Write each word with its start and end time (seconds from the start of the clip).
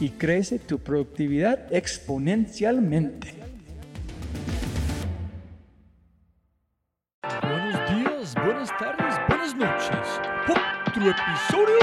y 0.00 0.10
crece 0.10 0.58
tu 0.58 0.78
productividad 0.78 1.72
exponencialmente. 1.72 3.34
Buenos 7.42 7.90
días, 7.90 8.34
buenas 8.34 8.70
tardes, 8.78 9.14
buenas 9.28 9.56
noches. 9.56 10.20
Otro 10.48 11.10
episodio 11.10 11.78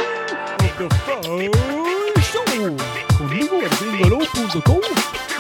de 0.60 0.70
The 0.78 0.90
Fry 0.96 2.22
Show. 2.22 2.78
Conmigo 3.18 3.60
en 3.62 3.92
gringolo.com, 3.92 4.82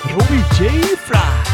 Robbie 0.09 0.43
J. 0.57 0.97
Fry 0.97 1.53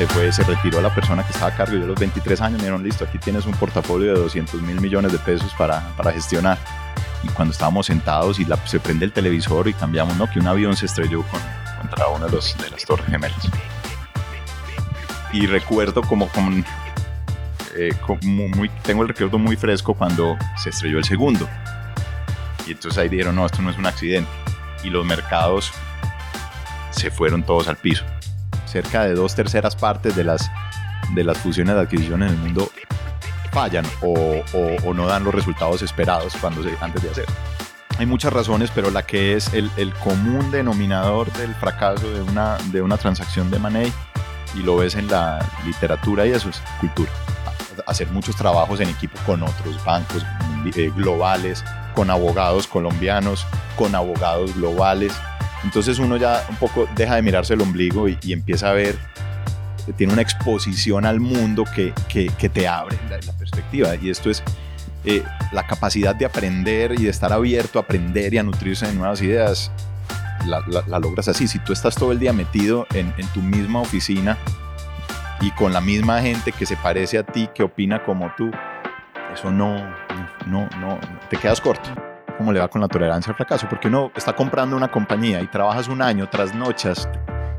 se 0.00 0.06
fue, 0.06 0.32
se 0.32 0.42
retiró 0.44 0.80
la 0.80 0.94
persona 0.94 1.22
que 1.22 1.30
estaba 1.30 1.52
a 1.52 1.54
cargo. 1.54 1.76
Yo 1.76 1.84
a 1.84 1.88
los 1.88 2.00
23 2.00 2.40
años 2.40 2.52
me 2.52 2.60
dijeron, 2.60 2.82
listo, 2.82 3.04
aquí 3.04 3.18
tienes 3.18 3.44
un 3.44 3.52
portafolio 3.52 4.14
de 4.14 4.20
200 4.20 4.62
mil 4.62 4.80
millones 4.80 5.12
de 5.12 5.18
pesos 5.18 5.52
para, 5.58 5.94
para 5.94 6.10
gestionar. 6.10 6.56
Y 7.22 7.28
cuando 7.28 7.52
estábamos 7.52 7.86
sentados 7.86 8.38
y 8.38 8.46
se 8.64 8.80
prende 8.80 9.04
el 9.04 9.12
televisor 9.12 9.68
y 9.68 9.74
cambiamos, 9.74 10.16
¿no? 10.16 10.28
Que 10.28 10.38
un 10.38 10.46
avión 10.46 10.76
se 10.76 10.86
estrelló 10.86 11.22
con, 11.22 11.40
contra 11.78 12.08
una 12.08 12.26
de, 12.26 12.36
las 12.36 12.84
torres 12.86 13.06
gemelas. 13.06 13.48
Y 15.32 15.46
recuerdo 15.46 16.02
como, 16.02 16.28
como, 16.28 16.62
eh, 17.76 17.94
tengo 18.82 19.02
el 19.02 19.08
recuerdo 19.08 19.38
muy 19.38 19.56
fresco 19.56 19.94
cuando 19.94 20.36
se 20.56 20.70
estrelló 20.70 20.98
el 20.98 21.04
segundo. 21.04 21.48
Y 22.66 22.72
entonces 22.72 22.98
ahí 22.98 23.08
dijeron, 23.08 23.36
no, 23.36 23.46
esto 23.46 23.62
no 23.62 23.70
es 23.70 23.78
un 23.78 23.86
accidente. 23.86 24.30
Y 24.82 24.90
los 24.90 25.04
mercados 25.04 25.72
se 26.90 27.10
fueron 27.10 27.42
todos 27.42 27.68
al 27.68 27.76
piso 27.76 28.04
cerca 28.70 29.04
de 29.04 29.14
dos 29.14 29.34
terceras 29.34 29.74
partes 29.74 30.14
de 30.14 30.24
las, 30.24 30.50
de 31.14 31.24
las 31.24 31.38
fusiones 31.38 31.74
de 31.74 31.80
adquisición 31.80 32.22
en 32.22 32.30
el 32.30 32.36
mundo 32.36 32.70
fallan 33.50 33.84
o, 34.02 34.94
no 34.94 35.06
dan 35.06 35.24
los 35.24 35.34
resultados 35.34 35.82
esperados 35.82 36.34
cuando 36.40 36.62
antes 36.80 37.02
de 37.02 37.10
hacer. 37.10 37.26
Hay 37.98 38.06
muchas 38.06 38.32
razones, 38.32 38.70
pero 38.74 38.90
la 38.90 39.02
que 39.02 39.34
es 39.34 39.52
el, 39.52 39.92
común 40.02 40.50
denominador 40.50 41.30
del 41.32 41.54
fracaso 41.54 42.10
de 42.10 42.22
una, 42.22 42.56
de 42.72 42.80
una 42.80 42.96
transacción 42.96 43.50
de 43.50 43.58
money, 43.58 43.92
y 44.54 44.62
lo 44.62 44.76
ves 44.76 44.94
en 44.94 45.08
la 45.08 45.38
literatura 45.64 46.26
y 46.26 46.30
eso 46.30 46.48
es 46.48 46.62
cultura. 46.80 47.10
Hacer 47.86 48.08
muchos 48.08 48.36
trabajos 48.36 48.80
en 48.80 48.88
equipo 48.88 49.18
con 49.26 49.42
otros 49.42 49.82
bancos 49.84 50.24
eh, 50.76 50.90
globales, 50.96 51.64
con 51.94 52.10
abogados 52.10 52.66
colombianos, 52.66 53.46
con 53.76 53.94
abogados 53.94 54.54
globales, 54.54 55.12
entonces 55.64 55.98
uno 55.98 56.16
ya 56.16 56.44
un 56.48 56.56
poco 56.56 56.88
deja 56.96 57.16
de 57.16 57.22
mirarse 57.22 57.54
el 57.54 57.60
ombligo 57.60 58.08
y, 58.08 58.18
empieza 58.32 58.70
a 58.70 58.72
ver, 58.72 58.96
tiene 59.96 60.12
una 60.12 60.22
exposición 60.22 61.06
al 61.06 61.20
mundo 61.20 61.64
que, 61.74 61.92
que, 62.08 62.48
te 62.48 62.68
abre 62.68 62.98
la, 63.08 63.32
perspectiva. 63.32 63.94
Y 63.96 64.10
esto 64.10 64.30
es 64.30 64.42
eh, 65.04 65.22
la 65.52 65.66
capacidad 65.66 66.14
de 66.14 66.24
aprender 66.24 66.92
y 66.92 67.04
de 67.04 67.10
estar 67.10 67.32
abierto 67.32 67.78
a 67.78 67.82
aprender 67.82 68.34
y 68.34 68.38
a 68.38 68.42
nutrirse 68.42 68.86
de 68.86 68.94
nuevas 68.94 69.22
ideas. 69.22 69.70
La, 70.46 70.62
la, 70.86 70.98
logras 70.98 71.28
así. 71.28 71.48
Si 71.48 71.58
tú 71.58 71.72
estás 71.72 71.94
todo 71.94 72.12
el 72.12 72.18
día 72.18 72.32
metido 72.32 72.86
en, 72.94 73.12
en 73.18 73.26
tu 73.28 73.42
misma 73.42 73.80
oficina 73.80 74.38
y 75.40 75.50
con 75.52 75.72
la 75.72 75.80
misma 75.80 76.20
gente 76.20 76.52
que 76.52 76.66
se 76.66 76.76
parece 76.76 77.18
a 77.18 77.22
ti, 77.22 77.48
que 77.54 77.62
opina 77.62 78.02
como 78.04 78.32
tú, 78.36 78.50
eso 79.32 79.50
no, 79.50 79.76
no, 80.46 80.68
no, 80.80 80.98
te 81.28 81.36
quedas 81.36 81.60
corto 81.60 81.90
cómo 82.40 82.54
le 82.54 82.60
va 82.60 82.68
con 82.68 82.80
la 82.80 82.88
tolerancia 82.88 83.32
al 83.32 83.36
fracaso, 83.36 83.66
porque 83.68 83.88
uno 83.88 84.10
está 84.16 84.34
comprando 84.34 84.74
una 84.74 84.90
compañía 84.90 85.42
y 85.42 85.46
trabajas 85.46 85.88
un 85.88 86.00
año, 86.00 86.26
tras 86.30 86.54
noches 86.54 87.06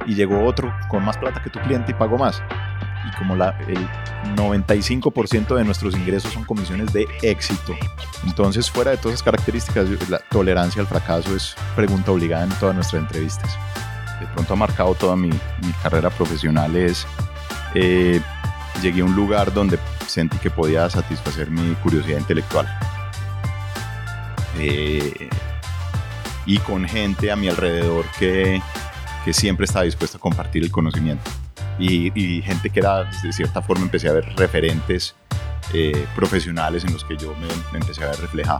y 0.05 0.15
llegó 0.15 0.43
otro 0.45 0.73
con 0.89 1.03
más 1.03 1.17
plata 1.17 1.41
que 1.41 1.49
tu 1.49 1.59
cliente 1.59 1.91
y 1.91 1.93
pagó 1.93 2.17
más. 2.17 2.41
Y 3.07 3.17
como 3.17 3.35
la, 3.35 3.57
el 3.67 3.87
95% 4.35 5.55
de 5.55 5.63
nuestros 5.63 5.95
ingresos 5.95 6.31
son 6.33 6.43
comisiones 6.43 6.93
de 6.93 7.07
éxito. 7.21 7.75
Entonces, 8.25 8.69
fuera 8.69 8.91
de 8.91 8.97
todas 8.97 9.15
esas 9.15 9.23
características, 9.23 10.09
la 10.09 10.19
tolerancia 10.29 10.81
al 10.81 10.87
fracaso 10.87 11.35
es 11.35 11.55
pregunta 11.75 12.11
obligada 12.11 12.43
en 12.43 12.51
todas 12.51 12.75
nuestras 12.75 13.01
entrevistas. 13.01 13.57
De 14.19 14.27
pronto 14.27 14.53
ha 14.53 14.57
marcado 14.57 14.93
toda 14.93 15.15
mi, 15.15 15.29
mi 15.29 15.71
carrera 15.81 16.09
profesional. 16.11 16.75
Es, 16.75 17.07
eh, 17.73 18.21
llegué 18.81 19.01
a 19.01 19.05
un 19.05 19.15
lugar 19.15 19.51
donde 19.53 19.79
sentí 20.07 20.37
que 20.37 20.51
podía 20.51 20.89
satisfacer 20.89 21.49
mi 21.49 21.73
curiosidad 21.75 22.19
intelectual 22.19 22.67
eh, 24.57 25.29
y 26.45 26.57
con 26.59 26.85
gente 26.85 27.31
a 27.31 27.35
mi 27.35 27.47
alrededor 27.47 28.05
que, 28.17 28.61
que 29.23 29.33
siempre 29.33 29.65
estaba 29.65 29.85
dispuesta 29.85 30.17
a 30.17 30.21
compartir 30.21 30.63
el 30.63 30.71
conocimiento. 30.71 31.29
Y, 31.79 32.41
gente 32.41 32.69
que 32.69 32.79
era, 32.79 33.09
de 33.23 33.33
cierta 33.33 33.61
forma, 33.61 33.83
empecé 33.83 34.09
a 34.09 34.13
ver 34.13 34.25
referentes 34.35 35.15
eh, 35.73 36.05
profesionales 36.15 36.83
en 36.83 36.93
los 36.93 37.03
que 37.03 37.17
yo 37.17 37.35
me, 37.35 37.77
empecé 37.77 38.03
a 38.03 38.07
ver 38.07 38.19
reflejado. 38.19 38.59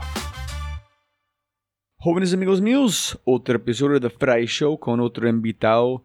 Jóvenes 1.98 2.34
amigos 2.34 2.60
míos, 2.60 3.20
otro 3.24 3.56
episodio 3.56 4.00
de 4.00 4.10
Fry 4.10 4.46
Show 4.46 4.78
con 4.78 5.00
otro 5.00 5.28
invitado 5.28 6.02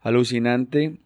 alucinante. 0.00 0.98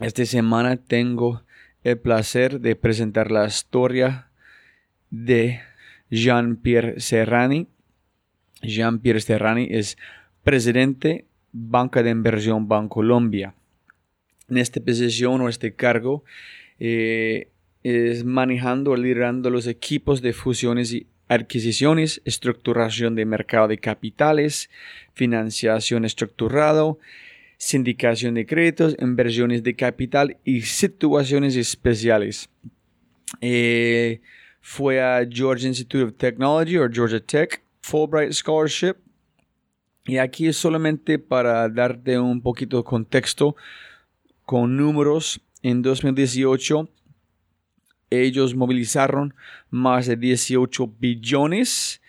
Esta 0.00 0.24
semana 0.24 0.76
tengo 0.76 1.42
el 1.84 1.98
placer 1.98 2.60
de 2.60 2.76
presentar 2.76 3.30
la 3.30 3.46
historia 3.46 4.30
de 5.10 5.60
Jean-Pierre 6.10 7.00
Serrani. 7.00 7.68
Jean-Pierre 8.62 9.20
Serrani 9.20 9.68
es 9.70 9.98
presidente 10.42 11.27
Banca 11.52 12.02
de 12.02 12.10
Inversión 12.10 12.68
Bancolombia. 12.68 13.54
En 14.48 14.58
esta 14.58 14.80
posición 14.80 15.40
o 15.40 15.48
este 15.48 15.74
cargo 15.74 16.24
eh, 16.78 17.48
es 17.82 18.24
manejando 18.24 18.92
o 18.92 18.96
liderando 18.96 19.50
los 19.50 19.66
equipos 19.66 20.22
de 20.22 20.32
fusiones 20.32 20.92
y 20.92 21.06
adquisiciones, 21.28 22.22
estructuración 22.24 23.14
de 23.14 23.26
mercado 23.26 23.68
de 23.68 23.78
capitales, 23.78 24.70
financiación 25.14 26.04
estructurado, 26.04 26.98
sindicación 27.58 28.34
de 28.34 28.46
créditos, 28.46 28.96
inversiones 29.00 29.62
de 29.62 29.74
capital 29.74 30.36
y 30.44 30.62
situaciones 30.62 31.56
especiales. 31.56 32.48
Eh, 33.40 34.20
fue 34.60 35.00
a 35.00 35.26
Georgia 35.28 35.68
Institute 35.68 36.04
of 36.04 36.14
Technology 36.16 36.78
o 36.78 36.88
Georgia 36.90 37.20
Tech, 37.20 37.62
Fulbright 37.82 38.32
Scholarship. 38.32 38.94
Y 40.08 40.16
aquí 40.16 40.46
es 40.46 40.56
solamente 40.56 41.18
para 41.18 41.68
darte 41.68 42.18
un 42.18 42.40
poquito 42.40 42.78
de 42.78 42.84
contexto 42.84 43.56
con 44.46 44.74
números. 44.74 45.42
En 45.62 45.82
2018 45.82 46.88
ellos 48.08 48.54
movilizaron 48.54 49.34
más 49.68 50.06
de 50.06 50.16
18 50.16 50.94
billones 50.98 52.00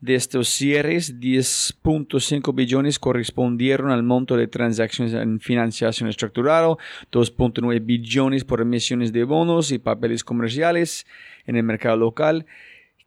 de 0.00 0.16
estos 0.16 0.48
cierres, 0.48 1.20
10.5 1.20 2.52
billones 2.54 2.98
correspondieron 2.98 3.92
al 3.92 4.02
monto 4.02 4.36
de 4.36 4.48
transacciones 4.48 5.14
en 5.14 5.38
financiación 5.38 6.08
estructurada, 6.08 6.66
2.9 7.12 7.86
billones 7.86 8.44
por 8.44 8.60
emisiones 8.62 9.12
de 9.12 9.22
bonos 9.22 9.70
y 9.70 9.78
papeles 9.78 10.24
comerciales 10.24 11.06
en 11.46 11.54
el 11.54 11.62
mercado 11.62 11.96
local, 11.96 12.46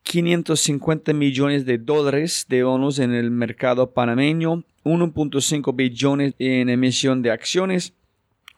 550 0.04 1.14
millones 1.14 1.66
de 1.66 1.78
dólares 1.78 2.46
de 2.48 2.64
bonos 2.64 3.00
en 3.00 3.14
el 3.14 3.30
mercado 3.32 3.92
panameño, 3.94 4.64
1.5 4.84 5.76
billones 5.76 6.34
en 6.40 6.70
emisión 6.70 7.22
de 7.22 7.32
acciones, 7.32 7.94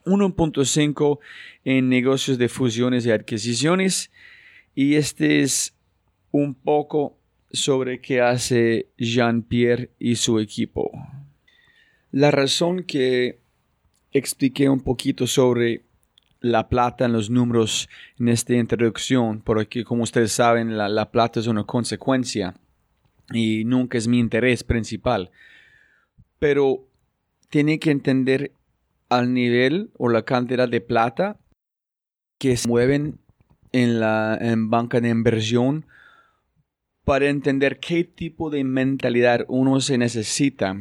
1.5 0.06 1.20
en 1.66 1.90
negocios 1.90 2.38
de 2.38 2.50
fusiones 2.50 3.06
y 3.06 3.12
adquisiciones. 3.12 4.12
Y 4.76 4.96
este 4.96 5.42
es 5.42 5.76
un 6.32 6.54
poco 6.54 7.18
sobre 7.52 8.00
qué 8.00 8.22
hace 8.22 8.88
Jean-Pierre 8.98 9.90
y 10.00 10.16
su 10.16 10.40
equipo. 10.40 10.92
La 12.12 12.32
razón 12.32 12.84
que 12.84 13.40
expliqué 14.12 14.70
un 14.70 14.82
poquito 14.82 15.28
sobre 15.28 15.84
la 16.42 16.70
plata 16.70 17.06
en 17.06 17.14
los 17.14 17.30
números 17.30 17.90
en 18.18 18.30
esta 18.30 18.54
introducción, 18.54 19.42
porque 19.42 19.84
como 19.84 20.04
ustedes 20.04 20.32
saben, 20.32 20.78
la, 20.78 20.88
la 20.90 21.12
plata 21.12 21.40
es 21.40 21.48
una 21.48 21.64
consecuencia 21.64 22.56
y 23.32 23.64
nunca 23.66 23.98
es 23.98 24.08
mi 24.08 24.20
interés 24.20 24.64
principal. 24.64 25.32
Pero 26.40 26.88
tiene 27.50 27.80
que 27.80 27.92
entender 27.92 28.54
al 29.10 29.34
nivel 29.34 29.92
o 29.98 30.10
la 30.10 30.24
cantidad 30.24 30.70
de 30.70 30.82
plata 30.82 31.38
que 32.38 32.56
se 32.56 32.68
mueven 32.68 33.20
en 33.72 34.00
la 34.00 34.38
en 34.40 34.70
banca 34.70 35.02
de 35.02 35.10
inversión 35.10 35.86
para 37.04 37.28
entender 37.28 37.80
qué 37.80 38.04
tipo 38.04 38.50
de 38.50 38.64
mentalidad 38.64 39.46
uno 39.48 39.82
se 39.82 39.98
necesita, 39.98 40.78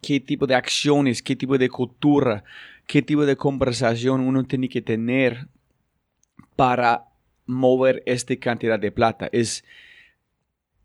qué 0.00 0.20
tipo 0.20 0.46
de 0.46 0.54
acciones, 0.54 1.22
qué 1.22 1.34
tipo 1.34 1.58
de 1.58 1.68
cultura, 1.68 2.44
qué 2.86 3.02
tipo 3.02 3.26
de 3.26 3.36
conversación 3.36 4.20
uno 4.20 4.44
tiene 4.44 4.68
que 4.68 4.82
tener 4.82 5.48
para 6.56 7.04
mover 7.46 8.02
esta 8.06 8.36
cantidad 8.36 8.78
de 8.78 8.92
plata. 8.92 9.28
Es 9.32 9.64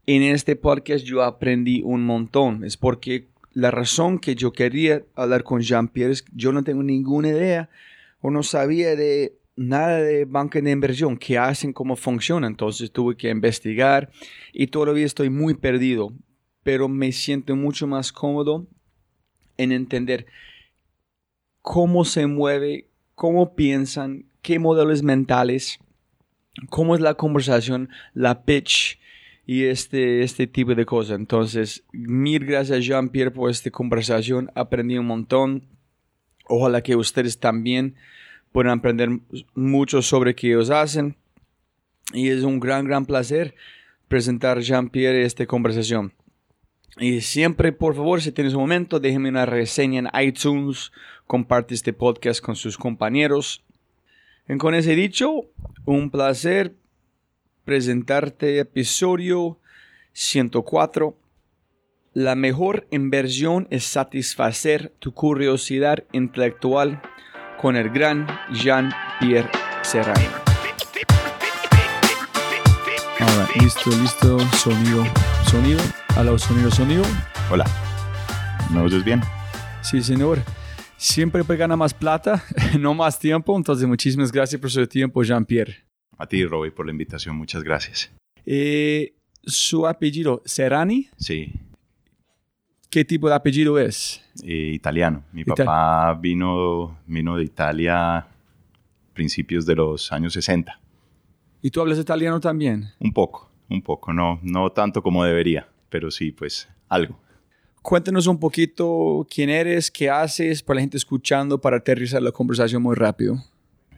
en 0.06 0.24
este 0.24 0.56
podcast 0.56 1.06
yo 1.06 1.24
aprendí 1.24 1.82
un 1.84 2.04
montón. 2.04 2.64
Es 2.64 2.78
porque 2.78 3.28
la 3.54 3.72
razón 3.72 4.20
que 4.20 4.36
yo 4.36 4.52
quería 4.52 5.04
hablar 5.16 5.44
con 5.44 5.62
Jean-Pierre 5.62 6.14
es 6.14 6.22
que 6.24 6.32
yo 6.36 6.52
no 6.52 6.64
tengo 6.64 6.84
ninguna 6.84 7.30
idea 7.30 7.70
o 8.22 8.32
no 8.32 8.44
sabía 8.44 8.96
de 8.96 9.38
nada 9.56 10.02
de 10.02 10.26
banca 10.26 10.60
de 10.60 10.72
inversión, 10.72 11.18
qué 11.18 11.38
hacen, 11.38 11.74
cómo 11.74 11.96
funciona. 11.96 12.48
Entonces 12.48 12.92
tuve 12.92 13.16
que 13.16 13.30
investigar 13.30 14.12
y 14.54 14.68
todavía 14.68 15.06
estoy 15.06 15.30
muy 15.30 15.54
perdido, 15.54 16.14
pero 16.64 16.88
me 16.88 17.12
siento 17.12 17.56
mucho 17.56 17.88
más 17.88 18.12
cómodo 18.12 18.66
en 19.58 19.72
entender 19.72 20.26
cómo 21.62 22.06
se 22.06 22.28
mueve, 22.28 22.88
cómo 23.16 23.56
piensan, 23.56 24.26
qué 24.42 24.60
modelos 24.60 25.04
mentales, 25.04 25.80
cómo 26.70 26.96
es 26.96 27.02
la 27.02 27.16
conversación, 27.16 27.90
la 28.14 28.44
pitch 28.44 29.00
y 29.46 29.66
este, 29.66 30.24
este 30.24 30.48
tipo 30.48 30.76
de 30.76 30.86
cosas. 30.86 31.20
Entonces, 31.20 31.84
mil 31.92 32.46
gracias 32.46 32.86
Jean-Pierre 32.86 33.32
por 33.32 33.50
esta 33.50 33.70
conversación, 33.72 34.52
aprendí 34.56 34.98
un 34.98 35.08
montón. 35.08 35.68
Ojalá 36.48 36.82
que 36.82 36.96
ustedes 36.96 37.40
también 37.40 37.96
pueden 38.52 38.72
aprender 38.72 39.10
mucho 39.56 40.02
sobre 40.02 40.36
qué 40.36 40.48
ellos 40.48 40.70
hacen. 40.70 41.16
Y 42.14 42.30
es 42.30 42.44
un 42.44 42.60
gran, 42.60 42.86
gran 42.86 43.06
placer 43.06 43.56
presentar 44.08 44.60
Jean-Pierre 44.60 45.24
esta 45.24 45.46
conversación. 45.46 46.14
Y 46.98 47.22
siempre, 47.22 47.72
por 47.72 47.96
favor, 47.96 48.22
si 48.22 48.32
tienes 48.32 48.54
un 48.54 48.62
momento, 48.62 49.00
déjenme 49.00 49.30
una 49.30 49.46
reseña 49.46 50.00
en 50.00 50.28
iTunes, 50.28 50.92
comparte 51.26 51.74
este 51.74 51.94
podcast 51.94 52.42
con 52.42 52.56
sus 52.56 52.78
compañeros. 52.78 53.64
Y 54.48 54.58
con 54.58 54.76
ese 54.76 54.96
dicho, 54.96 55.46
un 55.86 56.10
placer 56.10 56.76
presentarte 57.64 58.60
episodio 58.60 59.60
104. 60.14 61.18
La 62.14 62.36
mejor 62.36 62.88
inversión 62.92 63.68
es 63.70 63.86
satisfacer 63.86 64.94
tu 65.00 65.14
curiosidad 65.14 66.04
intelectual 66.12 67.02
con 67.62 67.78
el 67.78 67.90
gran 67.90 68.28
Jean-Pierre 68.52 69.50
Serrano. 69.82 70.30
Ahora, 73.20 73.48
listo, 73.62 73.90
listo, 73.92 74.40
sonido, 74.58 75.06
sonido, 75.46 75.80
aló, 76.22 76.38
sonido, 76.38 76.70
sonido. 76.72 77.04
Hola, 77.52 77.66
¿me 78.72 78.80
oyes 78.80 79.04
bien? 79.04 79.22
Sí, 79.82 80.02
señor. 80.02 80.40
Siempre 80.98 81.44
gana 81.58 81.76
más 81.76 81.94
plata, 81.96 82.44
no 82.80 82.94
más 82.94 83.18
tiempo, 83.18 83.58
entonces 83.58 83.88
muchísimas 83.88 84.32
gracias 84.32 84.62
por 84.62 84.70
su 84.70 84.86
tiempo, 84.88 85.24
Jean-Pierre. 85.24 85.78
A 86.18 86.28
ti, 86.28 86.46
Robbie, 86.46 86.72
por 86.72 86.86
la 86.86 86.92
invitación, 86.92 87.36
muchas 87.36 87.64
gracias. 87.64 88.12
Eh, 88.46 89.16
su 89.44 89.88
apellido, 89.88 90.44
Serrani, 90.46 91.10
Sí, 91.18 91.54
¿qué 92.92 93.04
tipo 93.04 93.28
de 93.28 93.36
apellido 93.36 93.80
es? 93.80 94.24
eh, 94.44 94.72
italiano. 94.76 95.24
Mi 95.34 95.42
Ital- 95.42 95.56
papá 95.66 96.14
vino, 96.22 97.00
vino 97.08 97.36
de 97.38 97.44
Italia 97.46 98.18
a 98.20 98.28
principios 99.14 99.66
de 99.66 99.76
los 99.76 100.12
años 100.12 100.34
60. 100.34 100.80
¿Y 101.64 101.72
tú 101.72 101.82
hablas 101.82 101.98
italiano 101.98 102.40
también? 102.40 102.90
Un 103.00 103.12
poco, 103.12 103.50
un 103.70 103.82
poco, 103.82 104.14
no, 104.14 104.40
no 104.44 104.72
tanto 104.72 105.02
como 105.02 105.24
debería, 105.24 105.68
pero 105.92 106.10
sí, 106.10 106.32
pues 106.32 106.68
algo. 106.90 107.20
Cuéntanos 107.84 108.26
un 108.26 108.40
poquito 108.40 109.28
quién 109.30 109.50
eres, 109.50 109.92
qué 109.92 110.10
haces 110.10 110.64
para 110.64 110.76
la 110.76 110.82
gente 110.82 110.98
escuchando 110.98 111.60
para 111.60 111.78
aterrizar 111.78 112.22
la 112.22 112.32
conversación 112.32 112.82
muy 112.82 112.96
rápido. 112.96 113.36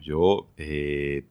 Yo 0.02 0.50
eh, 0.56 1.24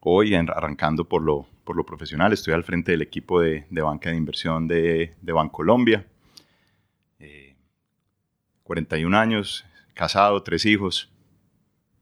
hoy, 0.00 0.34
arrancando 0.34 1.06
por 1.06 1.22
lo, 1.22 1.46
por 1.64 1.76
lo 1.76 1.84
profesional, 1.84 2.32
estoy 2.32 2.54
al 2.54 2.64
frente 2.64 2.92
del 2.92 3.02
equipo 3.02 3.40
de, 3.40 3.66
de 3.68 3.82
banca 3.82 4.10
de 4.10 4.16
inversión 4.16 4.68
de, 4.68 5.14
de 5.20 5.32
Bancolombia. 5.32 6.06
Eh, 7.18 7.56
41 8.62 9.18
años, 9.18 9.64
casado, 9.94 10.42
tres 10.42 10.64
hijos 10.66 11.10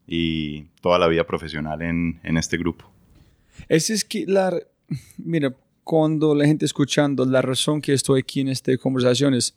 y 0.06 0.64
toda 0.82 0.98
la 0.98 1.06
vida 1.06 1.24
profesional 1.24 1.82
en, 1.82 2.20
en 2.22 2.36
este 2.36 2.58
grupo. 2.58 2.84
Esa 3.68 3.94
es 3.94 4.04
que 4.04 4.26
la... 4.26 4.52
Mira, 5.18 5.54
cuando 5.86 6.34
la 6.34 6.46
gente 6.46 6.64
escuchando, 6.66 7.24
la 7.24 7.40
razón 7.40 7.80
que 7.80 7.92
estoy 7.92 8.18
aquí 8.18 8.40
en 8.40 8.48
esta 8.48 8.76
conversación 8.76 9.34
es... 9.34 9.54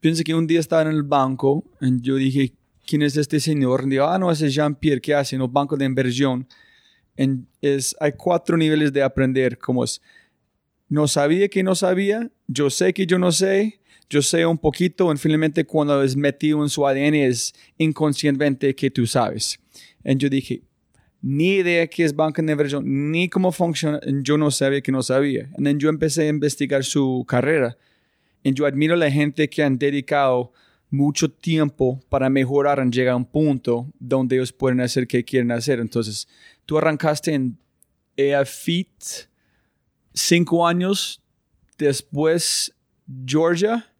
Piensa 0.00 0.24
que 0.24 0.34
un 0.34 0.48
día 0.48 0.58
estaba 0.58 0.82
en 0.82 0.88
el 0.88 1.04
banco 1.04 1.62
y 1.80 2.00
yo 2.00 2.16
dije, 2.16 2.52
¿quién 2.84 3.02
es 3.02 3.16
este 3.16 3.38
señor? 3.38 3.84
Y 3.86 3.90
digo, 3.90 4.06
ah, 4.06 4.18
no, 4.18 4.32
ese 4.32 4.48
es 4.48 4.54
Jean-Pierre, 4.54 5.00
¿qué 5.00 5.14
hace 5.14 5.36
en 5.36 5.42
el 5.42 5.46
banco 5.46 5.76
de 5.76 5.84
inversión? 5.84 6.48
Es, 7.62 7.94
hay 8.00 8.14
cuatro 8.14 8.56
niveles 8.56 8.92
de 8.92 9.04
aprender, 9.04 9.56
como 9.56 9.84
es, 9.84 10.02
no 10.88 11.06
sabía 11.06 11.46
que 11.46 11.62
no 11.62 11.76
sabía, 11.76 12.28
yo 12.48 12.70
sé 12.70 12.92
que 12.92 13.06
yo 13.06 13.20
no 13.20 13.30
sé, 13.30 13.78
yo 14.10 14.20
sé 14.20 14.44
un 14.44 14.58
poquito, 14.58 15.12
y 15.12 15.16
finalmente 15.16 15.64
cuando 15.64 16.02
es 16.02 16.16
metido 16.16 16.60
en 16.60 16.68
su 16.68 16.84
ADN 16.84 17.14
es 17.14 17.54
inconscientemente 17.78 18.74
que 18.74 18.90
tú 18.90 19.06
sabes. 19.06 19.60
Y 20.04 20.16
yo 20.16 20.28
dije, 20.28 20.64
ni 21.26 21.54
idea 21.54 21.86
qué 21.86 22.04
es 22.04 22.14
banca 22.14 22.42
de 22.42 22.52
inversión, 22.52 22.84
ni 23.10 23.30
cómo 23.30 23.50
funciona, 23.50 23.98
yo 24.22 24.36
no 24.36 24.50
sabía 24.50 24.82
que 24.82 24.92
no 24.92 25.02
sabía. 25.02 25.48
Then 25.56 25.78
yo 25.78 25.88
empecé 25.88 26.24
a 26.24 26.28
investigar 26.28 26.84
su 26.84 27.24
carrera. 27.26 27.78
Y 28.42 28.52
yo 28.52 28.66
admiro 28.66 28.92
a 28.92 28.98
la 28.98 29.10
gente 29.10 29.48
que 29.48 29.62
han 29.62 29.78
dedicado 29.78 30.52
mucho 30.90 31.30
tiempo 31.30 31.98
para 32.10 32.28
mejorar 32.28 32.84
y 32.86 32.90
llegar 32.90 33.14
a 33.14 33.16
un 33.16 33.24
punto 33.24 33.90
donde 33.98 34.36
ellos 34.36 34.52
pueden 34.52 34.82
hacer 34.82 35.06
que 35.06 35.24
quieren 35.24 35.50
hacer. 35.50 35.80
Entonces, 35.80 36.28
tú 36.66 36.76
arrancaste 36.76 37.32
en 37.32 37.56
EAFIT 38.18 38.90
cinco 40.12 40.66
años 40.66 41.22
después 41.78 42.70
Georgia 43.24 43.90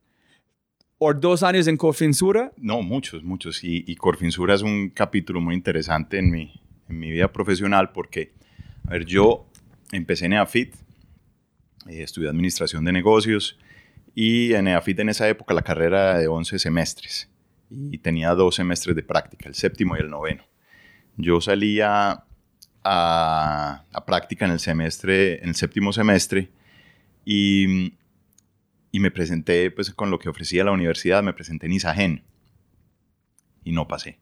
o 0.99 1.15
dos 1.15 1.43
años 1.43 1.69
en 1.69 1.79
Cofinsura. 1.79 2.53
No, 2.59 2.83
muchos, 2.83 3.25
muchos. 3.25 3.65
Y, 3.65 3.83
y 3.87 3.97
Corfinsura 3.97 4.55
es 4.55 4.61
un 4.61 4.91
capítulo 4.91 5.41
muy 5.41 5.55
interesante 5.55 6.19
en 6.19 6.31
mi, 6.31 6.53
en 6.89 6.99
mi 6.99 7.11
vida 7.11 7.33
profesional 7.33 7.93
porque, 7.93 8.33
a 8.87 8.93
ver, 8.93 9.05
yo 9.05 9.47
empecé 9.93 10.27
en 10.27 10.35
EAFIT, 10.35 10.75
eh, 11.89 12.03
estudié 12.03 12.29
Administración 12.29 12.85
de 12.85 12.93
Negocios 12.93 13.59
y 14.15 14.55
en 14.55 14.69
EAFIT 14.69 15.01
en 15.01 15.09
esa 15.09 15.29
época 15.29 15.55
la 15.55 15.63
carrera 15.63 16.11
era 16.11 16.19
de 16.19 16.29
11 16.29 16.59
semestres 16.59 17.31
y 17.71 17.99
tenía 17.99 18.35
dos 18.35 18.57
semestres 18.57 18.95
de 18.95 19.03
práctica, 19.03 19.49
el 19.49 19.55
séptimo 19.55 19.97
y 19.97 20.01
el 20.01 20.11
noveno. 20.11 20.45
Yo 21.17 21.41
salía 21.41 22.25
a, 22.85 23.85
a 23.93 24.05
práctica 24.05 24.45
en 24.45 24.53
el 24.53 24.61
semestre, 24.61 25.43
en 25.43 25.49
el 25.51 25.55
séptimo 25.55 25.93
semestre, 25.93 26.51
y, 27.25 27.95
y 28.93 29.01
me 29.01 29.11
presenté 29.11 29.71
pues 29.71 29.91
con 29.91 30.11
lo 30.11 30.19
que 30.19 30.29
ofrecía 30.29 30.65
la 30.65 30.73
universidad, 30.73 31.23
me 31.23 31.33
presenté 31.33 31.67
en 31.67 31.73
Isagen 31.73 32.25
y 33.65 33.73
no 33.73 33.89
pasé. 33.89 34.19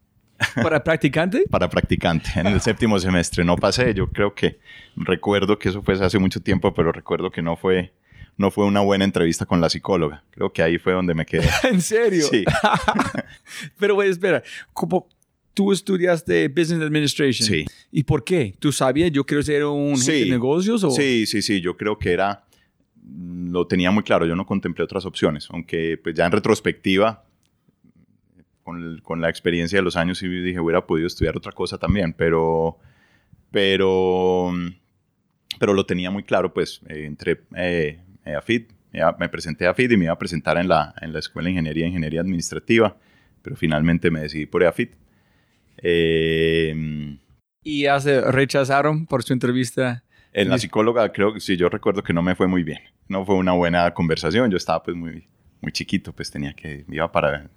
¿Para 0.63 0.83
practicante? 0.85 1.45
Para 1.51 1.69
practicante, 1.69 2.31
en 2.37 2.47
el 2.47 2.61
séptimo 2.61 2.99
semestre 2.99 3.45
no 3.45 3.57
pasé. 3.57 3.95
Yo 3.95 4.09
creo 4.09 4.35
que 4.35 4.59
recuerdo 4.97 5.59
que 5.59 5.69
eso 5.69 5.83
fue 5.83 5.95
hace 5.95 6.19
mucho 6.19 6.41
tiempo, 6.41 6.73
pero 6.75 6.93
recuerdo 6.93 7.31
que 7.31 7.43
no 7.43 7.57
fue, 7.57 7.93
no 8.37 8.51
fue 8.51 8.65
una 8.65 8.81
buena 8.81 9.05
entrevista 9.05 9.47
con 9.47 9.61
la 9.61 9.69
psicóloga. 9.71 10.25
Creo 10.31 10.53
que 10.53 10.63
ahí 10.63 10.79
fue 10.79 10.93
donde 10.93 11.15
me 11.15 11.25
quedé. 11.27 11.49
¿En 11.71 11.81
serio? 11.81 12.27
Sí. 12.31 12.45
pero 13.79 13.95
güey, 13.95 14.11
espera, 14.11 14.43
como 14.73 15.09
tú 15.55 15.73
estudiaste 15.73 16.49
Business 16.49 16.81
Administration. 16.83 17.47
Sí. 17.47 17.65
¿Y 17.91 18.05
por 18.05 18.25
qué? 18.25 18.55
¿Tú 18.59 18.73
sabías 18.73 19.11
yo 19.13 19.25
quiero 19.25 19.43
ser 19.43 19.65
un 19.65 19.97
Sí. 19.97 20.07
jefe 20.13 20.25
de 20.25 20.31
negocios? 20.31 20.83
O? 20.85 20.91
Sí, 20.91 21.27
sí, 21.27 21.43
sí, 21.43 21.61
yo 21.61 21.77
creo 21.77 21.99
que 21.99 22.13
era, 22.13 22.45
lo 23.05 23.67
tenía 23.67 23.91
muy 23.91 24.03
claro, 24.03 24.25
yo 24.27 24.35
no 24.37 24.47
contemplé 24.47 24.85
otras 24.85 25.05
opciones, 25.05 25.49
aunque 25.51 25.99
pues 26.03 26.15
ya 26.15 26.25
en 26.27 26.33
retrospectiva, 26.33 27.25
con, 28.65 28.83
el- 28.83 29.03
con 29.03 29.21
la 29.21 29.29
experiencia 29.29 29.79
de 29.79 29.83
los 29.83 29.97
años, 29.97 30.19
sí 30.19 30.29
dije, 30.29 30.61
hubiera 30.61 30.87
podido 30.87 31.07
estudiar 31.07 31.37
otra 31.37 31.53
cosa 31.53 31.79
también, 31.79 32.13
pero, 32.13 32.79
pero, 33.51 34.53
pero 35.59 35.75
lo 35.75 35.87
tenía 35.87 36.11
muy 36.11 36.23
claro, 36.25 36.53
pues 36.55 36.81
eh, 36.89 37.05
entré 37.07 37.41
eh, 37.57 38.01
a 38.25 38.41
FIT, 38.41 38.71
me 39.19 39.29
presenté 39.29 39.67
a 39.67 39.75
FIT 39.75 39.93
y 39.93 39.97
me 39.97 40.05
iba 40.07 40.15
a 40.15 40.19
presentar 40.19 40.57
en 40.59 40.69
la, 40.69 40.95
en 41.01 41.13
la 41.13 41.19
Escuela 41.19 41.47
de 41.47 41.53
Ingeniería 41.53 41.85
e 41.85 41.89
Ingeniería 41.89 42.21
Administrativa, 42.21 42.97
pero 43.43 43.57
finalmente 43.57 44.11
me 44.11 44.21
decidí 44.21 44.47
por 44.47 44.63
EAFIT. 44.63 44.93
Eh, 45.79 47.19
¿Y 47.65 47.83
ya 47.83 48.01
se 48.01 48.21
rechazaron 48.21 49.07
por 49.07 49.23
su 49.23 49.33
entrevista? 49.33 50.05
En 50.33 50.49
la 50.49 50.59
Sí. 50.59 50.63
psicóloga 50.63 51.13
creo 51.13 51.33
que 51.35 51.41
sí, 51.41 51.57
yo 51.57 51.69
recuerdo 51.69 52.03
que 52.03 52.13
no 52.13 52.23
me 52.23 52.35
fue 52.35 52.47
muy 52.47 52.63
bien. 52.63 52.81
No 53.09 53.25
fue 53.25 53.35
una 53.37 53.53
buena 53.53 53.93
conversación. 53.95 54.51
Yo 54.51 54.57
estaba 54.57 54.83
pues 54.83 54.97
muy, 54.97 55.29
muy 55.61 55.73
chiquito, 55.73 56.13
pues 56.13 56.31
tenía 56.31 56.55
que, 56.55 56.85
iba 56.89 57.11
para, 57.13 57.51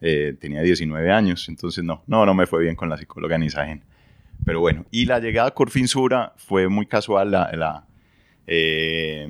eh, 0.00 0.34
tenía 0.40 0.62
19 0.62 1.10
años, 1.10 1.48
entonces 1.48 1.82
no, 1.84 2.02
no, 2.06 2.24
no 2.26 2.34
me 2.34 2.46
fue 2.46 2.62
bien 2.62 2.76
con 2.76 2.88
la 2.88 2.96
psicóloga 2.96 3.36
en 3.36 3.42
Isagen. 3.44 3.82
Pero 4.44 4.60
bueno, 4.60 4.86
y 4.90 5.04
la 5.06 5.18
llegada 5.18 5.48
a 5.48 5.54
Corfinsura 5.54 6.32
fue 6.36 6.68
muy 6.68 6.86
casual. 6.86 7.30
La, 7.32 7.50
la, 7.52 7.84
eh, 8.46 9.26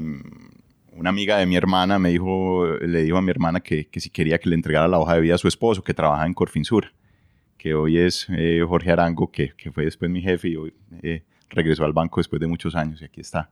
una 0.92 1.10
amiga 1.10 1.38
de 1.38 1.46
mi 1.46 1.56
hermana 1.56 1.98
me 1.98 2.10
dijo, 2.10 2.66
le 2.80 3.02
dijo 3.02 3.16
a 3.16 3.22
mi 3.22 3.30
hermana 3.30 3.60
que, 3.60 3.86
que 3.88 4.00
si 4.00 4.10
quería 4.10 4.38
que 4.38 4.48
le 4.48 4.54
entregara 4.56 4.88
la 4.88 4.98
hoja 4.98 5.14
de 5.14 5.20
vida 5.20 5.34
a 5.34 5.38
su 5.38 5.48
esposo, 5.48 5.82
que 5.82 5.94
trabaja 5.94 6.26
en 6.26 6.34
Corfinsura, 6.34 6.92
que 7.56 7.74
hoy 7.74 7.98
es 7.98 8.26
eh, 8.30 8.62
Jorge 8.66 8.90
Arango, 8.90 9.30
que, 9.30 9.52
que 9.56 9.72
fue 9.72 9.84
después 9.84 10.10
mi 10.10 10.20
jefe 10.22 10.48
y 10.48 10.56
hoy 10.56 10.74
eh, 11.02 11.22
regresó 11.50 11.84
al 11.84 11.92
banco 11.92 12.20
después 12.20 12.40
de 12.40 12.46
muchos 12.46 12.74
años 12.74 13.00
y 13.00 13.04
aquí 13.04 13.20
está 13.20 13.50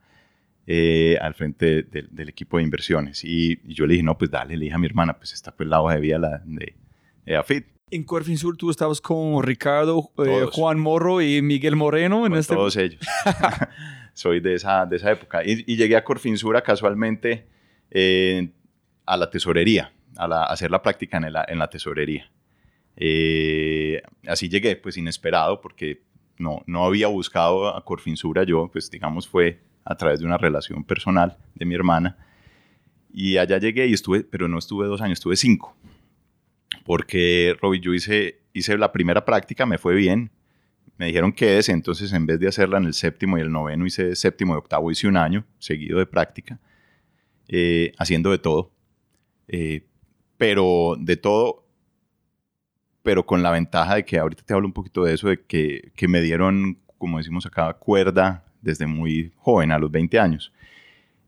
eh, 0.67 1.17
al 1.21 1.35
frente 1.35 1.85
del- 1.85 2.09
del 2.11 2.29
equipo 2.29 2.57
de 2.59 2.65
inversiones. 2.65 3.25
Y, 3.25 3.59
y 3.65 3.75
yo 3.75 3.87
le 3.87 3.93
dije, 3.95 4.03
no, 4.05 4.19
pues 4.19 4.31
dale, 4.31 4.57
le 4.57 4.65
dije 4.65 4.75
a 4.75 4.79
mi 4.79 4.87
hermana, 4.87 5.17
pues 5.17 5.33
esta 5.33 5.55
pues 5.55 5.69
la 5.69 5.81
hoja 5.81 5.95
de 5.95 6.01
vida 6.01 6.19
la, 6.19 6.43
de, 6.45 6.75
de 7.27 7.37
AFIT. 7.37 7.67
En 7.91 8.03
Corfin 8.05 8.37
Sur 8.39 8.57
tú 8.57 8.71
estabas 8.71 9.01
con 9.01 9.43
Ricardo, 9.43 10.11
eh. 10.25 10.47
Juan 10.53 10.79
Morro 10.81 11.21
y 11.21 11.41
Miguel 11.43 11.77
Moreno 11.77 12.25
en 12.27 12.33
con 12.33 12.39
este... 12.39 12.55
todos 12.55 12.77
ellos. 12.77 13.01
Soy 14.15 14.41
de 14.41 14.55
esa, 14.55 14.87
de 14.87 14.97
esa 14.97 15.13
época. 15.13 15.45
Y, 15.45 15.63
y 15.67 15.77
llegué 15.77 15.97
a 15.97 16.03
Corfinsura 16.05 16.63
casualmente 16.63 17.47
eh, 17.91 18.49
a 19.05 19.17
la 19.17 19.31
tesorería, 19.31 19.93
a, 20.17 20.27
la- 20.27 20.43
a 20.45 20.53
hacer 20.53 20.71
la 20.71 20.83
práctica 20.83 21.19
en 21.19 21.33
la, 21.33 21.45
en 21.47 21.59
la 21.59 21.69
tesorería. 21.69 22.31
Eh, 22.97 24.03
así 24.27 24.49
llegué, 24.49 24.75
pues 24.77 24.97
inesperado, 24.97 25.61
porque 25.61 26.03
no, 26.39 26.63
no 26.67 26.85
había 26.87 27.09
buscado 27.09 27.69
a 27.77 27.85
Corfinsura 27.85 28.43
yo, 28.45 28.69
pues 28.73 28.91
digamos 28.91 29.29
fue 29.29 29.61
a 29.85 29.95
través 29.97 30.21
de 30.21 30.27
una 30.27 30.39
relación 30.39 30.83
personal 30.83 31.37
de 31.55 31.65
mi 31.67 31.75
hermana. 31.75 32.17
Y 33.13 33.37
allá 33.39 33.59
llegué 33.59 33.87
y 33.87 33.93
estuve, 33.93 34.25
pero 34.25 34.49
no 34.49 34.59
estuve 34.59 34.87
dos 34.87 35.01
años, 35.03 35.19
estuve 35.19 35.37
cinco. 35.37 35.77
Porque, 36.85 37.57
Robbie, 37.61 37.81
yo 37.81 37.95
hice, 37.95 38.41
hice 38.53 38.77
la 38.79 38.93
primera 38.93 39.25
práctica, 39.25 39.67
me 39.67 39.79
fue 39.79 39.95
bien, 39.95 40.31
me 40.99 41.07
dijeron 41.07 41.33
que 41.33 41.59
es, 41.59 41.69
entonces 41.69 42.13
en 42.13 42.27
vez 42.27 42.41
de 42.41 42.49
hacerla 42.49 42.79
en 42.79 42.85
el 42.85 42.95
séptimo 42.95 43.39
y 43.39 43.41
el 43.41 43.53
noveno, 43.53 43.87
hice 43.87 44.17
séptimo 44.17 44.55
y 44.55 44.59
octavo, 44.59 44.91
hice 44.91 45.09
un 45.09 45.17
año 45.17 45.45
seguido 45.59 45.99
de 45.99 46.07
práctica, 46.07 46.59
eh, 47.49 47.93
haciendo 47.99 48.31
de 48.31 48.39
todo. 48.39 48.73
Eh, 49.49 49.87
pero 50.39 50.97
de 50.99 51.17
todo, 51.17 51.65
pero 53.03 53.25
con 53.25 53.43
la 53.43 53.51
ventaja 53.51 53.97
de 53.97 54.05
que 54.05 54.19
ahorita 54.19 54.43
te 54.43 54.55
hablo 54.55 54.67
un 54.67 54.73
poquito 54.73 55.05
de 55.05 55.15
eso, 55.15 55.29
de 55.29 55.43
que, 55.45 55.93
que 55.95 56.09
me 56.09 56.21
dieron, 56.21 56.79
como 56.99 57.19
decimos 57.19 57.47
acá, 57.47 57.73
cuerda 57.75 58.45
desde 58.61 58.87
muy 58.87 59.33
joven, 59.37 59.73
a 59.73 59.79
los 59.79 59.91
20 59.91 60.19
años. 60.19 60.53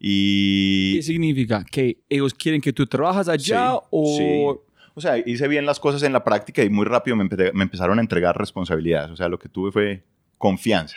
Y... 0.00 0.96
¿Qué 0.96 1.02
significa? 1.02 1.64
¿Que 1.64 1.98
ellos 2.08 2.34
quieren 2.34 2.60
que 2.60 2.72
tú 2.72 2.86
trabajas 2.86 3.28
allá 3.28 3.72
Sí, 3.72 3.78
o...? 3.90 4.54
sí. 4.56 4.67
O 4.98 5.00
sea, 5.00 5.16
hice 5.16 5.46
bien 5.46 5.64
las 5.64 5.78
cosas 5.78 6.02
en 6.02 6.12
la 6.12 6.24
práctica 6.24 6.64
y 6.64 6.70
muy 6.70 6.84
rápido 6.84 7.16
me, 7.16 7.22
empe- 7.24 7.52
me 7.52 7.62
empezaron 7.62 7.98
a 7.98 8.02
entregar 8.02 8.36
responsabilidades. 8.36 9.12
O 9.12 9.16
sea, 9.16 9.28
lo 9.28 9.38
que 9.38 9.48
tuve 9.48 9.70
fue 9.70 10.02
confianza. 10.38 10.96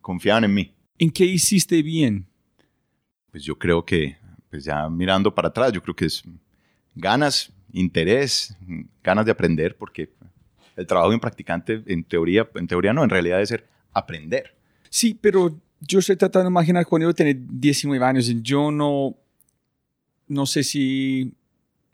Confiaban 0.00 0.44
en 0.44 0.54
mí. 0.54 0.72
¿En 0.98 1.10
qué 1.10 1.26
hiciste 1.26 1.82
bien? 1.82 2.26
Pues 3.30 3.44
yo 3.44 3.58
creo 3.58 3.84
que, 3.84 4.16
pues 4.48 4.64
ya 4.64 4.88
mirando 4.88 5.34
para 5.34 5.48
atrás, 5.48 5.72
yo 5.72 5.82
creo 5.82 5.94
que 5.94 6.06
es 6.06 6.22
ganas, 6.94 7.52
interés, 7.74 8.56
ganas 9.02 9.26
de 9.26 9.32
aprender, 9.32 9.76
porque 9.76 10.08
el 10.76 10.86
trabajo 10.86 11.10
de 11.10 11.16
un 11.16 11.20
practicante, 11.20 11.82
en 11.86 12.02
teoría, 12.02 12.48
en 12.54 12.66
teoría 12.66 12.94
no, 12.94 13.04
en 13.04 13.10
realidad 13.10 13.36
debe 13.36 13.46
ser 13.46 13.66
aprender. 13.92 14.54
Sí, 14.88 15.18
pero 15.20 15.54
yo 15.80 15.98
estoy 15.98 16.16
tratando 16.16 16.44
de 16.48 16.52
imaginar 16.52 16.86
cuando 16.86 17.08
yo 17.08 17.14
tenía 17.14 17.34
19 17.36 18.02
años 18.06 18.26
yo 18.42 18.70
no, 18.70 19.14
no 20.28 20.46
sé 20.46 20.62
si 20.64 21.30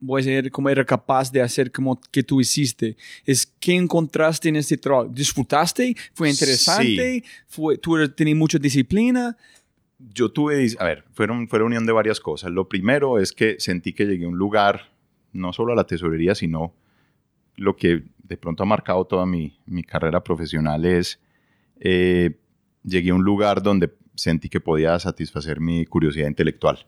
voy 0.00 0.22
a 0.22 0.24
ser 0.24 0.50
como 0.50 0.68
era 0.68 0.84
capaz 0.84 1.30
de 1.30 1.42
hacer 1.42 1.70
como 1.70 2.00
que 2.10 2.22
tú 2.22 2.40
hiciste. 2.40 2.96
Es 3.24 3.46
qué 3.60 3.76
encontraste 3.76 4.48
en 4.48 4.56
este 4.56 4.76
trabajo. 4.76 5.08
¿Disfrutaste? 5.08 5.94
¿Fue 6.14 6.30
interesante? 6.30 7.22
¿Fue, 7.46 7.78
¿Tú 7.78 8.08
tenías 8.08 8.36
mucha 8.36 8.58
disciplina? 8.58 9.36
yo 10.14 10.30
tuve, 10.30 10.66
a 10.78 10.84
ver, 10.84 11.04
fueron, 11.12 11.46
fue 11.48 11.62
unión 11.62 11.86
de 11.86 11.92
varias 11.92 12.20
cosas. 12.20 12.50
Lo 12.50 12.68
primero 12.68 13.18
es 13.18 13.32
que 13.32 13.56
sentí 13.58 13.92
que 13.92 14.06
llegué 14.06 14.24
a 14.24 14.28
un 14.28 14.38
lugar, 14.38 14.92
no 15.32 15.52
solo 15.52 15.72
a 15.72 15.76
la 15.76 15.84
tesorería, 15.84 16.34
sino 16.34 16.74
lo 17.56 17.76
que 17.76 18.04
de 18.22 18.36
pronto 18.36 18.62
ha 18.62 18.66
marcado 18.66 19.04
toda 19.06 19.26
mi, 19.26 19.58
mi 19.66 19.82
carrera 19.82 20.22
profesional 20.24 20.84
es, 20.84 21.20
eh, 21.80 22.38
llegué 22.82 23.10
a 23.10 23.14
un 23.14 23.24
lugar 23.24 23.62
donde 23.62 23.90
sentí 24.14 24.48
que 24.48 24.60
podía 24.60 24.98
satisfacer 24.98 25.60
mi 25.60 25.84
curiosidad 25.84 26.28
intelectual. 26.28 26.86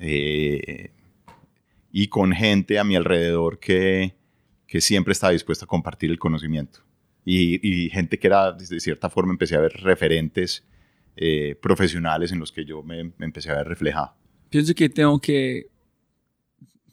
Eh, 0.00 0.90
y 1.90 2.08
con 2.08 2.32
gente 2.32 2.78
a 2.78 2.84
mi 2.84 2.96
alrededor 2.96 3.58
que, 3.58 4.14
que 4.66 4.80
siempre 4.80 5.12
estaba 5.12 5.32
dispuesta 5.32 5.64
a 5.64 5.68
compartir 5.68 6.10
el 6.10 6.18
conocimiento. 6.18 6.80
Y, 7.24 7.60
y 7.66 7.90
gente 7.90 8.18
que 8.18 8.26
era, 8.26 8.52
de 8.52 8.80
cierta 8.80 9.10
forma, 9.10 9.32
empecé 9.32 9.56
a 9.56 9.60
ver 9.60 9.72
referentes 9.82 10.66
eh, 11.16 11.56
profesionales 11.60 12.32
en 12.32 12.38
los 12.38 12.52
que 12.52 12.64
yo 12.64 12.82
me, 12.82 13.04
me 13.04 13.26
empecé 13.26 13.50
a 13.50 13.56
ver 13.56 13.68
reflejado. 13.68 14.14
Pienso 14.48 14.74
que 14.74 14.88
tengo 14.88 15.20
que 15.20 15.66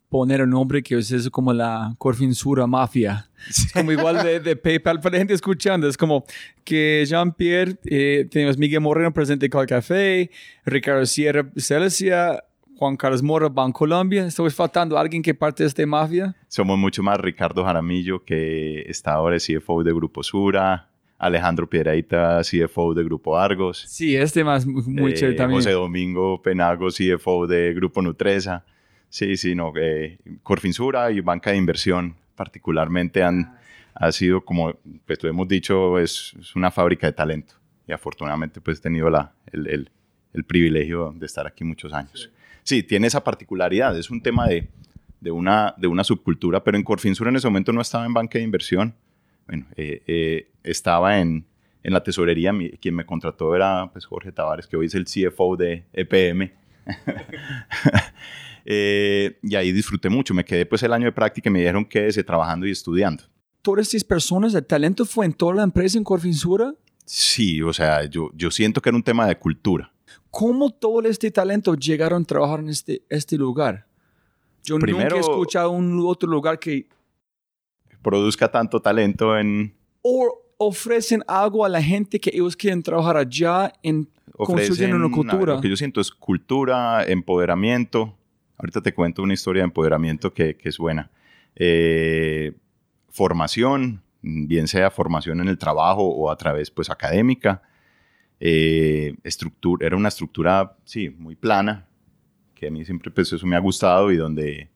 poner 0.10 0.42
un 0.42 0.50
nombre 0.50 0.82
que 0.82 0.98
es 0.98 1.12
eso 1.12 1.30
como 1.30 1.52
la 1.52 1.94
Corfinsura 1.98 2.68
Mafia. 2.68 3.30
Es 3.50 3.72
como 3.74 3.92
igual 3.92 4.24
de, 4.24 4.40
de 4.40 4.56
PayPal 4.56 5.00
para 5.00 5.14
la 5.14 5.20
gente 5.20 5.34
escuchando. 5.34 5.88
Es 5.88 5.98
como 5.98 6.26
que 6.64 7.04
Jean-Pierre, 7.06 7.78
eh, 7.86 8.28
tenemos 8.30 8.58
Miguel 8.58 8.82
Moreno 8.82 9.14
presente 9.14 9.50
con 9.50 9.62
el 9.62 9.68
café, 9.68 10.32
Ricardo 10.66 11.06
Sierra 11.06 11.50
Celestia, 11.58 12.44
Juan 12.78 12.98
Carlos 12.98 13.24
Mora, 13.24 13.48
Bancolombia. 13.50 14.26
Estoy 14.26 14.50
faltando 14.50 14.98
alguien 14.98 15.22
que 15.22 15.34
parte 15.34 15.64
de 15.64 15.68
esta 15.68 15.86
mafia. 15.86 16.36
Somos 16.48 16.78
mucho 16.78 17.02
más 17.04 17.18
Ricardo 17.20 17.64
Jaramillo, 17.64 18.24
que 18.24 18.82
está 18.88 19.14
ahora 19.14 19.38
CFO 19.38 19.84
de 19.84 19.94
Grupo 19.94 20.24
Sura, 20.24 20.90
Alejandro 21.18 21.70
Piedraíta, 21.70 22.42
CFO 22.42 22.94
de 22.94 23.04
Grupo 23.04 23.38
Argos, 23.38 23.86
Sí, 23.88 24.16
este 24.16 24.44
más 24.44 24.66
muy 24.66 24.84
muy 24.84 25.12
eh, 25.12 25.16
chévere 25.16 25.38
también. 25.38 25.60
José 25.60 25.72
Domingo 25.72 26.42
Penago, 26.42 26.88
CFO 26.90 27.48
de 27.48 27.74
Grupo 27.74 28.02
Nutresa. 28.02 28.66
Sí, 29.10 29.38
sí, 29.38 29.56
no, 29.56 29.72
eh, 29.80 30.18
Corfinsura 30.44 31.10
y 31.12 31.22
Banca 31.22 31.52
de 31.52 31.58
Inversión 31.58 32.16
particularmente 32.36 33.24
han 33.24 33.58
ha 33.98 34.12
sido 34.12 34.44
como, 34.44 34.74
pues 35.06 35.24
lo 35.24 35.30
hemos 35.30 35.48
dicho, 35.48 35.98
es, 36.00 36.34
es 36.38 36.54
una 36.58 36.70
fábrica 36.70 37.08
de 37.08 37.14
talento. 37.14 37.54
Y 37.88 37.94
afortunadamente 37.94 38.60
pues 38.60 38.80
he 38.80 38.82
tenido 38.82 39.10
la, 39.10 39.32
el, 39.54 39.68
el- 39.68 39.90
el 40.34 40.44
privilegio 40.44 41.14
de 41.16 41.26
estar 41.28 41.48
aquí 41.48 41.64
muchos 41.64 41.94
años. 41.94 42.12
Sí, 42.24 42.30
tiene 42.66 43.08
esa 43.08 43.24
particularidad, 43.24 43.98
es 43.98 44.10
un 44.10 44.22
tema 44.22 44.48
de, 44.48 44.68
de, 45.22 45.32
una, 45.32 45.74
de 45.78 45.88
una 45.88 46.04
subcultura, 46.04 46.64
pero 46.64 46.78
en 46.78 46.84
Corfinsura 46.84 47.30
en 47.30 47.36
ese 47.36 47.48
momento 47.48 47.72
no 47.72 47.82
estaba 47.82 48.06
en 48.06 48.14
banca 48.14 48.38
de 48.40 48.44
inversión. 48.44 48.96
Bueno, 49.48 49.66
eh, 49.76 50.02
eh, 50.08 50.48
estaba 50.64 51.20
en, 51.20 51.46
en 51.84 51.94
la 51.94 52.04
tesorería, 52.04 52.52
mi- 52.52 52.72
quien 52.72 52.96
me 52.96 53.06
contrató 53.06 53.56
era 53.56 53.90
pues, 53.94 54.06
Jorge 54.06 54.32
Tavares, 54.32 54.66
que 54.66 54.76
hoy 54.78 54.88
es 54.88 54.96
el 54.96 55.06
CFO 55.06 55.56
de 55.58 55.86
EPM. 55.94 56.52
Eh, 58.68 59.38
y 59.44 59.56
ahí 59.56 59.72
disfruté 59.72 60.10
mucho, 60.10 60.34
me 60.34 60.44
quedé 60.44 60.66
pues 60.66 60.82
el 60.82 60.92
año 60.92 61.06
de 61.06 61.12
práctica 61.12 61.50
y 61.50 61.54
me 61.54 61.60
dijeron 61.60 61.86
quédese 61.86 62.24
trabajando 62.24 62.66
y 62.66 62.72
estudiando. 62.72 63.24
Todas 63.62 63.86
estas 63.94 64.04
personas, 64.04 64.56
el 64.56 64.66
talento 64.66 65.06
fue 65.06 65.28
en 65.28 65.34
toda 65.34 65.54
la 65.54 65.62
empresa 65.64 66.00
en 66.00 66.04
Corfinsura. 66.04 66.74
Sí, 67.06 67.62
o 67.62 67.72
sea, 67.74 68.06
yo, 68.06 68.32
yo 68.34 68.50
siento 68.50 68.82
que 68.82 68.90
era 68.90 68.96
un 68.96 69.04
tema 69.04 69.28
de 69.28 69.38
cultura. 69.38 69.92
¿Cómo 70.36 70.70
todo 70.70 71.00
este 71.04 71.32
talento 71.32 71.76
llegaron 71.76 72.24
a 72.24 72.26
trabajar 72.26 72.60
en 72.60 72.68
este, 72.68 73.04
este 73.08 73.38
lugar? 73.38 73.88
Yo 74.66 74.76
nunca 74.76 74.88
Primero- 74.88 75.16
he 75.16 75.20
escuchado 75.22 75.70
un 75.70 75.98
otro 76.06 76.30
lugar 76.30 76.60
que 76.60 76.90
Produzca 78.02 78.52
tanto 78.52 78.82
talento 78.82 79.38
en... 79.38 79.74
o 80.02 80.42
ofrecen 80.58 81.24
algo 81.26 81.64
a 81.64 81.70
la 81.70 81.82
gente 81.82 82.20
que 82.20 82.32
ellos 82.34 82.58
quieren 82.58 82.84
trabajar 82.84 83.16
allá 83.16 83.72
en 83.82 84.10
construir 84.34 84.94
una 84.94 85.10
cultura. 85.10 85.56
Lo 85.56 85.62
que 85.62 85.70
yo 85.70 85.78
siento 85.78 86.02
es 86.02 86.12
cultura, 86.12 87.06
empoderamiento. 87.06 88.14
Ahorita 88.58 88.82
te 88.82 88.94
cuento 88.94 89.24
una 89.24 89.34
historia 89.34 89.62
de 89.62 89.68
empoderamiento 89.68 90.34
que, 90.34 90.58
que 90.58 90.68
es 90.68 90.78
buena. 90.78 91.10
Eh, 91.56 92.52
formación, 93.10 94.02
bien 94.22 94.68
sea 94.68 94.92
formación 94.92 95.40
en 95.40 95.48
el 95.48 95.58
trabajo 95.58 96.04
o 96.04 96.30
a 96.30 96.36
través 96.36 96.70
pues 96.72 96.90
académica. 96.90 97.62
Eh, 98.40 99.16
estructura, 99.24 99.86
era 99.88 99.96
una 99.96 100.10
estructura, 100.10 100.76
sí, 100.84 101.10
muy 101.10 101.36
plana, 101.36 101.88
que 102.54 102.68
a 102.68 102.72
mí 102.72 102.84
siempre 102.86 103.12
pues 103.12 103.32
eso 103.32 103.46
me 103.46 103.56
ha 103.56 103.60
gustado 103.60 104.12
y 104.12 104.18
donde, 104.18 104.70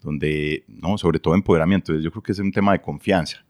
donde 0.00 0.64
no, 0.68 0.96
sobre 0.98 1.18
todo 1.18 1.34
empoderamiento. 1.34 1.94
Yo 1.98 2.10
creo 2.10 2.22
que 2.22 2.32
es 2.32 2.38
un 2.38 2.52
tema 2.52 2.72
de 2.72 2.80
confianza 2.80 3.44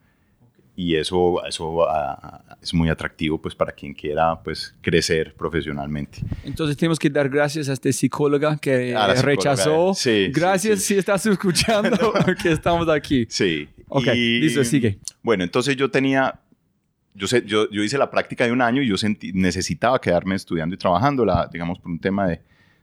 y 0.74 0.96
eso, 0.96 1.44
eso 1.46 1.88
ah, 1.88 2.56
es 2.60 2.72
muy 2.72 2.88
atractivo 2.88 3.40
pues 3.40 3.54
para 3.54 3.72
quien 3.72 3.92
quiera 3.92 4.40
pues 4.42 4.74
crecer 4.80 5.34
profesionalmente. 5.34 6.18
Entonces 6.44 6.76
tenemos 6.76 6.98
que 6.98 7.10
dar 7.10 7.28
gracias 7.28 7.68
a 7.68 7.74
este 7.74 7.92
psicóloga 7.92 8.56
que 8.56 8.88
psicóloga, 8.88 9.22
rechazó. 9.22 9.94
sí, 9.94 10.26
sí, 10.26 10.32
gracias 10.32 10.80
sí. 10.80 10.94
si 10.94 10.98
estás 10.98 11.26
escuchando 11.26 12.12
que 12.42 12.52
estamos 12.52 12.88
aquí. 12.88 13.26
Sí. 13.28 13.68
Ok, 13.88 14.06
y- 14.14 14.40
listo, 14.40 14.64
sigue. 14.64 14.98
Bueno, 15.22 15.44
entonces 15.44 15.76
yo 15.76 15.90
tenía, 15.90 16.40
yo, 17.14 17.26
sé, 17.26 17.44
yo, 17.46 17.68
yo 17.70 17.82
hice 17.82 17.98
la 17.98 18.10
práctica 18.10 18.44
de 18.44 18.52
un 18.52 18.62
año 18.62 18.82
y 18.82 18.88
yo 18.88 18.96
sentí, 18.96 19.32
necesitaba 19.32 20.00
quedarme 20.00 20.34
estudiando 20.34 20.74
y 20.74 20.78
trabajando, 20.78 21.24
la, 21.24 21.48
digamos, 21.52 21.78
por 21.78 21.90
un 21.90 21.98
tema 21.98 22.26
de 22.26 22.40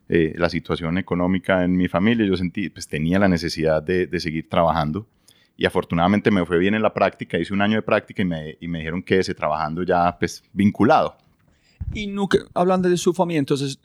la 0.09 0.50
situación 0.50 0.98
económica 0.98 1.63
en 1.63 1.77
mi 1.77 1.88
familia, 1.88 2.25
yo 2.25 2.36
sentí, 2.36 2.69
pues 2.69 2.88
tenía 2.88 3.19
la 3.19 3.27
necesidad 3.27 3.83
de, 3.83 4.07
de 4.07 4.19
seguir 4.19 4.50
trabajando. 4.50 5.07
Y 5.55 5.65
afortunadamente 5.65 6.31
me 6.31 6.45
fue 6.45 6.57
bien 6.57 6.74
en 6.74 6.81
la 6.81 6.93
práctica, 6.93 7.38
hice 7.38 7.53
un 7.53 7.62
año 7.62 7.75
de 7.75 7.81
práctica 7.81 8.21
y 8.21 8.25
me, 8.25 8.57
y 8.59 8.67
me 8.67 8.79
dijeron 8.79 9.03
que 9.03 9.19
ese 9.19 9.36
trabajando 9.36 9.83
ya 9.83 10.17
pues 10.17 10.41
vinculado. 10.53 11.17
Y 11.93 12.07
nunca, 12.07 12.39
hablando 12.53 12.89
de 12.89 12.98
su 12.98 13.13
familia, 13.13 13.39
entonces 13.39 13.79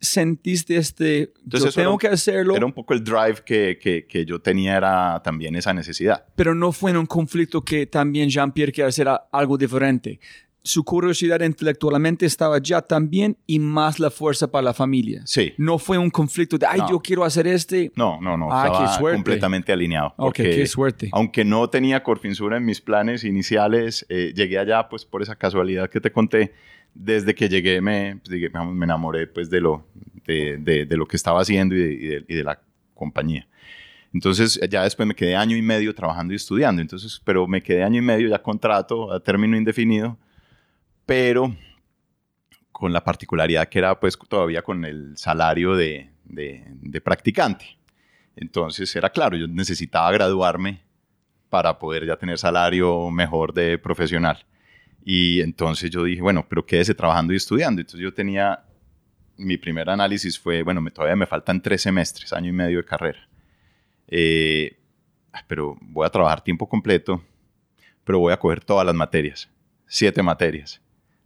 sentiste 0.00 0.76
este, 0.76 1.32
Entonces 1.44 1.44
yo 1.50 1.56
eso 1.56 1.66
era 1.68 1.84
tengo 1.84 1.92
un- 1.92 1.98
que 1.98 2.08
hacerlo, 2.08 2.56
Era 2.56 2.66
un 2.66 2.72
poco 2.72 2.94
el 2.94 3.02
drive 3.02 3.42
que, 3.44 3.78
que, 3.80 4.06
que 4.06 4.24
yo 4.24 4.40
tenía, 4.40 4.76
era 4.76 5.20
también 5.22 5.54
esa 5.56 5.72
necesidad. 5.72 6.24
pero 6.36 6.54
no 6.54 6.72
fue 6.72 6.90
en 6.90 6.96
un 6.98 7.06
conflicto 7.06 7.62
que 7.62 7.86
también 7.86 8.28
Jean-Pierre 8.28 8.72
quiere 8.72 8.88
hacer 8.88 9.08
algo 9.32 9.56
diferente. 9.58 10.20
Su 10.62 10.82
curiosidad 10.82 11.40
intelectualmente 11.42 12.26
estaba 12.26 12.58
ya 12.58 12.82
también 12.82 13.36
y 13.46 13.60
más 13.60 14.00
la 14.00 14.10
fuerza 14.10 14.50
para 14.50 14.62
la 14.64 14.74
familia. 14.74 15.22
Sí. 15.24 15.52
No 15.58 15.78
fue 15.78 15.96
un 15.96 16.10
conflicto 16.10 16.58
de, 16.58 16.66
ay, 16.66 16.80
No. 16.80 16.90
yo 16.90 16.98
quiero 16.98 17.22
hacer 17.22 17.46
este. 17.46 17.92
No, 17.94 18.20
no, 18.20 18.36
no, 18.36 18.48
Ah, 18.50 18.64
qué 18.64 18.70
estaba 18.72 18.98
suerte. 18.98 19.16
completamente 19.18 19.72
alineado. 19.72 20.08
Ok, 20.16 20.24
porque 20.38 20.42
qué 20.50 20.66
suerte. 20.66 21.08
Aunque 21.12 21.44
no 21.44 21.70
tenía 21.70 22.02
Corfinsura 22.02 22.56
en 22.56 22.64
mis 22.64 22.80
planes 22.80 23.22
iniciales, 23.22 24.04
eh, 24.08 24.32
llegué 24.34 24.58
allá 24.58 24.88
pues 24.88 25.04
por 25.04 25.22
esa 25.22 25.36
casualidad 25.36 25.88
que 25.88 26.00
te 26.00 26.10
conté. 26.10 26.52
Desde 26.98 27.34
que 27.34 27.48
llegué 27.48 27.80
me, 27.80 28.16
pues, 28.24 28.30
me 28.52 28.84
enamoré 28.84 29.26
pues 29.26 29.50
de 29.50 29.60
lo, 29.60 29.86
de, 30.26 30.56
de- 30.58 30.96
lo 30.96 31.06
que 31.06 31.16
estaba 31.16 31.40
haciendo 31.40 31.74
y 31.74 31.78
de, 31.78 32.24
y 32.26 32.34
de- 32.36 32.44
la 32.44 32.58
compañía. 32.94 33.46
Entonces 34.14 34.58
ya 34.70 34.82
después 34.84 35.06
me 35.06 35.14
quedé 35.14 35.36
año 35.36 35.56
y 35.56 35.62
medio 35.62 35.94
trabajando 35.94 36.32
y 36.32 36.36
estudiando. 36.36 36.80
Entonces, 36.80 37.20
pero 37.24 37.46
me 37.46 37.62
quedé 37.62 37.82
año 37.82 37.98
y 37.98 38.02
medio 38.02 38.28
ya 38.28 38.38
contrato 38.42 39.12
a 39.12 39.20
término 39.20 39.56
indefinido, 39.56 40.16
pero 41.04 41.54
con 42.72 42.92
la 42.92 43.04
particularidad 43.04 43.68
que 43.68 43.78
era 43.78 43.98
pues 43.98 44.18
todavía 44.28 44.62
con 44.62 44.84
el 44.84 45.16
salario 45.16 45.74
de- 45.76 46.10
de 46.80 47.00
practicante. 47.00 47.78
Entonces 48.36 48.94
era 48.96 49.10
claro, 49.10 49.36
yo 49.36 49.46
necesitaba 49.48 50.10
graduarme 50.12 50.80
para 51.48 51.78
poder 51.78 52.06
ya 52.06 52.16
tener 52.16 52.38
salario 52.38 53.10
mejor 53.10 53.52
de 53.52 53.78
profesional. 53.78 54.44
Y 55.08 55.40
entonces 55.40 55.88
yo 55.88 56.02
dije, 56.02 56.20
bueno, 56.20 56.44
pero 56.48 56.66
quédese 56.66 56.92
trabajando 56.92 57.32
y 57.32 57.36
estudiando. 57.36 57.80
Entonces 57.80 58.00
yo 58.00 58.12
tenía, 58.12 58.64
mi 59.36 59.56
primer 59.56 59.88
análisis 59.88 60.36
fue, 60.36 60.64
bueno, 60.64 60.80
me, 60.80 60.90
todavía 60.90 61.14
me 61.14 61.26
faltan 61.26 61.62
tres 61.62 61.82
semestres, 61.82 62.32
año 62.32 62.48
y 62.48 62.52
medio 62.52 62.78
de 62.78 62.84
carrera. 62.84 63.28
Eh, 64.08 64.76
pero 65.46 65.76
voy 65.80 66.04
a 66.04 66.10
trabajar 66.10 66.40
tiempo 66.42 66.68
completo, 66.68 67.22
pero 68.02 68.18
voy 68.18 68.32
a 68.32 68.36
coger 68.36 68.64
todas 68.64 68.84
las 68.84 68.96
materias, 68.96 69.48
siete 69.86 70.24
materias, 70.24 70.80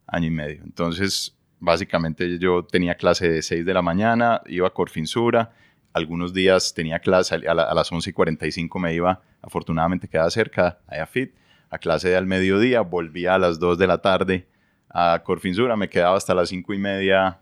año 0.07 0.27
y 0.27 0.31
medio. 0.31 0.63
Entonces, 0.63 1.35
básicamente 1.59 2.39
yo 2.39 2.63
tenía 2.67 2.97
clase 2.97 3.31
de 3.31 3.41
6 3.41 3.65
de 3.65 3.73
la 3.73 3.81
mañana, 3.81 4.43
iba 4.47 4.67
a 4.69 4.75
Corfinsura, 4.75 5.55
algunos 5.95 6.35
días 6.35 6.75
tenía 6.75 6.99
clase 6.99 7.35
a, 7.35 7.55
la- 7.55 7.63
a 7.63 7.75
las 7.75 7.91
11 7.91 8.11
y 8.11 8.13
45 8.13 8.79
me 8.79 8.93
iba, 8.93 9.23
afortunadamente 9.41 10.07
quedaba 10.07 10.29
cerca, 10.31 10.81
a 10.87 10.97
EAFIT, 10.97 11.33
a 11.71 11.79
clase 11.79 12.09
de 12.09 12.17
al 12.17 12.27
mediodía, 12.27 12.81
volvía 12.83 13.35
a 13.35 13.39
las 13.39 13.59
2 13.59 13.79
de 13.79 13.87
la 13.87 13.99
tarde 14.03 14.47
a 14.89 15.23
Corfinsura, 15.25 15.77
me 15.77 15.89
quedaba 15.89 16.17
hasta 16.17 16.35
las 16.35 16.49
5 16.49 16.75
y 16.75 16.79
media, 16.79 17.39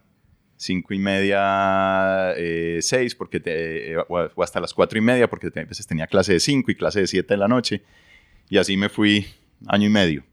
5 0.57 0.93
y 0.95 0.99
media, 0.99 2.35
6, 2.81 3.15
porque 3.15 3.41
te- 3.41 3.93
eh, 3.93 3.97
o 4.09 4.43
hasta 4.43 4.61
las 4.61 4.75
4 4.75 4.99
y 4.99 5.03
media, 5.03 5.29
porque 5.29 5.51
te- 5.51 5.61
a 5.61 5.65
veces 5.65 5.87
tenía 5.87 6.07
clase 6.07 6.35
de 6.35 6.41
5 6.41 6.71
y 6.71 6.75
clase 6.75 7.01
de 7.01 7.07
7 7.07 7.35
de 7.35 7.39
la 7.39 7.49
noche, 7.49 7.83
y 8.49 8.59
así 8.59 8.77
me 8.77 8.89
fui 8.89 9.27
año 9.67 9.87
y 9.87 9.91
medio. 9.91 10.25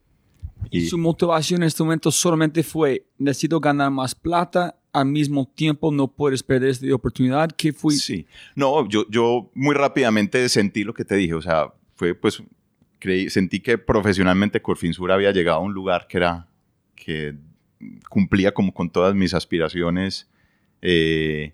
Y 0.71 0.87
su 0.87 0.97
motivación 0.97 1.61
en 1.61 1.67
este 1.67 1.83
momento 1.83 2.11
solamente 2.11 2.63
fue, 2.63 3.05
necesito 3.17 3.59
ganar 3.59 3.91
más 3.91 4.15
plata, 4.15 4.75
al 4.91 5.05
mismo 5.05 5.45
tiempo 5.53 5.91
no 5.91 6.07
puedes 6.07 6.41
perder 6.41 6.69
esta 6.69 6.93
oportunidad. 6.95 7.49
¿Qué 7.51 7.71
fue? 7.73 7.93
Sí. 7.95 8.25
No, 8.55 8.87
yo, 8.87 9.05
yo 9.09 9.51
muy 9.53 9.75
rápidamente 9.75 10.47
sentí 10.49 10.83
lo 10.85 10.93
que 10.93 11.03
te 11.03 11.15
dije. 11.15 11.33
O 11.33 11.41
sea, 11.41 11.73
fue 11.95 12.15
pues, 12.15 12.41
creí, 12.99 13.29
sentí 13.29 13.59
que 13.59 13.77
profesionalmente 13.77 14.61
Corfinsura 14.61 15.15
había 15.15 15.31
llegado 15.31 15.57
a 15.57 15.61
un 15.61 15.73
lugar 15.73 16.07
que 16.07 16.17
era, 16.17 16.47
que 16.95 17.35
cumplía 18.09 18.53
como 18.53 18.73
con 18.73 18.89
todas 18.89 19.13
mis 19.15 19.33
aspiraciones 19.33 20.29
eh, 20.81 21.53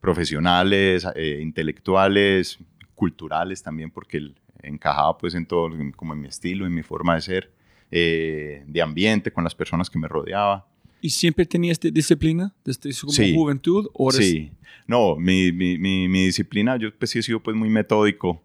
profesionales, 0.00 1.06
eh, 1.14 1.40
intelectuales, 1.42 2.58
culturales 2.94 3.62
también, 3.62 3.90
porque 3.90 4.32
encajaba 4.62 5.16
pues 5.18 5.34
en 5.34 5.46
todo, 5.46 5.70
como 5.96 6.14
en 6.14 6.20
mi 6.20 6.28
estilo, 6.28 6.66
en 6.66 6.74
mi 6.74 6.82
forma 6.82 7.14
de 7.14 7.20
ser, 7.20 7.52
eh, 7.90 8.64
de 8.66 8.82
ambiente, 8.82 9.30
con 9.32 9.44
las 9.44 9.54
personas 9.54 9.88
que 9.90 9.98
me 9.98 10.08
rodeaba. 10.08 10.66
¿Y 11.00 11.10
siempre 11.10 11.46
tenías 11.46 11.78
disciplina 11.78 12.52
desde 12.64 12.92
su 12.92 13.08
Sí. 13.08 13.32
juventud? 13.34 13.88
¿O 13.94 14.10
eres- 14.12 14.28
Sí, 14.28 14.50
no, 14.86 15.16
mi, 15.16 15.52
mi, 15.52 15.78
mi, 15.78 16.08
mi 16.08 16.24
disciplina, 16.26 16.76
yo 16.76 16.92
pues 16.96 17.10
sí 17.12 17.20
he 17.20 17.22
sido 17.22 17.40
pues 17.40 17.56
muy 17.56 17.70
metódico, 17.70 18.42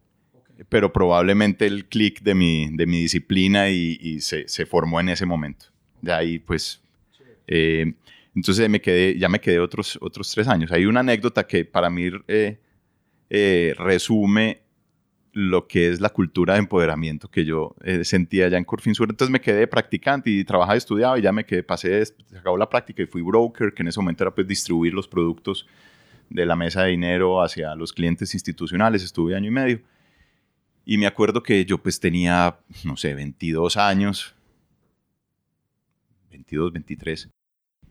pero 0.69 0.91
probablemente 0.91 1.65
el 1.65 1.85
clic 1.85 2.21
de 2.21 2.35
mi, 2.35 2.69
de 2.75 2.85
mi 2.85 3.01
disciplina 3.01 3.69
y, 3.69 3.97
y 4.01 4.21
se, 4.21 4.47
se 4.47 4.65
formó 4.65 4.99
en 4.99 5.09
ese 5.09 5.25
momento. 5.25 5.67
De 6.01 6.11
ahí 6.11 6.39
pues, 6.39 6.81
eh, 7.47 7.93
entonces 8.35 8.69
me 8.69 8.81
quedé, 8.81 9.17
ya 9.17 9.29
me 9.29 9.39
quedé 9.39 9.59
otros, 9.59 9.97
otros 10.01 10.31
tres 10.31 10.47
años. 10.47 10.71
Hay 10.71 10.85
una 10.85 11.01
anécdota 11.01 11.45
que 11.45 11.65
para 11.65 11.89
mí 11.89 12.09
eh, 12.27 12.59
eh, 13.29 13.73
resume 13.77 14.61
lo 15.33 15.67
que 15.67 15.89
es 15.89 15.99
la 15.99 16.09
cultura 16.09 16.53
de 16.53 16.59
empoderamiento 16.59 17.29
que 17.29 17.43
yo 17.43 17.75
eh, 17.83 18.03
sentía 18.03 18.45
allá 18.45 18.57
en 18.57 18.63
Corfinsur. 18.63 19.07
Entonces 19.09 19.31
me 19.31 19.41
quedé 19.41 19.67
practicante 19.67 20.29
y 20.29 20.43
trabajaba, 20.43 20.77
estudiaba 20.77 21.17
y 21.17 21.23
ya 21.23 21.31
me 21.31 21.45
quedé, 21.45 21.63
pasé, 21.63 22.05
se 22.05 22.37
acabó 22.37 22.57
la 22.57 22.69
práctica 22.69 23.01
y 23.01 23.07
fui 23.07 23.21
broker, 23.21 23.73
que 23.73 23.81
en 23.81 23.87
ese 23.87 23.99
momento 23.99 24.23
era 24.23 24.33
pues 24.33 24.47
distribuir 24.47 24.93
los 24.93 25.07
productos 25.07 25.67
de 26.29 26.45
la 26.45 26.55
mesa 26.55 26.83
de 26.83 26.91
dinero 26.91 27.41
hacia 27.41 27.73
los 27.75 27.93
clientes 27.93 28.33
institucionales. 28.33 29.03
Estuve 29.03 29.35
año 29.35 29.47
y 29.47 29.51
medio. 29.51 29.79
Y 30.85 30.97
me 30.97 31.07
acuerdo 31.07 31.43
que 31.43 31.65
yo 31.65 31.77
pues 31.77 31.99
tenía, 31.99 32.57
no 32.83 32.97
sé, 32.97 33.13
22 33.13 33.77
años, 33.77 34.35
22, 36.31 36.73
23. 36.73 37.29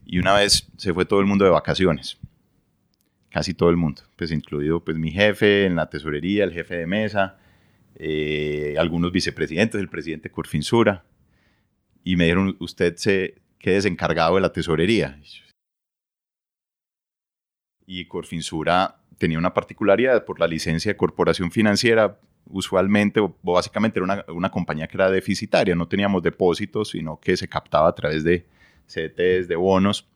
Y 0.04 0.18
una 0.18 0.34
vez 0.34 0.68
se 0.76 0.92
fue 0.92 1.04
todo 1.04 1.20
el 1.20 1.26
mundo 1.26 1.44
de 1.44 1.50
vacaciones. 1.50 2.18
Casi 3.30 3.54
todo 3.54 3.70
el 3.70 3.76
mundo, 3.76 4.02
pues 4.16 4.30
incluido 4.30 4.84
pues 4.84 4.98
mi 4.98 5.10
jefe 5.10 5.64
en 5.64 5.76
la 5.76 5.88
tesorería, 5.88 6.44
el 6.44 6.52
jefe 6.52 6.76
de 6.76 6.86
mesa, 6.86 7.38
eh, 7.94 8.74
algunos 8.78 9.10
vicepresidentes, 9.10 9.80
el 9.80 9.88
presidente 9.88 10.30
Corfinsura. 10.30 11.04
Y 12.04 12.16
me 12.16 12.24
dijeron, 12.24 12.56
usted 12.60 12.96
se 12.96 13.40
quede 13.58 13.88
encargado 13.88 14.34
de 14.34 14.42
la 14.42 14.52
tesorería. 14.52 15.18
Y 17.86 18.04
Corfinsura 18.06 18.96
tenía 19.16 19.38
una 19.38 19.54
particularidad 19.54 20.24
por 20.26 20.40
la 20.40 20.46
licencia 20.46 20.92
de 20.92 20.96
corporación 20.96 21.50
financiera, 21.52 22.18
usualmente 22.52 23.18
o 23.18 23.34
básicamente 23.42 23.98
era 23.98 24.04
una, 24.04 24.24
una 24.28 24.50
compañía 24.50 24.86
que 24.86 24.96
era 24.96 25.10
deficitaria, 25.10 25.74
no 25.74 25.88
teníamos 25.88 26.22
depósitos, 26.22 26.90
sino 26.90 27.18
que 27.18 27.36
se 27.36 27.48
captaba 27.48 27.88
a 27.88 27.94
través 27.94 28.22
de 28.22 28.46
CDTs, 28.86 29.48
de 29.48 29.56
bonos, 29.56 30.06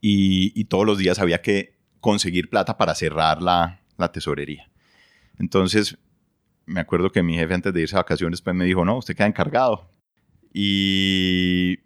y, 0.00 0.52
y 0.58 0.64
todos 0.64 0.86
los 0.86 0.96
días 0.96 1.18
había 1.18 1.42
que 1.42 1.74
conseguir 2.00 2.48
plata 2.48 2.78
para 2.78 2.94
cerrar 2.94 3.42
la, 3.42 3.80
la 3.98 4.10
tesorería. 4.10 4.70
Entonces, 5.38 5.98
me 6.66 6.80
acuerdo 6.80 7.10
que 7.10 7.22
mi 7.22 7.34
jefe 7.34 7.52
antes 7.52 7.74
de 7.74 7.82
irse 7.82 7.96
a 7.96 8.00
vacaciones 8.00 8.40
pues 8.40 8.56
me 8.56 8.64
dijo, 8.64 8.84
no, 8.84 8.96
usted 8.98 9.16
queda 9.16 9.26
encargado. 9.26 9.90
Y 10.52 11.78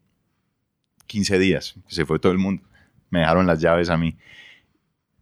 15 1.06 1.38
días, 1.38 1.74
se 1.86 2.06
fue 2.06 2.18
todo 2.18 2.32
el 2.32 2.38
mundo. 2.38 2.62
Me 3.10 3.20
dejaron 3.20 3.46
las 3.46 3.60
llaves 3.60 3.90
a 3.90 3.96
mí. 3.96 4.16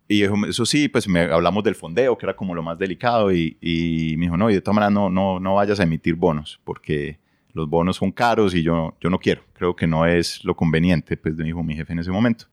Y 0.08 0.24
eso 0.24 0.66
sí, 0.66 0.88
pues 0.88 1.08
me, 1.08 1.20
hablamos 1.20 1.64
del 1.64 1.74
fondeo, 1.74 2.18
que 2.18 2.26
era 2.26 2.36
como 2.36 2.54
lo 2.54 2.62
más 2.62 2.78
delicado, 2.78 3.32
y, 3.32 3.56
y 3.60 4.16
me 4.18 4.26
dijo, 4.26 4.36
no, 4.36 4.50
y 4.50 4.54
de 4.54 4.60
todas 4.60 4.74
maneras 4.74 4.92
no, 4.92 5.08
no, 5.08 5.40
no 5.40 5.54
vayas 5.54 5.80
a 5.80 5.84
emitir 5.84 6.16
bonos, 6.16 6.60
porque 6.64 7.18
los 7.52 7.68
bonos 7.68 7.96
son 7.96 8.12
caros 8.12 8.54
y 8.54 8.62
yo, 8.62 8.96
yo 9.00 9.10
no 9.10 9.18
quiero, 9.18 9.42
creo 9.52 9.76
que 9.76 9.86
no 9.86 10.06
es 10.06 10.44
lo 10.44 10.56
conveniente, 10.56 11.16
pues 11.16 11.34
me 11.36 11.44
dijo 11.44 11.62
mi 11.62 11.74
jefe 11.74 11.92
en 11.92 11.98
ese 12.00 12.10
momento. 12.10 12.46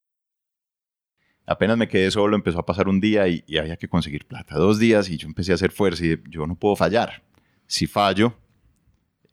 Apenas 1.45 1.77
me 1.77 1.87
quedé 1.87 2.11
solo, 2.11 2.35
empezó 2.35 2.59
a 2.59 2.65
pasar 2.65 2.87
un 2.87 2.99
día 2.99 3.27
y, 3.27 3.43
había 3.57 3.75
que 3.75 3.87
conseguir 3.87 4.25
plata. 4.27 4.55
Dos 4.55 4.77
días 4.77 5.09
y 5.09 5.17
yo 5.17 5.27
empecé 5.27 5.51
a 5.51 5.55
hacer 5.55 5.71
fuerza 5.71 6.05
y 6.05 6.21
yo 6.29 6.45
no 6.45 6.55
puedo 6.55 6.75
fallar. 6.75 7.23
Si 7.65 7.87
fallo, 7.87 8.35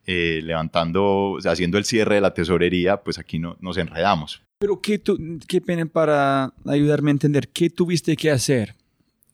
eh, 0.07 0.41
levantando, 0.43 1.37
haciendo 1.45 1.77
el 1.77 1.85
cierre 1.85 2.15
de 2.15 2.21
la 2.23 2.33
tesorería, 2.33 3.03
pues 3.03 3.19
aquí 3.19 3.39
no, 3.39 3.59
nos 3.61 3.77
enredamos. 3.77 4.46
Pero 4.59 4.81
qué, 4.81 4.99
tu, 4.99 5.19
qué 5.47 5.61
pena 5.61 5.85
para 5.87 6.55
ayudarme 6.67 7.11
a 7.11 7.13
entender, 7.13 7.49
¿qué 7.49 7.69
tuviste 7.69 8.17
que 8.17 8.31
hacer 8.31 8.75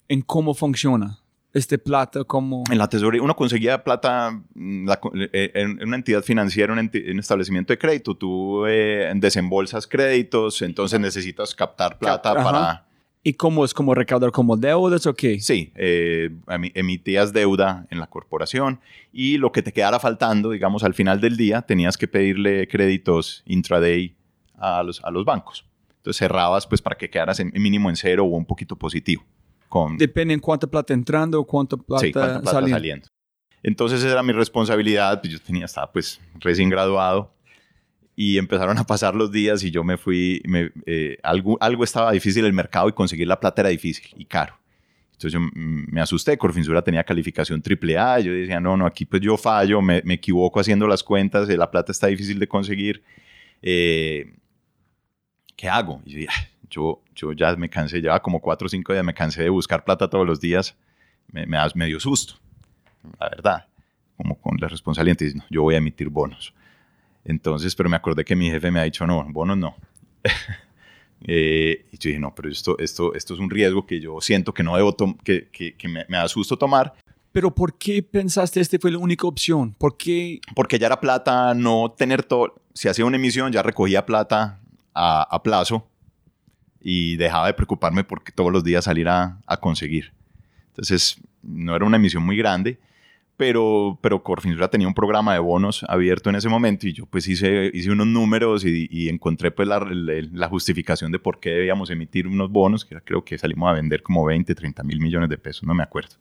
en 0.09 0.23
cómo 0.23 0.55
funciona? 0.55 1.23
este 1.55 1.79
plata 1.79 2.25
como... 2.25 2.65
En 2.71 2.79
la 2.79 2.89
tesorería 2.89 3.23
uno 3.23 3.37
conseguía 3.37 3.85
plata 3.85 4.31
mm, 4.55 4.89
eh, 5.33 5.51
en 5.55 5.87
una 5.87 5.97
entidad 5.97 6.23
financiera, 6.23 6.73
un, 6.73 6.79
un 6.79 7.19
establecimiento 7.19 7.73
de 7.73 7.79
crédito. 7.79 8.17
Tú 8.17 8.67
eh, 8.67 9.13
desembolsas 9.17 9.87
créditos, 9.87 10.63
entonces 10.63 10.99
necesitas 11.01 11.55
captar 11.55 11.99
plata 11.99 12.35
para... 12.35 12.87
¿Y 13.25 13.35
cómo 13.35 13.65
es? 13.65 13.73
¿Como 13.73 13.95
recaudar 13.95 14.33
como 14.33 14.57
deudas 14.57 15.07
o 15.07 15.15
qué? 15.15 15.39
Sí, 15.41 15.73
eh, 15.77 16.31
emitías 16.75 17.33
deuda 17.33 17.87
en 17.91 18.01
la 18.01 18.09
corporación 18.09 18.81
y 19.13 19.39
lo 19.39 19.53
que 19.53 19.63
te 19.63 19.73
quedara 19.73 20.01
faltando, 20.01 20.51
digamos, 20.51 20.83
al 20.83 20.95
final 20.95 21.21
del 21.21 21.37
día, 21.37 21.63
tenías 21.63 21.97
que 21.97 22.09
pedirle 22.09 22.67
créditos 22.67 23.45
intraday 23.47 24.17
a 24.63 24.83
los, 24.83 25.03
a 25.05 25.11
los 25.11 25.25
bancos. 25.25 25.67
Entonces 25.97 26.19
cerrabas 26.19 26.67
pues 26.67 26.81
para 26.81 26.97
que 26.97 27.11
quedaras 27.11 27.41
en, 27.41 27.53
mínimo 27.55 27.91
en 27.91 27.97
cero 27.97 28.25
o 28.25 28.37
un 28.37 28.47
poquito 28.47 28.77
positivo. 28.77 29.25
Depende 29.97 30.35
en 30.35 30.41
cuánta 30.41 30.67
plata 30.67 30.93
entrando 30.93 31.41
o 31.41 31.47
cuánta 31.47 31.77
plata, 31.77 32.05
sí, 32.05 32.13
cuánta 32.13 32.43
plata 32.43 32.69
saliendo. 32.69 33.07
Entonces 33.63 34.01
esa 34.01 34.13
era 34.13 34.23
mi 34.23 34.33
responsabilidad, 34.33 35.21
pues, 35.21 35.33
yo 35.33 35.39
tenía, 35.41 35.65
estaba 35.65 35.91
pues 35.91 36.21
recién 36.41 36.69
graduado 36.69 37.33
y 38.15 38.37
empezaron 38.37 38.77
a 38.77 38.85
pasar 38.85 39.15
los 39.15 39.33
días 39.33 39.63
y 39.65 39.71
yo 39.71 39.85
me 39.85 39.97
fui, 39.97 40.43
eh, 40.87 41.17
algo, 41.23 41.57
algo 41.61 41.85
estaba 41.85 42.13
difícil 42.13 42.45
el 42.45 42.53
mercado 42.53 42.89
y 42.89 42.93
conseguir 42.93 43.27
la 43.27 43.41
plata 43.41 43.63
era 43.63 43.71
difícil 43.71 44.07
y 44.17 44.27
caro. 44.27 44.55
Entonces 45.13 45.33
yo 45.33 45.41
me 45.55 46.01
asusté, 46.01 46.37
Corfinsura 46.37 46.83
tenía 46.83 47.05
calificación 47.05 47.63
AAA, 47.65 48.21
yo 48.21 48.33
decía, 48.33 48.61
no, 48.61 48.77
no, 48.77 48.85
aquí 48.85 49.07
pues 49.07 49.23
yo 49.23 49.37
fallo, 49.37 49.81
me, 49.81 50.03
me 50.05 50.15
equivoco 50.15 50.59
haciendo 50.59 50.87
las 50.89 51.05
cuentas, 51.05 51.49
eh, 51.49 51.57
la 51.57 51.71
plata 51.71 51.93
está 51.93 52.09
difícil 52.09 52.41
de 52.41 52.49
conseguir, 52.49 53.05
eh, 53.63 54.35
¿qué 55.57 55.69
hago? 55.69 56.03
Y 56.05 56.27
yo 56.69 57.03
yo, 57.15 57.33
ya 57.33 57.55
me 57.57 57.69
cansé, 57.69 58.01
lleva 58.01 58.21
como 58.21 58.41
cuatro 58.41 58.67
o 58.67 58.69
cinco 58.69 58.93
días, 58.93 59.05
me 59.05 59.15
cansé 59.15 59.43
de 59.43 59.51
buscar 59.51 59.85
plata 59.85 60.09
todos 60.09 60.27
los 60.27 60.41
días, 60.41 60.75
me, 61.31 61.47
me 61.47 61.57
da 61.57 61.69
medio 61.75 62.01
susto, 62.01 62.35
la 63.21 63.29
verdad, 63.29 63.67
como 64.17 64.41
con 64.41 64.57
la 64.59 64.69
responsabilidad, 64.69 65.19
no, 65.35 65.45
yo 65.51 65.63
voy 65.63 65.75
a 65.75 65.79
emitir 65.79 66.09
bonos. 66.09 66.55
Entonces, 67.25 67.75
pero 67.77 67.89
me 67.89 67.97
acordé 67.97 68.25
que 68.25 68.35
mi 68.35 68.51
jefe 68.51 68.71
me 68.71 68.81
ha 68.81 68.85
dicho, 68.85 69.07
no, 69.07 69.25
bonos 69.31 69.57
no. 69.57 69.77
eh, 71.23 71.87
y 71.93 71.99
yo 71.99 72.09
dije, 72.09 72.19
no, 72.19 72.35
pero 72.35 72.49
esto, 72.49 72.77
esto, 72.79 73.15
esto 73.15 73.35
es 73.35 73.41
un 73.41 73.51
riesgo 73.51 73.87
que 73.87 74.01
yo 74.01 74.21
siento 74.21 74.53
que 74.53 74.63
no 74.63 74.77
debo, 74.77 74.97
que, 75.23 75.49
que, 75.51 75.75
que 75.75 75.89
me, 75.89 76.05
me, 76.09 76.17
da 76.17 76.27
susto 76.27 76.57
tomar. 76.57 76.95
Pero 77.31 77.55
¿por 77.55 77.79
qué 77.79 78.03
pensaste 78.03 78.61
esta 78.61 78.79
fue 78.79 78.91
la 78.91 78.99
única 78.99 79.27
opción? 79.27 79.75
¿Por 79.79 79.97
qué? 79.97 80.41
Porque 80.55 80.79
ya 80.79 80.87
era 80.87 81.01
plata, 81.01 81.55
no 81.55 81.95
tener 81.97 82.25
todo, 82.25 82.61
si 82.75 82.89
hacía 82.89 83.05
una 83.05 83.17
emisión 83.17 83.53
ya 83.53 83.63
recogía 83.63 84.05
plata 84.05 84.62
a, 84.95 85.23
a 85.23 85.43
plazo 85.43 85.87
y 86.83 87.17
dejaba 87.17 87.47
de 87.47 87.55
preocuparme 87.55 88.05
porque 88.05 88.33
todos 88.33 88.53
los 88.53 88.65
días 88.65 88.85
salir 88.85 89.09
a, 89.09 89.39
conseguir. 89.61 90.13
Entonces, 90.69 91.21
no 91.43 91.77
era 91.77 91.85
una 91.85 91.97
emisión 91.97 92.25
muy 92.25 92.37
grande, 92.37 92.79
pero, 93.37 93.99
pero 94.03 94.23
Corfinsura 94.23 94.69
tenía 94.69 94.89
un 94.89 94.95
programa 94.95 95.33
de 95.33 95.39
bonos 95.39 95.85
abierto 95.89 96.31
en 96.31 96.37
ese 96.37 96.49
momento 96.49 96.87
y 96.87 96.93
yo 96.93 97.07
pues 97.07 97.27
hice, 97.29 97.71
hice 97.73 97.91
unos 97.91 98.07
números 98.07 98.65
y, 98.65 99.09
encontré 99.09 99.51
pues 99.51 99.69
la, 99.69 99.81
la, 99.89 100.49
justificación 100.49 101.13
de 101.13 101.19
por 101.19 101.41
qué 101.41 101.51
debíamos 101.51 101.91
emitir 101.91 102.27
unos 102.27 102.51
bonos, 102.51 102.85
que 102.85 103.01
creo 103.01 103.25
que 103.25 103.39
salimos 103.39 103.71
a 103.71 103.75
vender 103.75 104.03
como 104.03 104.25
20, 104.25 104.55
30 104.55 104.83
mil 104.83 105.01
millones 105.01 105.29
de 105.29 105.39
pesos, 105.39 105.65
no 105.65 105.75
me 105.75 105.83
acuerdo. 105.83 106.17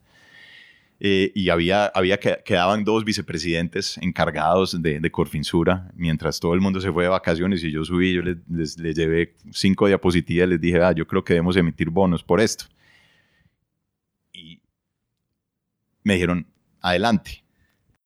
Eh, 1.04 1.32
y 1.34 1.50
había, 1.50 1.88
había 1.88 2.20
que, 2.20 2.38
quedaban 2.46 2.84
dos 2.84 3.04
vicepresidentes 3.04 3.98
encargados 4.04 4.80
de, 4.80 5.00
de, 5.00 5.12
Corfinsura, 5.12 5.90
mientras 5.96 6.40
todo 6.40 6.54
el 6.54 6.62
mundo 6.62 6.80
se 6.80 6.92
fue 6.92 7.06
de 7.06 7.10
vacaciones 7.10 7.64
y 7.64 7.72
yo 7.72 7.84
subí, 7.84 8.14
yo 8.14 8.22
les, 8.22 8.38
les, 8.78 8.96
llevé 8.96 9.36
cinco 9.50 9.88
diapositivas, 9.88 10.48
les 10.48 10.62
dije, 10.62 10.80
ah, 10.80 10.92
yo 10.92 11.08
creo 11.08 11.24
que 11.24 11.34
debemos 11.34 11.58
emitir 11.58 11.90
bonos 11.90 12.24
por 12.24 12.40
esto. 12.40 12.66
Y 14.32 14.62
me 16.04 16.14
dijeron, 16.14 16.46
adelante. 16.82 17.44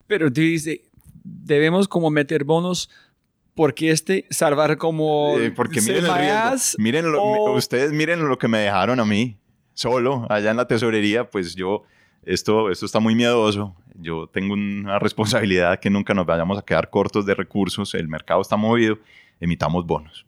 Pero 0.08 0.31
tú 0.31 0.39
dices, 0.39 0.79
debemos 1.21 1.89
como 1.89 2.10
meter 2.10 2.45
bonos 2.45 2.89
porque 3.55 3.91
este 3.91 4.25
salvar 4.29 4.77
como 4.77 5.38
eh, 5.38 5.51
porque 5.51 5.81
miren, 5.81 6.05
el 6.05 6.60
miren 6.77 7.05
ustedes 7.55 7.91
miren 7.91 8.25
lo 8.25 8.38
que 8.38 8.47
me 8.47 8.60
dejaron 8.60 8.99
a 8.99 9.05
mí 9.05 9.38
solo 9.73 10.27
allá 10.29 10.51
en 10.51 10.58
la 10.58 10.67
tesorería 10.67 11.29
pues 11.29 11.55
yo 11.55 11.84
esto, 12.25 12.71
esto 12.71 12.85
está 12.85 12.99
muy 12.99 13.15
miedoso. 13.15 13.75
Yo 13.95 14.27
tengo 14.27 14.53
una 14.53 14.99
responsabilidad 14.99 15.79
que 15.79 15.89
nunca 15.89 16.13
nos 16.13 16.25
vayamos 16.25 16.57
a 16.57 16.63
quedar 16.63 16.89
cortos 16.89 17.25
de 17.25 17.35
recursos. 17.35 17.93
El 17.93 18.07
mercado 18.07 18.41
está 18.41 18.57
movido. 18.57 18.97
Emitamos 19.39 19.85
bonos. 19.85 20.25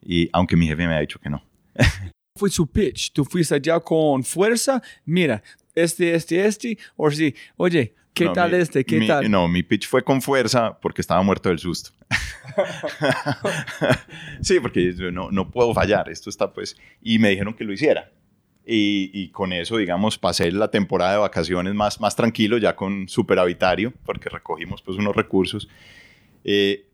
Y 0.00 0.28
aunque 0.32 0.56
mi 0.56 0.66
jefe 0.66 0.86
me 0.86 0.94
ha 0.94 1.00
dicho 1.00 1.18
que 1.18 1.28
no. 1.28 1.42
Fue 2.36 2.50
su 2.50 2.66
pitch. 2.66 3.12
Tú 3.12 3.24
fuiste 3.24 3.56
allá 3.56 3.80
con 3.80 4.22
fuerza. 4.22 4.80
Mira, 5.04 5.42
este, 5.74 6.14
este, 6.14 6.46
este. 6.46 6.78
O 6.96 7.10
sí, 7.10 7.34
oye, 7.56 7.94
¿qué 8.14 8.28
tal 8.28 8.54
este? 8.54 8.84
¿Qué 8.84 9.00
tal? 9.06 9.28
No, 9.28 9.48
mi 9.48 9.64
pitch 9.64 9.88
fue 9.88 10.04
con 10.04 10.22
fuerza 10.22 10.78
porque 10.80 11.00
estaba 11.00 11.20
muerto 11.22 11.48
del 11.48 11.58
susto. 11.58 11.90
sí, 14.40 14.60
porque 14.60 14.94
yo 14.94 15.10
no, 15.10 15.32
no 15.32 15.50
puedo 15.50 15.74
fallar. 15.74 16.08
Esto 16.08 16.30
está 16.30 16.52
pues. 16.52 16.76
Y 17.02 17.18
me 17.18 17.30
dijeron 17.30 17.54
que 17.54 17.64
lo 17.64 17.72
hiciera. 17.72 18.12
Y, 18.70 19.30
con 19.30 19.54
eso, 19.54 19.78
digamos, 19.78 20.18
pasé 20.18 20.52
la 20.52 20.70
temporada 20.70 21.12
de 21.12 21.18
vacaciones 21.18 21.74
más, 21.74 22.02
más 22.02 22.14
tranquilo, 22.14 22.58
ya 22.58 22.76
con 22.76 23.08
superavitario, 23.08 23.94
porque 24.04 24.28
recogimos 24.28 24.82
pues 24.82 24.98
unos 24.98 25.16
recursos. 25.16 25.70
Eh, 26.44 26.86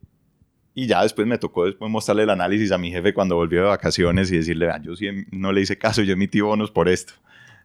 y 0.73 0.87
ya 0.87 1.03
después 1.03 1.27
me 1.27 1.37
tocó 1.37 1.67
después 1.67 1.91
mostrarle 1.91 2.23
el 2.23 2.31
análisis 2.31 2.71
a 2.71 2.79
mi 2.79 2.93
jefe 2.93 3.13
cuando 3.13 3.35
volvió 3.35 3.63
de 3.63 3.67
vacaciones 3.67 4.31
y 4.31 4.37
decirle, 4.37 4.71
ah, 4.71 4.81
yo 4.81 4.95
sí 4.95 5.09
no 5.33 5.51
le 5.51 5.63
hice 5.63 5.77
caso, 5.77 6.03
yo 6.03 6.13
emití 6.13 6.41
bonos 6.41 6.71
por 6.71 6.89
esto. 6.89 7.15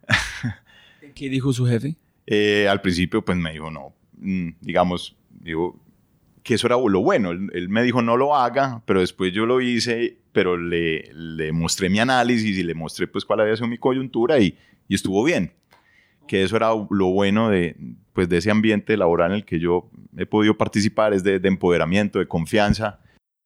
¿Qué 1.14 1.28
dijo 1.28 1.52
su 1.52 1.66
jefe? 1.66 1.94
Eh, 2.26 2.66
al 2.68 2.80
principio 2.80 3.24
pues 3.24 3.38
me 3.38 3.52
dijo, 3.52 3.70
no, 3.70 3.94
mm, 4.18 4.50
digamos, 4.60 5.16
digo, 5.30 5.78
que 6.42 6.54
eso 6.54 6.66
era 6.66 6.76
lo 6.76 7.00
bueno. 7.00 7.30
Él, 7.30 7.68
me 7.68 7.82
dijo 7.82 8.02
no 8.02 8.16
lo 8.16 8.36
haga, 8.36 8.82
pero 8.86 9.00
después 9.00 9.32
yo 9.32 9.46
lo 9.46 9.60
hice, 9.60 10.18
pero 10.32 10.56
le, 10.56 11.10
le, 11.14 11.52
mostré 11.52 11.88
mi 11.88 11.98
análisis 11.98 12.56
y 12.56 12.62
le 12.62 12.74
mostré 12.74 13.06
pues 13.06 13.24
cuál 13.24 13.40
había 13.40 13.56
sido 13.56 13.68
mi 13.68 13.78
coyuntura 13.78 14.38
y, 14.38 14.56
y, 14.88 14.94
estuvo 14.94 15.22
bien. 15.24 15.52
Que 16.26 16.42
eso 16.42 16.56
era 16.56 16.68
lo 16.90 17.06
bueno 17.06 17.50
de, 17.50 17.76
pues, 18.12 18.28
de 18.28 18.38
ese 18.38 18.50
ambiente 18.50 18.96
laboral 18.96 19.32
en 19.32 19.36
el 19.38 19.44
que 19.44 19.58
yo 19.58 19.90
he 20.16 20.26
podido 20.26 20.56
participar, 20.56 21.12
es 21.12 21.24
de, 21.24 21.38
de 21.40 21.48
empoderamiento, 21.48 22.18
de 22.18 22.26
confianza. 22.26 23.00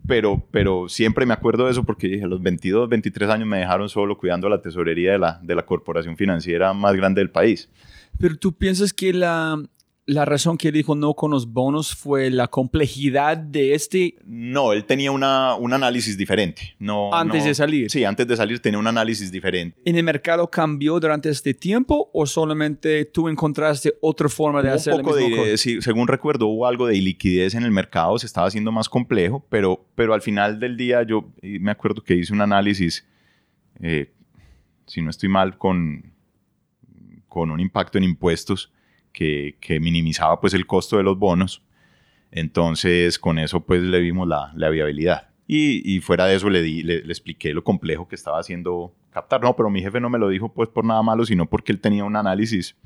Pero, 0.06 0.46
pero 0.50 0.88
siempre 0.90 1.24
me 1.24 1.32
acuerdo 1.32 1.64
de 1.64 1.70
eso 1.70 1.84
porque 1.84 2.08
dije, 2.08 2.24
a 2.24 2.26
los 2.26 2.42
22, 2.42 2.90
23 2.90 3.30
años 3.30 3.48
me 3.48 3.58
dejaron 3.58 3.88
solo 3.88 4.18
cuidando 4.18 4.50
la 4.50 4.60
tesorería 4.60 5.12
de 5.12 5.18
la, 5.18 5.40
de 5.42 5.54
la 5.54 5.64
corporación 5.64 6.18
financiera 6.18 6.74
más 6.74 6.94
grande 6.94 7.22
del 7.22 7.30
país. 7.30 7.70
Pero 8.18 8.36
tú 8.36 8.52
piensas 8.52 8.92
que 8.92 9.14
la, 9.14 9.62
la 10.06 10.24
razón 10.26 10.58
que 10.58 10.70
dijo 10.70 10.94
no 10.94 11.14
con 11.14 11.30
los 11.30 11.50
bonos 11.52 11.94
fue 11.94 12.30
la 12.30 12.48
complejidad 12.48 13.38
de 13.38 13.74
este. 13.74 14.16
No, 14.26 14.72
él 14.72 14.84
tenía 14.84 15.10
una, 15.10 15.54
un 15.54 15.72
análisis 15.72 16.18
diferente. 16.18 16.76
No, 16.78 17.14
antes 17.14 17.44
de 17.44 17.54
salir. 17.54 17.90
Sí, 17.90 18.04
antes 18.04 18.26
de 18.26 18.36
salir 18.36 18.60
tenía 18.60 18.78
un 18.78 18.86
análisis 18.86 19.32
diferente. 19.32 19.80
¿En 19.84 19.96
el 19.96 20.04
mercado 20.04 20.50
cambió 20.50 21.00
durante 21.00 21.30
este 21.30 21.54
tiempo 21.54 22.10
o 22.12 22.26
solamente 22.26 23.06
tú 23.06 23.28
encontraste 23.28 23.94
otra 24.00 24.28
forma 24.28 24.62
de 24.62 24.70
hacer 24.70 24.94
poco 24.94 25.16
de, 25.16 25.56
sí, 25.56 25.80
según 25.80 26.06
recuerdo, 26.06 26.48
hubo 26.48 26.66
algo 26.66 26.86
de 26.86 26.94
liquidez 26.94 27.54
en 27.54 27.62
el 27.62 27.70
mercado, 27.70 28.18
se 28.18 28.26
estaba 28.26 28.46
haciendo 28.46 28.72
más 28.72 28.88
complejo, 28.88 29.46
pero, 29.48 29.86
pero 29.94 30.12
al 30.12 30.20
final 30.20 30.60
del 30.60 30.76
día 30.76 31.02
yo 31.02 31.32
me 31.42 31.70
acuerdo 31.70 32.02
que 32.02 32.14
hice 32.14 32.32
un 32.32 32.42
análisis, 32.42 33.06
eh, 33.80 34.12
si 34.86 35.00
no 35.00 35.10
estoy 35.10 35.30
mal, 35.30 35.56
con, 35.56 36.12
con 37.26 37.50
un 37.50 37.60
impacto 37.60 37.96
en 37.96 38.04
impuestos 38.04 38.70
que, 39.14 39.56
minimizaba 39.80 40.38
pues 40.40 40.52
el 40.52 40.66
costo 40.66 40.98
de 40.98 41.02
los 41.04 41.18
bonos. 41.18 41.62
Entonces 42.30 43.18
con 43.18 43.38
eso 43.38 43.60
pues 43.64 43.80
le 43.82 44.00
vimos 44.00 44.28
la, 44.28 44.52
la 44.54 44.68
viabilidad. 44.68 45.28
Y, 45.46 46.00
fuera 46.00 46.24
de 46.26 46.36
eso 46.36 46.48
le, 46.50 46.62
di, 46.62 46.82
le, 46.82 46.96
expliqué 46.98 47.52
lo 47.52 47.62
complejo 47.62 48.08
que 48.08 48.14
estaba 48.14 48.38
haciendo 48.38 48.92
captar. 49.10 49.42
No, 49.42 49.54
pero 49.54 49.68
mi 49.70 49.80
jefe 49.82 50.00
no 50.00 50.08
me 50.10 50.18
lo 50.18 50.28
dijo 50.28 50.52
pues 50.52 50.68
por 50.70 50.84
nada 50.84 51.02
malo, 51.02 51.24
sino 51.26 51.46
porque 51.46 51.70
él 51.70 51.80
tenía 51.80 52.02
un 52.04 52.16
análisis 52.16 52.76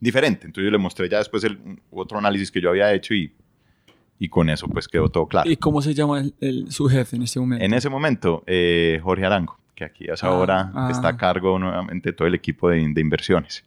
diferente. 0.00 0.46
Entonces 0.46 0.64
yo 0.64 0.70
le 0.70 0.78
mostré 0.78 1.08
ya 1.08 1.18
después 1.18 1.44
el 1.44 1.58
otro 1.90 2.18
análisis 2.18 2.50
que 2.50 2.60
yo 2.60 2.70
había 2.70 2.92
hecho 2.94 3.14
y, 3.14 3.32
Y 4.18 4.28
con 4.28 4.48
eso 4.50 4.68
pues 4.68 4.88
quedó 4.88 5.08
todo 5.10 5.26
claro. 5.26 5.50
¿Y 5.50 5.56
cómo 5.56 5.80
se 5.82 5.92
llama 5.94 6.20
el, 6.20 6.34
el- 6.40 6.70
su 6.72 6.88
jefe 6.88 7.16
en 7.16 7.22
este 7.22 7.38
momento? 7.40 7.64
En 7.64 7.72
ese 7.74 7.88
momento, 7.88 8.42
eh, 8.46 8.98
Jorge 9.02 9.24
Arango, 9.26 9.58
que 9.74 9.84
aquí 9.84 10.10
a 10.10 10.14
esa 10.14 10.28
Ah, 10.28 10.32
hora 10.32 10.72
ah. 10.74 10.88
está 10.90 11.08
a 11.08 11.16
cargo 11.16 11.58
nuevamente 11.58 12.10
de 12.10 12.12
todo 12.14 12.26
el 12.26 12.34
equipo 12.34 12.68
de, 12.70 12.76
de 12.92 13.00
inversiones. 13.00 13.64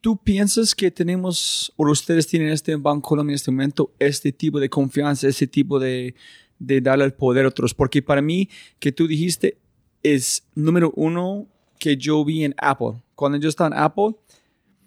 ¿Tú 0.00 0.16
piensas 0.16 0.74
que 0.74 0.90
tenemos, 0.90 1.72
o 1.76 1.90
ustedes 1.90 2.26
tienen 2.26 2.48
este 2.48 2.72
en 2.72 2.82
Banco 2.82 3.20
en 3.20 3.30
este 3.30 3.50
momento, 3.50 3.92
este 3.98 4.32
tipo 4.32 4.58
de 4.58 4.70
confianza, 4.70 5.28
ese 5.28 5.46
tipo 5.46 5.78
de, 5.78 6.14
de 6.58 6.80
darle 6.80 7.04
el 7.04 7.12
poder 7.12 7.44
a 7.44 7.48
otros? 7.48 7.74
Porque 7.74 8.00
para 8.00 8.22
mí, 8.22 8.48
que 8.78 8.92
tú 8.92 9.06
dijiste, 9.06 9.58
es 10.02 10.44
número 10.54 10.92
uno 10.96 11.46
que 11.78 11.96
yo 11.96 12.24
vi 12.24 12.44
en 12.44 12.54
Apple. 12.58 13.02
Cuando 13.14 13.38
yo 13.38 13.48
estaba 13.48 13.74
en 13.74 13.82
Apple, 13.82 14.14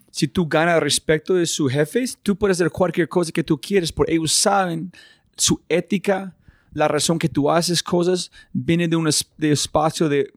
si 0.09 0.27
tú 0.27 0.47
ganas 0.47 0.81
respeto 0.81 1.33
de 1.33 1.45
sus 1.45 1.71
jefes, 1.71 2.17
tú 2.21 2.35
puedes 2.35 2.57
hacer 2.57 2.71
cualquier 2.71 3.09
cosa 3.09 3.31
que 3.31 3.43
tú 3.43 3.59
quieres, 3.59 3.91
porque 3.91 4.13
ellos 4.13 4.31
saben 4.31 4.91
su 5.35 5.61
ética, 5.69 6.35
la 6.71 6.87
razón 6.87 7.19
que 7.19 7.29
tú 7.29 7.49
haces 7.49 7.81
cosas, 7.81 8.31
viene 8.51 8.87
de 8.87 8.95
un 8.95 9.07
espacio 9.07 10.09
de, 10.09 10.31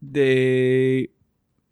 de 0.00 1.10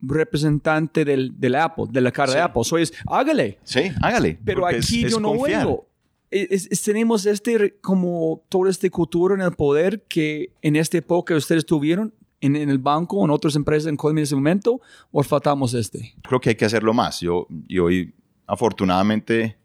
representante 0.02 1.04
del, 1.04 1.38
del 1.38 1.54
Apple, 1.56 1.84
de 1.90 2.00
la 2.00 2.10
cara 2.12 2.32
Sí. 2.32 2.38
de 2.38 2.42
Apple. 2.42 2.64
So 2.64 2.78
es, 2.78 2.92
hágale. 3.06 3.58
Sí, 3.64 3.90
hágale. 4.02 4.38
Pero 4.44 4.68
es- 4.68 4.86
aquí 4.86 5.04
es 5.04 5.12
yo 5.12 5.20
no 5.20 5.34
confiar. 5.34 5.66
oigo. 5.66 5.86
Es- 6.30 6.68
es- 6.70 6.82
tenemos 6.82 7.26
este, 7.26 7.78
como 7.80 8.42
toda 8.48 8.70
esta 8.70 8.88
cultura 8.90 9.34
en 9.34 9.40
el 9.40 9.50
poder 9.52 10.04
que 10.08 10.52
en 10.62 10.76
esta 10.76 10.98
época 10.98 11.34
ustedes 11.34 11.66
tuvieron 11.66 12.14
en, 12.40 12.56
en 12.56 12.70
el 12.70 12.78
banco 12.78 13.16
o 13.18 13.24
en 13.24 13.30
otras 13.30 13.56
empresas 13.56 13.88
en 13.88 13.96
Colombia 13.96 14.20
en 14.22 14.24
ese 14.24 14.34
momento, 14.36 14.80
o 15.10 15.22
faltamos 15.22 15.74
este. 15.74 16.14
Creo 16.22 16.40
que 16.40 16.50
hay 16.50 16.54
que 16.54 16.64
hacerlo 16.64 16.94
más. 16.94 17.20
Yo, 17.20 17.46
y 17.68 17.78
hoy, 17.80 18.14
afortunadamente, 18.46 19.56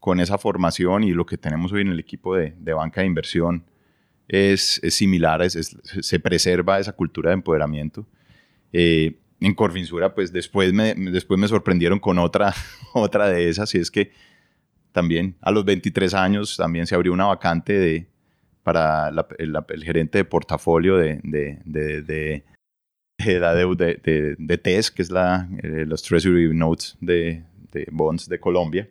con 0.00 0.18
esa 0.20 0.36
formación 0.36 1.04
y 1.04 1.12
lo 1.12 1.24
que 1.24 1.38
tenemos 1.38 1.72
hoy 1.72 1.82
en 1.82 1.88
el 1.88 2.00
equipo 2.00 2.34
de, 2.34 2.54
de 2.58 2.72
banca 2.74 3.00
de 3.00 3.06
inversión, 3.06 3.64
es, 4.28 4.80
es 4.82 4.94
similar, 4.94 5.42
es- 5.42 5.54
es- 5.56 5.76
se 6.00 6.18
preserva 6.20 6.78
esa 6.80 6.92
cultura 6.92 7.30
de 7.30 7.34
empoderamiento. 7.34 8.06
Eh, 8.72 9.18
en 9.44 9.54
Corfinsura, 9.54 10.14
pues 10.14 10.32
después 10.32 10.72
me, 10.72 10.94
después 10.94 11.38
me 11.38 11.48
sorprendieron 11.48 11.98
con 11.98 12.18
otra, 12.18 12.54
otra 12.94 13.28
de 13.28 13.48
esas, 13.48 13.74
y 13.74 13.78
es 13.78 13.90
que 13.90 14.12
también 14.92 15.34
a 15.40 15.50
los 15.50 15.64
23 15.64 16.12
años 16.14 16.56
también 16.56 16.86
se 16.86 16.94
abrió 16.94 17.12
una 17.12 17.24
vacante 17.26 17.72
de, 17.72 18.06
para 18.62 19.10
la- 19.10 19.26
el, 19.38 19.56
el 19.68 19.84
gerente 19.84 20.18
de 20.18 20.24
portafolio 20.24 20.96
de, 20.96 21.20
de, 21.24 21.58
de, 21.64 22.02
de- 22.02 22.44
la 23.40 23.54
deuda 23.54 23.86
de, 23.86 24.36
de, 24.38 24.58
TES, 24.58 24.90
que 24.90 25.02
es 25.02 25.10
la, 25.10 25.48
eh, 25.62 25.84
los 25.86 26.02
Treasury 26.02 26.52
Notes 26.54 26.96
de, 27.00 27.42
Bonds 27.90 28.28
de 28.28 28.38
Colombia, 28.40 28.88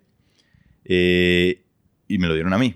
Eh, 0.85 1.61
y 2.07 2.17
me 2.17 2.27
lo 2.27 2.33
dieron 2.33 2.53
a 2.53 2.57
mí. 2.57 2.75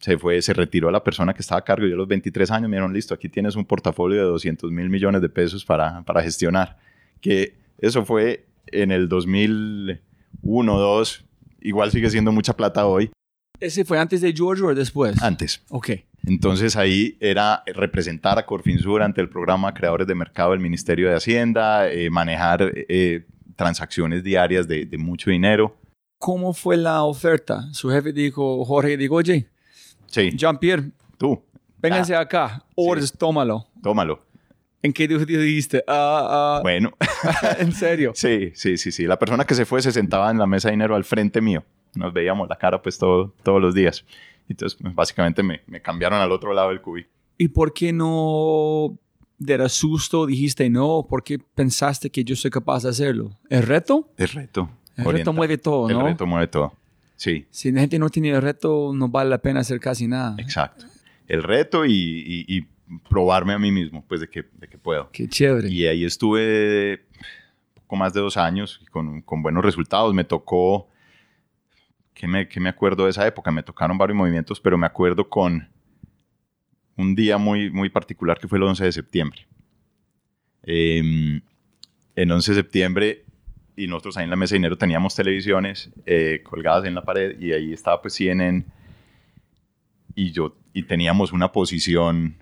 Se 0.00 0.16
fue, 0.18 0.40
se 0.42 0.52
retiró 0.52 0.90
la 0.90 1.02
persona 1.02 1.34
que 1.34 1.40
estaba 1.42 1.60
a 1.60 1.64
cargo. 1.64 1.86
Yo 1.86 1.94
a 1.94 1.98
los 1.98 2.06
23 2.08 2.50
años 2.50 2.68
me 2.70 2.76
dijeron, 2.76 2.92
listo, 2.92 3.14
aquí 3.14 3.28
tienes 3.28 3.56
un 3.56 3.64
portafolio 3.64 4.18
de 4.18 4.24
200 4.24 4.70
mil 4.70 4.88
millones 4.88 5.20
de 5.22 5.28
pesos 5.28 5.64
para, 5.64 6.02
para 6.04 6.22
gestionar. 6.22 6.78
Que 7.20 7.54
eso 7.78 8.04
fue 8.04 8.46
en 8.66 8.90
el 8.92 9.08
2001, 9.08 10.78
2, 10.78 11.24
igual 11.60 11.90
sigue 11.90 12.10
siendo 12.10 12.32
mucha 12.32 12.54
plata 12.54 12.86
hoy, 12.86 13.10
¿Ese 13.60 13.84
fue 13.84 13.98
antes 13.98 14.20
de 14.20 14.32
George 14.32 14.62
o 14.62 14.72
después? 14.72 15.20
antes. 15.20 15.62
Ok. 15.70 15.90
Entonces 16.24 16.76
ahí 16.76 17.16
era 17.18 17.64
representar 17.66 18.38
a 18.38 18.46
Corfinsura 18.46 19.04
ante 19.04 19.20
el 19.20 19.28
programa 19.28 19.74
Creadores 19.74 20.06
de 20.06 20.14
Mercado 20.14 20.52
del 20.52 20.60
Ministerio 20.60 21.08
de 21.08 21.16
Hacienda, 21.16 21.90
eh, 21.90 22.08
manejar 22.08 22.70
eh, 22.72 23.26
transacciones 23.56 24.22
diarias 24.22 24.68
de, 24.68 24.84
de 24.86 24.98
mucho 24.98 25.30
dinero. 25.30 25.76
¿Cómo 26.20 26.52
fue 26.54 26.76
la 26.76 27.02
oferta? 27.02 27.66
Su 27.72 27.90
jefe 27.90 28.12
dijo, 28.12 28.64
Jorge, 28.64 28.96
dijo, 28.96 29.16
oye, 29.16 29.48
Sí, 30.06 30.30
Jean-Pierre, 30.36 30.90
tú, 31.18 31.42
vénganse 31.78 32.14
acá, 32.14 32.64
Ores, 32.76 33.12
tómalo. 33.12 33.66
tómalo. 33.82 34.20
¿En 34.82 34.92
qué 34.92 35.08
tú 35.08 35.18
dijiste? 35.24 35.82
Ah, 35.88 36.58
ah, 36.58 36.60
Bueno, 36.62 36.92
¿En 37.58 37.72
serio? 37.72 38.12
sí, 38.14 38.52
sí, 38.54 38.76
sí, 38.76 38.92
sí. 38.92 39.04
La 39.06 39.18
persona 39.18 39.44
que 39.44 39.54
se 39.54 39.64
fue 39.64 39.82
se 39.82 39.90
sentaba 39.92 40.30
en 40.30 40.38
la 40.38 40.46
mesa 40.46 40.68
de 40.68 40.72
dinero 40.72 40.94
al 40.94 41.04
frente 41.04 41.40
mío. 41.40 41.64
Nos 41.94 42.12
veíamos 42.12 42.48
la 42.48 42.56
cara 42.56 42.80
pues 42.80 42.96
todo, 42.98 43.34
todos 43.42 43.60
los 43.60 43.74
días. 43.74 44.04
Entonces, 44.48 44.78
pues, 44.80 44.94
básicamente 44.94 45.42
me, 45.42 45.62
me 45.66 45.82
cambiaron 45.82 46.20
al 46.20 46.30
otro 46.32 46.52
lado 46.54 46.68
del 46.68 46.80
cubí. 46.80 47.06
¿Y 47.36 47.48
por 47.48 47.72
qué 47.72 47.92
no 47.92 48.96
de 49.38 49.68
susto 49.68 50.26
dijiste 50.26 50.68
no? 50.70 51.06
¿Por 51.08 51.22
qué 51.22 51.38
pensaste 51.38 52.10
que 52.10 52.24
yo 52.24 52.34
soy 52.36 52.50
capaz 52.50 52.82
de 52.84 52.90
hacerlo? 52.90 53.30
¿El 53.50 53.62
reto? 53.64 54.08
El 54.16 54.28
reto. 54.28 54.70
El 54.96 55.04
orienta- 55.06 55.18
reto 55.18 55.32
mueve 55.32 55.58
todo, 55.58 55.88
El 55.88 55.98
¿no? 55.98 56.04
reto 56.06 56.26
mueve 56.26 56.46
todo. 56.48 56.72
Sí, 57.16 57.46
Si 57.50 57.72
la 57.72 57.80
gente 57.80 57.98
no 57.98 58.10
tiene 58.10 58.30
el 58.30 58.40
reto, 58.42 58.92
no 58.94 59.08
vale 59.08 59.30
la 59.30 59.38
pena 59.38 59.60
hacer 59.60 59.80
casi 59.80 60.06
nada. 60.06 60.36
exacto. 60.38 60.84
El 61.26 61.42
reto 61.42 61.84
y, 61.84 61.92
y- 61.92 62.44
y 62.58 62.66
probarme 63.08 63.52
a 63.52 63.58
mí 63.58 63.70
mismo, 63.70 64.04
pues 64.06 64.20
de 64.20 64.28
que, 64.28 64.44
de 64.52 64.68
que 64.68 64.78
puedo. 64.78 65.10
Qué 65.12 65.28
chévere. 65.28 65.68
Y 65.68 65.86
ahí 65.86 66.04
estuve 66.04 67.06
poco 67.74 67.96
más 67.96 68.12
de 68.12 68.20
dos 68.20 68.36
años 68.36 68.80
y 68.82 68.86
con, 68.86 69.22
con 69.22 69.42
buenos 69.42 69.64
resultados. 69.64 70.14
Me 70.14 70.24
tocó, 70.24 70.88
¿qué 72.14 72.26
me, 72.26 72.48
qué 72.48 72.60
me 72.60 72.68
acuerdo 72.68 73.04
de 73.04 73.10
esa 73.10 73.26
época? 73.26 73.50
Me 73.50 73.62
tocaron 73.62 73.98
varios 73.98 74.16
movimientos, 74.16 74.60
pero 74.60 74.78
me 74.78 74.86
acuerdo 74.86 75.28
con 75.28 75.68
un 76.96 77.14
día 77.14 77.38
muy, 77.38 77.70
muy 77.70 77.88
particular 77.88 78.38
que 78.38 78.48
fue 78.48 78.58
el 78.58 78.64
11 78.64 78.84
de 78.84 78.92
septiembre. 78.92 79.46
Eh, 80.64 81.40
en 82.16 82.30
11 82.32 82.50
de 82.50 82.56
septiembre, 82.56 83.24
y 83.76 83.86
nosotros 83.86 84.16
ahí 84.16 84.24
en 84.24 84.30
la 84.30 84.36
mesa 84.36 84.54
de 84.54 84.58
dinero 84.58 84.76
teníamos 84.76 85.14
televisiones 85.14 85.90
eh, 86.04 86.42
colgadas 86.42 86.84
en 86.84 86.96
la 86.96 87.02
pared 87.02 87.38
y 87.40 87.52
ahí 87.52 87.72
estaba 87.72 88.02
pues 88.02 88.14
CNN 88.14 88.64
y 90.16 90.32
yo, 90.32 90.56
y 90.72 90.82
teníamos 90.82 91.32
una 91.32 91.52
posición 91.52 92.38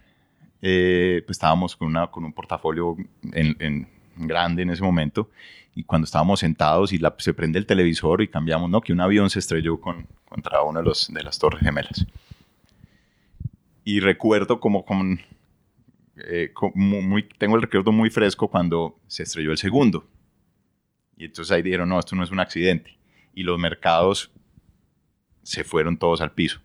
eh, 0.62 1.22
pues 1.26 1.36
estábamos 1.36 1.76
con, 1.76 1.88
una, 1.88 2.06
con 2.08 2.24
un 2.24 2.32
portafolio 2.32 2.96
en, 3.32 3.88
grande 4.16 4.62
en 4.62 4.70
ese 4.70 4.82
momento 4.82 5.30
y 5.74 5.84
cuando 5.84 6.06
estábamos 6.06 6.40
sentados 6.40 6.92
y 6.92 7.00
se 7.18 7.34
prende 7.34 7.58
el 7.58 7.66
televisor 7.66 8.22
y 8.22 8.28
cambiamos, 8.28 8.70
¿no? 8.70 8.80
Que 8.80 8.92
un 8.92 9.00
avión 9.00 9.28
se 9.28 9.40
estrelló 9.40 9.78
con, 9.78 10.06
contra 10.26 10.62
una 10.62 10.80
de, 10.80 10.86
los, 10.86 11.12
de 11.12 11.22
las 11.22 11.38
torres 11.38 11.60
gemelas. 11.60 12.06
Y 13.84 14.00
recuerdo 14.00 14.58
como, 14.58 14.84
eh, 16.16 16.52
tengo 17.38 17.56
el 17.56 17.62
recuerdo 17.62 17.92
muy 17.92 18.08
fresco 18.08 18.48
cuando 18.48 18.98
se 19.06 19.24
estrelló 19.24 19.50
el 19.50 19.58
segundo. 19.58 20.08
Y 21.18 21.26
entonces 21.26 21.52
ahí 21.52 21.62
dijeron, 21.62 21.90
no, 21.90 21.98
esto 21.98 22.16
no 22.16 22.24
es 22.24 22.30
un 22.30 22.40
accidente. 22.40 22.96
Y 23.34 23.42
los 23.42 23.58
mercados 23.58 24.32
se 25.42 25.62
fueron 25.62 25.98
todos 25.98 26.22
al 26.22 26.32
piso 26.32 26.60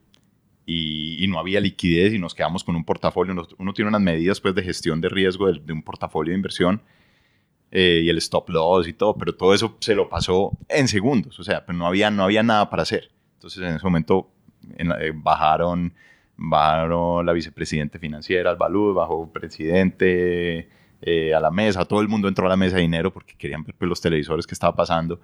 y, 0.65 1.24
y 1.24 1.28
no 1.28 1.39
había 1.39 1.60
liquidez 1.60 2.13
y 2.13 2.19
nos 2.19 2.34
quedamos 2.36 2.63
con 2.63 2.76
un 2.76 2.84
portafolio. 2.86 3.36
Uno 3.58 3.74
tiene 3.74 3.89
unas 3.89 4.02
medidas 4.02 4.39
pues, 4.39 4.54
de 4.56 4.63
gestión 4.63 5.02
de 5.02 5.10
riesgo 5.10 5.52
de, 5.52 5.60
de 5.60 5.74
un 5.74 5.82
portafolio 5.84 6.32
de 6.32 6.38
inversión 6.38 6.82
eh, 7.71 8.02
y 8.04 8.10
el 8.10 8.17
stop 8.17 8.50
loss 8.50 8.88
y 8.88 8.93
todo, 8.93 9.15
pero 9.15 9.34
todo 9.36 9.54
eso 9.54 9.78
se 9.80 9.95
lo 9.95 10.10
pasó 10.10 10.52
en 10.67 10.88
segundos, 10.88 11.39
o 11.39 11.43
sea, 11.43 11.63
no 11.69 11.88
había, 11.88 12.12
no 12.12 12.24
había 12.24 12.43
nada 12.43 12.69
para 12.69 12.84
hacer. 12.84 13.12
Entonces 13.36 13.63
en 13.63 13.76
ese 13.76 13.84
momento 13.86 14.30
en 14.78 14.89
la- 14.89 15.02
eh, 15.04 15.12
bajaron, 15.15 15.93
bajaron 16.36 17.26
la 17.26 17.34
vicepresidente 17.34 17.97
financiera 17.97 18.50
al 18.50 18.58
balud, 18.58 18.93
bajó 18.93 19.24
el 19.24 19.30
presidente 19.32 20.69
eh, 21.02 21.34
a 21.34 21.39
la 21.39 21.50
mesa, 21.50 21.86
todo 21.86 22.02
el 22.02 22.08
mundo 22.10 22.28
entró 22.28 22.45
a 22.45 22.50
la 22.50 22.58
mesa 22.58 22.76
de 22.76 22.82
dinero 22.82 23.12
porque 23.13 23.36
querían 23.38 23.63
ver 23.63 23.74
pues, 23.78 23.88
los 23.89 24.02
televisores 24.02 24.45
que 24.45 24.54
estaba 24.54 24.76
pasando. 24.76 25.19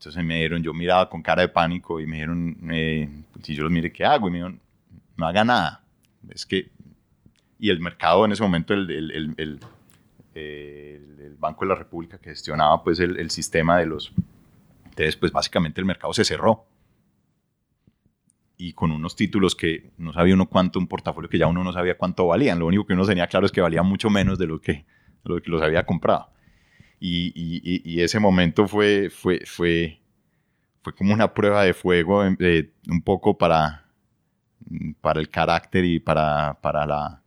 Entonces 0.00 0.24
me 0.24 0.36
dieron, 0.36 0.62
yo 0.62 0.72
miraba 0.72 1.10
con 1.10 1.20
cara 1.20 1.42
de 1.42 1.48
pánico 1.48 2.00
y 2.00 2.06
me 2.06 2.16
dijeron, 2.16 2.56
eh, 2.72 3.06
si 3.42 3.54
yo 3.54 3.64
los 3.64 3.70
mire, 3.70 3.92
¿qué 3.92 4.02
hago? 4.06 4.28
Y 4.28 4.30
me 4.30 4.38
dijeron, 4.38 4.58
no 5.18 5.26
haga 5.26 5.44
nada. 5.44 5.84
Es 6.30 6.46
que, 6.46 6.70
y 7.58 7.68
el 7.68 7.80
mercado 7.80 8.24
en 8.24 8.32
ese 8.32 8.42
momento, 8.42 8.72
el, 8.72 8.90
el, 8.90 9.10
el, 9.36 9.60
el- 10.34 11.36
Banco 11.38 11.64
de 11.64 11.70
la 11.70 11.74
República 11.74 12.18
que 12.18 12.30
gestionaba 12.30 12.82
pues 12.84 13.00
el, 13.00 13.30
sistema 13.30 13.78
de 13.78 13.86
los, 13.86 14.12
entonces 14.84 15.16
pues 15.16 15.32
básicamente 15.32 15.80
el 15.80 15.86
mercado 15.86 16.12
se 16.12 16.24
cerró. 16.24 16.66
Y 18.58 18.74
con 18.74 18.92
unos 18.92 19.16
títulos 19.16 19.54
que 19.54 19.90
no 19.98 20.12
sabía 20.12 20.34
uno 20.34 20.46
cuánto, 20.48 20.78
un 20.78 20.86
portafolio 20.86 21.30
que 21.30 21.38
ya 21.38 21.46
uno 21.46 21.64
no 21.64 21.72
sabía 21.72 21.96
cuánto 21.96 22.26
valían. 22.26 22.58
Lo 22.58 22.66
único 22.66 22.86
que 22.86 22.92
uno 22.92 23.06
tenía 23.06 23.26
claro 23.26 23.46
es 23.46 23.52
que 23.52 23.62
valía 23.62 23.82
mucho 23.82 24.10
menos 24.10 24.38
de 24.38 24.46
lo 24.46 24.60
que, 24.60 24.84
lo 25.24 25.40
que 25.40 25.50
los 25.50 25.62
había 25.62 25.84
comprado. 25.86 26.28
Y, 27.02 28.00
ese 28.00 28.20
momento 28.20 28.68
fue, 28.68 29.08
fue, 29.10 29.42
fue, 29.46 30.00
fue 30.82 30.94
como 30.94 31.14
una 31.14 31.32
prueba 31.32 31.64
de 31.64 31.72
fuego, 31.72 32.22
eh, 32.24 32.70
un 32.88 33.02
poco 33.02 33.38
para, 33.38 33.86
para 35.00 35.20
el 35.20 35.30
carácter 35.30 35.84
y 35.84 35.98
para, 35.98 36.58
para 36.60 36.86
la, 36.86 37.22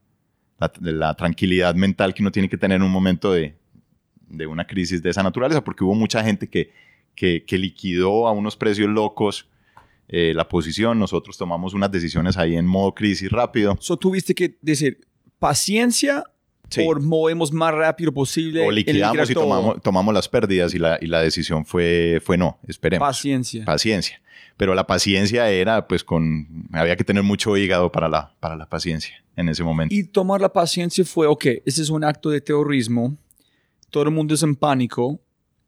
la, 0.80 1.14
tranquilidad 1.16 1.74
mental 1.74 2.14
que 2.14 2.22
uno 2.22 2.32
tiene 2.32 2.50
que 2.50 2.58
tener 2.58 2.78
en 2.78 2.84
un 2.84 2.92
momento 2.92 3.34
de, 3.34 3.56
de 4.28 4.46
una 4.46 4.66
crisis 4.66 5.02
de 5.02 5.10
esa 5.10 5.24
naturaleza, 5.24 5.64
porque 5.64 5.84
hubo 5.84 5.96
mucha 5.96 6.24
gente 6.24 6.48
que, 6.48 6.72
que, 7.16 7.58
liquidó 7.58 8.28
a 8.28 8.32
unos 8.32 8.56
precios 8.56 8.90
locos 8.90 9.50
eh, 10.08 10.34
la 10.36 10.48
posición, 10.48 11.00
nosotros 11.00 11.38
tomamos 11.38 11.74
unas 11.74 11.92
decisiones 11.92 12.38
ahí 12.38 12.56
en 12.56 12.66
modo 12.66 12.94
crisis 12.94 13.32
rápido. 13.32 13.78
So, 13.80 13.98
tuviste 13.98 14.36
que 14.36 14.58
decir 14.62 15.02
paciencia 15.40 16.24
Sí. 16.74 16.86
o 16.88 17.00
movemos 17.00 17.52
más 17.52 17.74
rápido 17.74 18.12
posible. 18.12 18.66
O 18.66 18.72
liquidamos 18.72 19.30
y 19.30 19.34
tomamos, 19.34 19.82
tomamos 19.82 20.14
las 20.14 20.28
pérdidas 20.28 20.74
y 20.74 20.80
la, 20.80 20.98
y 21.00 21.08
la 21.08 21.22
decisión 21.22 21.66
fue, 21.66 22.20
fue 22.24 22.38
no, 22.38 22.58
esperemos. 22.68 23.08
Paciencia. 23.08 23.64
Paciencia. 23.66 24.22
Pero 24.58 24.76
la 24.76 24.86
paciencia 24.86 25.50
era, 25.50 25.88
pues, 25.88 26.04
con. 26.04 26.68
Había 26.72 26.96
que 26.96 27.04
tener 27.04 27.24
mucho 27.24 27.58
hígado 27.58 27.92
para 27.92 28.08
la, 28.08 28.34
para 28.40 28.56
la 28.56 28.68
paciencia 28.68 29.24
en 29.36 29.50
ese 29.50 29.64
momento. 29.64 29.94
Y 29.94 30.04
tomar 30.04 30.42
la 30.42 30.54
paciencia 30.54 31.04
fue, 31.06 31.28
ok, 31.28 31.46
ese 31.66 31.82
es 31.82 31.90
un 31.90 32.04
acto 32.04 32.30
de 32.30 32.42
terrorismo, 32.42 33.18
todo 33.90 34.04
el 34.04 34.12
mundo 34.12 34.36
es 34.36 34.44
en 34.44 34.56
pánico, 34.56 35.20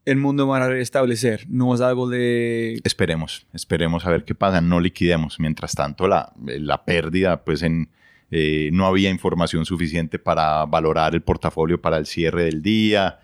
el 0.04 0.16
mundo 0.18 0.46
va 0.46 0.64
a 0.64 0.68
restablecer, 0.68 1.46
no 1.48 1.74
es 1.74 1.80
algo 1.80 2.08
de... 2.08 2.80
Esperemos, 2.84 3.46
esperemos 3.52 4.06
a 4.06 4.10
ver 4.10 4.24
qué 4.24 4.36
pasa. 4.36 4.60
No 4.60 4.78
liquidemos. 4.78 5.40
Mientras 5.40 5.74
tanto, 5.74 6.06
la, 6.06 6.32
la 6.44 6.84
pérdida, 6.84 7.44
pues, 7.44 7.62
en. 7.62 7.90
Eh, 8.30 8.70
no 8.72 8.86
había 8.86 9.10
información 9.10 9.64
suficiente 9.64 10.18
para 10.18 10.64
valorar 10.66 11.14
el 11.14 11.22
portafolio 11.22 11.80
para 11.80 11.96
el 11.98 12.06
cierre 12.06 12.44
del 12.44 12.62
día. 12.62 13.20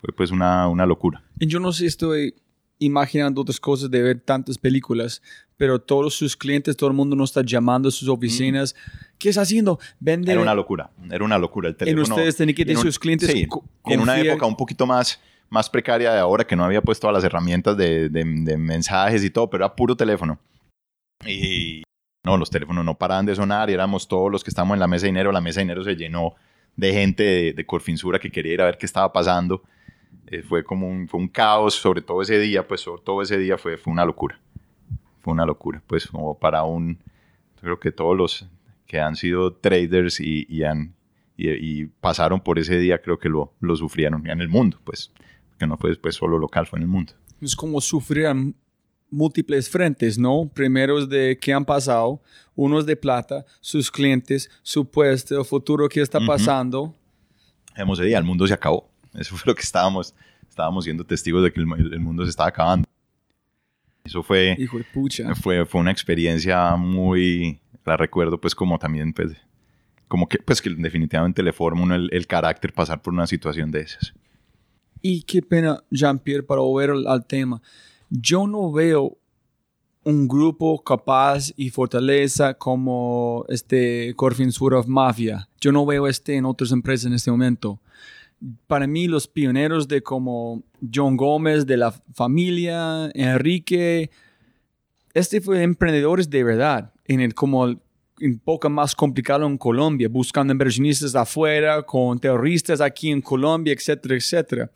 Fue, 0.00 0.14
pues, 0.14 0.30
una, 0.30 0.66
una 0.68 0.86
locura. 0.86 1.22
Yo 1.36 1.60
no 1.60 1.72
sé 1.72 1.86
estoy 1.86 2.34
imaginando 2.78 3.42
otras 3.42 3.60
cosas 3.60 3.90
de 3.90 4.00
ver 4.02 4.20
tantas 4.20 4.56
películas, 4.56 5.20
pero 5.58 5.78
todos 5.78 6.14
sus 6.14 6.34
clientes, 6.34 6.74
todo 6.76 6.88
el 6.88 6.96
mundo 6.96 7.14
nos 7.14 7.28
está 7.30 7.42
llamando 7.44 7.90
a 7.90 7.92
sus 7.92 8.08
oficinas. 8.08 8.74
¿Qué 9.18 9.28
está 9.28 9.42
haciendo? 9.42 9.78
Vende... 9.98 10.28
Mm. 10.28 10.32
Era 10.32 10.40
una 10.42 10.54
locura, 10.54 10.90
era 11.10 11.22
una 11.24 11.38
locura 11.38 11.68
el 11.68 11.74
en 11.74 11.78
teléfono. 11.78 12.14
ustedes 12.14 12.36
tienen 12.36 12.54
que 12.54 12.62
en 12.62 12.78
sus 12.78 12.98
clientes. 12.98 13.30
Sí, 13.30 13.46
en 13.84 14.00
una 14.00 14.18
época 14.18 14.46
un 14.46 14.56
poquito 14.56 14.86
más, 14.86 15.20
más 15.50 15.68
precaria 15.68 16.10
de 16.14 16.18
ahora, 16.20 16.46
que 16.46 16.56
no 16.56 16.64
había 16.64 16.80
puesto 16.80 17.02
todas 17.02 17.22
las 17.22 17.24
herramientas 17.24 17.76
de, 17.76 18.08
de- 18.08 18.24
de 18.24 18.56
mensajes 18.56 19.22
y 19.22 19.28
todo, 19.28 19.50
pero 19.50 19.66
era 19.66 19.76
puro 19.76 19.94
teléfono. 19.94 20.38
Y 21.26 21.82
no, 22.22 22.36
los 22.36 22.50
teléfonos 22.50 22.84
no 22.84 22.96
paraban 22.96 23.26
de 23.26 23.34
sonar 23.34 23.70
y 23.70 23.72
éramos 23.72 24.06
todos 24.06 24.30
los 24.30 24.44
que 24.44 24.50
estábamos 24.50 24.74
en 24.74 24.80
la 24.80 24.86
mesa 24.86 25.02
de 25.02 25.08
dinero. 25.08 25.32
La 25.32 25.40
mesa 25.40 25.60
de 25.60 25.64
dinero 25.64 25.84
se 25.84 25.96
llenó 25.96 26.34
de 26.76 26.92
gente 26.92 27.22
de, 27.22 27.52
de 27.52 27.66
Corfinsura 27.66 28.18
que 28.18 28.30
quería 28.30 28.54
ir 28.54 28.60
a 28.62 28.66
ver 28.66 28.78
qué 28.78 28.86
estaba 28.86 29.12
pasando. 29.12 29.62
Eh, 30.26 30.42
fue 30.42 30.62
como 30.62 30.88
un, 30.88 31.08
fue 31.08 31.18
un 31.18 31.28
caos, 31.28 31.74
sobre 31.74 32.02
todo 32.02 32.22
ese 32.22 32.38
día, 32.38 32.66
pues 32.66 32.82
sobre 32.82 33.02
todo 33.02 33.22
ese 33.22 33.36
día 33.36 33.58
fue, 33.58 33.76
fue 33.76 33.92
una 33.92 34.04
locura. 34.04 34.38
Fue 35.20 35.32
una 35.32 35.44
locura, 35.44 35.82
pues 35.86 36.06
como 36.06 36.38
para 36.38 36.62
un, 36.62 36.98
creo 37.60 37.78
que 37.78 37.92
todos 37.92 38.16
los 38.16 38.48
que 38.86 39.00
han 39.00 39.16
sido 39.16 39.52
traders 39.52 40.20
y, 40.20 40.46
y 40.48 40.62
han, 40.62 40.94
y, 41.36 41.86
pasaron 41.86 42.40
por 42.40 42.58
ese 42.58 42.78
día, 42.78 43.00
creo 43.00 43.18
que 43.18 43.28
lo, 43.28 43.52
lo 43.60 43.76
sufrieron 43.76 44.26
en 44.28 44.40
el 44.40 44.48
mundo, 44.48 44.78
pues, 44.84 45.12
que 45.58 45.66
no 45.66 45.76
fue 45.76 45.90
después 45.90 46.14
solo 46.14 46.38
local, 46.38 46.66
fue 46.66 46.78
en 46.78 46.84
el 46.84 46.88
mundo. 46.88 47.12
Es 47.40 47.54
como 47.54 47.80
sufrir 47.80 48.54
múltiples 49.10 49.68
frentes, 49.68 50.18
¿no? 50.18 50.50
Primero 50.54 50.98
es 50.98 51.08
de 51.08 51.38
qué 51.40 51.52
han 51.52 51.64
pasado, 51.64 52.22
uno 52.54 52.78
es 52.78 52.86
de 52.86 52.96
plata, 52.96 53.44
sus 53.60 53.90
clientes, 53.90 54.50
su 54.62 54.88
puesto, 54.88 55.44
futuro 55.44 55.88
que 55.88 56.00
está 56.00 56.20
pasando. 56.20 56.94
Ese 57.74 58.04
día, 58.04 58.18
el 58.18 58.24
mundo 58.24 58.46
se 58.46 58.54
acabó. 58.54 58.88
Eso 59.14 59.36
fue 59.36 59.50
lo 59.50 59.54
que 59.54 59.62
estábamos, 59.62 60.14
estábamos 60.48 60.84
siendo 60.84 61.04
testigos 61.04 61.42
de 61.42 61.52
que 61.52 61.60
el, 61.60 61.66
el 61.92 62.00
mundo 62.00 62.24
se 62.24 62.30
estaba 62.30 62.48
acabando. 62.48 62.86
Eso 64.04 64.22
fue, 64.22 64.56
Hijo 64.58 64.78
de 64.78 64.84
pucha. 64.84 65.34
fue, 65.34 65.64
fue 65.66 65.80
una 65.80 65.90
experiencia 65.90 66.74
muy, 66.76 67.60
la 67.84 67.96
recuerdo 67.96 68.40
pues 68.40 68.54
como 68.54 68.78
también, 68.78 69.12
pues, 69.12 69.32
como 70.08 70.28
que, 70.28 70.38
pues 70.38 70.62
que 70.62 70.70
definitivamente 70.70 71.42
le 71.42 71.52
forma 71.52 71.82
uno 71.82 71.94
el, 71.94 72.08
el 72.12 72.26
carácter 72.26 72.72
pasar 72.72 73.02
por 73.02 73.12
una 73.12 73.26
situación 73.26 73.70
de 73.70 73.80
esas. 73.80 74.12
Y 75.02 75.22
qué 75.22 75.42
pena, 75.42 75.82
Jean-Pierre, 75.90 76.42
para 76.42 76.60
volver 76.60 76.90
al 77.06 77.24
tema. 77.26 77.62
Yo 78.10 78.46
no 78.46 78.72
veo 78.72 79.16
un 80.02 80.26
grupo 80.26 80.82
capaz 80.82 81.52
y 81.56 81.70
fortaleza 81.70 82.54
como 82.54 83.44
este 83.48 84.14
Corfinsura 84.16 84.78
of 84.78 84.86
Mafia. 84.86 85.48
Yo 85.60 85.72
no 85.72 85.86
veo 85.86 86.08
este 86.08 86.36
en 86.36 86.44
otras 86.44 86.72
empresas 86.72 87.06
en 87.06 87.12
este 87.14 87.30
momento. 87.30 87.80
Para 88.66 88.86
mí, 88.86 89.06
los 89.06 89.28
pioneros 89.28 89.86
de 89.86 90.02
como 90.02 90.62
John 90.92 91.16
Gómez, 91.16 91.66
de 91.66 91.76
la 91.76 91.92
familia, 92.14 93.10
Enrique, 93.14 94.10
este 95.12 95.40
fue 95.40 95.62
emprendedores 95.62 96.30
de 96.30 96.42
verdad, 96.44 96.92
en 97.04 97.20
el 97.20 97.34
como 97.34 97.66
el- 97.66 97.78
un 98.22 98.38
poco 98.38 98.68
más 98.68 98.94
complicado 98.94 99.46
en 99.46 99.56
Colombia, 99.58 100.08
buscando 100.10 100.52
inversionistas 100.52 101.14
afuera, 101.14 101.82
con 101.82 102.18
terroristas 102.18 102.80
aquí 102.80 103.10
en 103.10 103.20
Colombia, 103.22 103.72
etcétera, 103.72 104.14
etcétera. 104.14 104.70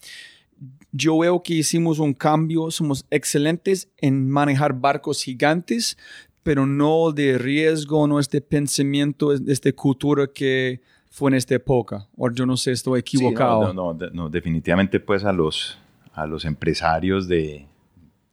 Yo 0.97 1.19
veo 1.19 1.43
que 1.43 1.55
hicimos 1.55 1.99
un 1.99 2.15
cambio, 2.15 2.71
somos 2.71 3.05
excelentes 3.11 3.89
en 3.97 4.31
manejar 4.31 4.75
barcos 4.75 5.25
gigantes, 5.25 5.99
pero 6.45 6.67
no 6.67 7.11
de 7.11 7.37
riesgo, 7.37 8.07
no 8.07 8.21
este 8.21 8.41
pensamiento, 8.41 9.33
esta 9.33 9.73
cultura 9.73 10.29
que 10.33 10.81
fue 11.11 11.31
en 11.31 11.35
esta 11.35 11.57
época. 11.57 12.07
O 12.17 12.31
yo 12.31 12.47
no 12.47 12.57
sé, 12.57 12.71
estoy 12.71 13.01
Sí, 13.01 13.17
equivocado. 13.17 13.63
no, 13.63 13.73
no, 13.73 13.93
no, 13.93 13.95
de- 13.99 14.11
no, 14.13 14.29
definitivamente 14.29 15.01
pues 15.01 15.25
a 15.25 15.33
los, 15.33 15.79
a 16.13 16.27
los 16.27 16.45
empresarios 16.45 17.27
de, 17.27 17.67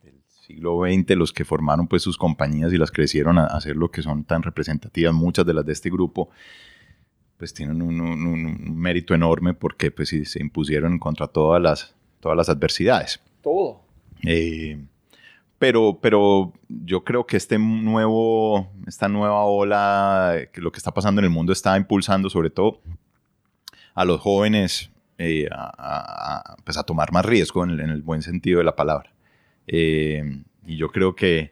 del 0.04 0.14
siglo 0.46 0.82
XX, 0.86 1.16
los 1.16 1.34
que 1.34 1.46
formaron 1.46 1.88
pues 1.88 2.04
sus 2.04 2.16
compañías 2.18 2.72
y 2.74 2.78
las 2.78 2.92
crecieron 2.92 3.40
a, 3.40 3.60
ser 3.60 3.76
lo 3.76 3.90
que 3.90 4.04
son 4.04 4.24
tan 4.24 4.44
representativas, 4.44 5.16
muchas 5.16 5.48
de 5.48 5.54
las 5.56 5.66
de 5.66 5.74
este 5.74 5.90
grupo, 5.90 6.30
pues 7.38 7.56
tienen 7.56 7.82
un, 7.82 8.00
un- 8.02 8.28
un- 8.28 8.46
un 8.70 8.78
mérito 8.78 9.16
enorme 9.16 9.56
porque 9.56 9.90
pues 9.90 10.10
sí, 10.10 10.26
se 10.26 10.40
impusieron 10.42 11.00
contra 11.00 11.26
todas 11.28 11.60
las, 11.60 11.96
todas 12.22 12.38
las 12.38 12.48
adversidades. 12.50 13.20
Todo. 13.42 13.82
Eh, 14.24 14.80
pero, 15.60 16.00
pero 16.02 16.54
yo 16.70 17.04
creo 17.04 17.26
que 17.26 17.38
este 17.38 17.60
nuevo, 17.60 18.70
esta 18.88 19.08
nueva 19.10 19.44
ola, 19.44 20.38
que 20.54 20.62
lo 20.62 20.72
que 20.72 20.78
está 20.78 20.92
pasando 20.94 21.20
en 21.20 21.26
el 21.26 21.32
mundo 21.32 21.52
está 21.54 21.76
impulsando 21.78 22.30
sobre 22.30 22.50
todo 22.50 22.80
a 23.94 24.06
los 24.06 24.20
jóvenes 24.22 24.90
eh, 25.18 25.48
a, 25.52 25.66
a- 25.78 26.54
a, 26.54 26.56
pues 26.64 26.78
a 26.78 26.84
tomar 26.84 27.12
más 27.12 27.26
riesgo 27.26 27.64
en 27.64 27.72
el, 27.72 27.80
en 27.82 27.90
el 27.92 28.02
buen 28.02 28.22
sentido 28.24 28.58
de 28.60 28.64
la 28.64 28.76
palabra. 28.76 29.12
Eh, 29.68 30.42
y 30.66 30.78
yo 30.78 30.90
creo 30.90 31.16
que, 31.16 31.52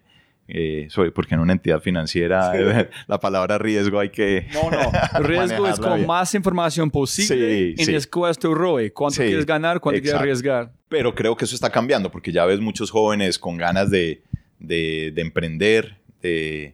eh, 0.52 0.88
soy, 0.90 1.12
porque 1.12 1.36
en 1.36 1.42
una 1.42 1.54
entidad 1.54 1.80
financiera 1.80 2.52
la 3.08 3.20
palabra 3.20 3.58
riesgo 3.60 4.00
hay 4.00 4.10
que... 4.10 4.48
No, 4.54 4.70
no. 4.72 4.92
Riesgo 5.20 5.68
es 5.68 5.80
con 5.80 5.96
bien. 5.96 6.08
más 6.08 6.34
información 6.34 6.90
posible 6.90 7.28
Sí, 7.38 7.76
en 7.78 7.86
sí. 7.86 7.92
después 7.94 8.38
tu 8.40 8.54
ROE. 8.56 8.92
¿Cuánto 8.92 9.18
Sí, 9.22 9.28
quieres 9.28 9.46
ganar? 9.46 9.80
¿Cuánto 9.80 10.02
quieres 10.02 10.20
arriesgar? 10.20 10.72
Pero 10.90 11.14
creo 11.14 11.38
que 11.38 11.46
eso 11.46 11.54
está 11.56 11.70
cambiando 11.70 12.12
porque 12.12 12.32
ya 12.32 12.46
ves 12.46 12.60
muchos 12.60 12.90
jóvenes 12.92 13.38
con 13.38 13.58
ganas 13.58 13.92
de, 13.92 14.24
de- 14.60 15.12
de 15.14 15.22
emprender, 15.22 15.98
de 16.22 16.74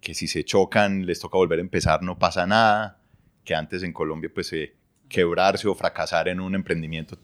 que 0.00 0.12
si 0.12 0.26
se 0.28 0.44
chocan 0.44 1.06
les 1.06 1.18
toca 1.18 1.38
volver 1.38 1.58
a 1.58 1.62
empezar, 1.62 2.02
no 2.02 2.18
pasa 2.18 2.46
nada, 2.46 2.98
que 3.42 3.54
antes 3.54 3.82
en 3.82 3.92
Colombia 3.94 4.30
pues 4.34 4.52
eh, 4.52 4.74
quebrarse 5.08 5.66
o 5.66 5.74
fracasar 5.74 6.28
en 6.28 6.40
un 6.40 6.54
emprendimiento, 6.54 7.16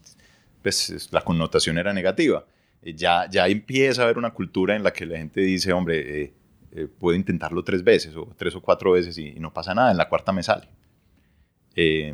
pues 0.63 0.89
es- 0.91 1.13
la 1.13 1.21
connotación 1.21 1.77
era 1.77 1.93
negativa. 1.93 2.45
Eh, 2.83 2.95
ya, 2.95 3.29
ya 3.31 3.47
empieza 3.49 4.03
a 4.03 4.05
haber 4.05 4.19
una 4.19 4.31
cultura 4.31 4.77
en 4.77 4.83
la 4.83 4.93
que 4.93 5.07
la 5.07 5.19
gente 5.19 5.41
dice, 5.41 5.73
hombre, 5.73 6.23
eh, 6.23 6.33
eh, 6.73 6.87
puedo 6.87 7.17
intentarlo 7.17 7.63
tres 7.65 7.83
veces 7.83 8.15
o 8.17 8.33
tres 8.37 8.55
o 8.55 8.61
cuatro 8.61 8.93
veces 8.93 9.19
y, 9.19 9.33
no 9.35 9.53
pasa 9.53 9.75
nada, 9.75 9.91
en 9.91 9.97
la 9.97 10.09
cuarta 10.09 10.33
me 10.33 10.43
sale. 10.43 10.69
Eh, 11.75 12.13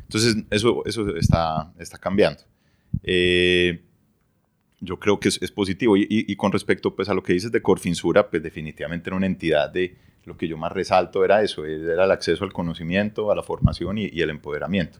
entonces 0.00 0.36
eso, 0.50 0.84
eso 0.86 1.16
está, 1.16 1.72
está 1.78 1.98
cambiando. 1.98 2.42
Eh, 3.02 3.80
yo 4.80 4.98
creo 4.98 5.18
que 5.20 5.28
es, 5.28 5.50
positivo. 5.52 5.96
Y, 5.96 6.06
y- 6.08 6.36
con 6.36 6.52
respecto 6.52 6.94
pues, 6.94 7.08
a 7.08 7.14
lo 7.14 7.22
que 7.22 7.32
dices 7.32 7.52
de 7.52 7.62
Corfinsura, 7.62 8.28
pues 8.28 8.42
definitivamente 8.42 9.08
era 9.08 9.16
una 9.16 9.26
entidad 9.26 9.70
de 9.70 9.96
lo 10.24 10.36
que 10.36 10.46
yo 10.46 10.56
más 10.56 10.72
resalto 10.72 11.24
era 11.24 11.42
eso, 11.42 11.64
era 11.64 12.04
el 12.04 12.10
acceso 12.10 12.44
al 12.44 12.52
conocimiento, 12.52 13.30
a 13.30 13.34
la 13.34 13.42
formación 13.42 13.98
y 13.98 14.20
el 14.20 14.30
empoderamiento. 14.30 14.98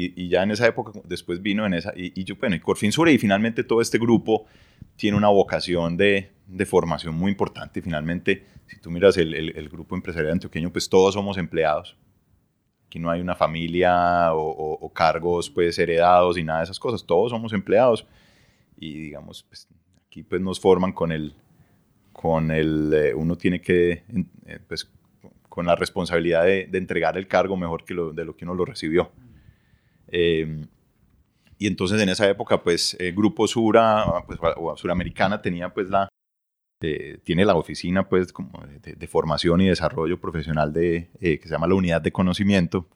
Y, 0.00 0.12
y 0.24 0.28
ya 0.28 0.44
en 0.44 0.52
esa 0.52 0.64
época, 0.68 0.92
después 1.04 1.42
vino 1.42 1.66
en 1.66 1.74
esa, 1.74 1.92
y, 1.96 2.12
y 2.20 2.22
yo, 2.22 2.36
bueno, 2.36 2.54
y 2.54 2.60
Corfinsura 2.60 3.10
y 3.10 3.18
finalmente 3.18 3.64
todo 3.64 3.80
este 3.80 3.98
grupo 3.98 4.46
tiene 4.94 5.16
una 5.16 5.26
vocación 5.28 5.96
de, 5.96 6.30
de 6.46 6.66
formación 6.66 7.16
muy 7.16 7.32
importante. 7.32 7.82
Finalmente, 7.82 8.44
si 8.68 8.78
tú 8.78 8.92
miras 8.92 9.16
el, 9.16 9.34
el- 9.34 9.56
el 9.56 9.68
grupo 9.68 9.96
empresarial 9.96 10.34
antioqueño, 10.34 10.70
pues 10.70 10.88
todos 10.88 11.14
somos 11.14 11.36
empleados. 11.36 11.96
Aquí 12.86 13.00
no 13.00 13.10
hay 13.10 13.20
una 13.20 13.34
familia 13.34 14.32
o, 14.34 14.40
o- 14.48 14.78
o 14.86 14.92
cargos 14.92 15.50
pues 15.50 15.76
heredados 15.80 16.38
y 16.38 16.44
nada 16.44 16.60
de 16.60 16.64
esas 16.66 16.78
cosas. 16.78 17.04
Todos 17.04 17.30
somos 17.32 17.52
empleados 17.52 18.06
y 18.78 19.00
digamos, 19.00 19.42
pues, 19.42 19.66
aquí 20.06 20.22
pues 20.22 20.40
nos 20.40 20.60
forman 20.60 20.92
con 20.92 21.10
el, 21.10 21.34
con 22.12 22.52
el, 22.52 22.92
eh, 22.94 23.14
uno 23.14 23.36
tiene 23.36 23.60
que, 23.60 24.04
eh, 24.46 24.60
pues, 24.68 24.88
con 25.48 25.66
la 25.66 25.74
responsabilidad 25.74 26.44
de, 26.44 26.66
de 26.68 26.78
entregar 26.78 27.18
el 27.18 27.26
cargo 27.26 27.56
mejor 27.56 27.84
que 27.84 27.94
lo, 27.94 28.12
de 28.12 28.24
lo 28.24 28.36
que 28.36 28.44
uno 28.44 28.54
lo 28.54 28.64
recibió. 28.64 29.10
Eh, 30.10 30.66
y 31.58 31.66
entonces 31.66 32.00
en 32.00 32.08
esa 32.08 32.28
época, 32.28 32.62
pues, 32.62 32.96
eh, 33.00 33.12
Grupo 33.12 33.46
Sura, 33.48 34.24
pues, 34.26 34.38
o 34.56 34.76
Suramericana 34.76 35.42
tenía 35.42 35.72
pues 35.74 35.90
la, 35.90 36.08
eh, 36.80 37.18
tiene 37.24 37.44
la 37.44 37.56
oficina 37.56 38.08
pues 38.08 38.32
como 38.32 38.64
de, 38.64 39.06
formación 39.08 39.60
y 39.60 39.66
desarrollo 39.66 40.20
profesional 40.20 40.72
de, 40.72 41.10
eh, 41.20 41.40
que 41.40 41.48
se 41.48 41.54
llama 41.54 41.66
la 41.66 41.74
Unidad 41.74 42.00
de 42.00 42.12
Conocimiento 42.12 42.86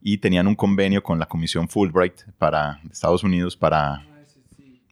y 0.00 0.18
tenían 0.18 0.46
un 0.46 0.54
convenio 0.54 1.02
con 1.02 1.18
la 1.18 1.26
Comisión 1.26 1.68
Fulbright 1.68 2.22
para 2.38 2.80
Estados 2.88 3.24
Unidos 3.24 3.56
para, 3.56 4.06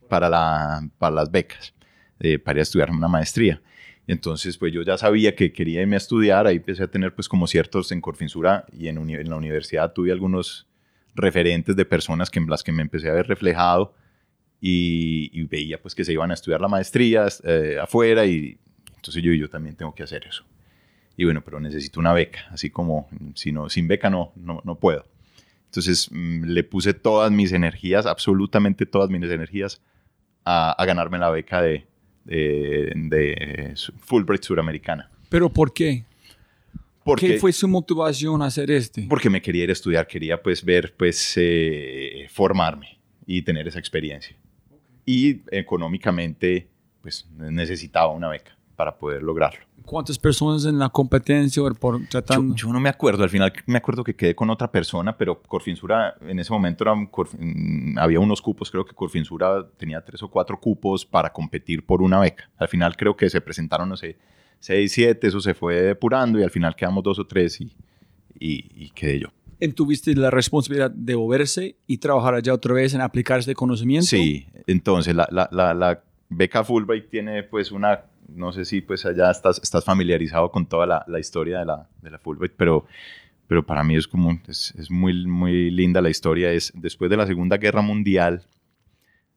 para, 0.09 0.29
la, 0.29 0.91
para 0.99 1.15
las 1.15 1.31
becas, 1.31 1.73
eh, 2.19 2.41
para 2.41 2.61
estudiar 2.61 2.91
una 2.91 3.07
maestría. 3.07 3.63
Entonces, 4.09 4.59
pues 4.59 4.73
yo 4.73 4.83
ya 4.83 4.99
sabía 4.99 5.37
que 5.37 5.53
quería 5.53 5.83
irme 5.83 5.95
a 5.95 5.99
estudiar, 5.99 6.49
ahí 6.49 6.57
empecé 6.57 6.83
a 6.83 6.91
tener 6.91 7.15
pues 7.15 7.29
como 7.29 7.47
ciertos 7.47 7.93
en 7.93 8.01
Corfinsura 8.01 8.67
y 8.73 8.89
en 8.89 9.31
la 9.31 9.37
universidad 9.37 9.93
tuve 9.93 10.11
algunos 10.11 10.68
referentes 11.19 11.77
de 11.77 11.85
personas 11.85 12.31
que, 12.31 12.39
en 12.39 12.49
las 12.49 12.63
que 12.63 12.73
me 12.73 12.83
empecé 12.83 13.11
a 13.11 13.13
ver 13.13 13.27
reflejado 13.27 13.95
y, 14.61 15.43
veía 15.45 15.81
pues 15.81 15.95
que 15.95 16.05
se 16.05 16.13
iban 16.13 16.31
a 16.31 16.35
estudiar 16.35 16.61
la 16.61 16.69
maestría 16.69 17.27
eh, 17.45 17.79
afuera 17.81 18.27
y 18.27 18.59
entonces 18.97 19.23
yo, 19.23 19.33
yo 19.33 19.49
también 19.49 19.77
tengo 19.77 19.95
que 19.95 20.03
hacer 20.03 20.27
eso. 20.27 20.45
Y 21.17 21.25
bueno, 21.25 21.43
pero 21.43 21.61
necesito 21.61 22.01
una 22.01 22.13
beca, 22.13 22.47
así 22.51 22.71
como 22.71 23.09
si 23.35 23.53
no, 23.53 23.69
sin 23.69 23.89
beca 23.89 24.11
no, 24.11 24.33
no, 24.37 24.61
no 24.65 24.77
puedo. 24.77 25.05
Entonces 25.67 26.09
mm, 26.11 26.45
le 26.45 26.65
puse 26.65 26.95
todas 26.95 27.31
mis 27.31 27.53
energías, 27.53 28.07
absolutamente 28.07 28.87
todas 28.87 29.11
mis 29.11 29.23
energías, 29.23 29.81
a, 30.45 30.73
a 30.73 30.85
ganarme 30.87 31.19
la 31.19 31.31
beca 31.31 31.61
de, 31.61 31.87
de, 32.25 32.93
de 32.95 33.75
Fulbright 33.99 34.43
Suramericana. 34.43 35.11
¿Pero 35.29 35.51
por 35.51 35.73
qué? 35.73 36.05
Porque, 37.09 37.27
¿Qué 37.29 37.39
fue 37.39 37.53
su 37.53 37.67
motivación 37.67 38.43
a 38.43 38.47
hacer 38.47 38.71
este? 38.71 39.07
Porque 39.09 39.31
me 39.31 39.41
quería 39.41 39.65
ir 39.65 39.71
a 39.71 39.73
estudiar, 39.73 40.07
quería 40.07 40.43
pues 40.43 40.63
ver, 40.63 40.95
pues 40.97 41.35
eh, 41.37 42.27
formarme 42.31 43.01
y 43.27 43.41
tener 43.43 43.67
esa 43.67 43.79
experiencia. 43.79 44.37
Y 45.07 45.41
económicamente 45.51 46.69
pues 47.01 47.27
necesitaba 47.39 48.13
una 48.13 48.29
beca 48.29 48.59
para 48.77 48.97
poder 48.97 49.23
lograrlo. 49.23 49.61
¿Cuántas 49.87 50.19
personas 50.19 50.67
en 50.67 50.79
la 50.79 50.91
competencia 50.91 51.63
por 51.81 52.07
tratando? 52.09 52.55
Yo, 52.55 52.71
no 52.71 52.79
me 52.79 52.91
acuerdo, 52.91 53.23
al 53.23 53.31
final 53.31 53.55
me 53.65 53.79
acuerdo 53.79 54.05
que 54.05 54.15
quedé 54.15 54.35
con 54.35 54.51
otra 54.51 54.71
persona, 54.71 55.17
pero 55.17 55.41
Corfinsura 55.43 56.15
en 56.21 56.39
ese 56.39 56.53
momento 56.53 56.85
era, 56.85 56.95
mm, 56.95 57.99
había 57.99 58.21
unos 58.21 58.43
cupos, 58.43 58.71
creo 58.71 58.85
que 58.85 58.95
Corfinsura 58.95 59.67
tenía 59.79 60.05
tres 60.05 60.23
o 60.23 60.29
cuatro 60.29 60.61
cupos 60.61 61.07
para 61.07 61.33
competir 61.33 61.87
por 61.87 62.03
una 62.03 62.21
beca. 62.21 62.51
Al 62.59 62.69
final 62.69 62.97
creo 62.99 63.17
que 63.17 63.31
se 63.31 63.41
presentaron, 63.41 63.89
no 63.89 63.97
sé, 63.97 64.19
seis, 64.59 64.93
siete, 64.93 65.29
eso 65.29 65.41
se 65.41 65.55
fue 65.55 65.77
depurando 65.83 66.39
y 66.39 66.43
al 66.43 66.51
final 66.51 66.75
quedamos 66.75 67.03
dos 67.05 67.19
o 67.19 67.27
tres 67.27 67.61
y, 67.61 67.73
y, 68.39 68.91
quedé 68.91 69.21
yo. 69.21 69.29
¿Tuviste 69.75 70.15
la 70.15 70.31
responsabilidad 70.31 70.91
de 70.91 71.17
moverse 71.17 71.77
y 71.87 71.99
trabajar 71.99 72.35
allá 72.35 72.55
otra 72.55 72.75
vez 72.75 72.95
en 72.95 73.01
aplicar 73.01 73.41
este 73.41 73.55
conocimiento? 73.55 74.07
Sí, 74.07 74.47
entonces 74.67 75.15
la, 75.15 75.29
la, 75.31 75.49
la, 75.51 75.75
la 75.75 76.03
beca 76.29 76.63
Fulbright 76.63 77.11
tiene 77.11 77.43
pues 77.43 77.73
una 77.73 78.05
no 78.29 78.53
sé 78.53 78.65
si 78.65 78.81
pues 78.81 79.05
allá 79.07 79.31
estás, 79.31 79.61
estás 79.63 79.85
familiarizado 79.85 80.51
con 80.51 80.67
toda 80.67 80.87
la, 80.87 81.05
la 81.09 81.19
historia 81.19 81.61
de 81.61 81.65
la, 81.65 81.89
de 82.03 82.11
la 82.11 82.19
Fulbright, 82.19 82.53
pero, 82.57 82.87
pero 83.47 83.65
para 83.65 83.83
mí 83.83 83.97
es 83.97 84.07
como, 84.07 84.39
es, 84.47 84.75
es, 84.79 84.91
muy, 84.91 85.27
muy 85.27 85.71
linda 85.71 86.01
la 86.01 86.11
historia. 86.11 86.53
Es 86.53 86.73
después 86.75 87.11
de 87.11 87.17
la 87.17 87.27
Segunda 87.27 87.57
Guerra 87.57 87.83
Mundial, 87.83 88.43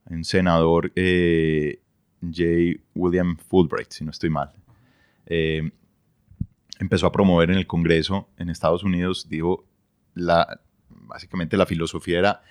un 0.06 0.24
senador, 0.24 0.92
eh, 0.96 1.80
J. 2.22 2.82
William 2.94 3.38
Fulbright, 3.38 3.92
si 3.92 4.04
no 4.04 4.12
estoy 4.12 4.30
mal, 4.30 4.52
eh, 5.34 5.72
empezó 6.78 7.08
a 7.08 7.12
promover 7.14 7.52
en 7.52 7.58
el 7.58 7.66
Congreso 7.66 8.28
en 8.38 8.50
Estados 8.50 8.84
Unidos, 8.84 9.30
dijo, 9.30 9.64
la, 10.14 10.60
básicamente 10.90 11.56
la 11.56 11.66
filosofía 11.66 12.20
era 12.20 12.42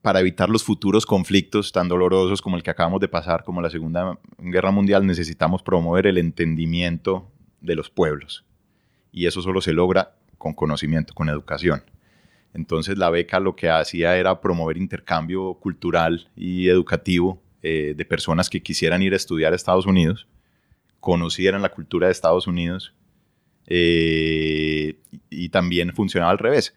para 0.00 0.18
evitar 0.18 0.50
los 0.50 0.64
futuros 0.64 1.06
conflictos 1.06 1.70
tan 1.70 1.86
dolorosos 1.86 2.42
como 2.42 2.56
el 2.56 2.64
que 2.64 2.70
acabamos 2.70 3.00
de 3.00 3.06
pasar, 3.06 3.44
como 3.44 3.62
la 3.62 3.70
Segunda 3.70 4.18
Guerra 4.38 4.72
Mundial, 4.72 5.06
necesitamos 5.06 5.62
promover 5.62 6.08
el 6.08 6.18
entendimiento 6.18 7.30
de 7.60 7.76
los 7.76 7.88
pueblos. 7.88 8.44
Y 9.12 9.26
eso 9.26 9.40
solo 9.40 9.60
se 9.60 9.72
logra 9.72 10.16
con 10.36 10.52
conocimiento, 10.52 11.14
con 11.14 11.28
educación. 11.28 11.84
Entonces 12.54 12.98
la 12.98 13.08
beca 13.10 13.38
lo 13.38 13.54
que 13.54 13.70
hacía 13.70 14.16
era 14.16 14.40
promover 14.40 14.76
intercambio 14.76 15.54
cultural 15.54 16.28
y 16.34 16.68
educativo 16.68 17.40
eh, 17.62 17.94
de 17.96 18.04
personas 18.04 18.50
que 18.50 18.60
quisieran 18.60 19.00
ir 19.00 19.12
a 19.12 19.16
estudiar 19.16 19.52
a 19.52 19.56
Estados 19.56 19.86
Unidos, 19.86 20.26
conocieran 21.02 21.62
la 21.62 21.70
cultura 21.70 22.06
de 22.06 22.12
Estados 22.12 22.46
Unidos 22.46 22.94
eh, 23.66 24.96
y, 25.28 25.48
también 25.48 25.92
funcionaba 25.92 26.30
al 26.30 26.38
revés. 26.38 26.76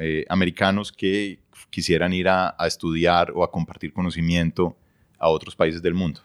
Eh, 0.00 0.24
americanos 0.30 0.90
que 0.90 1.38
quisieran 1.68 2.14
ir 2.14 2.30
a, 2.30 2.56
estudiar 2.66 3.30
o 3.34 3.44
a 3.44 3.50
compartir 3.50 3.92
conocimiento 3.92 4.74
a 5.18 5.28
otros 5.28 5.54
países 5.54 5.82
del 5.82 5.92
mundo. 5.92 6.22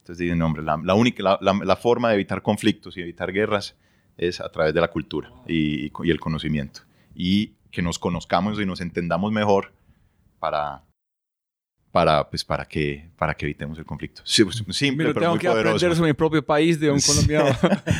Entonces 0.00 0.18
dicen, 0.18 0.42
hombre, 0.42 0.62
la, 0.62 0.94
única, 0.94 1.38
la, 1.40 1.76
forma 1.76 2.10
de 2.10 2.16
evitar 2.16 2.42
conflictos 2.42 2.94
y 2.98 3.00
evitar 3.00 3.32
guerras 3.32 3.74
es 4.18 4.42
a 4.42 4.50
través 4.50 4.74
de 4.74 4.80
la 4.82 4.88
cultura 4.88 5.32
y, 5.48 5.90
el 6.10 6.20
conocimiento. 6.20 6.82
Y 7.14 7.54
que 7.70 7.80
nos 7.80 7.98
conozcamos 7.98 8.60
y 8.60 8.66
nos 8.66 8.82
entendamos 8.82 9.32
mejor 9.32 9.72
para, 10.38 10.84
para, 11.96 12.28
pues, 12.28 12.44
para, 12.44 12.66
que, 12.66 13.08
para 13.16 13.32
que 13.32 13.46
evitemos 13.46 13.78
el 13.78 13.86
conflicto. 13.86 14.20
Sí, 14.22 14.44
pues, 14.44 14.62
simple, 14.76 15.06
pero, 15.06 15.18
tengo 15.18 15.32
muy 15.32 15.38
que 15.38 15.48
aprender 15.48 15.96
sobre 15.96 16.10
mi 16.10 16.12
propio 16.12 16.44
país 16.44 16.78
de 16.78 16.90
un 16.90 17.00
colombiano. 17.00 17.56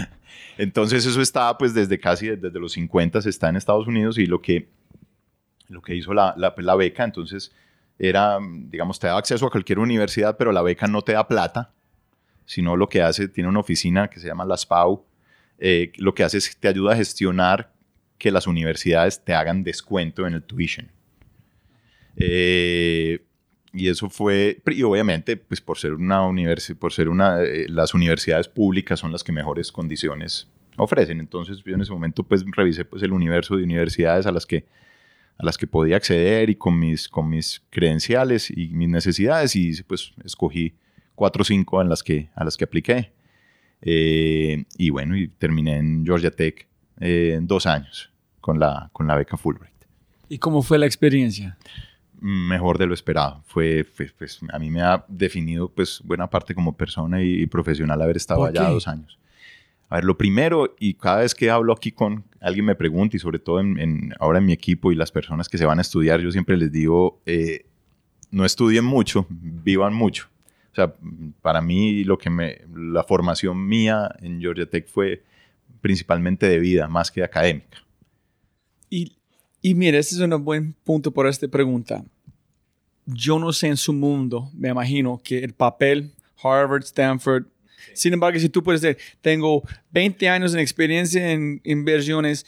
Entonces 0.58 1.06
eso 1.06 1.18
está 1.22 1.56
pues 1.56 1.72
desde 1.72 1.98
casi 1.98 2.28
desde 2.28 2.60
los 2.60 2.72
50 2.72 3.20
está 3.20 3.48
en 3.48 3.56
Estados 3.56 3.86
Unidos 3.86 4.18
y 4.18 4.26
lo 4.26 4.42
que 4.42 4.68
lo 5.68 5.80
que 5.80 5.94
hizo 5.94 6.12
la, 6.12 6.34
la, 6.36 6.54
la, 6.58 6.74
beca, 6.74 7.04
entonces 7.04 7.52
era, 7.98 8.38
digamos, 8.68 8.98
te 8.98 9.06
da 9.06 9.16
acceso 9.16 9.46
a 9.46 9.50
cualquier 9.50 9.78
universidad, 9.78 10.36
pero 10.36 10.52
la 10.52 10.60
beca 10.60 10.86
no 10.86 11.00
te 11.00 11.12
da 11.12 11.26
plata, 11.26 11.72
sino 12.44 12.76
lo 12.76 12.90
que 12.90 13.00
hace, 13.00 13.28
tiene 13.28 13.48
una 13.48 13.60
oficina 13.60 14.08
que 14.08 14.20
se 14.20 14.26
llama 14.26 14.44
la 14.44 14.58
SPAU, 14.58 15.06
eh, 15.58 15.90
lo 15.96 16.14
que 16.14 16.22
hace 16.22 16.36
es 16.36 16.54
te 16.54 16.68
ayuda 16.68 16.92
a 16.92 16.96
gestionar 16.96 17.72
que 18.18 18.30
las 18.30 18.46
universidades 18.46 19.24
te 19.24 19.32
hagan 19.32 19.64
descuento 19.64 20.26
en 20.26 20.34
el 20.34 20.42
tuition. 20.42 20.90
Eh, 22.18 23.26
y 23.76 23.88
eso 23.88 24.08
fue, 24.08 24.62
y 24.66 24.82
obviamente, 24.82 25.36
pues 25.36 25.60
por 25.60 25.78
ser 25.78 25.92
una 25.92 26.22
universidad, 26.22 26.78
por 26.78 26.92
ser 26.92 27.08
una, 27.08 27.42
eh, 27.42 27.66
las 27.68 27.92
universidades 27.94 28.48
públicas 28.48 28.98
son 28.98 29.12
las 29.12 29.22
que 29.22 29.32
mejores 29.32 29.70
condiciones 29.70 30.48
ofrecen. 30.76 31.20
Entonces 31.20 31.62
yo 31.64 31.74
en 31.74 31.82
ese 31.82 31.92
momento 31.92 32.22
pues 32.22 32.44
revisé 32.52 32.84
pues 32.84 33.02
el 33.02 33.12
universo 33.12 33.56
de 33.56 33.64
universidades 33.64 34.26
a 34.26 34.32
las 34.32 34.46
que 34.46 34.64
a 35.38 35.44
las 35.44 35.58
que 35.58 35.66
podía 35.66 35.96
acceder 35.96 36.48
y 36.48 36.54
con 36.54 36.78
mis, 36.78 37.08
con 37.10 37.28
mis 37.28 37.62
credenciales 37.68 38.50
y 38.50 38.68
mis 38.68 38.88
necesidades 38.88 39.54
y 39.54 39.82
pues 39.82 40.14
escogí 40.24 40.74
cuatro 41.14 41.42
o 41.42 41.44
cinco 41.44 41.82
en 41.82 41.90
las 41.90 42.02
que, 42.02 42.30
a 42.34 42.42
las 42.42 42.56
que 42.56 42.64
apliqué. 42.64 43.12
Eh, 43.82 44.64
y 44.78 44.88
bueno, 44.88 45.14
y 45.14 45.28
terminé 45.28 45.76
en 45.76 46.06
Georgia 46.06 46.30
Tech 46.30 46.66
eh, 47.00 47.34
en 47.36 47.46
dos 47.46 47.66
años 47.66 48.10
con 48.40 48.58
la, 48.58 48.88
con 48.94 49.06
la 49.06 49.14
beca 49.14 49.36
Fulbright. 49.36 49.74
¿Y 50.30 50.38
cómo 50.38 50.62
fue 50.62 50.78
la 50.78 50.86
experiencia? 50.86 51.58
Mejor 52.28 52.76
de 52.76 52.86
lo 52.86 52.94
esperado. 52.94 53.42
Fue, 53.46 53.86
pues, 54.18 54.40
a 54.52 54.58
mí 54.58 54.68
me 54.68 54.82
ha 54.82 55.04
definido 55.06 55.68
pues 55.68 56.00
buena 56.02 56.28
parte 56.28 56.54
como 56.54 56.76
persona 56.76 57.22
y, 57.22 57.42
y 57.42 57.46
profesional 57.46 58.02
haber 58.02 58.16
estado 58.16 58.44
allá 58.44 58.68
dos 58.68 58.88
años. 58.88 59.16
A 59.88 59.96
ver, 59.96 60.04
lo 60.04 60.18
primero, 60.18 60.74
y 60.80 60.94
cada 60.94 61.18
vez 61.18 61.34
que 61.34 61.50
hablo 61.50 61.72
aquí 61.72 61.92
con 61.92 62.24
alguien 62.40 62.64
me 62.64 62.74
pregunta, 62.74 63.16
y 63.16 63.20
sobre 63.20 63.38
todo 63.38 63.60
en, 63.60 64.12
ahora 64.18 64.38
en 64.38 64.46
mi 64.46 64.52
equipo 64.52 64.90
y 64.90 64.96
las 64.96 65.12
personas 65.12 65.48
que 65.48 65.56
se 65.56 65.66
van 65.66 65.78
a 65.78 65.82
estudiar, 65.82 66.20
yo 66.20 66.32
siempre 66.32 66.56
les 66.56 66.72
digo, 66.72 67.20
eh, 67.26 67.66
no 68.32 68.44
estudien 68.44 68.84
mucho, 68.84 69.26
vivan 69.30 69.94
mucho. 69.94 70.28
O 70.72 70.74
sea, 70.74 70.92
para 71.42 71.62
mí 71.62 72.02
lo 72.02 72.18
que 72.18 72.28
me, 72.28 72.58
la 72.74 73.04
formación 73.04 73.64
mía 73.64 74.10
en 74.20 74.40
Georgia 74.40 74.68
Tech 74.68 74.88
fue 74.88 75.22
principalmente 75.80 76.48
de 76.48 76.58
vida, 76.58 76.88
más 76.88 77.12
que 77.12 77.22
académica. 77.22 77.78
Y, 78.90 79.16
y 79.62 79.74
mire, 79.74 79.98
ese 79.98 80.16
es 80.16 80.20
un 80.20 80.44
buen 80.44 80.74
punto 80.84 81.12
para 81.12 81.30
esta 81.30 81.46
pregunta. 81.46 82.04
Yo 83.06 83.38
no 83.38 83.52
sé 83.52 83.68
en 83.68 83.76
su 83.76 83.92
mundo, 83.92 84.50
me 84.54 84.68
imagino 84.68 85.20
que 85.22 85.38
el 85.38 85.54
papel 85.54 86.12
Harvard, 86.42 86.82
Stanford, 86.82 87.46
sin 87.94 88.12
embargo, 88.12 88.38
si 88.38 88.48
tú 88.48 88.62
puedes 88.62 88.80
decir, 88.80 88.98
tengo 89.20 89.62
20 89.90 90.28
años 90.28 90.52
de 90.52 90.60
experiencia 90.60 91.32
en 91.32 91.60
inversiones 91.64 92.44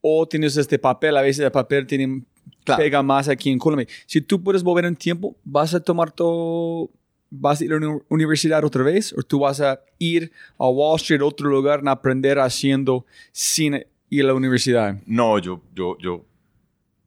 o 0.00 0.26
tienes 0.26 0.56
este 0.56 0.78
papel, 0.78 1.16
a 1.16 1.22
veces 1.22 1.44
el 1.44 1.50
papel 1.50 1.86
tiene, 1.86 2.22
pega 2.64 3.02
más 3.02 3.28
aquí 3.28 3.50
en 3.50 3.58
Colombia. 3.58 3.86
Si 4.06 4.20
tú 4.20 4.42
puedes 4.42 4.62
volver 4.62 4.84
en 4.84 4.96
tiempo, 4.96 5.36
vas 5.44 5.74
a 5.74 5.80
tomar 5.80 6.12
todo, 6.12 6.90
vas 7.30 7.60
a 7.60 7.64
ir 7.64 7.72
a 7.72 7.80
la 7.80 7.98
universidad 8.08 8.64
otra 8.64 8.82
vez 8.82 9.12
o 9.16 9.22
tú 9.22 9.40
vas 9.40 9.60
a 9.60 9.80
ir 9.98 10.30
a 10.58 10.68
Wall 10.68 10.96
Street, 10.96 11.22
otro 11.22 11.48
lugar, 11.48 11.82
a 11.84 11.90
aprender 11.90 12.38
haciendo 12.38 13.06
sin 13.32 13.84
ir 14.10 14.24
a 14.24 14.28
la 14.28 14.34
universidad. 14.34 15.00
No, 15.06 15.38
yo, 15.38 15.62
yo, 15.74 15.96
yo, 15.98 16.24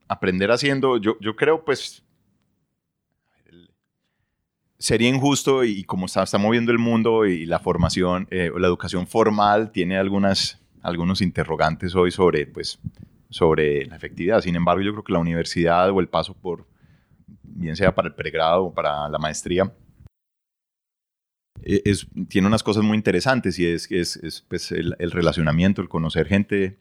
aprender 0.07 0.51
haciendo, 0.51 0.97
yo, 0.97 1.17
yo 1.21 1.35
creo 1.35 1.63
pues 1.63 2.03
sería 4.79 5.09
injusto 5.09 5.63
y 5.63 5.83
como 5.83 6.05
está, 6.05 6.23
está, 6.23 6.37
moviendo 6.37 6.71
el 6.71 6.79
mundo 6.79 7.25
y 7.25 7.45
la 7.45 7.59
formación 7.59 8.27
eh, 8.31 8.51
o 8.53 8.59
la 8.59 8.67
educación 8.67 9.07
formal 9.07 9.71
tiene 9.71 9.97
algunos 9.97 11.21
interrogantes 11.21 11.95
hoy 11.95 12.11
sobre, 12.11 12.45
pues, 12.45 12.79
sobre 13.29 13.85
la 13.85 13.95
efectividad. 13.95 14.41
Sin 14.41 14.55
embargo, 14.55 14.81
yo 14.81 14.91
creo 14.91 15.03
que 15.03 15.13
la 15.13 15.19
universidad 15.19 15.89
o 15.89 15.99
el 15.99 16.07
paso 16.07 16.33
por, 16.33 16.67
bien 17.43 17.75
sea 17.75 17.93
para 17.95 18.09
el 18.09 18.13
pregrado 18.13 18.65
o 18.65 18.73
para 18.73 19.09
la 19.09 19.17
maestría, 19.17 19.73
e, 21.63 21.81
tiene 22.29 22.47
unas 22.47 22.61
cosas 22.61 22.83
muy 22.83 22.95
interesantes 22.95 23.57
y 23.57 23.65
es 23.65 23.87
pues, 24.47 24.71
el, 24.71 24.95
el, 24.99 25.11
relacionamiento, 25.11 25.81
el 25.81 25.89
conocer 25.89 26.27
gente. 26.27 26.77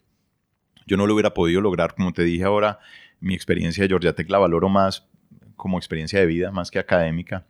Yo 0.86 0.96
no 0.96 1.06
lo 1.06 1.14
hubiera 1.14 1.34
podido 1.34 1.60
lograr, 1.62 1.94
como 1.94 2.12
te 2.12 2.22
dije 2.22 2.44
ahora, 2.44 2.78
mi 3.20 3.34
experiencia 3.34 3.82
de 3.82 3.88
Georgia 3.88 4.14
Tech 4.14 4.30
la 4.30 4.38
valoro 4.38 4.68
más 4.68 5.08
como 5.56 5.78
experiencia 5.78 6.20
de 6.20 6.26
vida, 6.26 6.52
más 6.52 6.70
que 6.70 6.78
académica 6.78 7.46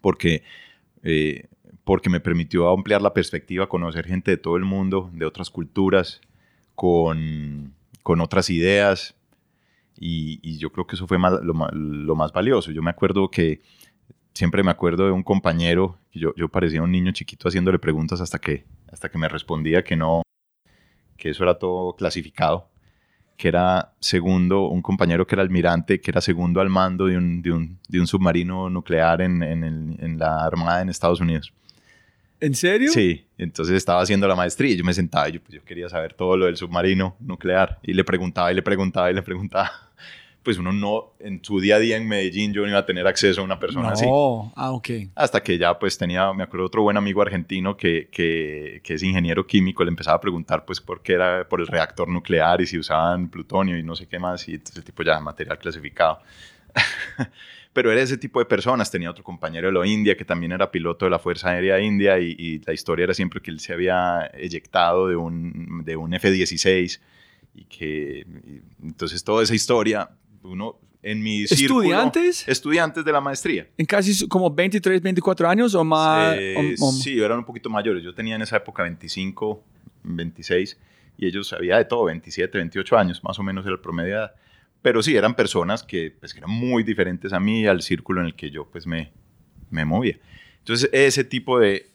porque, 0.00 0.42
eh, 1.02 1.48
porque 1.84 2.10
me 2.10 2.20
permitió 2.20 2.68
ampliar 2.68 3.02
la 3.02 3.14
perspectiva, 3.14 3.68
conocer 3.68 4.06
gente 4.06 4.30
de 4.30 4.36
todo 4.36 4.56
el 4.56 4.64
mundo, 4.64 5.10
de 5.12 5.26
otras 5.26 5.50
culturas, 5.50 6.20
con, 6.74 7.74
con 8.02 8.20
otras 8.20 8.50
ideas. 8.50 9.14
Y, 9.98 10.58
yo 10.58 10.70
creo 10.70 10.86
que 10.86 10.96
eso 10.96 11.06
fue 11.06 11.18
lo, 11.18 11.68
lo 11.72 12.16
más 12.16 12.32
valioso. 12.32 12.72
Yo 12.72 12.82
me 12.82 12.90
acuerdo 12.90 13.30
que 13.30 13.60
siempre 14.34 14.62
me 14.62 14.70
acuerdo 14.70 15.06
de 15.06 15.12
un 15.12 15.22
compañero, 15.22 15.98
yo, 16.12 16.34
yo 16.36 16.48
parecía 16.48 16.82
un 16.82 16.90
niño 16.90 17.12
chiquito 17.12 17.48
haciéndole 17.48 17.78
preguntas 17.78 18.20
hasta 18.20 18.38
que, 18.38 18.64
hasta 18.92 19.08
que 19.08 19.18
me 19.18 19.28
respondía 19.28 19.84
que 19.84 19.96
no, 19.96 20.22
que 21.16 21.30
eso 21.30 21.44
era 21.44 21.58
todo 21.58 21.94
clasificado, 21.94 22.68
que 23.36 23.48
era 23.48 23.92
segundo, 24.00 24.68
un 24.68 24.80
compañero 24.82 25.26
que 25.26 25.34
era 25.34 25.42
almirante, 25.42 26.00
que 26.00 26.10
era 26.10 26.20
segundo 26.20 26.60
al 26.60 26.68
mando 26.70 27.06
de 27.06 27.16
un, 27.16 27.42
de 27.42 27.50
un, 27.52 27.78
de 27.88 28.00
un 28.00 28.06
submarino 28.06 28.70
nuclear 28.70 29.20
en, 29.22 29.42
en, 29.42 29.64
el- 29.64 29.96
en 29.98 30.18
la 30.18 30.44
Armada 30.44 30.82
en 30.82 30.88
Estados 30.88 31.20
Unidos. 31.20 31.52
¿En 32.40 32.54
serio? 32.54 32.90
Sí, 32.92 33.24
entonces 33.38 33.74
estaba 33.76 34.02
haciendo 34.02 34.28
la 34.28 34.34
maestría 34.36 34.72
y 34.72 34.76
yo 34.76 34.84
me 34.84 34.92
sentaba 34.92 35.28
y 35.28 35.32
yo, 35.32 35.40
pues, 35.40 35.54
yo 35.54 35.64
quería 35.64 35.88
saber 35.88 36.12
todo 36.14 36.36
lo 36.36 36.46
del 36.46 36.56
submarino 36.56 37.16
nuclear 37.20 37.78
y 37.82 37.92
le 37.94 38.04
preguntaba 38.04 38.52
y 38.52 38.54
le 38.54 38.62
preguntaba 38.62 39.10
y 39.10 39.14
le 39.14 39.22
preguntaba. 39.22 39.70
Pues 40.44 40.58
uno 40.58 40.72
no, 40.72 41.14
en 41.20 41.42
su 41.42 41.58
día 41.58 41.76
a 41.76 41.78
día 41.78 41.96
en 41.96 42.06
Medellín 42.06 42.52
yo 42.52 42.62
no 42.62 42.68
iba 42.68 42.78
a 42.78 42.86
tener 42.86 43.06
acceso 43.06 43.40
a 43.40 43.44
una 43.44 43.58
persona 43.58 43.90
así. 43.90 44.06
No. 44.06 44.52
Ah, 44.54 44.72
ok. 44.72 44.90
Hasta 45.14 45.42
que 45.42 45.56
ya 45.56 45.78
pues 45.78 45.96
tenía, 45.96 46.32
me 46.34 46.42
acuerdo 46.42 46.66
otro 46.66 46.82
buen 46.82 46.98
amigo 46.98 47.22
argentino 47.22 47.76
que, 47.76 48.08
que, 48.12 48.80
que 48.84 48.94
es 48.94 49.02
ingeniero 49.02 49.46
químico, 49.46 49.82
le 49.84 49.88
empezaba 49.88 50.18
a 50.18 50.20
preguntar 50.20 50.64
pues 50.66 50.80
por 50.80 51.02
qué 51.02 51.14
era 51.14 51.48
por 51.48 51.60
el 51.60 51.66
reactor 51.66 52.08
nuclear 52.08 52.60
y 52.60 52.66
si 52.66 52.78
usaban 52.78 53.30
plutonio 53.30 53.78
y 53.78 53.82
no 53.82 53.96
sé 53.96 54.06
qué 54.06 54.18
más 54.18 54.46
y 54.48 54.52
entonces 54.52 54.76
el 54.76 54.84
tipo 54.84 55.02
ya 55.02 55.18
material 55.18 55.58
clasificado. 55.58 56.20
Pero 57.72 57.90
era 57.90 58.02
ese 58.02 58.16
tipo 58.16 58.38
de 58.38 58.44
personas. 58.44 58.90
Tenía 58.90 59.10
otro 59.10 59.24
compañero 59.24 59.66
de 59.66 59.72
la 59.72 59.86
India 59.86 60.16
que 60.16 60.24
también 60.24 60.52
era 60.52 60.70
piloto 60.70 61.06
de 61.06 61.10
la 61.10 61.18
Fuerza 61.18 61.50
Aérea 61.50 61.80
India 61.80 62.18
y, 62.20 62.36
y 62.38 62.58
la 62.60 62.72
historia 62.72 63.04
era 63.04 63.14
siempre 63.14 63.40
que 63.40 63.50
él 63.50 63.60
se 63.60 63.72
había 63.72 64.30
eyectado 64.34 65.08
de 65.08 65.16
un, 65.16 65.82
de 65.84 65.96
un 65.96 66.14
F-16 66.14 67.00
y 67.54 67.64
que 67.64 68.26
y 68.80 68.86
entonces 68.86 69.22
toda 69.24 69.42
esa 69.42 69.54
historia, 69.54 70.10
uno 70.44 70.78
en 71.02 71.22
mi 71.22 71.46
círculo- 71.46 71.82
¿Estudiantes? 71.82 72.48
estudiantes 72.48 73.04
de 73.04 73.12
la 73.12 73.20
maestría. 73.20 73.66
¿En 73.76 73.84
casi 73.86 74.26
como 74.28 74.50
23, 74.50 75.02
24 75.02 75.48
años 75.48 75.74
o 75.74 75.84
más? 75.84 76.36
Eh, 76.38 76.76
o- 76.80 76.86
o- 76.88 76.92
sí, 76.92 77.20
eran 77.20 77.38
un 77.38 77.44
poquito 77.44 77.68
mayores. 77.68 78.02
Yo 78.02 78.14
tenía 78.14 78.36
en 78.36 78.42
esa 78.42 78.56
época 78.56 78.82
25, 78.84 79.62
26 80.04 80.78
y 81.18 81.26
ellos 81.26 81.52
había 81.52 81.76
de 81.78 81.84
todo, 81.84 82.04
27, 82.04 82.56
28 82.58 82.96
años, 82.98 83.22
más 83.22 83.38
o 83.38 83.42
menos 83.42 83.64
era 83.64 83.74
el 83.74 83.80
promedio 83.80 84.10
de 84.14 84.18
edad. 84.20 84.34
Pero 84.82 85.02
sí, 85.02 85.16
eran 85.16 85.34
personas 85.34 85.82
que, 85.82 86.14
pues, 86.18 86.32
que 86.34 86.40
eran 86.40 86.50
muy 86.50 86.82
diferentes 86.82 87.32
a 87.32 87.40
mí 87.40 87.62
y 87.62 87.66
al 87.66 87.80
círculo 87.82 88.20
en 88.20 88.26
el 88.26 88.34
que 88.34 88.50
yo 88.50 88.66
pues, 88.70 88.86
me, 88.86 89.12
me 89.70 89.84
movía. 89.84 90.18
Entonces, 90.58 90.88
ese 90.92 91.24
tipo 91.24 91.58
de... 91.58 91.86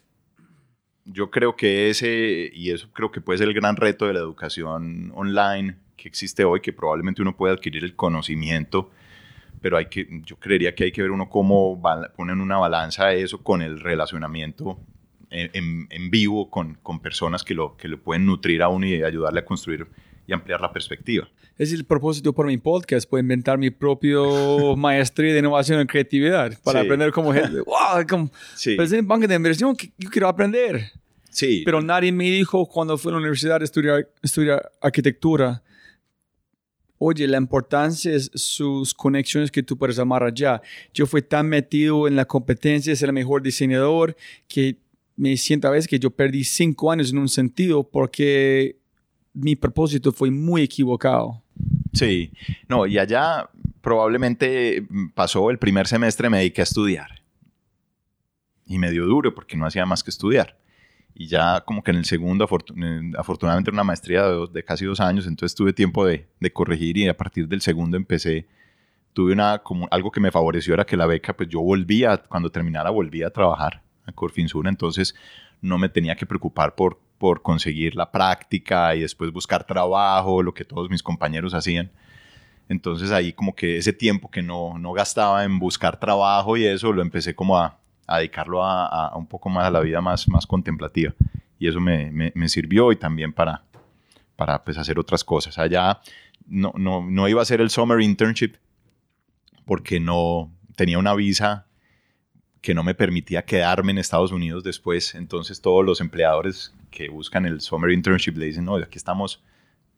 Yo 1.06 1.32
creo 1.32 1.56
que 1.56 1.90
ese, 1.90 2.52
y 2.54 2.70
eso 2.72 2.88
creo 2.94 3.12
que 3.12 3.22
puede 3.22 3.40
ser 3.40 3.48
el 3.48 3.54
gran 3.56 3.76
reto 3.76 4.06
de 4.06 4.14
la 4.14 4.20
educación 4.20 5.12
online 5.16 5.76
que 6.02 6.08
existe 6.08 6.44
hoy, 6.44 6.62
que 6.62 6.74
probablemente 6.74 7.22
uno 7.22 7.36
puede 7.36 7.54
adquirir 7.54 7.84
el 7.84 7.96
conocimiento, 7.96 8.90
pero 9.62 9.78
hay 9.78 9.88
que, 9.88 10.08
yo 10.26 10.38
creería 10.38 10.74
que 10.74 10.86
hay 10.86 10.92
que 10.92 11.02
ver 11.02 11.12
uno 11.12 11.30
cómo 11.30 11.76
bala- 11.78 12.12
pone 12.16 12.32
en 12.34 12.42
una 12.42 12.58
balanza 12.58 13.14
eso 13.14 13.44
con 13.44 13.62
el 13.62 13.80
relacionamiento 13.80 14.80
en, 15.32 15.88
en- 15.90 16.10
vivo 16.10 16.50
con, 16.50 16.76
con 16.82 17.00
personas 17.02 17.44
que 17.44 17.54
lo, 17.54 17.76
que 17.78 17.88
lo 17.88 18.00
pueden 18.02 18.26
nutrir 18.26 18.62
a 18.64 18.70
uno 18.70 18.88
y 18.88 19.04
ayudarle 19.04 19.42
a 19.42 19.46
construir 19.46 19.86
y 20.26 20.34
ampliar 20.34 20.62
la 20.62 20.72
perspectiva. 20.72 21.28
Es 21.58 21.74
el 21.74 21.84
propósito 21.84 22.34
por 22.34 22.46
mi 22.48 22.58
podcast, 22.58 23.10
puedo 23.10 23.22
inventar 23.22 23.58
mi 23.58 23.70
propio 23.70 24.76
maestría 24.78 25.34
de 25.34 25.40
innovación 25.40 25.82
y 25.82 25.86
creatividad 25.88 26.58
para 26.64 26.80
Sí. 26.80 26.86
aprender 26.86 27.12
como 27.12 27.34
gente. 27.34 27.60
¡Wow! 27.66 28.06
Como, 28.10 28.32
Sí, 28.56 28.72
pero 28.76 28.84
es 28.84 28.94
en 28.94 29.08
banca 29.08 29.28
de 29.28 29.36
inversión 29.36 29.76
que 29.76 29.92
yo 29.98 30.10
quiero 30.10 30.28
aprender. 30.30 30.92
sí, 31.30 31.64
Pero 31.66 31.82
nadie 31.82 32.12
me 32.12 32.24
dijo 32.26 32.66
cuando 32.68 32.98
fui 32.98 33.10
a 33.10 33.14
la 33.14 33.18
universidad 33.20 33.62
a 33.62 33.64
estudiar, 33.66 34.08
estudiar 34.24 34.72
arquitectura, 34.82 35.62
oye, 37.00 37.28
la 37.28 37.38
importancia 37.38 38.14
es 38.14 38.30
sus 38.36 38.94
conexiones 38.94 39.50
que 39.50 39.64
tú 39.64 39.78
puedes 39.78 39.98
amar 39.98 40.22
allá. 40.22 40.62
Yo 40.94 41.08
fui 41.08 41.22
tan 41.22 41.48
metido 41.48 42.08
en 42.08 42.16
la 42.16 42.26
competencia 42.26 42.96
ser 42.96 43.10
el 43.10 43.14
mejor 43.14 43.42
diseñador 43.42 44.16
que 44.48 44.78
me 45.16 45.36
siento 45.38 45.68
a 45.68 45.72
veces 45.72 45.88
que 45.88 45.98
yo 45.98 46.12
perdí 46.12 46.44
cinco 46.44 46.92
años 46.92 47.12
en 47.12 47.18
un 47.18 47.30
sentido 47.30 47.84
porque 47.84 48.78
mi 49.34 49.56
propósito 49.56 50.12
fue 50.12 50.30
muy 50.30 50.62
equivocado. 50.62 51.42
sí. 51.94 52.32
No, 52.68 52.86
y 52.86 52.98
allá 52.98 53.50
probablemente 53.82 54.86
pasó 55.16 55.50
el 55.50 55.58
primer 55.58 55.88
semestre, 55.88 56.30
me 56.30 56.38
dediqué 56.38 56.62
a 56.62 56.64
estudiar. 56.64 57.24
Y 58.66 58.78
me 58.78 58.92
dio 58.92 59.06
duro 59.06 59.34
porque 59.34 59.58
no 59.58 59.66
hacía 59.66 59.86
más 59.86 60.04
que 60.04 60.12
estudiar. 60.12 60.58
Y 61.20 61.28
ya 61.28 61.60
como 61.66 61.84
que 61.84 61.92
en 61.92 61.98
el 61.98 62.06
segundo, 62.06 62.48
afortun- 62.48 63.14
afortunadamente 63.18 63.72
una 63.72 63.84
maestría 63.84 64.24
de, 64.24 64.64
casi 64.64 64.86
dos 64.86 65.02
años, 65.02 65.28
entonces 65.28 65.54
tuve 65.54 65.74
tiempo 65.74 66.06
de, 66.06 66.28
de 66.40 66.54
corregir 66.54 66.98
y 66.98 67.10
a 67.10 67.18
partir 67.18 67.46
del 67.50 67.60
segundo 67.60 67.98
empecé, 67.98 68.48
tuve 69.14 69.34
una, 69.34 69.60
como 69.60 69.88
algo 69.92 70.12
que 70.12 70.22
me 70.22 70.32
favoreció 70.32 70.74
era 70.76 70.86
que 70.86 70.96
la 70.98 71.08
beca, 71.08 71.36
pues 71.36 71.50
yo 71.50 71.60
volvía, 71.62 72.20
cuando 72.20 72.52
terminara 72.52 72.90
volvía 72.90 73.28
a 73.28 73.32
trabajar 73.32 73.84
a 74.06 74.14
Corfinsura, 74.14 74.70
entonces 74.70 75.14
no 75.62 75.78
me 75.78 75.90
tenía 75.90 76.16
que 76.16 76.26
preocupar 76.26 76.76
por, 76.76 77.02
por 77.18 77.42
conseguir 77.42 77.96
la 77.96 78.12
práctica 78.12 78.96
y 78.96 79.02
después 79.02 79.32
buscar 79.34 79.66
trabajo, 79.66 80.42
lo 80.42 80.54
que 80.54 80.64
todos 80.64 80.90
mis 80.90 81.04
compañeros 81.04 81.54
hacían. 81.54 81.92
Entonces 82.70 83.12
ahí 83.12 83.34
como 83.34 83.56
que 83.56 83.78
ese 83.78 83.94
tiempo 83.94 84.32
que 84.32 84.42
no, 84.44 84.78
no 84.80 84.94
gastaba 84.94 85.44
en 85.44 85.60
buscar 85.60 86.00
trabajo 86.00 86.56
y 86.56 86.66
eso, 86.66 86.94
lo 86.94 87.02
empecé 87.02 87.36
como 87.36 87.58
a, 87.58 87.79
a 88.10 88.18
dedicarlo 88.18 88.64
a, 88.64 88.86
a- 88.88 89.16
un 89.18 89.28
poco 89.28 89.50
más 89.50 89.66
a 89.66 89.72
la 89.72 89.80
vida 89.82 90.02
más, 90.02 90.28
más 90.28 90.46
contemplativa. 90.48 91.14
Y 91.60 91.68
eso 91.68 91.80
me, 91.80 92.12
me- 92.12 92.32
me 92.36 92.50
sirvió 92.50 92.92
y 92.92 92.96
también 92.96 93.34
para, 93.34 93.64
para 94.36 94.64
pues, 94.64 94.78
hacer 94.78 94.98
otras 95.00 95.24
cosas. 95.24 95.58
Allá 95.58 96.00
no, 96.48 96.74
no, 96.76 97.06
no 97.10 97.28
iba 97.28 97.42
a 97.42 97.44
hacer 97.44 97.62
el 97.62 97.70
summer 97.70 98.02
internship 98.02 98.56
porque 99.66 100.00
no 100.00 100.52
tenía 100.76 100.98
una 100.98 101.14
visa 101.14 101.66
que 102.62 102.74
no 102.74 102.84
me 102.84 102.96
permitía 102.96 103.46
quedarme 103.46 103.92
en 103.92 104.00
Estados 104.00 104.32
Unidos 104.32 104.64
después. 104.64 105.16
Entonces 105.16 105.62
todos 105.62 105.86
los 105.86 106.02
empleadores 106.02 106.74
que 106.92 107.10
buscan 107.10 107.46
el 107.46 107.62
summer 107.62 107.92
internship 107.92 108.36
le 108.38 108.46
dicen, 108.48 108.66
no, 108.66 108.76
aquí 108.76 108.98
estamos 108.98 109.44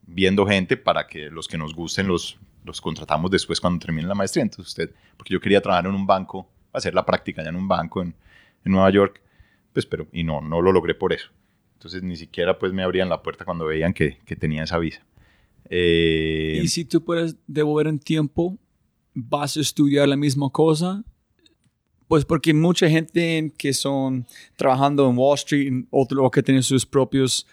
viendo 0.02 0.46
gente 0.46 0.76
para 0.76 1.06
que 1.06 1.30
los 1.30 1.48
que 1.48 1.56
nos 1.58 1.74
gusten 1.74 2.06
los, 2.06 2.38
los 2.64 2.80
contratamos 2.80 3.30
después 3.30 3.60
cuando 3.60 3.84
termine 3.84 4.06
la 4.06 4.14
maestría. 4.14 4.42
Entonces 4.42 4.68
usted, 4.68 4.94
porque 5.16 5.32
yo 5.32 5.40
quería 5.40 5.60
trabajar 5.60 5.86
en 5.86 5.94
un 5.94 6.06
banco, 6.06 6.48
hacer 6.72 6.94
la 6.94 7.04
práctica 7.04 7.42
ya 7.42 7.50
en 7.50 7.56
un 7.56 7.68
banco 7.68 8.02
en, 8.02 8.14
Nueva 8.64 8.90
York, 8.90 9.20
pues 9.72 9.86
pero, 9.86 10.06
y 10.12 10.22
no, 10.22 10.40
no 10.40 10.62
lo 10.62 10.70
logré 10.70 10.94
por 10.94 11.12
eso. 11.12 11.30
Entonces 11.74 12.02
ni 12.04 12.14
siquiera 12.14 12.60
pues 12.60 12.72
me 12.72 12.84
abrían 12.84 13.08
la 13.08 13.22
puerta 13.22 13.44
cuando 13.44 13.66
veían 13.66 13.92
que, 13.92 14.18
que 14.24 14.36
tenía 14.36 14.62
esa 14.62 14.78
visa. 14.78 15.04
Eh, 15.68 16.60
Y 16.62 16.68
si 16.68 16.84
tú 16.84 17.02
puedes 17.02 17.36
devolver 17.46 17.88
en 17.88 17.98
tiempo, 17.98 18.58
vas 19.14 19.56
a 19.56 19.60
estudiar 19.60 20.08
la 20.08 20.16
misma 20.16 20.50
cosa. 20.50 21.02
Pues 22.08 22.24
porque 22.24 22.52
mucha 22.52 22.88
gente 22.90 23.52
que 23.56 23.72
son 23.72 24.26
trabajando 24.56 25.08
en 25.08 25.16
Wall 25.16 25.34
Street, 25.34 25.86
otro 25.90 26.30
que 26.30 26.42
tienen 26.42 26.62
sus 26.62 26.84
propios, 26.84 27.46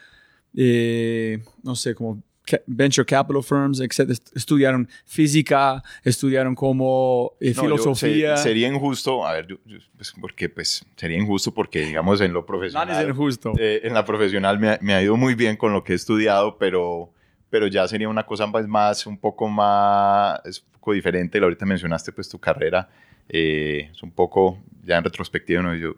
eh, 0.54 1.42
no 1.64 1.76
sé, 1.76 1.96
como 1.96 2.22
venture 2.68 3.06
capital 3.06 3.44
firms, 3.44 3.80
etc. 3.80 4.10
est- 4.12 4.36
Estudiaron 4.36 4.88
física, 5.06 5.84
estudiaron 6.04 6.56
como 6.56 7.34
eh, 7.40 7.50
No, 7.50 7.56
yo- 7.56 7.62
filosofía. 7.64 8.38
se- 8.38 8.44
sería 8.44 8.68
injusto, 8.68 9.26
a 9.26 9.34
ver, 9.34 9.48
yo- 9.48 9.58
yo- 9.66 9.78
pues, 9.96 10.14
porque 10.20 10.50
pues 10.50 10.86
sería 10.96 11.18
injusto 11.18 11.54
porque 11.54 11.82
digamos 11.86 12.22
en 12.22 12.34
lo 12.34 12.46
profesional, 12.46 12.88
Nada 12.88 13.02
es 13.02 13.10
injusto. 13.10 13.54
eh, 13.60 13.82
en 13.84 13.94
la 13.94 14.06
profesional 14.06 14.60
me, 14.60 14.70
ha- 14.70 14.80
me 14.82 14.94
ha 14.94 15.02
ido 15.02 15.16
muy 15.18 15.36
bien 15.36 15.58
con 15.58 15.74
lo 15.74 15.84
que 15.84 15.94
he 15.94 15.96
estudiado, 15.96 16.58
pero, 16.58 17.12
pero 17.50 17.68
ya 17.68 17.88
sería 17.88 18.08
una 18.10 18.26
cosa 18.26 18.50
pues, 18.52 18.68
más, 18.68 19.06
un 19.06 19.18
poco 19.18 19.48
más, 19.48 20.40
es 20.46 20.62
un 20.62 20.72
poco 20.74 20.94
diferente. 20.94 21.38
Ahorita 21.40 21.66
mencionaste 21.66 22.12
pues 22.12 22.30
tu 22.30 22.40
carrera, 22.40 22.90
eh, 23.28 23.90
es 23.92 24.02
un 24.04 24.12
poco, 24.12 24.58
ya 24.84 24.98
en 24.98 25.04
retrospectiva, 25.04 25.62
¿no? 25.62 25.76
yo 25.76 25.96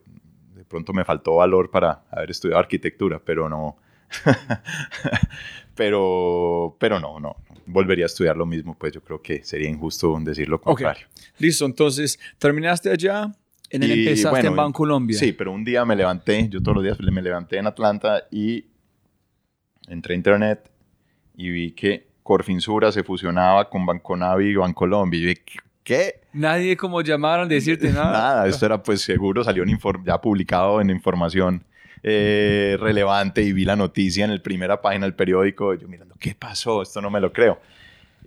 de 0.56 0.66
pronto 0.66 0.93
me 0.93 1.04
faltó 1.06 1.36
valor 1.36 1.70
para 1.70 2.02
haber 2.10 2.32
estudiado 2.32 2.60
arquitectura, 2.60 3.20
pero 3.24 3.47
no, 3.49 3.78
pero, 5.76 6.76
pero 6.80 6.99
no, 6.99 7.20
no, 7.20 7.36
volvería 7.66 8.05
a 8.05 8.07
estudiar 8.07 8.38
lo 8.38 8.45
mismo, 8.45 8.76
pues 8.78 8.93
yo 8.93 9.01
creo 9.01 9.22
que 9.22 9.43
sería 9.43 9.70
injusto 9.70 10.18
decir 10.22 10.49
lo 10.49 10.59
contrario. 10.62 11.07
Listo, 11.38 11.66
entonces 11.66 12.20
terminaste 12.38 12.89
allá 12.89 13.32
y 13.70 13.86
Y, 13.86 13.91
empezaste 13.91 14.30
bueno, 14.30 14.49
en 14.49 14.55
Bancolombia. 14.55 15.18
Sí, 15.18 15.32
pero 15.32 15.51
un 15.51 15.64
día 15.64 15.86
me 15.86 15.95
levanté, 15.95 16.47
yo 16.49 16.62
todos 16.62 16.76
los 16.76 16.84
días 16.84 16.99
me 16.99 17.22
levanté 17.22 17.57
en 17.57 17.68
Atlanta 17.68 18.24
y 18.32 18.66
entré 19.88 20.14
a 20.14 20.18
internet 20.18 20.70
y 21.36 21.49
vi 21.49 21.72
que 21.72 22.07
Corfinsura 22.24 22.91
se 22.91 23.03
fusionaba 23.03 23.70
con 23.70 23.86
Banconavi 23.86 24.49
y 24.49 24.55
Bancolombia. 24.55 25.20
Y 25.20 25.26
dije, 25.26 25.43
¿qué? 25.84 26.22
Nadie 26.34 26.78
como 26.78 27.02
llamaron 27.02 27.46
a 27.46 27.50
decirte 27.50 27.90
nada. 27.94 28.12
Nada, 28.12 28.48
esto 28.48 28.66
era 28.66 28.82
pues 28.82 29.02
seguro, 29.02 29.44
salió 29.44 29.64
inform- 29.66 30.04
ya 30.06 30.20
publicado 30.20 30.80
en 30.82 30.90
información 30.90 31.64
eh, 32.04 32.78
relevante 32.80 33.42
y 33.44 33.54
vi 33.54 33.66
la 33.66 33.76
noticia 33.76 34.26
en 34.26 34.34
la 34.34 34.42
primera 34.42 34.82
página 34.82 35.06
del 35.06 35.14
periódico. 35.16 35.74
Yo 35.76 35.88
mirando, 35.88 36.16
¿qué 36.20 36.34
pasó? 36.36 36.82
Esto 36.82 37.02
no 37.02 37.10
me 37.10 37.20
lo 37.20 37.32
creo. 37.32 37.60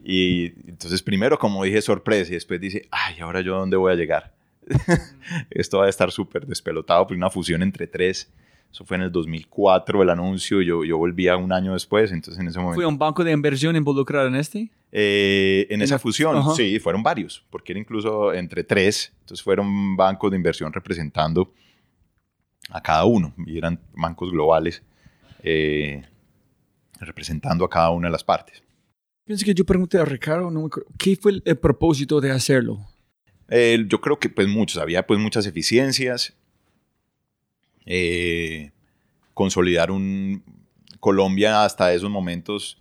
Y 0.04 0.52
entonces 0.68 1.02
primero, 1.02 1.38
como 1.38 1.64
dije, 1.64 1.80
sorpresa 1.80 2.30
y 2.30 2.34
después 2.34 2.60
dice, 2.60 2.86
ay, 2.90 3.20
ahora 3.20 3.40
yo 3.40 3.56
dónde 3.58 3.76
voy 3.76 3.92
a 3.92 3.96
llegar. 3.96 4.32
Esto 5.50 5.78
va 5.78 5.86
a 5.86 5.88
estar 5.88 6.10
súper 6.10 6.46
despelotado 6.46 7.06
por 7.06 7.16
una 7.16 7.30
fusión 7.30 7.62
entre 7.62 7.86
tres 7.86 8.30
Eso 8.74 8.84
fue 8.84 8.96
en 8.96 9.04
el 9.04 9.12
2004 9.12 10.02
el 10.02 10.10
anuncio, 10.10 10.60
yo, 10.60 10.82
yo 10.82 10.98
volvía 10.98 11.36
un 11.36 11.52
año 11.52 11.74
después, 11.74 12.10
entonces 12.10 12.40
en 12.40 12.48
ese 12.48 12.58
momento... 12.58 12.74
¿Fue 12.74 12.86
un 12.86 12.98
banco 12.98 13.22
de 13.22 13.30
inversión 13.30 13.76
involucrado 13.76 14.26
en 14.26 14.34
este? 14.34 14.68
Eh, 14.90 15.68
en, 15.70 15.80
esa 15.80 15.96
fusión, 15.96 16.42
sí, 16.56 16.80
fueron 16.80 17.00
varios, 17.00 17.44
porque 17.50 17.70
era 17.70 17.78
incluso 17.78 18.34
entre 18.34 18.64
tres, 18.64 19.12
entonces 19.20 19.44
fueron 19.44 19.96
bancos 19.96 20.28
de 20.32 20.38
inversión 20.38 20.72
representando 20.72 21.52
a 22.68 22.82
cada 22.82 23.04
uno, 23.04 23.32
y 23.46 23.58
eran 23.58 23.78
bancos 23.94 24.32
globales 24.32 24.82
eh, 25.44 26.02
representando 26.98 27.64
a 27.64 27.70
cada 27.70 27.90
una 27.90 28.08
de 28.08 28.12
las 28.12 28.24
partes. 28.24 28.60
Pienso 29.24 29.44
que 29.44 29.54
yo 29.54 29.64
pregunté 29.64 29.98
a 29.98 30.04
Ricardo, 30.04 30.50
¿qué 30.98 31.14
fue 31.14 31.40
el, 31.44 31.58
propósito 31.58 32.20
de 32.20 32.32
hacerlo? 32.32 32.84
Eh, 33.48 33.84
yo 33.86 34.00
creo 34.00 34.18
que 34.18 34.30
pues 34.30 34.48
muchos, 34.48 34.82
había 34.82 35.06
pues 35.06 35.20
muchas 35.20 35.46
eficiencias, 35.46 36.36
eh, 37.86 38.70
consolidar 39.34 39.90
un 39.90 40.42
Colombia 41.00 41.64
hasta 41.64 41.92
esos 41.92 42.08
momentos 42.08 42.80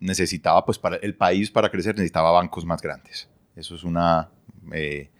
necesitaba 0.00 0.64
pues 0.64 0.78
para 0.78 0.96
el 0.96 1.14
país 1.14 1.50
para 1.50 1.70
crecer 1.70 1.94
necesitaba 1.94 2.30
bancos 2.30 2.64
más 2.64 2.80
grandes. 2.82 3.28
Eso 3.56 3.74
es 3.74 3.84
una 3.84 4.28
eh, 4.72 5.10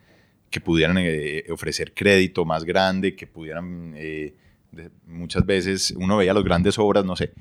que 0.51 0.61
pudieran 0.61 0.97
eh, 0.99 1.45
ofrecer 1.51 1.95
crédito 1.95 2.45
más 2.45 2.65
grande 2.65 3.17
que 3.17 3.27
pudieran 3.27 3.95
muchas 5.07 5.45
veces 5.47 5.95
uno 5.97 6.19
veía 6.19 6.35
las 6.35 6.45
grandes 6.45 6.79
obras 6.79 7.05
no 7.05 7.17
sé 7.17 7.33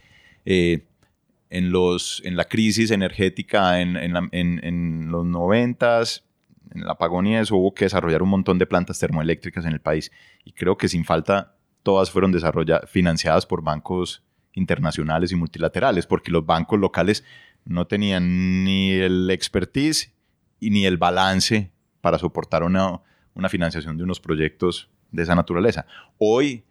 en 0.46 1.72
los 1.72 2.22
en 2.26 2.38
la 2.38 2.46
crisis 2.46 2.90
energética 2.90 3.82
en, 3.82 3.98
en, 3.98 4.30
en 4.32 5.12
los 5.12 5.26
noventas 5.26 6.27
en 6.74 6.82
la 6.86 6.98
y 7.26 7.34
eso 7.36 7.56
hubo 7.56 7.74
que 7.74 7.86
desarrollar 7.86 8.22
un 8.22 8.30
montón 8.30 8.58
de 8.58 8.66
plantas 8.66 9.00
termoeléctricas 9.00 9.66
en 9.66 9.74
el 9.74 9.80
país 9.80 10.12
y 10.44 10.54
creo 10.54 10.78
que 10.78 10.88
sin 10.88 11.06
falta 11.06 11.56
todas 11.84 12.12
fueron 12.12 12.32
desarrolladas, 12.32 12.90
financiadas 12.90 13.46
por 13.46 13.62
bancos 13.62 14.24
internacionales 14.54 15.32
y 15.32 15.36
multilaterales, 15.36 16.06
porque 16.06 16.32
los 16.32 16.46
bancos 16.46 16.80
locales 16.80 17.24
no 17.66 17.88
tenían 17.88 18.64
ni 18.64 18.92
el 18.92 19.30
expertise 19.30 20.14
y 20.60 20.70
ni 20.70 20.86
el 20.86 20.98
balance 20.98 21.72
para 22.02 22.18
soportar 22.18 22.64
una, 22.64 23.02
una 23.34 23.50
financiación 23.50 23.98
de 23.98 24.04
unos 24.04 24.20
proyectos 24.20 24.90
de 25.12 25.24
esa 25.24 25.36
naturaleza. 25.36 25.86
Hoy, 26.18 26.64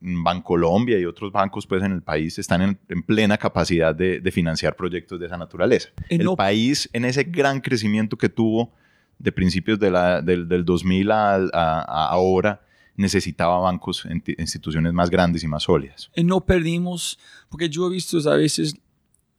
Bancolombia 0.00 0.98
y 0.98 1.04
otros 1.04 1.30
bancos 1.30 1.66
pues, 1.66 1.82
en 1.82 1.92
el 1.92 2.02
país 2.02 2.38
están 2.38 2.62
en, 2.88 3.02
plena 3.02 3.38
capacidad 3.38 3.94
de, 3.94 4.30
financiar 4.32 4.74
proyectos 4.74 5.20
de 5.20 5.26
esa 5.26 5.36
naturaleza. 5.36 5.90
El 6.08 6.28
país, 6.36 6.88
en 6.92 7.04
ese 7.04 7.24
gran 7.24 7.60
crecimiento 7.60 8.16
que 8.16 8.28
tuvo, 8.28 8.72
de 9.18 9.32
principios 9.32 9.78
de 9.78 9.90
la, 9.90 10.22
del, 10.22 10.48
del, 10.48 10.64
2000 10.64 11.10
a, 11.10 12.08
ahora 12.10 12.62
necesitaba 12.96 13.58
bancos, 13.58 14.06
instituciones 14.38 14.92
más 14.92 15.10
grandes 15.10 15.42
y 15.42 15.48
más 15.48 15.62
sólidas. 15.64 16.10
Y 16.14 16.24
no 16.24 16.40
perdimos, 16.40 17.18
porque 17.48 17.68
yo 17.68 17.86
he 17.86 17.90
visto 17.90 18.18
a 18.30 18.36
veces 18.36 18.74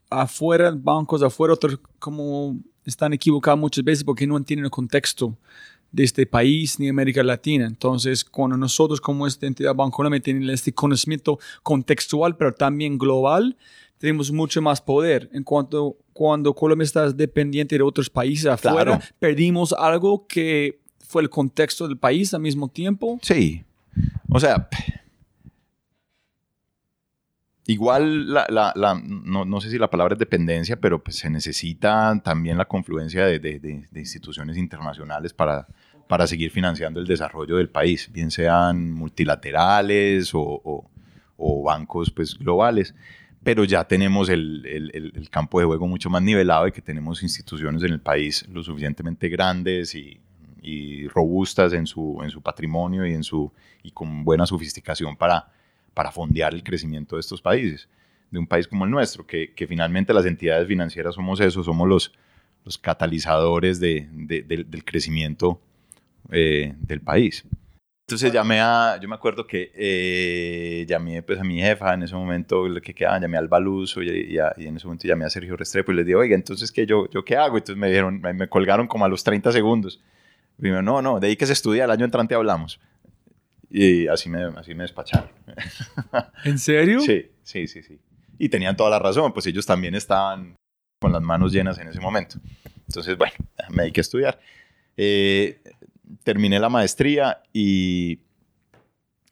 afuera, 0.10 0.74
bancos 0.76 1.22
afuera, 1.22 1.54
otros 1.54 1.80
como 2.00 2.58
están 2.86 3.14
equivocados 3.14 3.60
muchas 3.60 3.84
veces 3.84 4.04
porque 4.04 4.28
no 4.28 4.38
entienden 4.38 4.66
el 4.66 4.72
contexto 4.72 5.38
de 5.92 6.04
este 6.04 6.26
país 6.26 6.80
ni 6.80 6.90
América 6.90 7.24
Latina. 7.24 7.66
Entonces, 7.66 8.26
cuando 8.26 8.58
nosotros 8.58 9.00
como 9.00 9.28
esta 9.28 9.46
entidad 9.46 9.76
bancaria 9.76 10.20
tenemos 10.20 10.50
este 10.50 10.74
conocimiento 10.74 11.40
contextual, 11.62 12.36
pero 12.36 12.54
también 12.54 12.98
global, 12.98 13.56
tenemos 14.04 14.34
mucho 14.34 14.62
más 14.62 14.82
poder. 14.82 15.30
En 15.32 15.44
cuanto 15.44 15.96
cuando 16.12 16.54
Colombia 16.54 16.84
está 16.84 17.10
dependiente 17.10 17.78
de 17.78 17.84
otros 17.84 18.10
países 18.10 18.48
afuera, 18.48 19.00
perdimos 19.18 19.72
algo 19.72 20.28
que 20.28 20.82
fue 21.08 21.22
el 21.22 21.30
contexto 21.30 21.88
del 21.88 21.98
país 21.98 22.34
al 22.34 22.42
mismo 22.42 22.68
tiempo. 22.68 23.18
Sí. 23.22 23.64
O 24.28 24.42
sea, 24.42 24.68
igual 27.66 28.34
la, 28.34 29.02
no, 29.06 29.62
sé 29.62 29.70
si 29.70 29.78
la 29.78 29.90
palabra 29.90 30.16
es 30.16 30.20
dependencia, 30.20 30.76
pero 30.76 31.02
pues 31.02 31.16
se 31.16 31.30
necesita 31.30 32.20
también 32.26 32.58
la 32.58 32.66
confluencia 32.66 33.26
de, 33.28 33.88
instituciones 33.96 34.58
internacionales 34.58 35.32
para, 35.32 35.66
para 36.10 36.28
seguir 36.28 36.52
financiando 36.52 37.00
el 37.00 37.08
desarrollo 37.08 37.56
del 37.56 37.70
país, 37.70 38.12
bien 38.12 38.32
sean 38.32 38.92
multilaterales 38.92 40.32
o, 40.34 40.90
o 41.38 41.64
bancos 41.64 42.12
pues, 42.12 42.38
globales 42.38 42.94
pero 43.44 43.66
ya 43.66 43.84
tenemos 43.84 44.30
el, 44.30 44.66
el, 44.66 45.30
campo 45.30 45.60
de 45.60 45.66
juego 45.66 45.88
mucho 45.88 46.10
más 46.10 46.22
nivelado 46.22 46.68
y 46.68 46.72
que 46.72 46.82
tenemos 46.82 47.22
instituciones 47.24 47.84
en 47.84 47.92
el 47.92 48.00
país 48.00 48.48
lo 48.48 48.64
suficientemente 48.64 49.28
grandes 49.28 49.96
y, 49.96 50.20
y, 50.62 51.08
robustas 51.08 51.74
en 51.74 51.86
su, 51.86 52.20
en 52.24 52.30
su 52.30 52.42
patrimonio 52.42 53.06
y, 53.06 53.14
en 53.14 53.24
su, 53.24 53.52
y 53.84 53.92
con 53.92 54.24
buena 54.24 54.46
sofisticación 54.46 55.18
para, 55.18 55.52
para 55.94 56.12
fondear 56.12 56.54
el 56.54 56.64
crecimiento 56.64 57.16
de 57.18 57.20
estos 57.20 57.42
países, 57.42 57.90
de 58.32 58.40
un 58.40 58.48
país 58.48 58.68
como 58.68 58.86
el 58.86 58.92
nuestro, 58.92 59.26
que, 59.28 59.54
que 59.54 59.68
finalmente 59.68 60.14
las 60.14 60.26
entidades 60.26 60.68
financieras 60.68 61.16
somos 61.16 61.40
eso, 61.42 61.64
somos 61.64 61.88
los, 61.88 62.14
los 62.64 62.78
catalizadores 62.78 63.80
de, 63.80 64.08
del 64.10 64.86
crecimiento 64.86 65.60
eh, 66.32 66.74
del 66.80 67.02
país. 67.02 67.46
Entonces 68.06 68.34
llamé 68.34 68.60
a, 68.60 69.00
yo 69.02 69.08
me 69.08 69.16
acuerdo 69.16 69.48
que 69.48 69.72
eh, 69.74 70.86
llamé 70.90 71.24
pues 71.24 71.40
a 71.40 71.44
mi 71.44 71.62
jefa 71.62 71.94
en 71.94 72.04
ese 72.04 72.14
momento, 72.14 72.68
lo 72.68 72.82
que 72.82 72.94
quedaba, 72.94 73.18
llamé 73.18 73.38
al 73.38 73.48
Baluso 73.48 74.02
y, 74.02 74.10
y, 74.10 74.38
en 74.68 74.76
ese 74.76 74.86
momento 74.86 75.08
llamé 75.08 75.24
a 75.24 75.30
Sergio 75.30 75.56
Restrepo 75.56 75.94
y 75.94 75.96
les 75.96 76.06
dije, 76.06 76.16
oiga, 76.16 76.36
entonces 76.36 76.70
¿qué 76.74 76.86
yo, 76.86 77.10
yo 77.10 77.24
qué 77.24 77.38
hago? 77.38 77.58
Entonces 77.58 77.78
me 77.78 77.88
dijeron, 77.88 78.20
me, 78.20 78.50
colgaron 78.50 78.88
como 78.88 79.06
a 79.06 79.08
los 79.08 79.24
30 79.24 79.54
segundos. 79.54 80.02
Y 80.60 80.64
me 80.64 80.84
no, 80.84 81.02
no, 81.02 81.22
de 81.22 81.28
ahí 81.28 81.38
que 81.38 81.46
se 81.46 81.54
estudia, 81.54 81.86
el 81.86 81.92
año 81.92 82.04
entrante 82.04 82.36
hablamos. 82.36 82.78
Y 83.70 84.08
así 84.08 84.30
me, 84.30 84.44
así 84.58 84.76
me 84.76 84.84
despacharon. 84.84 85.30
¿En 86.44 86.60
serio? 86.60 87.00
Sí, 87.00 87.32
sí, 87.42 87.68
sí, 87.68 87.84
sí. 87.84 88.02
Y 88.38 88.50
tenían 88.50 88.76
toda 88.76 88.90
la 88.90 89.00
razón, 89.00 89.32
pues 89.32 89.48
ellos 89.48 89.66
también 89.66 89.96
estaban 89.96 90.58
con 91.00 91.14
las 91.14 91.22
manos 91.22 91.54
llenas 91.54 91.80
en 91.80 91.88
ese 91.88 92.02
momento. 92.02 92.36
Entonces, 92.86 93.18
bueno, 93.18 93.34
me 93.70 93.84
hay 93.84 93.92
que 93.94 94.02
estudiar. 94.02 94.40
Eh, 94.98 95.62
terminé 96.24 96.60
la 96.60 96.70
maestría 96.70 97.42
y, 97.52 98.20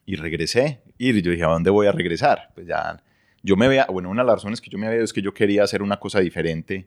y 0.06 0.16
regresé. 0.16 0.82
Y 0.98 1.20
yo 1.20 1.30
dije, 1.30 1.44
¿a 1.44 1.48
dónde 1.48 1.70
voy 1.70 1.86
a 1.86 1.92
regresar? 1.92 2.50
Pues 2.54 2.66
ya, 2.66 3.02
yo 3.42 3.56
me 3.56 3.68
veía, 3.68 3.86
bueno, 3.86 4.10
una 4.10 4.22
de 4.22 4.26
las 4.26 4.36
razones 4.36 4.60
que 4.60 4.70
yo 4.70 4.78
me 4.78 4.86
había 4.86 5.02
es 5.02 5.12
que 5.12 5.22
yo 5.22 5.34
quería 5.34 5.64
hacer 5.64 5.82
una 5.82 5.98
cosa 5.98 6.20
diferente 6.20 6.86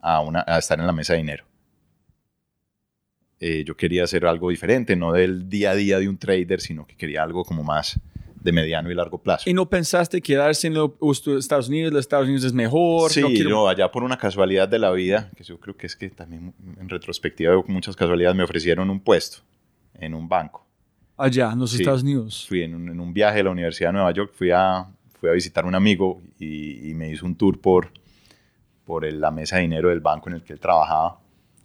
a, 0.00 0.20
una, 0.20 0.44
a 0.46 0.58
estar 0.58 0.78
en 0.78 0.86
la 0.86 0.92
mesa 0.92 1.14
de 1.14 1.20
dinero. 1.20 1.44
Eh, 3.40 3.64
yo 3.64 3.76
quería 3.76 4.04
hacer 4.04 4.26
algo 4.26 4.50
diferente, 4.50 4.96
no 4.96 5.12
del 5.12 5.48
día 5.48 5.70
a 5.72 5.74
día 5.74 5.98
de 5.98 6.08
un 6.08 6.18
trader, 6.18 6.60
sino 6.60 6.86
que 6.86 6.96
quería 6.96 7.22
algo 7.22 7.44
como 7.44 7.62
más 7.62 8.00
de 8.44 8.52
mediano 8.52 8.90
y 8.90 8.94
largo 8.94 9.18
plazo. 9.18 9.48
¿Y 9.48 9.54
no 9.54 9.68
pensaste 9.68 10.20
quedarse 10.20 10.66
en 10.66 10.74
los 10.74 10.92
Estados 11.26 11.68
Unidos? 11.68 11.92
¿Los 11.92 12.00
Estados 12.00 12.26
Unidos 12.26 12.44
es 12.44 12.52
mejor? 12.52 13.10
Sí, 13.10 13.22
no, 13.42 13.66
allá 13.66 13.90
por 13.90 14.04
una 14.04 14.18
casualidad 14.18 14.68
de 14.68 14.78
la 14.78 14.92
vida, 14.92 15.30
que 15.34 15.42
yo 15.42 15.58
creo 15.58 15.74
que 15.76 15.86
es 15.86 15.96
que 15.96 16.10
también 16.10 16.54
en 16.78 16.88
retrospectiva 16.88 17.52
veo 17.52 17.64
muchas 17.66 17.96
casualidades, 17.96 18.36
me 18.36 18.44
ofrecieron 18.44 18.90
un 18.90 19.00
puesto 19.00 19.38
en 19.94 20.14
un 20.14 20.28
banco. 20.28 20.66
Allá, 21.16 21.52
en 21.52 21.58
los 21.60 21.72
Estados 21.72 22.02
Unidos. 22.02 22.44
Fui 22.46 22.62
en 22.62 22.74
un, 22.74 23.14
viaje 23.14 23.40
a 23.40 23.44
la 23.44 23.50
Universidad 23.50 23.88
de 23.88 23.92
Nueva 23.94 24.12
York, 24.12 24.32
fui 24.34 24.50
a, 24.50 24.86
fui 25.18 25.30
a 25.30 25.32
visitar 25.32 25.64
a 25.64 25.66
un 25.66 25.74
amigo 25.74 26.20
y, 26.38 26.92
me 26.94 27.10
hizo 27.10 27.24
un 27.24 27.36
tour 27.36 27.58
por, 27.58 27.92
por 28.84 29.10
la 29.10 29.30
mesa 29.30 29.56
de 29.56 29.62
dinero 29.62 29.88
del 29.88 30.00
banco 30.00 30.28
en 30.28 30.34
el 30.34 30.42
que 30.42 30.52
él 30.52 30.60
trabajaba. 30.60 31.18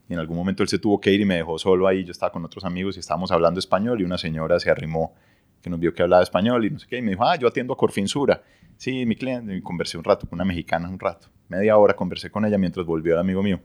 Y 0.08 0.14
en 0.14 0.20
algún 0.20 0.38
momento 0.38 0.64
él 0.64 0.70
se 0.70 0.80
tuvo 0.80 1.02
que 1.02 1.12
ir 1.12 1.20
y 1.20 1.26
me 1.26 1.36
dejó 1.36 1.60
solo 1.60 1.88
ahí. 1.88 2.06
Yo 2.06 2.12
estaba 2.12 2.32
con 2.32 2.46
otros 2.46 2.64
amigos 2.64 2.96
y 2.96 3.02
estábamos 3.02 3.32
hablando 3.32 3.60
español 3.60 4.00
y 4.00 4.06
una 4.06 4.18
señora 4.18 4.60
se 4.60 4.72
arrimó 4.72 5.14
que 5.62 5.70
nos 5.70 5.80
vio 5.80 5.94
que 5.94 6.04
hablaba 6.04 6.24
español 6.24 6.66
y 6.66 6.70
no 6.70 6.80
sé 6.80 6.88
qué, 6.88 6.98
y 6.98 7.02
me 7.02 7.12
dijo, 7.12 7.24
ah, 7.26 7.36
yo 7.36 7.48
atiendo 7.48 7.74
a 7.74 7.78
Corfinsura. 7.78 8.42
Sí, 8.78 9.06
mi 9.06 9.16
cliente, 9.16 9.56
y 9.56 9.62
conversé 9.62 9.98
un 9.98 10.04
rato 10.04 10.28
con 10.28 10.38
una 10.38 10.46
mexicana, 10.46 10.90
un 10.90 11.00
rato, 11.00 11.28
media 11.50 11.78
hora 11.78 11.96
conversé 11.96 12.32
con 12.32 12.46
ella 12.46 12.58
mientras 12.58 12.86
volvió 12.86 13.14
el 13.14 13.20
amigo 13.20 13.44
mío. 13.44 13.60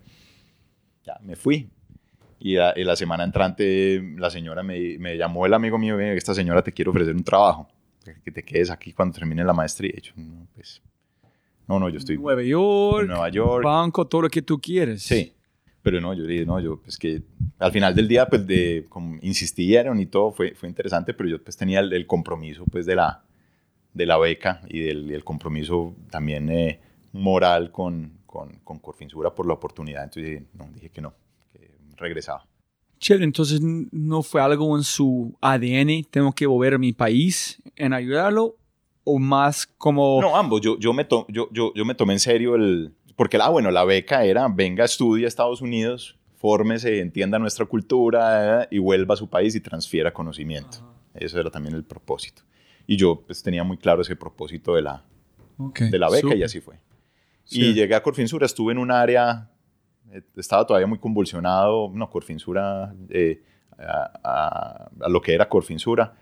Ya, 1.05 1.19
me 1.23 1.37
fui. 1.37 1.71
Y 2.41 2.57
la, 2.57 2.97
semana 2.97 3.25
entrante 3.25 4.03
la 4.19 4.29
señora 4.29 4.63
me, 4.63 4.99
me, 4.99 5.17
llamó 5.17 5.47
el 5.47 5.55
amigo 5.55 5.79
mío, 5.79 5.99
esta 6.01 6.35
señora 6.35 6.63
te 6.63 6.73
quiere 6.73 6.91
ofrecer 6.91 7.15
un 7.15 7.25
trabajo, 7.25 7.69
que 8.23 8.31
te 8.31 8.43
quedes 8.43 8.71
aquí 8.71 8.93
cuando 8.93 9.15
termine 9.15 9.45
la 9.45 9.53
maestría. 9.53 9.93
Y 9.97 10.01
yo, 10.01 10.13
no, 10.17 10.47
pues, 10.55 10.83
no, 11.67 11.79
no, 11.79 11.89
yo 11.89 11.99
estoy... 11.99 12.19
Nueva 12.19 12.43
York, 12.43 13.07
Nueva 13.07 13.29
York. 13.31 13.65
Banco, 13.65 14.07
todo 14.07 14.23
lo 14.23 14.29
que 14.29 14.43
tú 14.43 14.61
quieres. 14.61 15.03
Sí. 15.03 15.33
Pero 15.85 16.01
no, 16.01 16.14
yo 16.14 16.24
dije, 16.24 16.47
no, 16.47 16.59
yo, 16.61 16.80
pues 16.80 16.97
que 16.97 17.22
al 17.59 17.70
final 17.70 17.95
del 17.95 18.09
día, 18.09 18.26
pues 18.26 18.47
de, 18.47 18.87
como 18.89 19.18
insistieron 19.20 20.01
y 20.01 20.07
todo, 20.07 20.32
fue, 20.32 20.55
fue 20.55 20.66
interesante, 20.66 21.12
pero 21.12 21.28
yo 21.28 21.45
pues 21.45 21.59
tenía 21.59 21.80
el, 21.80 22.07
compromiso, 22.07 22.64
pues 22.72 22.87
de 22.87 22.97
la, 22.97 23.22
de 23.93 24.07
la 24.07 24.16
beca 24.16 24.62
y 24.66 24.80
del 24.80 25.11
el 25.11 25.22
compromiso 25.24 25.95
también 26.11 26.49
eh, 26.49 26.80
moral 27.12 27.70
con, 27.70 28.20
con, 28.24 28.61
con 28.64 28.78
Corfinsura 28.78 29.35
por 29.35 29.47
la 29.47 29.53
oportunidad. 29.53 30.05
Entonces 30.05 30.43
no, 30.55 30.70
dije 30.72 30.89
que 30.89 31.03
no, 31.03 31.12
que 31.53 31.76
regresaba. 31.99 32.47
Chévere, 32.99 33.24
entonces 33.24 33.61
no 33.61 34.22
fue 34.22 34.41
algo 34.41 34.74
en 34.78 34.85
su 34.85 35.37
ADN, 35.43 36.05
tengo 36.11 36.32
que 36.32 36.47
volver 36.47 36.72
a 36.72 36.78
mi 36.78 36.95
país 36.95 37.62
en 37.76 37.93
ayudarlo, 37.93 38.57
o 39.05 39.18
más 39.18 39.66
como... 39.66 40.18
No, 40.22 40.35
ambos, 40.35 40.62
yo, 40.62 40.78
yo, 40.78 40.95
me, 40.95 41.05
to, 41.05 41.26
yo, 41.28 41.51
yo, 41.53 41.74
yo 41.74 41.85
me 41.85 41.95
tomé 41.95 42.14
en 42.14 42.20
serio 42.20 42.55
el, 42.55 42.95
porque 43.17 43.39
la, 43.39 43.49
bueno, 43.49 43.71
la 43.71 43.85
beca 43.85 44.25
era, 44.25 44.47
venga, 44.49 44.85
estudie 44.85 45.25
a 45.25 45.29
Estados 45.29 45.61
Unidos, 45.61 46.17
fórmese, 46.37 47.01
entienda 47.01 47.39
nuestra 47.39 47.65
cultura 47.67 48.62
eh, 48.65 48.69
y 48.71 48.79
vuelva 48.79 49.15
a 49.15 49.17
su 49.17 49.29
país 49.29 49.55
y 49.55 49.61
transfiera 49.61 50.12
conocimiento. 50.12 50.79
Eso 51.15 51.39
era 51.41 51.51
también 51.51 51.75
el 51.75 51.85
propósito. 51.85 52.43
Y 52.87 52.97
yo 52.97 53.23
pues 53.27 53.43
tenía 53.43 53.65
muy 53.65 53.77
claro 53.79 54.03
ese 54.03 54.17
propósito 54.17 54.75
de 54.75 54.83
la, 54.83 55.03
de 55.91 55.99
la 55.99 56.11
beca 56.11 56.35
y 56.35 56.43
así 56.43 56.61
fue. 56.61 56.77
Sí. 57.45 57.61
Y 57.62 57.75
llegué 57.75 57.95
a 57.95 58.03
Corfinsura, 58.03 58.45
estuve 58.47 58.73
en 58.73 58.79
un 58.79 58.91
área, 58.91 59.49
eh, 60.12 60.23
estaba 60.37 60.67
todavía 60.67 60.87
muy 60.87 60.99
convulsionado, 60.99 61.91
no, 61.95 62.11
Corfinsura, 62.11 62.95
eh, 63.11 63.43
a, 63.79 64.11
a- 64.25 64.91
a 65.01 65.09
lo 65.09 65.21
que 65.21 65.35
era 65.35 65.49
Corfinsura, 65.49 66.15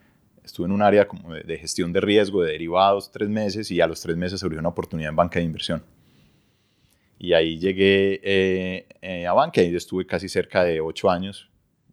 estuve 0.44 0.66
en 0.66 0.72
un 0.72 0.82
área 0.82 1.06
como 1.08 1.32
de, 1.32 1.42
de 1.42 1.58
gestión 1.58 1.92
de 1.92 2.00
riesgo, 2.00 2.42
de 2.42 2.52
derivados, 2.52 3.10
tres 3.10 3.28
meses, 3.28 3.70
y 3.70 3.80
a 3.80 3.86
los 3.86 4.00
tres 4.00 4.16
meses 4.16 4.40
se 4.40 4.46
abrió 4.46 4.60
una 4.60 4.68
oportunidad 4.70 5.10
en 5.10 5.16
banca 5.16 5.38
de 5.38 5.44
inversión. 5.46 5.82
Y 7.22 7.34
ahí 7.34 7.56
llegué 7.56 8.20
eh, 8.24 8.86
eh, 9.00 9.26
a 9.28 9.32
banca 9.32 9.62
y 9.62 9.74
estuve 9.76 10.04
casi 10.04 10.28
cerca 10.28 10.64
de 10.64 10.80
ocho 10.80 11.08
años. 11.08 11.48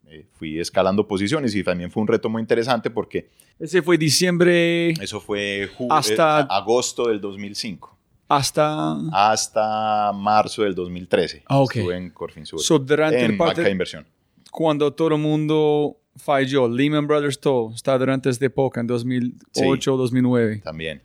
Eh, 0.08 0.26
fui 0.34 0.60
escalando 0.60 1.08
posiciones 1.08 1.54
y 1.54 1.64
también 1.64 1.92
fue 1.92 2.02
un 2.02 2.08
reto 2.08 2.30
muy 2.30 2.42
interesante 2.42 2.90
porque 2.90 3.30
Ese 3.60 3.84
fue 3.84 3.96
diciembre 4.00 4.90
eso 4.94 5.22
fue 5.22 5.70
ju- 5.78 5.86
Hasta- 5.92 6.42
eh, 6.42 6.46
agosto 6.50 7.08
del 7.10 7.22
2005 7.22 7.96
hasta... 8.28 8.96
hasta 9.14 10.12
marzo 10.14 10.64
del 10.64 10.74
2013. 10.76 11.44
Ah, 11.46 11.60
ok. 11.60 11.76
Estuve 11.76 11.98
en 11.98 12.10
Corfinsura. 12.10 12.62
So, 12.64 12.80
durante 12.80 13.24
en 13.24 13.32
el 13.32 13.38
parte- 13.38 13.54
banca 13.62 13.64
de 13.66 13.72
inversión. 13.72 14.08
cuando 14.52 14.94
todo 14.94 15.10
el 15.10 15.18
mundo 15.20 15.98
falló, 16.16 16.68
Lehman 16.68 17.06
Brothers 17.08 17.40
todo, 17.40 17.72
está 17.74 17.98
durante 17.98 18.30
esta 18.30 18.46
época, 18.46 18.82
en 18.82 18.88
2008, 18.88 19.96
2009. 19.98 20.62
También. 20.64 21.02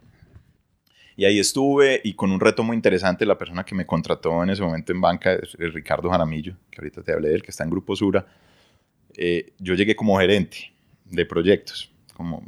Y 1.16 1.24
ahí 1.24 1.38
estuve 1.38 2.00
y 2.02 2.14
con 2.14 2.32
un 2.32 2.40
reto 2.40 2.62
muy 2.62 2.76
interesante, 2.76 3.24
la 3.24 3.38
persona 3.38 3.64
que 3.64 3.74
me 3.74 3.86
contrató 3.86 4.42
en 4.42 4.50
ese 4.50 4.62
momento 4.62 4.92
en 4.92 5.00
banca 5.00 5.34
es 5.34 5.72
Ricardo 5.72 6.10
Jaramillo, 6.10 6.56
que 6.70 6.80
ahorita 6.80 7.02
te 7.02 7.12
hablé 7.12 7.28
de 7.28 7.36
él, 7.36 7.42
que 7.42 7.50
está 7.50 7.64
en 7.64 7.70
Grupo 7.70 7.94
Sura. 7.94 8.26
Eh, 9.16 9.52
yo 9.58 9.74
llegué 9.74 9.94
como 9.94 10.18
gerente 10.18 10.72
de 11.04 11.24
proyectos, 11.24 11.92
como, 12.14 12.42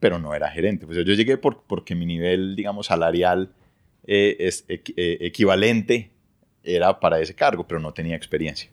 pero 0.00 0.18
no 0.18 0.34
era 0.34 0.50
gerente. 0.50 0.84
Pues 0.86 0.98
yo 0.98 1.14
llegué 1.14 1.36
por, 1.36 1.62
porque 1.64 1.94
mi 1.94 2.06
nivel, 2.06 2.56
digamos, 2.56 2.86
salarial 2.86 3.52
eh, 4.06 4.36
es 4.40 4.64
eh, 4.68 4.80
equivalente 5.20 6.10
era 6.62 6.98
para 7.00 7.20
ese 7.20 7.34
cargo, 7.34 7.66
pero 7.66 7.80
no 7.80 7.92
tenía 7.92 8.16
experiencia. 8.16 8.70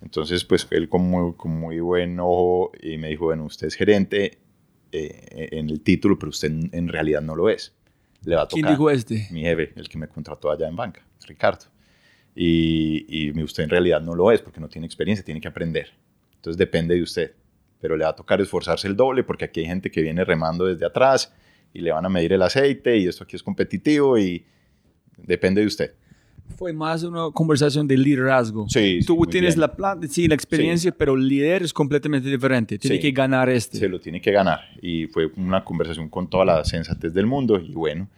Entonces, 0.00 0.44
pues 0.44 0.66
él 0.70 0.88
con 0.88 1.02
muy, 1.02 1.34
con 1.34 1.52
muy 1.52 1.80
buen 1.80 2.18
ojo 2.20 2.72
y 2.80 2.98
me 2.98 3.08
dijo, 3.08 3.26
bueno, 3.26 3.44
usted 3.44 3.68
es 3.68 3.74
gerente 3.74 4.38
eh, 4.90 5.48
en 5.52 5.70
el 5.70 5.80
título, 5.82 6.18
pero 6.18 6.30
usted 6.30 6.50
en 6.72 6.88
realidad 6.88 7.22
no 7.22 7.36
lo 7.36 7.48
es. 7.48 7.74
Le 8.24 8.36
va 8.36 8.42
a 8.42 8.48
¿Quién 8.48 8.62
tocar 8.62 8.76
dijo 8.76 8.90
este? 8.90 9.26
mi 9.30 9.42
jefe, 9.42 9.72
el 9.76 9.88
que 9.88 9.98
me 9.98 10.08
contrató 10.08 10.50
allá 10.50 10.68
en 10.68 10.76
banca, 10.76 11.04
Ricardo. 11.26 11.66
Y, 12.34 13.04
y 13.08 13.42
usted 13.42 13.64
en 13.64 13.70
realidad 13.70 14.00
no 14.00 14.14
lo 14.14 14.30
es 14.32 14.40
porque 14.40 14.60
no 14.60 14.68
tiene 14.68 14.86
experiencia, 14.86 15.24
tiene 15.24 15.40
que 15.40 15.48
aprender. 15.48 15.92
Entonces 16.36 16.56
depende 16.56 16.94
de 16.94 17.02
usted. 17.02 17.34
Pero 17.80 17.96
le 17.96 18.04
va 18.04 18.10
a 18.10 18.16
tocar 18.16 18.40
esforzarse 18.40 18.86
el 18.86 18.96
doble 18.96 19.24
porque 19.24 19.44
aquí 19.44 19.60
hay 19.60 19.66
gente 19.66 19.90
que 19.90 20.02
viene 20.02 20.24
remando 20.24 20.66
desde 20.66 20.86
atrás 20.86 21.34
y 21.74 21.80
le 21.80 21.90
van 21.90 22.06
a 22.06 22.08
medir 22.08 22.32
el 22.32 22.42
aceite 22.42 22.96
y 22.96 23.06
esto 23.08 23.24
aquí 23.24 23.36
es 23.36 23.42
competitivo 23.42 24.18
y 24.18 24.44
depende 25.16 25.60
de 25.60 25.66
usted. 25.66 25.94
Fue 26.56 26.72
más 26.72 27.02
una 27.02 27.30
conversación 27.32 27.86
de 27.88 27.96
liderazgo. 27.96 28.68
Sí, 28.68 29.00
sí, 29.00 29.06
Tú 29.06 29.24
tienes 29.26 29.54
bien. 29.54 29.60
la 29.60 29.74
plata, 29.74 30.06
sí, 30.08 30.28
la 30.28 30.34
experiencia, 30.34 30.92
pero 30.92 31.14
el 31.14 31.26
líder 31.28 31.62
es 31.62 31.72
completamente 31.72 32.28
diferente. 32.28 32.78
Tiene 32.78 32.96
Sí. 32.96 33.02
que 33.02 33.10
ganar 33.12 33.48
este. 33.48 33.78
se 33.78 33.88
lo 33.88 34.00
tiene 34.00 34.20
que 34.20 34.30
ganar. 34.32 34.60
Y 34.80 35.06
fue 35.06 35.30
una 35.36 35.64
conversación 35.64 36.08
con 36.08 36.28
toda 36.28 36.44
la 36.44 36.64
sensatez 36.64 37.12
del 37.14 37.26
mundo. 37.26 37.58
Y 37.58 37.72
bueno, 37.72 38.08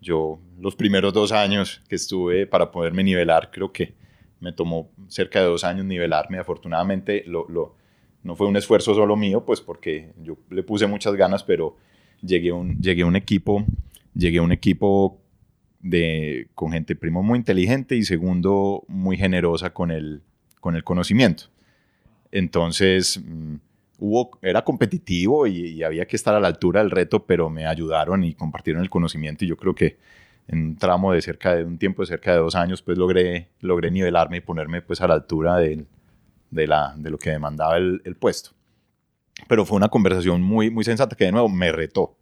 yo 0.00 0.38
los 0.60 0.74
primeros 0.76 1.12
dos 1.12 1.32
años 1.32 1.82
que 1.88 1.96
estuve 1.96 2.46
para 2.46 2.70
poderme 2.70 3.02
nivelar, 3.04 3.50
creo 3.52 3.72
que 3.72 3.92
me 4.40 4.52
tomó 4.52 4.90
cerca 5.08 5.40
de 5.40 5.46
dos 5.46 5.64
años 5.64 5.84
nivelarme. 5.84 6.38
Afortunadamente 6.38 7.24
lo, 7.26 7.46
lo- 7.48 7.74
no 8.22 8.36
fue 8.36 8.46
un 8.46 8.56
esfuerzo 8.56 8.94
solo 8.94 9.16
mío, 9.16 9.44
pues 9.44 9.60
porque 9.60 10.12
yo 10.22 10.36
le 10.50 10.62
puse 10.62 10.86
muchas 10.86 11.14
ganas, 11.14 11.42
pero 11.42 11.76
llegué 12.22 12.50
a 12.50 12.54
un, 12.54 12.78
llegué 12.80 13.02
a 13.02 13.06
un 13.06 13.16
equipo, 13.16 13.64
llegué 14.14 14.38
a 14.38 14.42
un 14.42 14.52
equipo 14.52 15.19
de, 15.80 16.48
con 16.54 16.72
gente, 16.72 16.94
primo, 16.94 17.22
muy 17.22 17.38
inteligente 17.38 17.96
y 17.96 18.04
segundo, 18.04 18.84
muy 18.88 19.16
generosa 19.16 19.72
con 19.72 19.90
el, 19.90 20.22
con 20.60 20.76
el 20.76 20.84
conocimiento. 20.84 21.44
Entonces, 22.32 23.20
mm, 23.24 23.56
hubo, 23.98 24.38
era 24.42 24.62
competitivo 24.64 25.46
y, 25.46 25.82
había 25.82 26.06
que 26.06 26.16
estar 26.16 26.34
a 26.34 26.40
la 26.40 26.48
altura 26.48 26.80
del 26.80 26.90
reto, 26.90 27.24
pero 27.26 27.50
me 27.50 27.66
ayudaron 27.66 28.24
y 28.24 28.34
compartieron 28.34 28.82
el 28.82 28.90
conocimiento 28.90 29.44
y 29.44 29.48
yo 29.48 29.56
creo 29.56 29.74
que 29.74 29.98
en 30.48 30.58
un 30.60 30.76
tramo 30.76 31.12
de 31.12 31.22
cerca 31.22 31.54
de 31.54 31.64
un 31.64 31.78
tiempo 31.78 32.02
de 32.02 32.06
cerca 32.06 32.32
de 32.32 32.38
dos 32.38 32.56
años, 32.56 32.82
pues 32.82 32.98
logré, 32.98 33.48
logré 33.60 33.90
nivelarme 33.90 34.38
y 34.38 34.40
ponerme 34.40 34.82
pues 34.82 35.00
a 35.00 35.06
la 35.06 35.14
altura 35.14 35.58
de, 35.58 35.86
la, 36.50 36.94
de 36.96 37.10
lo 37.10 37.18
que 37.18 37.30
demandaba 37.30 37.76
el, 37.76 38.02
el 38.04 38.16
puesto. 38.16 38.50
Pero 39.48 39.64
fue 39.64 39.76
una 39.76 39.88
conversación 39.88 40.42
muy, 40.42 40.70
muy 40.70 40.84
sensata 40.84 41.16
que 41.16 41.24
de 41.24 41.32
nuevo 41.32 41.48
me 41.48 41.72
retó 41.72 42.16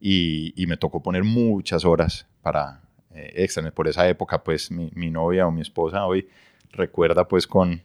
y, 0.00 0.52
y 0.60 0.66
me 0.66 0.76
tocó 0.76 1.02
poner 1.02 1.24
muchas 1.24 1.84
horas 1.84 2.26
para 2.42 2.82
eh. 3.16 3.48
Por 3.74 3.88
esa 3.88 4.08
época, 4.08 4.42
pues 4.42 4.70
mi, 4.70 4.90
mi 4.94 5.10
novia 5.10 5.46
o 5.46 5.50
mi 5.50 5.62
esposa 5.62 6.04
hoy 6.04 6.28
recuerda 6.72 7.26
pues 7.26 7.46
con... 7.46 7.82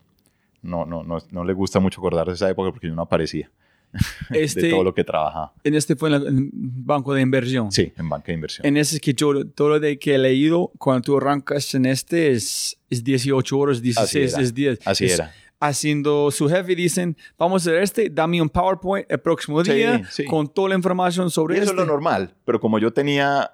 No, 0.62 0.86
no, 0.86 1.04
no, 1.04 1.18
no 1.32 1.44
le 1.44 1.54
gusta 1.54 1.80
mucho 1.80 2.00
acordar 2.02 2.28
de 2.28 2.34
esa 2.34 2.50
época 2.50 2.70
porque 2.72 2.88
yo 2.88 2.94
no 2.94 3.02
aparecía 3.02 3.50
Este, 4.30 4.62
de 4.64 4.70
todo 4.70 4.84
lo 4.84 4.94
que 4.94 5.04
trabajaba. 5.04 5.54
En 5.64 5.74
este 5.74 5.96
fue 5.96 6.10
en 6.10 6.16
el 6.16 6.50
banco 6.54 7.14
de 7.14 7.22
inversión. 7.22 7.72
Sí, 7.72 7.92
en 7.98 8.10
banca 8.10 8.28
de 8.28 8.34
inversión. 8.34 8.66
En 8.66 8.78
ese 8.78 8.96
es 8.96 9.02
que 9.02 9.14
yo, 9.14 9.48
todo 9.48 9.70
lo 9.70 9.80
de 9.80 9.98
que 9.98 10.16
he 10.16 10.18
leído, 10.18 10.72
cuando 10.78 11.02
tú 11.02 11.18
arrancas 11.18 11.74
en 11.76 11.86
este, 11.86 12.32
es, 12.32 12.78
es 12.90 13.04
18 13.04 13.58
horas, 13.58 13.82
16, 13.82 14.34
era. 14.34 14.44
es 14.44 14.54
10. 14.54 14.80
Así 14.86 15.06
Es 15.06 15.14
era. 15.16 15.34
Haciendo 15.64 16.32
su 16.32 16.50
jefe, 16.50 16.76
dicen, 16.76 17.16
vamos 17.38 17.62
a 17.66 17.70
hacer 17.70 17.84
este, 17.84 18.10
dame 18.10 18.42
un 18.42 18.50
PowerPoint 18.50 19.06
el 19.10 19.20
próximo 19.20 19.64
Sí, 19.64 19.72
día 19.74 20.02
sí. 20.10 20.26
con 20.26 20.48
toda 20.48 20.70
la 20.70 20.76
información 20.76 21.30
sobre 21.30 21.56
eso 21.56 21.64
este. 21.66 21.76
es 21.76 21.80
lo 21.80 21.86
normal, 21.86 22.34
pero 22.46 22.60
como 22.60 22.80
yo 22.80 22.92
tenía 22.92 23.52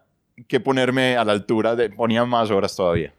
que 0.48 0.60
ponerme 0.60 1.18
a 1.18 1.26
la 1.26 1.34
altura, 1.34 1.76
de, 1.76 1.90
ponía 1.90 2.24
más 2.26 2.50
horas 2.50 2.76
todavía. 2.76 3.14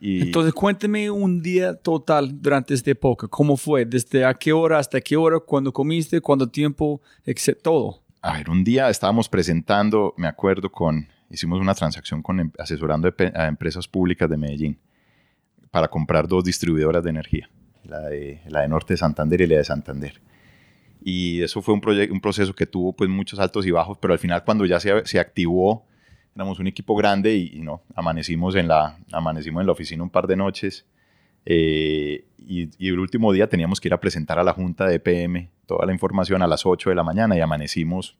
Y 0.00 0.22
Entonces, 0.22 0.54
cuénteme 0.54 1.10
un 1.10 1.42
día 1.42 1.74
total 1.74 2.40
durante 2.40 2.72
esta 2.72 2.92
época. 2.92 3.26
¿Cómo 3.28 3.56
fue? 3.56 3.84
¿Desde 3.84 4.24
a 4.24 4.32
qué 4.32 4.52
hora 4.52 4.78
hasta 4.78 5.00
qué 5.00 5.16
hora? 5.16 5.40
¿Cuándo 5.40 5.72
comiste? 5.72 6.20
¿Cuánto 6.20 6.48
tiempo? 6.48 7.02
Etc. 7.24 7.58
Todo. 7.60 8.00
A 8.22 8.38
ver, 8.38 8.48
un 8.48 8.62
día 8.62 8.88
estábamos 8.90 9.28
presentando, 9.28 10.14
me 10.16 10.28
acuerdo, 10.28 10.70
con, 10.70 11.08
hicimos 11.30 11.60
una 11.60 11.74
transacción 11.74 12.22
con 12.22 12.38
em- 12.40 12.52
asesorando 12.58 13.12
a 13.34 13.46
empresas 13.48 13.88
públicas 13.88 14.30
de 14.30 14.36
Medellín 14.36 14.78
para 15.72 15.88
comprar 15.88 16.26
dos 16.28 16.44
distribuidoras 16.44 17.02
de 17.02 17.10
energía, 17.10 17.50
la 17.84 18.00
de, 18.00 18.40
la 18.48 18.62
de 18.62 18.68
Norte 18.68 18.94
de 18.94 18.98
Santander 18.98 19.40
y 19.40 19.46
la 19.46 19.56
de 19.56 19.64
Santander. 19.64 20.20
Y 21.02 21.42
eso 21.42 21.62
fue 21.62 21.74
un, 21.74 21.82
un 22.10 22.20
proceso 22.20 22.54
que 22.54 22.66
tuvo 22.66 22.92
pues 22.92 23.08
muchos 23.08 23.38
altos 23.38 23.66
y 23.66 23.70
bajos, 23.70 23.98
pero 23.98 24.12
al 24.12 24.18
final 24.18 24.44
cuando 24.44 24.66
ya 24.66 24.80
se, 24.80 25.18
activó, 25.18 25.86
éramos 26.34 26.58
un 26.58 26.66
equipo 26.66 26.94
grande 26.96 27.36
y, 27.36 27.60
no, 27.60 27.82
amanecimos 27.94 28.56
en, 28.56 28.68
la, 28.68 28.98
amanecimos 29.12 29.60
en 29.60 29.66
la 29.66 29.72
oficina 29.72 30.02
un 30.02 30.10
par 30.10 30.26
de 30.26 30.36
noches 30.36 30.86
eh, 31.44 32.24
y, 32.36 32.68
y 32.78 32.88
el 32.88 32.98
último 32.98 33.32
día 33.32 33.48
teníamos 33.48 33.80
que 33.80 33.88
ir 33.88 33.94
a 33.94 34.00
presentar 34.00 34.38
a 34.38 34.44
la 34.44 34.52
junta 34.52 34.86
de 34.86 35.00
PM 35.00 35.50
toda 35.66 35.86
la 35.86 35.92
información 35.92 36.42
a 36.42 36.46
las 36.46 36.66
8 36.66 36.90
de 36.90 36.96
la 36.96 37.04
mañana 37.04 37.36
y 37.36 37.40
amanecimos 37.40 38.16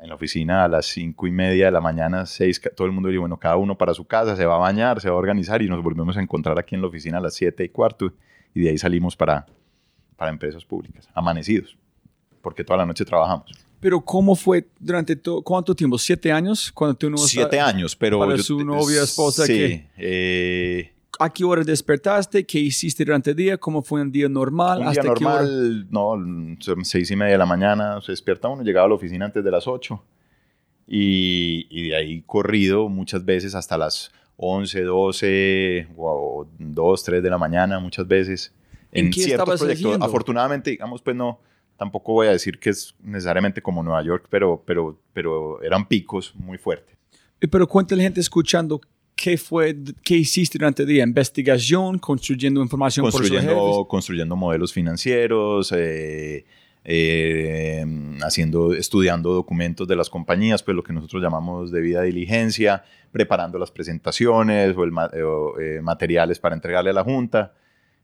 en 0.00 0.08
la 0.08 0.14
oficina 0.14 0.64
a 0.64 0.68
las 0.68 0.86
5 0.86 1.26
y 1.26 1.30
media 1.32 1.66
de 1.66 1.72
la 1.72 1.80
mañana, 1.80 2.24
6, 2.24 2.60
todo 2.76 2.86
el 2.86 2.92
mundo 2.92 3.08
dijo, 3.08 3.20
bueno, 3.22 3.36
cada 3.36 3.56
uno 3.56 3.76
para 3.76 3.94
su 3.94 4.04
casa, 4.06 4.36
se 4.36 4.46
va 4.46 4.54
a 4.54 4.58
bañar, 4.58 5.00
se 5.00 5.08
va 5.10 5.16
a 5.16 5.18
organizar 5.18 5.60
y 5.62 5.68
nos 5.68 5.82
volvemos 5.82 6.16
a 6.16 6.20
encontrar 6.22 6.58
aquí 6.58 6.74
en 6.76 6.82
la 6.82 6.86
oficina 6.88 7.18
a 7.18 7.20
las 7.20 7.34
7 7.34 7.64
y 7.64 7.68
cuarto 7.68 8.12
y 8.54 8.60
de 8.62 8.70
ahí 8.70 8.78
salimos 8.78 9.16
para, 9.16 9.46
para 10.16 10.30
empresas 10.30 10.64
públicas, 10.64 11.08
amanecidos, 11.14 11.76
porque 12.42 12.62
toda 12.64 12.76
la 12.78 12.86
noche 12.86 13.04
trabajamos. 13.04 13.50
Pero 13.80 14.00
¿cómo 14.00 14.34
fue 14.34 14.66
durante 14.80 15.14
todo? 15.14 15.40
¿Cuánto 15.42 15.72
tiempo? 15.74 15.98
¿Siete 15.98 16.32
años? 16.32 16.72
Cuando 16.72 16.96
tú 16.96 17.08
no 17.10 17.16
Siete 17.18 17.60
años, 17.60 17.94
pero... 17.94 18.18
para 18.18 18.36
yo- 18.36 18.42
su 18.42 18.64
novia, 18.64 19.02
esposa, 19.02 19.46
Sí, 19.46 19.52
¿qué? 19.52 19.86
eh, 19.98 20.92
¿A 21.18 21.30
qué 21.30 21.44
hora 21.44 21.62
despertaste? 21.64 22.44
¿Qué 22.46 22.58
hiciste 22.60 23.04
durante 23.04 23.30
el 23.30 23.36
día? 23.36 23.58
¿Cómo 23.58 23.82
fue 23.82 24.00
un 24.02 24.12
día 24.12 24.28
normal? 24.28 24.78
Un 24.78 24.90
día 24.92 25.00
¿Hasta 25.00 25.14
qué 25.14 25.24
hora? 25.24 25.42
normal, 25.42 25.86
no, 25.90 26.56
seis 26.84 27.10
y 27.10 27.16
media 27.16 27.32
de 27.32 27.38
la 27.38 27.46
mañana, 27.46 28.00
se 28.00 28.12
despierta 28.12 28.48
uno, 28.48 28.62
llegaba 28.62 28.86
a 28.86 28.88
la 28.88 28.94
oficina 28.94 29.24
antes 29.24 29.42
de 29.42 29.50
las 29.50 29.66
8 29.66 30.00
y, 30.86 31.66
y 31.70 31.88
de 31.88 31.96
ahí 31.96 32.22
corrido 32.22 32.88
muchas 32.88 33.24
veces 33.24 33.54
hasta 33.54 33.76
las 33.76 34.12
11, 34.36 34.82
12 34.82 35.88
o 35.96 36.46
2, 36.58 37.04
3 37.04 37.22
de 37.22 37.30
la 37.30 37.38
mañana 37.38 37.80
muchas 37.80 38.06
veces 38.06 38.54
¿En 38.92 39.06
en, 39.06 39.10
qué 39.10 39.22
ciertos 39.22 39.58
proyectos. 39.60 39.84
haciendo? 39.86 40.06
Afortunadamente, 40.06 40.70
digamos, 40.70 41.02
pues 41.02 41.16
no, 41.16 41.40
tampoco 41.76 42.12
voy 42.12 42.28
a 42.28 42.30
decir 42.30 42.58
que 42.58 42.70
es 42.70 42.94
necesariamente 43.02 43.60
como 43.60 43.82
Nueva 43.82 44.02
York, 44.02 44.26
pero, 44.30 44.62
pero, 44.64 44.98
pero 45.12 45.60
eran 45.62 45.86
picos 45.88 46.34
muy 46.36 46.56
fuertes. 46.58 46.96
Eh, 47.40 47.48
Pero 47.48 47.66
cuéntale 47.68 48.00
a 48.00 48.04
la 48.04 48.06
gente 48.08 48.20
escuchando 48.20 48.80
qué 49.18 49.36
fue, 49.36 49.76
qué 50.04 50.14
hiciste 50.14 50.58
durante 50.58 50.82
el 50.82 50.88
día. 50.88 51.02
Investigación, 51.02 51.98
construyendo 51.98 52.62
información 52.62 53.02
por 53.02 53.12
sus 53.12 53.22
construyendo, 53.22 53.86
construyendo 53.88 54.36
modelos 54.36 54.72
financieros, 54.72 55.72
eh, 55.76 56.44
eh, 56.84 57.84
haciendo, 58.22 58.72
estudiando 58.74 59.34
documentos 59.34 59.88
de 59.88 59.96
las 59.96 60.08
compañías, 60.08 60.62
pues 60.62 60.76
lo 60.76 60.84
que 60.84 60.92
nosotros 60.92 61.20
llamamos 61.20 61.72
debida 61.72 62.02
diligencia, 62.02 62.84
preparando 63.10 63.58
las 63.58 63.72
presentaciones 63.72 64.76
o, 64.76 64.84
el 64.84 64.92
o, 64.96 65.58
eh, 65.58 65.80
materiales 65.82 66.38
para 66.38 66.54
entregarle 66.54 66.90
a 66.90 66.94
la 66.94 67.02
junta 67.02 67.54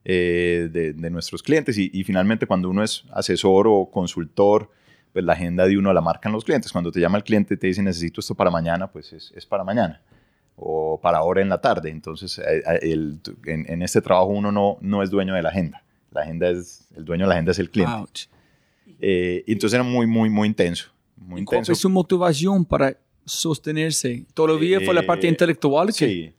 eh, 0.04 0.68
de, 0.72 0.94
de 0.94 1.10
nuestros 1.10 1.44
clientes 1.44 1.78
y, 1.78 1.90
y 1.94 2.02
finalmente 2.02 2.44
cuando 2.46 2.68
uno 2.68 2.82
es 2.82 3.04
asesor 3.12 3.68
o 3.68 3.88
consultor, 3.88 4.68
pues 5.12 5.24
la 5.24 5.34
agenda 5.34 5.64
de 5.68 5.78
uno 5.78 5.92
la 5.92 6.00
marcan 6.00 6.32
los 6.32 6.44
clientes. 6.44 6.72
Cuando 6.72 6.90
te 6.90 6.98
llama 6.98 7.18
el 7.18 7.22
cliente 7.22 7.54
y 7.54 7.56
te 7.56 7.68
dice 7.68 7.84
necesito 7.84 8.20
esto 8.20 8.34
para 8.34 8.50
mañana, 8.50 8.90
pues 8.90 9.12
es, 9.12 9.32
es 9.36 9.46
para 9.46 9.62
mañana 9.62 10.00
o 10.56 11.00
para 11.02 11.18
ahora 11.18 11.42
en 11.42 11.48
la 11.48 11.60
tarde. 11.60 11.90
Entonces, 11.90 12.38
eh, 12.38 12.62
eh, 12.66 12.78
el, 12.82 13.20
en, 13.46 13.64
en, 13.70 13.82
este 13.82 14.00
trabajo 14.00 14.26
uno 14.28 14.52
no, 14.52 14.78
no 14.80 15.02
es 15.02 15.10
dueño 15.10 15.34
de 15.34 15.42
la 15.42 15.48
agenda. 15.48 15.82
La 16.10 16.22
agenda 16.22 16.48
es, 16.48 16.86
el 16.96 17.04
dueño 17.04 17.24
de 17.24 17.28
la 17.28 17.34
agenda 17.34 17.52
es 17.52 17.58
el 17.58 17.70
cliente. 17.70 18.22
Eh, 19.00 19.42
entonces 19.46 19.74
era 19.74 19.82
muy, 19.82 20.06
muy, 20.06 20.30
muy 20.30 20.46
intenso. 20.48 20.90
Muy 21.16 21.42
¿Y 21.42 21.44
¿Cuál 21.44 21.56
intenso. 21.58 21.72
fue 21.72 21.76
su 21.80 21.90
motivación 21.90 22.64
para 22.64 22.96
sostenerse? 23.24 24.24
¿Todavía 24.34 24.80
fue 24.80 24.94
la 24.94 25.04
parte 25.04 25.26
Eh, 25.26 25.30
intelectual? 25.30 25.88
que- 25.88 25.92
Sí. 25.92 26.32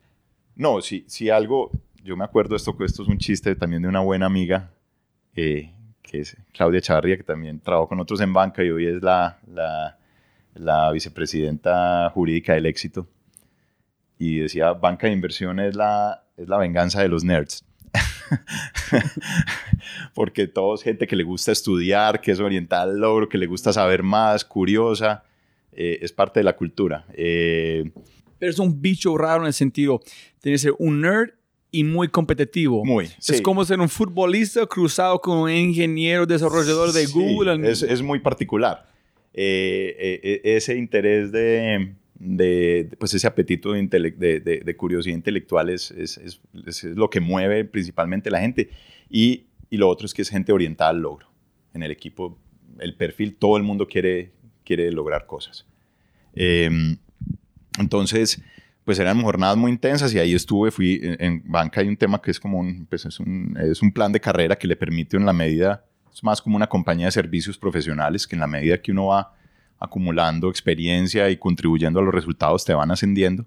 No, 0.55 0.81
si, 0.81 1.03
si 1.07 1.29
algo, 1.29 1.69
yo 2.03 2.15
me 2.15 2.23
acuerdo 2.23 2.55
esto, 2.55 2.73
esto 2.85 3.03
es 3.03 3.09
un 3.09 3.17
chiste 3.17 3.53
también 3.55 3.81
de 3.81 3.89
una 3.89 3.99
buena 3.99 4.25
amiga, 4.25 4.71
eh, 5.35 5.73
que 6.01 6.19
es 6.19 6.37
Claudia 6.53 6.79
Chavarría, 6.79 7.17
que 7.17 7.23
también 7.23 7.59
trabajó 7.59 7.89
con 7.89 7.99
otros 7.99 8.21
en 8.21 8.31
banca 8.31 8.63
y 8.63 8.69
hoy 8.69 8.85
es 8.85 9.01
la, 9.03 9.37
la, 9.53 9.97
la 10.53 10.91
vicepresidenta 10.93 12.09
jurídica 12.13 12.53
del 12.53 12.67
éxito. 12.67 13.05
Y 14.17 14.39
decía, 14.39 14.73
banca 14.73 15.07
de 15.07 15.13
inversión 15.13 15.59
es 15.59 15.75
la, 15.75 16.23
es 16.37 16.47
la 16.47 16.57
venganza 16.57 17.01
de 17.01 17.09
los 17.09 17.23
nerds. 17.23 17.65
Porque 20.13 20.47
todos 20.47 20.83
gente 20.83 21.07
que 21.07 21.15
le 21.15 21.23
gusta 21.23 21.51
estudiar, 21.51 22.21
que 22.21 22.31
es 22.31 22.39
orientada 22.39 22.83
al 22.83 22.99
logro, 22.99 23.29
que 23.29 23.37
le 23.37 23.45
gusta 23.45 23.73
saber 23.73 24.03
más, 24.03 24.45
curiosa, 24.45 25.23
eh, 25.71 25.99
es 26.01 26.11
parte 26.11 26.39
de 26.39 26.43
la 26.43 26.55
cultura. 26.55 27.05
Eh, 27.13 27.91
Pero 28.39 28.51
es 28.51 28.59
un 28.59 28.81
bicho 28.81 29.17
raro 29.17 29.41
en 29.41 29.47
el 29.47 29.53
sentido, 29.53 30.01
tiene 30.41 30.55
que 30.55 30.59
ser 30.59 30.73
un 30.79 31.01
nerd 31.01 31.31
y 31.71 31.83
muy 31.83 32.07
competitivo. 32.07 32.85
Muy, 32.85 33.05
Es 33.05 33.15
sí. 33.19 33.41
como 33.41 33.65
ser 33.65 33.79
un 33.81 33.89
futbolista 33.89 34.65
cruzado 34.65 35.19
con 35.19 35.39
un 35.39 35.51
ingeniero 35.51 36.25
desarrollador 36.25 36.93
de 36.93 37.05
Sí, 37.05 37.13
Google. 37.13 37.69
Es, 37.69 37.83
es 37.83 38.01
muy 38.01 38.19
particular. 38.19 38.87
Eh, 39.33 39.93
eh, 39.99 40.19
eh, 40.23 40.55
ese 40.55 40.77
interés 40.77 41.33
de, 41.33 41.93
de- 42.17 42.89
pues 42.99 43.13
ese 43.13 43.27
apetito 43.27 43.73
de, 43.73 44.75
curiosidad 44.77 45.15
intelectual 45.15 45.69
es, 45.69 45.91
es- 45.91 46.17
es- 46.17 46.41
es- 46.65 46.83
lo 46.83 47.09
que 47.09 47.19
mueve 47.19 47.65
principalmente 47.65 48.29
la 48.31 48.39
gente. 48.39 48.69
Y, 49.09 49.45
y 49.69 49.77
lo 49.77 49.87
otro 49.89 50.05
es 50.05 50.13
que 50.13 50.21
es 50.21 50.29
gente 50.29 50.51
orientada 50.51 50.89
al 50.91 50.99
logro. 51.01 51.27
En 51.73 51.83
el 51.83 51.91
equipo, 51.91 52.37
el 52.79 52.95
perfil, 52.95 53.35
todo 53.35 53.57
el 53.57 53.63
mundo 53.63 53.87
quiere, 53.87 54.31
quiere 54.63 54.91
lograr 54.91 55.25
cosas. 55.25 55.65
Eh, 56.33 56.69
entonces, 57.79 58.41
pues 58.83 58.99
eran 58.99 59.21
jornadas 59.21 59.57
muy 59.57 59.71
intensas 59.71 60.13
y 60.13 60.19
ahí 60.19 60.33
estuve, 60.33 60.71
fui 60.71 60.99
en, 61.01 61.41
banca 61.45 61.81
hay 61.81 61.87
un 61.87 61.97
tema 61.97 62.21
que 62.21 62.31
es 62.31 62.39
como 62.39 62.63
pues 62.87 63.05
es 63.05 63.19
un, 63.19 63.57
es 63.59 63.81
un 63.81 63.91
plan 63.91 64.11
de 64.11 64.19
carrera 64.19 64.55
que 64.55 64.67
le 64.67 64.75
permite 64.75 65.17
en 65.17 65.25
la 65.25 65.33
medida, 65.33 65.83
es 66.13 66.23
más 66.23 66.41
como 66.41 66.55
una 66.55 66.67
compañía 66.67 67.07
de 67.07 67.11
servicios 67.11 67.57
profesionales 67.57 68.27
que 68.27 68.35
en 68.35 68.39
la 68.41 68.47
medida 68.47 68.81
que 68.81 68.91
uno 68.91 69.07
va 69.07 69.33
acumulando 69.79 70.49
experiencia 70.49 71.29
y 71.29 71.37
contribuyendo 71.37 71.99
a 71.99 72.03
los 72.03 72.13
resultados 72.13 72.65
te 72.65 72.73
van 72.73 72.91
ascendiendo. 72.91 73.45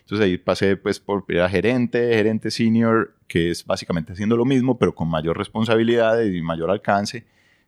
Entonces 0.00 0.24
ahí 0.26 0.38
pasé 0.38 0.76
pues 0.76 0.98
por 1.00 1.24
era 1.28 1.48
gerente, 1.48 2.12
gerente 2.14 2.50
senior, 2.50 3.14
que 3.28 3.50
es 3.50 3.64
básicamente 3.64 4.12
haciendo 4.12 4.36
lo 4.36 4.44
mismo, 4.44 4.78
pero 4.78 4.94
con 4.94 5.08
mayor 5.08 5.38
responsabilidad 5.38 6.20
y 6.22 6.42
mayor 6.42 6.70
alcance. 6.70 7.24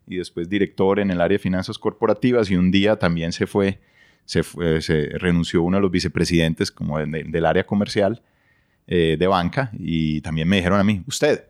Y 0.07 0.17
después 0.17 0.49
director 0.49 0.99
en 0.99 1.11
el 1.11 1.21
área 1.21 1.35
de 1.35 1.39
finanzas 1.39 1.77
corporativas 1.77 2.51
y 2.51 2.55
un 2.57 2.69
día 2.71 2.97
también 2.97 3.31
se 3.31 3.47
fue 3.47 3.79
se, 4.25 4.41
fue- 4.43 4.81
se 4.81 5.09
renunció 5.19 5.63
uno 5.63 5.77
de 5.77 5.81
los 5.81 5.91
vicepresidentes 5.91 6.71
como 6.71 6.97
de- 6.99 7.05
de- 7.07 7.23
del 7.25 7.45
área 7.45 7.65
comercial 7.65 8.21
eh, 8.87 9.17
de 9.19 9.27
banca 9.27 9.69
y 9.77 10.21
también 10.21 10.47
me 10.47 10.57
dijeron 10.57 10.79
a 10.79 10.83
mí, 10.83 11.03
usted. 11.07 11.45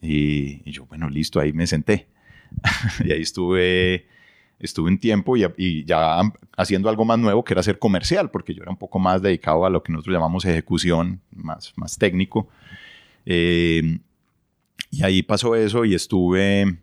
Y, 0.00 0.62
y 0.68 0.72
yo, 0.72 0.86
bueno, 0.86 1.08
listo, 1.10 1.40
ahí 1.40 1.52
me 1.52 1.66
senté. 1.66 2.06
y 3.04 3.12
ahí 3.12 3.22
estuve, 3.22 4.06
estuve 4.60 4.90
un 4.90 4.98
tiempo 4.98 5.36
y, 5.36 5.84
ya 5.84 6.20
haciendo 6.56 6.88
algo 6.88 7.04
más 7.04 7.18
nuevo 7.18 7.44
que 7.44 7.54
era 7.54 7.62
ser 7.62 7.78
comercial, 7.78 8.30
porque 8.30 8.54
yo 8.54 8.62
era 8.62 8.70
un 8.70 8.76
poco 8.78 8.98
más 8.98 9.22
dedicado 9.22 9.64
a 9.64 9.70
lo 9.70 9.82
que 9.82 9.92
nosotros 9.92 10.14
llamamos 10.14 10.44
ejecución, 10.44 11.20
más, 11.30 11.72
más 11.76 11.96
técnico. 11.98 12.48
Eh, 13.26 13.98
y 14.90 15.02
ahí 15.02 15.22
pasó 15.22 15.54
eso 15.54 15.84
y 15.84 15.94
estuve 15.94 16.78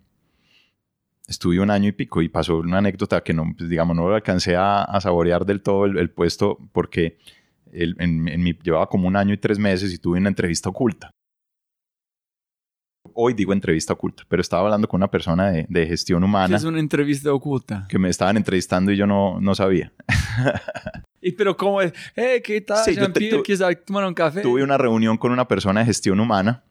estuve 1.27 1.59
un 1.59 1.71
año 1.71 1.89
y 1.89 1.91
pico 1.91 2.21
y 2.21 2.29
pasó 2.29 2.57
una 2.59 2.77
anécdota 2.77 3.23
que 3.23 3.33
no, 3.33 3.51
pues, 3.57 3.69
digamos, 3.69 3.95
no 3.95 4.07
lo 4.07 4.15
alcancé 4.15 4.55
a, 4.55 4.83
a 4.83 5.01
saborear 5.01 5.45
del 5.45 5.61
todo 5.61 5.85
el, 5.85 5.97
el 5.97 6.09
puesto 6.11 6.59
porque 6.71 7.17
el- 7.71 7.95
en, 7.99 8.27
en 8.27 8.43
mi, 8.43 8.53
llevaba 8.63 8.87
como 8.87 9.07
un 9.07 9.15
año 9.15 9.33
y 9.33 9.37
tres 9.37 9.57
meses 9.57 9.91
y 9.93 9.97
tuve 9.97 10.19
una 10.19 10.29
entrevista 10.29 10.69
oculta. 10.69 11.09
Hoy 13.17 13.33
digo 13.33 13.53
entrevista 13.53 13.93
oculta, 13.93 14.23
pero 14.27 14.41
estaba 14.41 14.63
hablando 14.63 14.87
con 14.89 14.99
una 14.99 15.09
persona 15.09 15.49
de, 15.49 15.65
de 15.69 15.87
gestión 15.87 16.21
humana 16.23 16.55
Es 16.55 16.65
una 16.65 16.79
entrevista 16.79 17.33
oculta. 17.33 17.85
que 17.89 17.97
me 17.97 18.09
estaban 18.09 18.35
entrevistando 18.35 18.91
y 18.91 18.97
yo 18.97 19.07
no, 19.07 19.39
no 19.39 19.55
sabía. 19.55 19.91
Y 21.21 21.31
pero 21.31 21.57
cómo 21.57 21.81
es, 21.81 21.91
hey, 22.15 22.39
¿qué 22.43 22.61
tal? 22.61 22.83
Sí, 22.85 22.93
yo 22.95 23.11
te- 23.11 23.75
tomar 23.77 24.05
un 24.05 24.13
café? 24.13 24.41
Tuve 24.41 24.61
una 24.61 24.77
reunión 24.77 25.17
con 25.17 25.31
una 25.31 25.47
persona 25.47 25.79
de 25.79 25.87
gestión 25.87 26.19
humana 26.19 26.61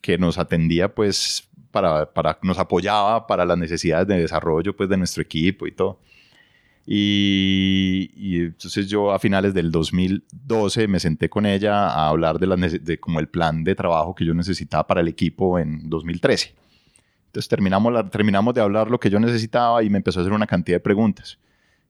que 0.00 0.18
nos 0.18 0.38
atendía, 0.38 0.92
pues, 0.92 1.48
para, 1.70 2.12
para, 2.12 2.36
nos 2.42 2.58
apoyaba 2.58 3.28
para 3.28 3.44
las 3.44 3.56
necesidades 3.56 4.08
de 4.08 4.18
desarrollo, 4.18 4.74
pues, 4.76 4.88
de 4.88 4.96
nuestro 4.96 5.22
equipo 5.22 5.68
y 5.68 5.72
todo. 5.72 6.00
Y, 6.86 8.10
y 8.16 8.36
entonces 8.40 8.88
yo 8.88 9.12
a 9.12 9.18
finales 9.18 9.54
del 9.54 9.70
2012 9.70 10.88
me 10.88 10.98
senté 11.00 11.28
con 11.28 11.46
ella 11.46 11.86
a 11.88 12.08
hablar 12.08 12.38
de, 12.38 12.46
nece- 12.48 12.80
de 12.80 12.98
como 12.98 13.20
el 13.20 13.28
plan 13.28 13.64
de 13.64 13.74
trabajo 13.74 14.14
que 14.14 14.24
yo 14.24 14.34
necesitaba 14.34 14.86
para 14.86 15.00
el 15.00 15.08
equipo 15.08 15.58
en 15.58 15.88
2013. 15.88 16.54
Entonces 17.26 17.48
terminamos, 17.48 17.92
la- 17.92 18.08
terminamos 18.10 18.52
de 18.54 18.60
hablar 18.60 18.90
lo 18.90 18.98
que 19.00 19.10
yo 19.10 19.20
necesitaba 19.20 19.82
y 19.82 19.90
me 19.90 19.98
empezó 19.98 20.18
a 20.20 20.22
hacer 20.22 20.32
una 20.32 20.46
cantidad 20.46 20.76
de 20.76 20.80
preguntas. 20.80 21.38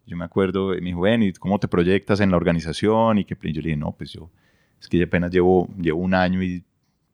Yo 0.07 0.16
me 0.16 0.24
acuerdo, 0.24 0.68
me 0.68 0.80
dijo, 0.80 1.01
ven, 1.01 1.22
¿y 1.22 1.32
cómo 1.32 1.59
te 1.59 1.68
proyectas 1.68 2.20
en 2.20 2.30
la 2.30 2.36
organización? 2.36 3.18
Y 3.18 3.24
que 3.24 3.36
y 3.43 3.53
yo 3.53 3.62
le 3.62 3.68
dije, 3.68 3.76
no, 3.76 3.93
pues 3.93 4.12
yo, 4.12 4.28
es 4.80 4.88
que 4.88 5.03
apenas 5.03 5.30
llevo, 5.30 5.68
llevo 5.80 6.01
un 6.01 6.12
año 6.14 6.43
y 6.43 6.62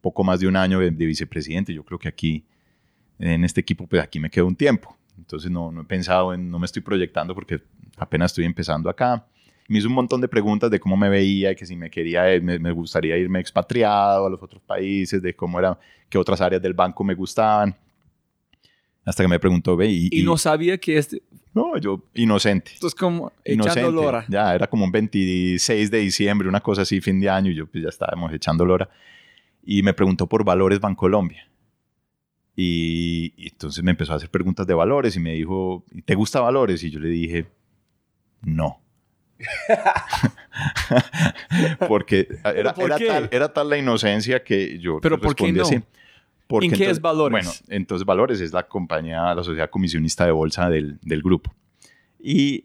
poco 0.01 0.25
más 0.25 0.41
de 0.41 0.47
un 0.49 0.57
año 0.57 0.81
de, 0.81 0.91
de 0.91 1.07
vicepresidente. 1.07 1.73
Yo 1.73 1.85
creo 1.85 1.99
que 1.99 2.09
aquí, 2.09 2.45
en 3.21 3.45
este 3.45 3.61
equipo, 3.61 3.87
pues 3.87 4.03
aquí 4.03 4.19
me 4.19 4.31
quedo 4.31 4.47
un 4.47 4.57
tiempo. 4.57 4.97
Entonces 5.19 5.51
no, 5.51 5.71
no 5.71 5.83
he 5.83 5.85
pensado 5.85 6.33
en, 6.33 6.51
no 6.51 6.59
me 6.59 6.67
estoy 6.67 6.83
proyectando 6.83 7.35
porque 7.35 7.61
apenas 7.97 8.31
estoy 8.31 8.45
empezando 8.45 8.89
acá. 8.89 9.27
Me 9.69 9.79
hizo 9.79 9.89
un 9.89 9.95
montón 9.95 10.21
de 10.21 10.29
preguntas 10.29 10.71
de 10.71 10.81
cómo 10.81 10.97
me 10.97 11.11
veía, 11.11 11.55
que 11.55 11.67
si 11.67 11.77
me 11.77 11.91
quería, 11.91 12.33
eh, 12.33 12.41
me, 12.41 12.59
me 12.59 12.73
gustaría 12.73 13.19
irme 13.19 13.41
expatriado 13.41 14.27
a 14.27 14.31
los 14.31 14.43
otros 14.43 14.63
países, 14.63 15.21
de 15.21 15.35
cómo 15.37 15.59
era, 15.59 15.79
qué 16.09 16.17
otras 16.17 16.41
áreas 16.41 16.63
del 16.63 16.73
banco 16.73 17.05
me 17.05 17.15
gustaban. 17.15 17.77
Hasta 19.05 19.25
que 19.25 19.29
me 19.29 19.39
preguntó, 19.39 19.77
ve, 19.77 19.89
y, 19.89 20.09
Y 20.11 20.23
no 20.23 20.37
sabía 20.37 20.79
que 20.79 20.99
este... 20.99 21.23
no, 21.55 21.77
yo 21.79 22.05
inocente. 22.15 22.73
Esto 22.75 22.87
es 22.87 22.95
como 22.95 23.33
Inocente. 23.45 23.81
echando 23.81 24.03
lora. 24.03 24.25
Ya, 24.29 24.55
era 24.55 24.67
como 24.67 24.85
un 24.85 24.93
26 24.93 25.91
de 25.91 25.99
diciembre, 25.99 26.49
una 26.49 26.61
cosa 26.61 26.83
así, 26.83 27.01
fin 27.01 27.21
de 27.21 27.29
año, 27.29 27.51
y 27.51 27.55
yo 27.55 27.67
pues 27.67 27.83
ya 27.83 27.89
estábamos 27.89 28.33
echando 28.33 28.65
lora. 28.65 28.89
Y 29.65 29.83
me 29.83 29.93
preguntó 29.95 30.27
por 30.27 30.45
valores 30.45 30.81
Bancolombia. 30.81 31.49
Y, 32.61 33.35
y 33.37 33.49
entonces 33.51 33.85
me 33.85 33.93
empezó 33.93 34.13
a 34.13 34.17
hacer 34.17 34.31
preguntas 34.31 34.67
de 34.67 34.75
valores 34.75 35.15
y 35.15 35.21
me 35.21 35.33
dijo, 35.35 35.85
¿y 35.93 36.03
¿te 36.03 36.17
gusta 36.17 36.41
valores? 36.41 36.83
Y 36.83 36.91
yo 36.91 36.99
le 36.99 37.09
dije, 37.09 37.47
no. 38.43 38.81
Porque 41.89 42.29
era, 42.45 42.75
por 42.75 42.87
era 42.91 42.99
tal, 42.99 43.29
era 43.31 43.53
tal 43.53 43.71
la 43.71 43.79
inocencia 43.79 44.43
que 44.43 44.79
yo 44.81 45.01
¿Pero 45.01 45.21
por 45.21 45.35
qué 45.37 45.53
no? 45.53 45.63
así. 45.63 45.81
Porque 46.47 46.67
¿En 46.67 46.71
qué 46.73 46.77
es 46.77 46.81
entonces- 46.97 47.03
Valores? 47.03 47.33
Bueno, 47.45 47.51
entonces 47.69 48.07
Valores 48.07 48.41
es 48.41 48.53
la 48.53 48.67
compañía, 48.67 49.35
la 49.35 49.45
sociedad 49.45 49.69
comisionista 49.71 50.25
de 50.25 50.33
bolsa 50.33 50.69
del, 50.71 50.99
del 51.03 51.23
grupo. 51.23 51.55
Y, 52.19 52.65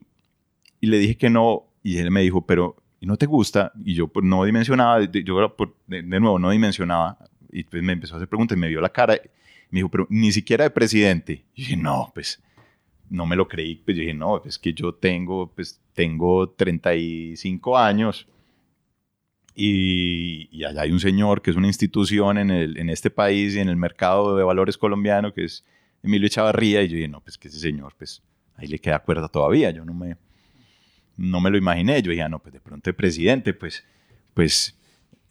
y 0.79 0.87
le 0.87 0.97
dije 0.97 1.15
que 1.17 1.29
no, 1.29 1.65
y 1.83 1.97
él 1.97 2.09
me 2.09 2.21
dijo, 2.21 2.45
pero 2.45 2.77
¿y 3.01 3.05
no 3.05 3.17
te 3.17 3.25
gusta? 3.25 3.73
Y 3.83 3.93
yo 3.93 4.07
pues, 4.07 4.25
no 4.25 4.43
dimensionaba, 4.45 4.99
de- 5.01 5.23
yo 5.23 5.55
de, 5.87 6.01
de 6.01 6.19
nuevo 6.19 6.39
no 6.39 6.49
dimensionaba, 6.49 7.17
y 7.51 7.63
pues 7.65 7.83
me 7.83 7.93
empezó 7.93 8.15
a 8.15 8.17
hacer 8.17 8.29
preguntas, 8.29 8.57
y 8.57 8.61
me 8.61 8.69
vio 8.69 8.79
la 8.81 8.89
cara, 8.89 9.17
me 9.73 9.79
dijo, 9.79 9.89
pero 9.89 10.07
ni 10.09 10.31
siquiera 10.31 10.65
de 10.65 10.69
presidente. 10.69 11.45
Y 11.55 11.63
dije, 11.63 11.77
no, 11.77 12.11
pues 12.13 12.41
no 13.09 13.25
me 13.25 13.35
lo 13.35 13.47
creí, 13.47 13.75
pues 13.75 13.97
dije, 13.97 14.13
no, 14.13 14.43
es 14.45 14.59
que 14.59 14.73
yo 14.73 14.93
tengo, 14.93 15.51
pues 15.53 15.81
tengo 15.93 16.49
35 16.49 17.77
años, 17.77 18.27
y, 19.55 20.47
y 20.51 20.63
allá 20.63 20.81
hay 20.81 20.91
un 20.91 20.99
señor 20.99 21.41
que 21.41 21.51
es 21.51 21.57
una 21.57 21.67
institución 21.67 22.37
en, 22.37 22.51
el, 22.51 22.77
en 22.77 22.89
este 22.89 23.09
país 23.09 23.55
y 23.55 23.59
en 23.59 23.69
el 23.69 23.75
mercado 23.75 24.35
de 24.35 24.43
valores 24.43 24.77
colombiano, 24.77 25.33
que 25.33 25.45
es 25.45 25.63
Emilio 26.03 26.27
Echavarría, 26.27 26.83
y 26.83 26.87
yo 26.87 26.95
dije, 26.95 27.07
no, 27.07 27.21
pues 27.21 27.37
que 27.37 27.47
ese 27.47 27.59
señor, 27.59 27.95
pues 27.97 28.21
ahí 28.55 28.67
le 28.67 28.79
queda 28.79 28.99
cuerda 28.99 29.27
todavía, 29.27 29.71
yo 29.71 29.85
no 29.85 29.93
me, 29.93 30.17
no 31.17 31.41
me 31.41 31.49
lo 31.49 31.57
imaginé, 31.57 31.99
yo 32.01 32.11
dije, 32.11 32.21
ah, 32.21 32.29
no, 32.29 32.39
pues 32.39 32.53
de 32.53 32.59
pronto 32.59 32.91
el 32.91 32.95
presidente, 32.95 33.53
pues, 33.55 33.83
pues, 34.35 34.77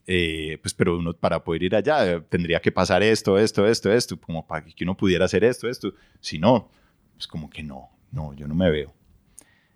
eh, 0.07 0.59
pues, 0.61 0.75
pero 0.75 0.99
uno 0.99 1.13
para 1.13 1.43
poder 1.43 1.63
ir 1.63 1.77
allá 1.77 2.13
eh, 2.13 2.21
tendría 2.29 2.61
que 2.61 2.73
pasar 2.73 3.03
esto, 3.03 3.39
esto, 3.39 3.67
esto, 3.67 3.93
esto, 3.93 4.21
como 4.21 4.47
para 4.47 4.65
que 4.65 4.85
uno 4.85 4.97
pudiera 4.97 5.25
hacer 5.25 5.45
esto, 5.45 5.69
esto, 5.69 5.93
si 6.21 6.39
no, 6.39 6.71
pues 7.15 7.27
como 7.27 7.49
que 7.49 7.63
no, 7.63 7.91
no, 8.11 8.35
yo 8.35 8.49
no 8.49 8.55
me 8.55 8.71
veo. 8.71 8.93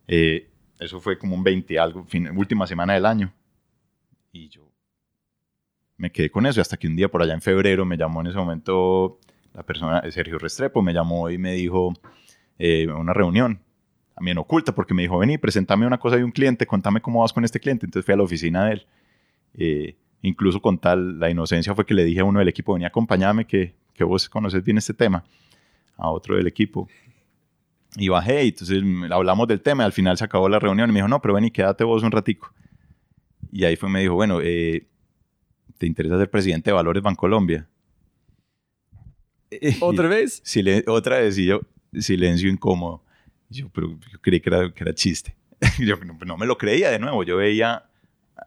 Eh, 0.08 0.48
eso 0.78 1.00
fue 1.00 1.18
como 1.18 1.34
un 1.34 1.42
20 1.42 1.78
algo, 1.78 2.04
fin, 2.04 2.28
última 2.36 2.66
semana 2.66 2.94
del 2.94 3.06
año. 3.06 3.32
Y 4.32 4.48
yo 4.48 4.70
me 5.96 6.10
quedé 6.10 6.30
con 6.30 6.46
eso. 6.46 6.60
Hasta 6.60 6.76
que 6.76 6.86
un 6.86 6.96
día 6.96 7.08
por 7.08 7.22
allá 7.22 7.34
en 7.34 7.40
febrero 7.40 7.84
me 7.84 7.96
llamó 7.96 8.20
en 8.20 8.28
ese 8.28 8.38
momento 8.38 9.18
la 9.54 9.62
persona, 9.62 10.02
Sergio 10.10 10.38
Restrepo, 10.38 10.82
me 10.82 10.92
llamó 10.92 11.30
y 11.30 11.38
me 11.38 11.52
dijo, 11.52 11.94
eh, 12.58 12.86
una 12.88 13.14
reunión, 13.14 13.60
también 14.14 14.38
oculta, 14.38 14.74
porque 14.74 14.94
me 14.94 15.02
dijo, 15.02 15.18
vení, 15.18 15.38
presentame 15.38 15.86
una 15.86 15.98
cosa 15.98 16.16
de 16.16 16.24
un 16.24 16.32
cliente, 16.32 16.66
contame 16.66 17.00
cómo 17.00 17.20
vas 17.20 17.32
con 17.32 17.44
este 17.44 17.60
cliente. 17.60 17.86
Entonces 17.86 18.04
fui 18.04 18.14
a 18.14 18.16
la 18.18 18.22
oficina 18.22 18.66
de 18.66 18.72
él. 18.72 18.86
Eh, 19.54 19.96
incluso 20.26 20.60
con 20.60 20.78
tal, 20.78 21.18
la 21.18 21.30
inocencia 21.30 21.74
fue 21.74 21.86
que 21.86 21.94
le 21.94 22.04
dije 22.04 22.20
a 22.20 22.24
uno 22.24 22.38
del 22.38 22.48
equipo, 22.48 22.74
vení, 22.74 22.84
acompáñame, 22.84 23.46
que, 23.46 23.74
que 23.94 24.04
vos 24.04 24.28
conoces 24.28 24.62
bien 24.64 24.78
este 24.78 24.94
tema, 24.94 25.24
a 25.96 26.10
otro 26.10 26.36
del 26.36 26.46
equipo. 26.46 26.88
Y 27.96 28.08
bajé, 28.08 28.44
y 28.44 28.48
entonces 28.48 28.82
hablamos 29.10 29.48
del 29.48 29.60
tema, 29.60 29.84
y 29.84 29.86
al 29.86 29.92
final 29.92 30.18
se 30.18 30.24
acabó 30.24 30.48
la 30.48 30.58
reunión, 30.58 30.90
y 30.90 30.92
me 30.92 30.98
dijo, 30.98 31.08
no, 31.08 31.20
pero 31.22 31.34
vení, 31.34 31.50
quédate 31.50 31.84
vos 31.84 32.02
un 32.02 32.10
ratico. 32.10 32.52
Y 33.52 33.64
ahí 33.64 33.76
fue, 33.76 33.88
me 33.88 34.00
dijo, 34.00 34.14
bueno, 34.14 34.40
eh, 34.42 34.86
¿te 35.78 35.86
interesa 35.86 36.18
ser 36.18 36.30
presidente 36.30 36.70
de 36.70 36.74
Valores 36.74 37.02
Bancolombia? 37.02 37.68
¿Otra 39.80 40.08
vez? 40.08 40.40
Sile 40.44 40.84
otra 40.86 41.20
vez, 41.20 41.38
y 41.38 41.46
yo, 41.46 41.60
silencio 41.98 42.50
incómodo. 42.50 43.02
Yo, 43.48 43.68
pero 43.72 43.96
yo 44.12 44.20
creí 44.20 44.40
que 44.40 44.50
era, 44.50 44.72
que 44.72 44.82
era 44.82 44.92
chiste. 44.92 45.36
yo 45.78 45.96
no, 45.96 46.18
no, 46.26 46.36
me 46.36 46.46
lo 46.46 46.58
creía 46.58 46.90
de 46.90 46.98
nuevo. 46.98 47.22
Yo 47.22 47.36
veía 47.36 47.84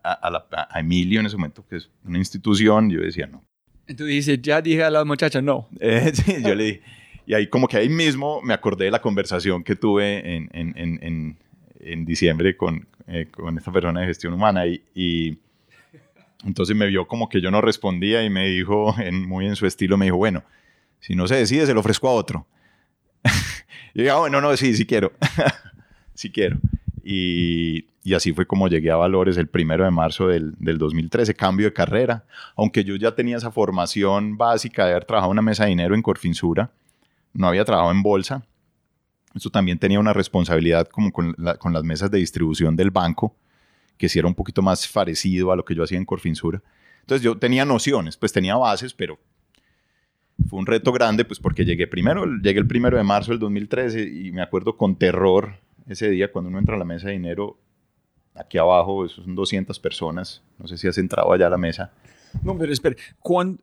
a, 0.04 0.14
a, 0.14 0.30
la, 0.30 0.46
a, 0.52 0.80
Emilio 0.80 1.20
en 1.20 1.26
ese 1.26 1.36
momento, 1.36 1.66
que 1.68 1.78
es 1.78 1.90
una 2.04 2.18
institución, 2.18 2.90
yo 2.90 3.02
decía, 3.02 3.28
no. 3.28 3.44
Entonces 3.88 4.16
dices, 4.16 4.42
ya 4.42 4.62
dije 4.62 4.84
a 4.84 4.90
la 4.90 5.04
muchacha, 5.06 5.42
no. 5.42 5.68
Eh, 5.80 6.12
sí, 6.14 6.36
yo 6.44 6.56
le 6.56 6.64
dije, 6.64 6.82
y 7.26 7.34
ahí 7.34 7.48
como 7.48 7.68
que 7.68 7.78
ahí 7.78 7.90
mismo 7.90 8.42
me 8.42 8.54
acordé 8.54 8.86
de 8.86 8.92
la 8.92 9.02
conversación 9.02 9.64
que 9.64 9.76
tuve 9.76 10.36
en, 10.36 10.50
en, 10.54 10.74
en, 10.78 11.38
en 11.80 12.06
diciembre 12.06 12.56
con, 12.58 12.88
eh, 13.08 13.28
con 13.32 13.58
esta 13.58 13.72
persona 13.72 14.02
de 14.02 14.08
gestión 14.08 14.34
humana 14.34 14.66
y, 14.68 14.84
y, 14.94 15.40
entonces 16.46 16.76
me 16.76 16.88
vio 16.88 17.08
como 17.08 17.28
que 17.28 17.42
yo 17.42 17.52
no 17.52 17.60
respondía 17.60 18.24
y 18.24 18.30
me 18.30 18.48
dijo, 18.48 18.96
muy 19.12 19.46
en 19.46 19.56
su 19.56 19.66
estilo, 19.66 19.98
me 19.98 20.06
dijo, 20.06 20.18
bueno, 20.18 20.44
si 21.00 21.16
no 21.16 21.28
se 21.28 21.36
decide, 21.36 21.66
se 21.66 21.74
lo 21.74 21.82
ofrezco 21.82 22.08
a 22.08 22.14
otro. 22.14 22.48
y 23.94 24.00
dije, 24.00 24.10
ah, 24.12 24.20
bueno, 24.20 24.40
no, 24.40 24.56
sí, 24.56 24.74
sí 24.74 24.86
quiero, 24.86 25.12
sí 26.14 26.32
quiero. 26.32 26.58
Y, 27.12 27.86
así 28.14 28.34
fue 28.34 28.45
como 28.45 28.68
llegué 28.68 28.91
a 28.91 28.95
Valores 28.95 29.38
el 29.38 29.47
primero 29.47 29.84
de 29.84 29.89
marzo 29.89 30.28
del, 30.28 30.53
del, 30.60 30.78
2013, 30.78 31.34
cambio 31.34 31.66
de 31.66 31.74
carrera, 31.74 32.24
aunque 32.55 32.84
yo 32.84 32.95
ya 32.97 33.16
tenía 33.16 33.38
esa 33.38 33.49
formación 33.49 34.38
básica 34.38 34.86
de 34.86 34.91
haber 34.91 35.05
trabajado 35.05 35.32
en 35.32 35.39
una 35.39 35.41
mesa 35.41 35.64
de 35.64 35.70
dinero 35.70 35.95
en 35.95 36.03
Corfinsura, 36.03 36.72
no 37.34 37.47
había 37.47 37.66
trabajado 37.66 37.91
en 37.91 38.03
bolsa, 38.03 38.43
eso 39.34 39.49
también 39.49 39.80
tenía 39.80 39.99
una 39.99 40.14
responsabilidad 40.14 40.88
como 40.88 41.12
con, 41.12 41.36
las 41.38 41.84
mesas 41.84 42.12
de 42.12 42.20
distribución 42.20 42.76
del 42.76 42.91
banco, 42.91 43.36
que 43.97 44.07
sí 44.07 44.20
era 44.20 44.28
un 44.28 44.36
poquito 44.36 44.62
más 44.62 44.88
parecido 44.88 45.51
a 45.51 45.55
lo 45.55 45.66
que 45.66 45.74
yo 45.74 45.84
hacía 45.84 45.97
en 45.97 46.05
Corfinsura. 46.05 46.62
Entonces 47.01 47.24
yo 47.24 47.39
tenía 47.39 47.66
nociones, 47.66 48.18
pues 48.18 48.32
tenía 48.32 48.55
bases, 48.55 48.93
pero 48.93 49.18
fue 50.47 50.60
un 50.60 50.68
reto 50.68 50.91
grande, 50.91 51.26
pues 51.26 51.39
porque 51.39 51.66
llegué 51.66 51.88
primero, 51.88 52.26
llegué 52.38 52.60
el 52.60 52.68
primero 52.68 52.97
de 52.97 53.03
marzo 53.03 53.32
del 53.32 53.39
2013 53.39 54.01
y 54.03 54.32
me 54.32 54.43
acuerdo 54.43 54.78
con 54.78 54.95
terror 54.95 55.55
ese 55.90 56.10
día 56.10 56.32
cuando 56.32 56.50
uno 56.50 56.60
entra 56.60 56.76
a 56.76 56.80
la 56.80 56.86
mesa 56.86 57.08
de 57.08 57.14
dinero, 57.14 57.58
aquí 58.36 58.58
abajo, 58.58 59.08
son 59.10 59.36
200 59.36 59.78
personas, 59.80 60.42
no 60.58 60.68
sé 60.68 60.78
si 60.78 60.88
has 60.88 60.98
entrado 60.98 61.32
allá 61.34 61.48
a 61.48 61.50
la 61.50 61.58
mesa. 61.58 61.92
No, 62.44 62.58
pero 62.58 62.72
espera, 62.72 62.96
cuando 63.20 63.62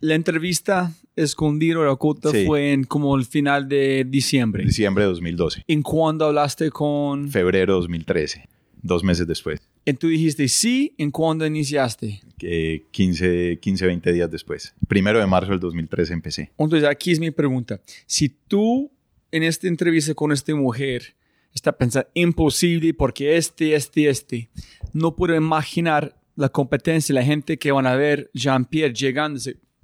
la 0.00 0.14
entrevista 0.14 0.92
escondida 1.16 1.78
o 1.78 1.90
oculta 1.90 2.30
sí. 2.30 2.44
fue 2.44 2.72
en 2.72 2.84
como 2.84 3.16
el 3.16 3.24
final 3.24 3.68
de 3.68 4.04
diciembre. 4.06 4.64
Diciembre 4.64 5.04
de 5.04 5.10
2012. 5.10 5.64
¿En 5.66 5.82
cuándo 5.82 6.26
hablaste 6.26 6.70
con...? 6.70 7.30
Febrero 7.30 7.74
de 7.74 7.80
2013, 7.80 8.48
dos 8.82 9.02
meses 9.02 9.26
después. 9.26 9.60
¿Y 9.84 9.92
tú 9.94 10.08
dijiste 10.08 10.46
sí? 10.48 10.94
¿En 10.98 11.10
cuándo 11.10 11.46
iniciaste? 11.46 12.20
Eh, 12.40 12.84
15, 12.90 13.58
15, 13.60 13.86
20 13.86 14.12
días 14.12 14.30
después. 14.30 14.74
Primero 14.86 15.18
de 15.18 15.26
marzo 15.26 15.50
del 15.50 15.60
2013 15.60 16.12
empecé. 16.12 16.52
Entonces 16.58 16.88
aquí 16.88 17.12
es 17.12 17.18
mi 17.18 17.30
pregunta. 17.30 17.80
Si 18.06 18.28
tú 18.28 18.90
en 19.30 19.42
esta 19.42 19.66
entrevista 19.66 20.14
con 20.14 20.30
esta 20.30 20.54
mujer 20.54 21.14
está 21.54 21.72
pensando 21.72 22.08
imposible 22.14 22.94
porque 22.94 23.36
este, 23.36 23.74
este, 23.74 24.08
este, 24.08 24.50
no 24.92 25.14
puedo 25.16 25.34
imaginar 25.34 26.16
la 26.36 26.48
competencia, 26.48 27.14
la 27.14 27.22
gente 27.22 27.58
que 27.58 27.72
van 27.72 27.86
a 27.86 27.94
ver 27.94 28.30
Jean-Pierre 28.34 28.94
llegando 28.94 29.38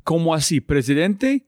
¿Cómo 0.04 0.34
así? 0.34 0.62
¿Presidente? 0.62 1.44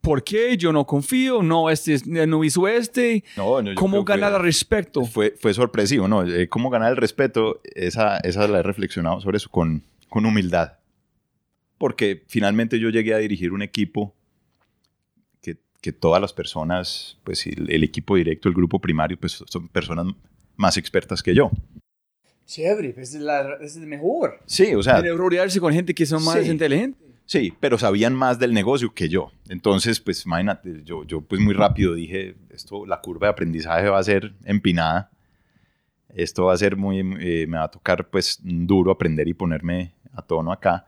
¿Por 0.00 0.22
qué? 0.22 0.56
Yo 0.56 0.72
no 0.72 0.86
confío, 0.86 1.42
no, 1.42 1.70
este 1.70 1.96
no 2.06 2.44
hizo 2.44 2.68
este. 2.68 3.24
No, 3.36 3.60
no, 3.62 3.74
¿Cómo 3.74 4.04
ganar 4.04 4.34
el 4.34 4.42
respeto? 4.42 5.04
Fue, 5.04 5.34
fue 5.40 5.52
sorpresivo, 5.54 6.06
¿no? 6.06 6.22
Eh, 6.24 6.48
¿Cómo 6.48 6.70
ganar 6.70 6.92
el 6.92 6.96
respeto? 6.96 7.60
Esa, 7.74 8.18
esa 8.18 8.46
la 8.46 8.60
he 8.60 8.62
reflexionado 8.62 9.20
sobre 9.20 9.38
eso 9.38 9.48
con, 9.50 9.82
con 10.08 10.24
humildad. 10.24 10.74
Porque 11.78 12.22
finalmente 12.28 12.78
yo 12.78 12.90
llegué 12.90 13.14
a 13.14 13.18
dirigir 13.18 13.50
un 13.52 13.62
equipo 13.62 14.14
que, 15.84 15.92
todas 15.92 16.20
las 16.20 16.32
personas, 16.32 17.18
pues 17.24 17.46
el, 17.46 17.70
el, 17.70 17.84
equipo 17.84 18.16
directo, 18.16 18.48
el 18.48 18.54
grupo 18.54 18.80
primario, 18.80 19.18
pues 19.18 19.44
son 19.46 19.68
personas 19.68 20.06
más 20.56 20.76
expertas 20.76 21.22
que 21.22 21.34
yo. 21.34 21.50
Chévere, 22.46 22.92
pues 22.92 23.14
es, 23.14 23.20
la, 23.20 23.56
es 23.60 23.76
mejor. 23.76 24.40
Sí, 24.46 24.74
o 24.74 24.82
sea. 24.82 25.00
rodearse 25.00 25.60
con 25.60 25.72
gente 25.72 25.94
que 25.94 26.06
son 26.06 26.24
más 26.24 26.42
sí. 26.44 26.50
inteligentes. 26.50 27.02
Sí, 27.26 27.54
pero 27.58 27.78
sabían 27.78 28.14
más 28.14 28.38
del 28.38 28.52
negocio 28.52 28.92
que 28.92 29.08
yo. 29.08 29.32
Entonces, 29.48 29.98
pues 29.98 30.26
imagínate, 30.26 30.82
yo, 30.84 31.04
yo 31.04 31.22
pues 31.22 31.40
muy 31.40 31.54
rápido 31.54 31.94
dije, 31.94 32.36
esto, 32.50 32.84
la 32.84 33.00
curva 33.00 33.28
de 33.28 33.32
aprendizaje 33.32 33.88
va 33.88 33.98
a 33.98 34.04
ser 34.04 34.34
empinada. 34.44 35.10
Esto 36.14 36.44
va 36.44 36.54
a 36.54 36.58
ser 36.58 36.76
muy, 36.76 36.98
eh, 36.98 37.46
me 37.46 37.56
va 37.56 37.64
a 37.64 37.70
tocar 37.70 38.08
pues 38.10 38.38
duro 38.42 38.92
aprender 38.92 39.26
y 39.26 39.34
ponerme 39.34 39.94
a 40.12 40.22
tono 40.22 40.52
acá. 40.52 40.86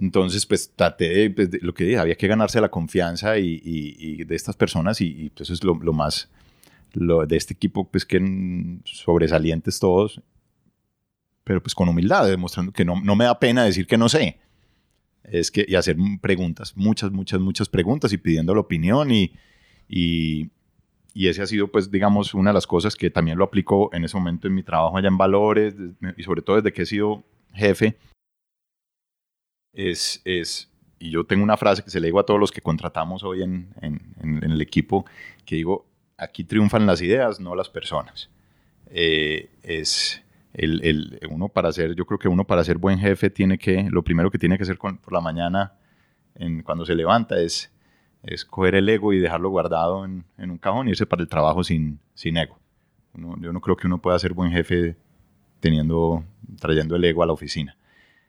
Entonces, 0.00 0.46
pues 0.46 0.72
traté 0.74 1.10
de, 1.10 1.30
pues, 1.30 1.50
de 1.50 1.58
lo 1.60 1.74
que 1.74 1.84
dije, 1.84 1.98
había 1.98 2.14
que 2.14 2.26
ganarse 2.26 2.58
la 2.58 2.70
confianza 2.70 3.38
y, 3.38 4.24
de 4.24 4.34
estas 4.34 4.56
personas 4.56 4.98
y, 5.02 5.26
y 5.26 5.30
pues, 5.30 5.50
eso 5.50 5.52
es 5.52 5.62
lo, 5.62 5.92
más, 5.92 6.30
lo, 6.94 7.26
de 7.26 7.36
este 7.36 7.52
equipo, 7.52 7.86
pues 7.86 8.06
que 8.06 8.18
sobresalientes 8.86 9.78
todos, 9.78 10.22
pero 11.44 11.62
pues 11.62 11.74
con 11.74 11.88
humildad, 11.88 12.26
demostrando 12.26 12.72
que 12.72 12.82
no, 12.82 12.98
no 13.02 13.14
me 13.14 13.26
da 13.26 13.38
pena 13.38 13.64
decir 13.64 13.86
que 13.86 13.98
no 13.98 14.08
sé. 14.08 14.38
Es 15.22 15.50
que, 15.50 15.66
y 15.68 15.74
hacer 15.74 15.98
preguntas, 16.22 16.74
muchas, 16.76 17.12
muchas, 17.12 17.38
muchas 17.38 17.68
preguntas 17.68 18.10
y 18.14 18.16
pidiendo 18.16 18.54
la 18.54 18.60
opinión 18.60 19.10
y, 19.10 19.34
y, 19.86 20.48
y, 21.12 21.28
ese 21.28 21.42
ha 21.42 21.46
sido, 21.46 21.70
pues, 21.70 21.90
digamos, 21.90 22.32
una 22.32 22.50
de 22.50 22.54
las 22.54 22.66
cosas 22.66 22.96
que 22.96 23.10
también 23.10 23.36
lo 23.36 23.44
aplico 23.44 23.90
en 23.92 24.04
ese 24.04 24.16
momento 24.16 24.48
en 24.48 24.54
mi 24.54 24.62
trabajo 24.62 24.96
allá 24.96 25.08
en 25.08 25.18
Valores 25.18 25.74
y 26.16 26.22
sobre 26.22 26.40
todo 26.40 26.56
desde 26.56 26.72
que 26.72 26.82
he 26.82 26.86
sido 26.86 27.22
jefe, 27.52 27.98
es, 29.72 30.20
es 30.24 30.70
y 30.98 31.10
yo 31.10 31.24
tengo 31.24 31.42
una 31.42 31.56
frase 31.56 31.82
que 31.82 31.90
se 31.90 31.98
le 31.98 32.08
digo 32.08 32.20
a 32.20 32.26
todos 32.26 32.38
los 32.38 32.52
que 32.52 32.60
contratamos 32.60 33.24
hoy 33.24 33.42
en, 33.42 33.74
en, 33.80 34.42
el 34.42 34.60
equipo, 34.60 35.06
que 35.46 35.56
digo, 35.56 35.86
aquí 36.18 36.44
triunfan 36.44 36.86
las 36.86 37.00
ideas, 37.00 37.40
no 37.40 37.54
las 37.54 37.70
personas. 37.70 38.28
Eh, 38.90 39.48
es 39.62 40.22
el, 40.52 40.84
el, 40.84 41.18
uno 41.30 41.48
para 41.48 41.72
ser, 41.72 41.94
yo 41.94 42.04
creo 42.04 42.18
que 42.18 42.28
uno 42.28 42.46
para 42.46 42.62
ser 42.64 42.76
buen 42.76 42.98
jefe 42.98 43.30
tiene 43.30 43.56
que, 43.56 43.88
lo 43.90 44.02
primero 44.02 44.30
que 44.30 44.38
tiene 44.38 44.58
que 44.58 44.64
hacer 44.64 44.76
por 44.76 45.12
la 45.12 45.22
mañana 45.22 45.72
en, 46.34 46.62
cuando 46.62 46.84
se 46.84 46.94
levanta 46.94 47.40
es, 47.40 47.72
es 48.22 48.44
coger 48.44 48.74
el 48.74 48.88
ego 48.88 49.14
y 49.14 49.20
dejarlo 49.20 49.48
guardado 49.48 50.04
en, 50.04 50.24
en 50.36 50.50
un 50.50 50.58
cajón 50.58 50.86
y 50.86 50.90
irse 50.90 51.06
para 51.06 51.22
el 51.22 51.28
trabajo 51.28 51.64
sin, 51.64 51.98
sin 52.14 52.36
ego. 52.36 52.58
Yo 53.14 53.52
no 53.52 53.60
creo 53.60 53.76
que 53.76 53.86
uno 53.86 54.02
pueda 54.02 54.18
ser 54.18 54.34
buen 54.34 54.52
jefe 54.52 54.96
teniendo, 55.60 56.24
trayendo 56.60 56.94
el 56.96 57.04
ego 57.04 57.22
a 57.22 57.26
la 57.26 57.32
oficina. 57.32 57.76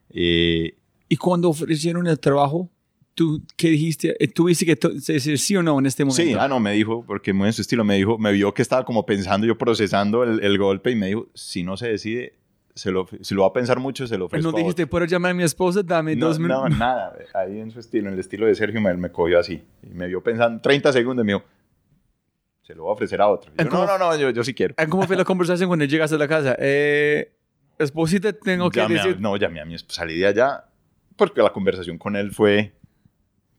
Eh, 0.09 0.75
¿Y 1.11 1.17
cuando 1.17 1.49
ofrecieron 1.49 2.07
el 2.07 2.17
trabajo? 2.17 2.69
¿Tú 3.15 3.43
qué 3.57 3.67
dijiste? 3.67 4.15
¿Tú 4.33 4.47
dijiste 4.47 4.77
que 4.77 5.11
decir 5.11 5.37
sí 5.37 5.57
o 5.57 5.61
no 5.61 5.77
en 5.77 5.85
este 5.85 6.05
momento? 6.05 6.23
Sí, 6.23 6.37
ah, 6.39 6.47
no, 6.47 6.61
me 6.61 6.71
dijo, 6.71 7.03
porque 7.05 7.33
muy 7.33 7.47
en 7.47 7.53
su 7.53 7.61
estilo, 7.61 7.83
me 7.83 7.97
dijo, 7.97 8.17
me 8.17 8.31
vio 8.31 8.53
que 8.53 8.61
estaba 8.61 8.85
como 8.85 9.05
pensando, 9.05 9.45
yo 9.45 9.57
procesando 9.57 10.23
el, 10.23 10.41
el 10.41 10.57
golpe 10.57 10.89
y 10.89 10.95
me 10.95 11.07
dijo, 11.07 11.27
si 11.33 11.63
no 11.63 11.75
se 11.75 11.89
decide, 11.89 12.39
se 12.75 12.91
lo, 12.91 13.09
si 13.19 13.35
lo 13.35 13.41
va 13.41 13.49
a 13.49 13.51
pensar 13.51 13.81
mucho, 13.81 14.07
se 14.07 14.17
lo 14.17 14.27
ofrezco. 14.27 14.51
No 14.53 14.57
dijiste, 14.57 14.87
¿puedo 14.87 15.03
llamar 15.03 15.31
a 15.31 15.33
mi 15.33 15.43
esposa? 15.43 15.83
Dame 15.83 16.15
no, 16.15 16.27
dos 16.27 16.39
minutos. 16.39 16.69
No, 16.69 16.77
nada, 16.77 17.13
ahí 17.33 17.59
en 17.59 17.71
su 17.71 17.81
estilo, 17.81 18.07
en 18.07 18.13
el 18.13 18.19
estilo 18.21 18.45
de 18.45 18.55
Sergio, 18.55 18.79
me, 18.79 18.93
me 18.93 19.11
cogió 19.11 19.37
así. 19.37 19.61
Y 19.83 19.93
me 19.93 20.07
vio 20.07 20.23
pensando 20.23 20.61
30 20.61 20.93
segundos 20.93 21.25
y 21.25 21.27
me 21.27 21.33
dijo, 21.33 21.45
se 22.61 22.73
lo 22.73 22.83
voy 22.83 22.91
a 22.91 22.93
ofrecer 22.93 23.19
a 23.19 23.27
otro. 23.27 23.51
Yo, 23.57 23.65
no, 23.65 23.85
no, 23.85 23.97
no, 23.97 24.15
yo, 24.15 24.29
yo 24.29 24.45
sí 24.45 24.53
quiero. 24.53 24.75
¿Cómo 24.89 25.05
fue 25.05 25.17
la 25.17 25.25
conversación 25.25 25.67
cuando 25.67 25.83
llegaste 25.83 26.15
a 26.15 26.19
la 26.19 26.29
casa? 26.29 26.55
Eh, 26.57 27.33
esposita, 27.79 28.31
tengo 28.31 28.69
que 28.69 28.79
llamé 28.79 28.95
decir... 28.95 29.15
A, 29.17 29.19
no, 29.19 29.35
llamé 29.35 29.59
a 29.59 29.65
mi 29.65 29.75
esposa, 29.75 30.03
salí 30.03 30.17
de 30.17 30.27
allá, 30.27 30.70
porque 31.15 31.41
la 31.41 31.51
conversación 31.51 31.97
con 31.97 32.15
él 32.15 32.31
fue 32.31 32.73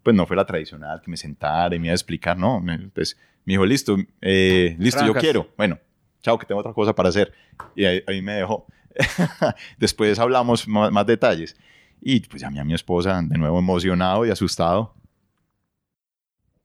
pues 0.02 0.16
no 0.16 0.26
fue 0.26 0.36
la 0.36 0.44
tradicional, 0.44 1.00
que 1.00 1.10
me 1.10 1.16
sentara 1.16 1.74
y 1.74 1.78
me 1.78 1.86
iba 1.86 1.92
a 1.92 1.94
explicar, 1.94 2.36
no, 2.36 2.60
me, 2.60 2.78
pues 2.90 3.16
me 3.44 3.54
dijo, 3.54 3.64
listo, 3.64 3.96
eh, 4.20 4.76
listo, 4.78 4.98
Trancas. 4.98 5.14
yo 5.14 5.20
quiero, 5.20 5.48
bueno, 5.56 5.78
chao, 6.22 6.38
que 6.38 6.46
tengo 6.46 6.60
otra 6.60 6.72
cosa 6.72 6.94
para 6.94 7.08
hacer. 7.08 7.32
Y 7.74 7.84
ahí, 7.84 8.02
ahí 8.06 8.22
me 8.22 8.34
dejó. 8.34 8.66
Después 9.78 10.18
hablamos 10.18 10.66
más, 10.68 10.90
más, 10.92 11.06
detalles. 11.06 11.56
Y 12.00 12.20
pues 12.20 12.42
llamé 12.42 12.60
a 12.60 12.64
mi 12.64 12.74
esposa, 12.74 13.20
de 13.22 13.38
nuevo 13.38 13.58
emocionado 13.58 14.26
y 14.26 14.30
asustado. 14.30 14.94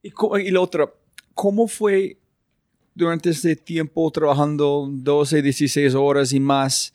Y, 0.01 0.11
y 0.41 0.51
lo 0.51 0.61
otro, 0.61 0.97
¿cómo 1.33 1.67
fue 1.67 2.17
durante 2.95 3.29
este 3.29 3.55
tiempo 3.55 4.09
trabajando 4.11 4.87
12, 4.89 5.41
16 5.41 5.93
horas 5.95 6.33
y 6.33 6.39
más? 6.39 6.93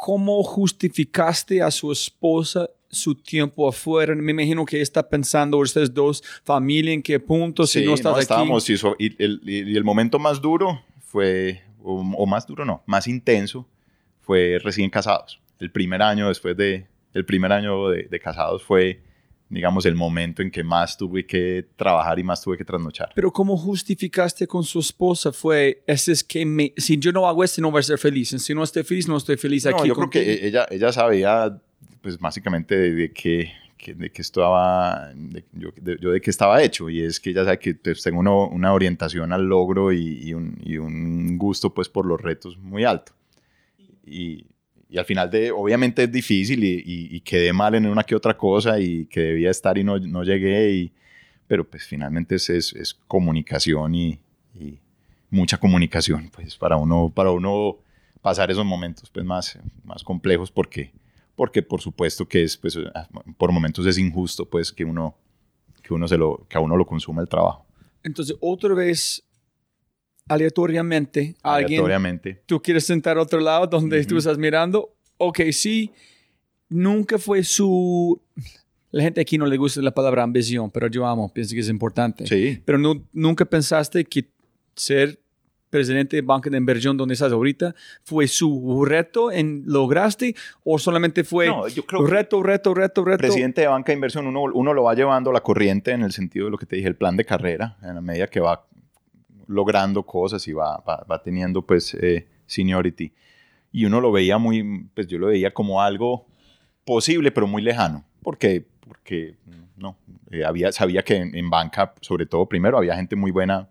¿Cómo 0.00 0.44
justificaste 0.44 1.60
a 1.60 1.72
su 1.72 1.90
esposa 1.90 2.70
su 2.88 3.16
tiempo 3.16 3.68
afuera? 3.68 4.14
Me 4.14 4.30
imagino 4.30 4.64
que 4.64 4.80
está 4.80 5.02
pensando 5.08 5.58
ustedes 5.58 5.92
dos, 5.92 6.22
familia, 6.44 6.92
en 6.92 7.02
qué 7.02 7.18
punto, 7.18 7.66
si 7.66 7.80
Sí, 7.80 7.84
no 7.84 7.94
estás 7.94 8.12
aquí. 8.12 8.20
estábamos, 8.22 8.70
y, 8.70 8.76
so- 8.76 8.94
y 8.96 9.20
el, 9.20 9.40
y 9.44 9.76
el 9.76 9.82
momento 9.82 10.20
más 10.20 10.40
duro 10.40 10.80
fue, 11.00 11.62
o, 11.82 12.00
o 12.16 12.26
más 12.26 12.46
duro 12.46 12.64
no, 12.64 12.80
más 12.86 13.08
intenso, 13.08 13.66
fue 14.20 14.60
recién 14.62 14.88
casados. 14.88 15.40
El 15.58 15.72
primer 15.72 16.00
año 16.00 16.28
después 16.28 16.56
de, 16.56 16.86
el 17.12 17.24
primer 17.24 17.50
año 17.50 17.88
de, 17.88 18.04
de 18.04 18.20
casados 18.20 18.62
fue, 18.62 19.02
digamos, 19.50 19.86
el 19.86 19.94
momento 19.94 20.42
en 20.42 20.50
que 20.50 20.62
más 20.62 20.96
tuve 20.96 21.24
que 21.26 21.66
trabajar 21.76 22.18
y 22.18 22.22
más 22.24 22.42
tuve 22.42 22.58
que 22.58 22.64
trasnochar. 22.64 23.10
Pero 23.14 23.32
¿cómo 23.32 23.56
justificaste 23.56 24.46
con 24.46 24.62
su 24.64 24.78
esposa? 24.80 25.32
Fue, 25.32 25.82
ese 25.86 26.12
es 26.12 26.22
que 26.22 26.44
me, 26.44 26.72
si 26.76 26.98
yo 26.98 27.12
no 27.12 27.26
hago 27.26 27.42
esto, 27.42 27.62
no 27.62 27.70
voy 27.70 27.80
a 27.80 27.82
ser 27.82 27.98
feliz. 27.98 28.28
Si 28.30 28.54
no 28.54 28.62
estoy 28.62 28.82
feliz, 28.82 29.08
no 29.08 29.16
estoy 29.16 29.36
feliz 29.36 29.64
No, 29.64 29.76
aquí. 29.76 29.88
yo 29.88 29.94
creo 29.94 30.10
que 30.10 30.46
ella, 30.46 30.66
ella 30.70 30.92
sabía, 30.92 31.58
pues 32.02 32.18
básicamente 32.18 32.76
de, 32.76 32.94
de 32.94 33.12
que, 33.12 33.50
que- 33.78 33.94
de 33.94 34.10
que 34.10 34.20
estaba, 34.22 35.10
de- 35.14 35.44
yo, 35.52 35.70
de, 35.80 35.96
yo 36.00 36.10
de 36.10 36.20
qué 36.20 36.30
estaba 36.30 36.62
hecho 36.62 36.90
y 36.90 37.00
es 37.00 37.18
que 37.18 37.30
ella 37.30 37.44
sabe 37.44 37.58
que 37.58 37.74
pues, 37.74 38.02
tengo 38.02 38.20
uno- 38.20 38.48
una 38.48 38.72
orientación 38.74 39.32
al 39.32 39.44
logro 39.44 39.92
y, 39.92 40.18
y 40.28 40.34
un, 40.34 40.58
y 40.62 40.76
un 40.76 41.38
gusto 41.38 41.72
pues 41.72 41.88
por 41.88 42.04
los 42.04 42.20
retos 42.20 42.58
muy 42.58 42.84
alto. 42.84 43.12
Y, 44.04 44.46
y 44.88 44.98
al 44.98 45.04
final 45.04 45.30
de, 45.30 45.50
obviamente 45.50 46.04
es 46.04 46.12
difícil 46.12 46.64
y, 46.64 46.74
y- 46.84 47.16
y 47.16 47.20
quedé 47.20 47.52
mal 47.52 47.74
en 47.74 47.86
una 47.86 48.04
que 48.04 48.14
otra 48.14 48.36
cosa 48.36 48.78
y 48.80 49.06
que 49.06 49.20
debía 49.20 49.50
estar 49.50 49.76
y 49.78 49.84
no, 49.84 49.98
no 49.98 50.22
llegué 50.24 50.70
y, 50.72 50.92
pero 51.46 51.68
pues 51.68 51.86
finalmente 51.86 52.36
es, 52.36 52.48
es, 52.50 52.72
es 52.74 52.94
comunicación 53.06 53.94
y, 53.94 54.18
y 54.58 54.78
mucha 55.30 55.58
comunicación 55.58 56.30
pues 56.34 56.56
para 56.56 56.76
uno, 56.76 57.12
para 57.14 57.30
uno 57.30 57.76
pasar 58.22 58.50
esos 58.50 58.64
momentos 58.64 59.10
pues 59.10 59.24
más, 59.26 59.58
más 59.84 60.02
complejos 60.02 60.50
porque, 60.50 60.92
porque 61.36 61.62
por 61.62 61.80
supuesto 61.80 62.26
que 62.26 62.42
es 62.42 62.56
pues 62.56 62.78
por 63.36 63.52
momentos 63.52 63.86
es 63.86 63.98
injusto 63.98 64.44
pues 64.46 64.72
que 64.72 64.84
uno 64.84 65.14
que 65.82 65.94
uno 65.94 66.06
se 66.08 66.16
lo 66.18 66.44
que 66.48 66.58
a 66.58 66.60
uno 66.60 66.76
lo 66.76 66.84
consuma 66.86 67.22
el 67.22 67.28
trabajo. 67.28 67.64
Entonces, 68.02 68.36
otra 68.40 68.74
vez, 68.74 69.22
aleatoriamente, 70.28 71.34
alguien, 71.42 71.80
aleatoriamente 71.80 72.42
tú 72.46 72.60
quieres 72.62 72.84
sentar 72.84 73.16
a 73.18 73.22
otro 73.22 73.40
lado 73.40 73.66
donde 73.66 74.02
tú 74.04 74.14
Ujú. 74.14 74.18
estás 74.18 74.38
mirando. 74.38 74.94
Ok, 75.16 75.40
sí, 75.52 75.90
nunca 76.68 77.18
fue 77.18 77.42
su... 77.44 78.20
La 78.90 79.02
gente 79.02 79.20
aquí 79.20 79.36
no 79.36 79.44
le 79.46 79.56
gusta 79.58 79.82
la 79.82 79.90
palabra 79.92 80.22
ambición, 80.22 80.70
pero 80.70 80.86
yo 80.86 81.06
amo, 81.06 81.30
pienso 81.32 81.54
que 81.54 81.60
es 81.60 81.68
importante. 81.68 82.26
sí 82.26 82.62
Pero 82.64 82.78
nu- 82.78 83.04
nunca 83.12 83.44
pensaste 83.44 84.04
que 84.04 84.30
ser 84.74 85.18
presidente 85.68 86.16
de 86.16 86.22
banca 86.22 86.48
de 86.48 86.56
inversión 86.56 86.96
donde 86.96 87.12
estás 87.12 87.30
ahorita 87.30 87.74
fue 88.02 88.26
su 88.26 88.82
reto 88.86 89.30
en 89.30 89.64
lograste 89.66 90.34
o 90.64 90.78
solamente 90.78 91.24
fue 91.24 91.48
No, 91.48 91.68
yo 91.68 91.84
creo 91.84 92.06
reto, 92.06 92.42
reto, 92.42 92.72
reto, 92.72 93.04
reto. 93.04 93.18
presidente 93.18 93.60
de 93.60 93.66
banca 93.66 93.92
de 93.92 93.96
inversión 93.96 94.26
uno, 94.26 94.44
uno 94.44 94.72
lo 94.72 94.84
va 94.84 94.94
llevando 94.94 95.28
a 95.28 95.34
la 95.34 95.42
corriente 95.42 95.90
en 95.90 96.02
el 96.02 96.12
sentido 96.12 96.46
de 96.46 96.52
lo 96.52 96.56
que 96.56 96.64
te 96.64 96.76
dije 96.76 96.88
el 96.88 96.96
plan 96.96 97.18
de 97.18 97.26
carrera 97.26 97.76
en 97.82 97.94
la 97.96 98.00
medida 98.00 98.26
que 98.28 98.40
va 98.40 98.64
logrando 99.48 100.04
cosas 100.04 100.46
y 100.46 100.52
va, 100.52 100.76
va, 100.86 101.22
teniendo 101.22 101.62
pues 101.62 101.94
eh, 101.94 102.28
seniority. 102.46 103.12
Y 103.72 103.84
uno 103.84 104.00
lo 104.00 104.12
veía 104.12 104.38
muy 104.38 104.86
pues 104.94 105.08
yo 105.08 105.18
lo 105.18 105.26
veía 105.26 105.52
como 105.52 105.82
algo 105.82 106.26
posible 106.84 107.32
pero 107.32 107.48
muy 107.48 107.62
lejano. 107.62 108.04
Porque 108.22 108.64
porque 108.80 109.36
no 109.76 109.96
eh, 110.30 110.44
había 110.44 110.70
sabía 110.70 111.02
que 111.02 111.16
en, 111.16 111.34
en 111.34 111.50
banca 111.50 111.94
sobre 112.00 112.26
todo 112.26 112.46
primero 112.46 112.78
había 112.78 112.94
gente 112.94 113.16
muy 113.16 113.30
buena 113.30 113.68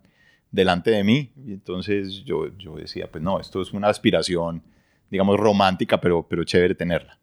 delante 0.50 0.90
de 0.90 1.04
mí. 1.04 1.30
Y 1.46 1.52
entonces 1.52 2.24
yo, 2.24 2.48
yo 2.58 2.76
decía 2.76 3.10
pues 3.10 3.24
no 3.24 3.40
esto 3.40 3.62
es 3.62 3.72
una 3.72 3.88
aspiración 3.88 4.62
digamos 5.10 5.38
romántica 5.38 6.00
pero 6.00 6.26
pero 6.28 6.44
chévere 6.44 6.74
tenerla 6.74 7.18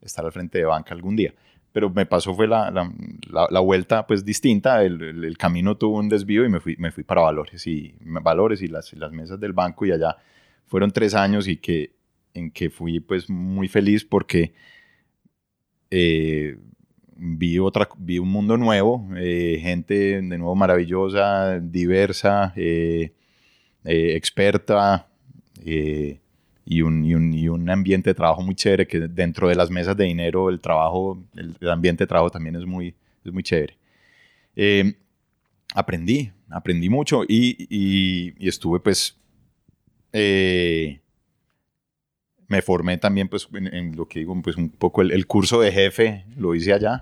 estar 0.00 0.24
al 0.24 0.32
frente 0.32 0.58
de 0.58 0.64
banca 0.64 0.94
algún 0.94 1.14
día 1.14 1.34
pero 1.78 1.90
me 1.90 2.06
pasó 2.06 2.34
fue 2.34 2.48
la, 2.48 2.72
la, 2.72 3.60
vuelta 3.60 4.04
pues 4.04 4.24
distinta, 4.24 4.82
el, 4.82 5.00
el- 5.00 5.38
camino 5.38 5.76
tuvo 5.76 5.98
un 5.98 6.08
desvío 6.08 6.44
y 6.44 6.48
me 6.48 6.58
fui, 6.58 6.74
me 6.76 6.90
fui 6.90 7.04
para 7.04 7.20
valores. 7.20 7.64
Y 7.68 7.94
valores 8.00 8.62
y 8.62 8.66
las, 8.66 8.92
las 8.94 9.12
mesas 9.12 9.38
del 9.38 9.52
banco 9.52 9.86
y 9.86 9.92
allá 9.92 10.16
fueron 10.66 10.90
tres 10.90 11.14
años 11.14 11.46
y 11.46 11.58
que 11.58 11.92
en 12.34 12.50
que 12.50 12.68
fui 12.68 12.98
pues 12.98 13.30
muy 13.30 13.68
feliz 13.68 14.04
porque 14.04 14.54
eh, 15.92 16.58
vi, 17.16 17.60
otra, 17.60 17.88
vi 17.96 18.18
un 18.18 18.28
mundo 18.28 18.56
nuevo, 18.56 19.08
eh, 19.16 19.60
gente 19.62 19.94
de 20.20 20.22
nuevo 20.22 20.56
maravillosa, 20.56 21.60
diversa, 21.60 22.52
eh, 22.56 23.12
eh, 23.84 24.16
experta, 24.16 25.06
eh, 25.64 26.18
y 26.70 26.82
un, 26.82 27.02
y, 27.02 27.14
un, 27.14 27.32
y 27.32 27.48
un 27.48 27.70
ambiente 27.70 28.10
de 28.10 28.14
trabajo 28.14 28.42
muy 28.42 28.54
chévere, 28.54 28.86
que 28.86 29.00
dentro 29.00 29.48
de 29.48 29.54
las 29.54 29.70
mesas 29.70 29.96
de 29.96 30.04
dinero 30.04 30.50
el 30.50 30.60
trabajo, 30.60 31.18
el, 31.34 31.56
el 31.58 31.70
ambiente 31.70 32.04
de 32.04 32.08
trabajo 32.08 32.30
también 32.30 32.56
es 32.56 32.66
muy, 32.66 32.94
es 33.24 33.32
muy 33.32 33.42
chévere. 33.42 33.78
Eh, 34.54 34.94
aprendí, 35.74 36.30
aprendí 36.50 36.90
mucho 36.90 37.22
y, 37.26 37.66
y, 37.70 38.46
estuve 38.46 38.80
pues, 38.80 39.16
eh, 40.12 41.00
me 42.48 42.60
formé 42.60 42.98
también 42.98 43.28
pues 43.28 43.48
en, 43.54 43.72
en, 43.72 43.96
lo 43.96 44.06
que 44.06 44.18
digo, 44.18 44.38
pues 44.42 44.56
un 44.56 44.68
poco 44.68 45.00
el, 45.00 45.12
el 45.12 45.26
curso 45.26 45.62
de 45.62 45.72
jefe, 45.72 46.26
lo 46.36 46.54
hice 46.54 46.74
allá, 46.74 47.00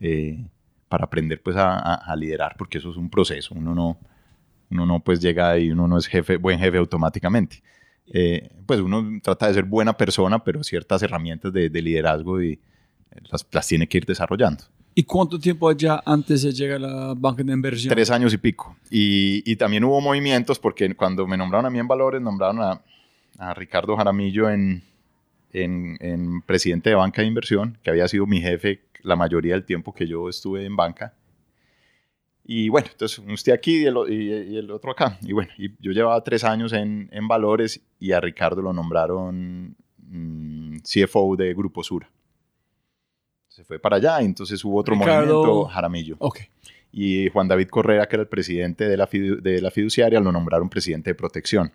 eh, 0.00 0.44
para 0.90 1.06
aprender 1.06 1.42
pues 1.42 1.56
a, 1.56 1.78
a, 1.78 1.94
a, 1.94 2.14
liderar, 2.14 2.56
porque 2.58 2.76
eso 2.76 2.90
es 2.90 2.98
un 2.98 3.08
proceso, 3.08 3.54
uno 3.54 3.74
no, 3.74 3.98
uno 4.70 4.84
no 4.84 5.00
pues 5.00 5.18
llega 5.18 5.58
y 5.58 5.70
uno 5.70 5.88
no 5.88 5.96
es 5.96 6.06
jefe, 6.06 6.36
buen 6.36 6.58
jefe 6.58 6.76
automáticamente 6.76 7.62
eh, 8.08 8.48
pues 8.66 8.80
uno 8.80 9.20
trata 9.22 9.48
de 9.48 9.54
ser 9.54 9.64
buena 9.64 9.96
persona, 9.96 10.42
pero 10.42 10.62
ciertas 10.62 11.02
herramientas 11.02 11.52
de, 11.52 11.70
de 11.70 11.82
liderazgo 11.82 12.42
y 12.42 12.58
las, 13.30 13.46
las, 13.50 13.66
tiene 13.66 13.86
que 13.86 13.98
ir 13.98 14.06
desarrollando. 14.06 14.64
¿Y 14.94 15.04
cuánto 15.04 15.38
tiempo 15.38 15.68
allá 15.68 16.02
antes 16.04 16.42
de 16.42 16.52
llegar 16.52 16.76
a 16.76 16.80
la 16.80 17.14
banca 17.16 17.42
de 17.42 17.52
inversión? 17.52 17.94
Tres 17.94 18.10
años 18.10 18.34
y 18.34 18.38
pico. 18.38 18.76
Y, 18.90 19.42
y 19.50 19.56
también 19.56 19.84
hubo 19.84 20.00
movimientos 20.00 20.58
porque 20.58 20.94
cuando 20.94 21.26
me 21.26 21.36
nombraron 21.36 21.66
a 21.66 21.70
mí 21.70 21.78
en 21.78 21.88
Valores, 21.88 22.20
nombraron 22.20 22.60
a, 22.60 22.82
a 23.38 23.54
Ricardo 23.54 23.96
Jaramillo 23.96 24.50
en, 24.50 24.82
en, 25.52 25.96
en, 26.00 26.42
presidente 26.42 26.90
de 26.90 26.96
banca 26.96 27.22
de 27.22 27.28
inversión, 27.28 27.78
que 27.82 27.90
había 27.90 28.06
sido 28.08 28.26
mi 28.26 28.40
jefe 28.40 28.82
la 29.02 29.16
mayoría 29.16 29.54
del 29.54 29.64
tiempo 29.64 29.94
que 29.94 30.06
yo 30.06 30.28
estuve 30.28 30.64
en 30.64 30.76
banca. 30.76 31.14
Y 32.44 32.68
bueno, 32.68 32.88
entonces 32.90 33.22
esté 33.28 33.52
aquí 33.52 33.82
y 33.82 33.84
el, 33.86 33.96
y, 34.08 34.54
y 34.54 34.56
el, 34.56 34.70
otro 34.70 34.90
acá. 34.90 35.18
Y 35.22 35.32
bueno, 35.32 35.52
y 35.56 35.70
yo 35.78 35.92
llevaba 35.92 36.22
tres 36.24 36.44
años 36.44 36.72
en, 36.72 37.08
en 37.12 37.28
Valores 37.28 37.80
y 38.00 38.12
a 38.12 38.20
Ricardo 38.20 38.62
lo 38.62 38.72
nombraron 38.72 39.76
mmm, 39.98 40.78
CFO 40.78 41.36
de 41.36 41.54
Grupo 41.54 41.82
Sura. 41.82 42.10
Se 43.48 43.64
fue 43.64 43.78
para 43.78 43.96
allá 43.96 44.20
y 44.22 44.24
entonces 44.24 44.64
hubo 44.64 44.78
otro 44.80 44.94
Ricardo... 44.94 45.34
movimiento, 45.34 45.64
Jaramillo. 45.66 46.16
Okay. 46.18 46.46
Y 46.90 47.28
Juan 47.30 47.48
David 47.48 47.68
Correa, 47.68 48.06
que 48.06 48.16
era 48.16 48.22
el 48.22 48.28
presidente 48.28 48.86
de 48.86 48.96
la, 48.96 49.06
fidu 49.06 49.40
de 49.40 49.60
la 49.60 49.70
fiduciaria, 49.70 50.20
lo 50.20 50.32
nombraron 50.32 50.68
presidente 50.68 51.10
de 51.10 51.14
protección. 51.14 51.72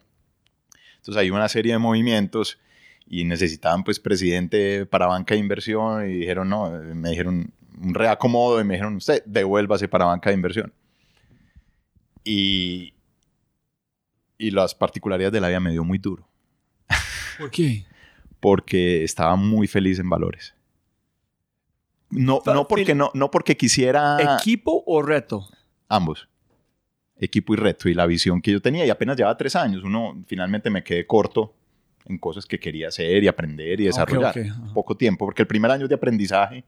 Entonces 0.98 1.22
hay 1.22 1.32
una 1.32 1.48
serie 1.48 1.74
de 1.74 1.80
movimientos 1.80 2.60
y 3.10 3.24
necesitaban 3.24 3.84
pues 3.84 4.00
presidente 4.00 4.86
para 4.86 5.08
banca 5.08 5.34
de 5.34 5.40
inversión 5.40 6.10
y 6.10 6.16
dijeron, 6.16 6.50
no, 6.50 6.70
me 6.70 7.12
dijeron, 7.12 7.52
un 7.82 7.94
reacomodo 7.94 8.60
y 8.60 8.64
me 8.64 8.76
dijeron, 8.76 8.96
usted 8.96 9.24
devuélvase 9.26 9.88
para 9.88 10.06
banca 10.06 10.30
de 10.30 10.36
inversión. 10.36 10.74
Y, 12.24 12.94
y 14.38 14.52
las 14.52 14.76
particularidades 14.76 15.34
de 15.34 15.42
la 15.42 15.48
vida 15.50 15.60
me 15.60 15.72
dio 15.72 15.84
muy 15.84 15.98
duro. 15.98 16.28
¿Por 17.38 17.52
qué? 17.52 17.86
Porque 18.40 19.04
estaba 19.04 19.36
muy 19.36 19.68
feliz 19.68 20.00
en 20.00 20.10
valores. 20.10 20.54
No, 22.10 22.42
no, 22.46 22.68
porque, 22.68 22.96
no, 22.96 23.12
no 23.14 23.30
porque 23.30 23.58
quisiera... 23.58 24.38
¿Equipo 24.40 24.84
o 24.86 25.02
reto? 25.02 25.46
Ambos. 25.90 26.30
Equipo 27.20 27.54
y 27.54 27.58
reto. 27.58 27.90
Y 27.90 27.94
la 27.94 28.06
visión 28.06 28.42
que 28.42 28.52
yo 28.52 28.62
tenía. 28.62 28.86
Y 28.86 28.90
apenas 28.90 29.18
llevaba 29.18 29.36
tres 29.36 29.58
años. 29.58 29.84
Uno 29.84 30.24
finalmente 30.26 30.70
me 30.70 30.84
quedé 30.84 31.06
corto 31.06 31.54
en 32.06 32.18
cosas 32.18 32.46
que 32.46 32.60
quería 32.60 32.88
hacer 32.88 33.24
y 33.24 33.28
aprender 33.28 33.82
y 33.82 33.86
desarrollar. 33.86 34.32
Okay, 34.32 34.50
okay. 34.50 34.74
Poco 34.74 34.96
tiempo. 34.96 35.26
Porque 35.26 35.42
el 35.42 35.48
primer 35.48 35.70
año 35.70 35.88
de 35.88 35.96
aprendizaje 35.96 36.64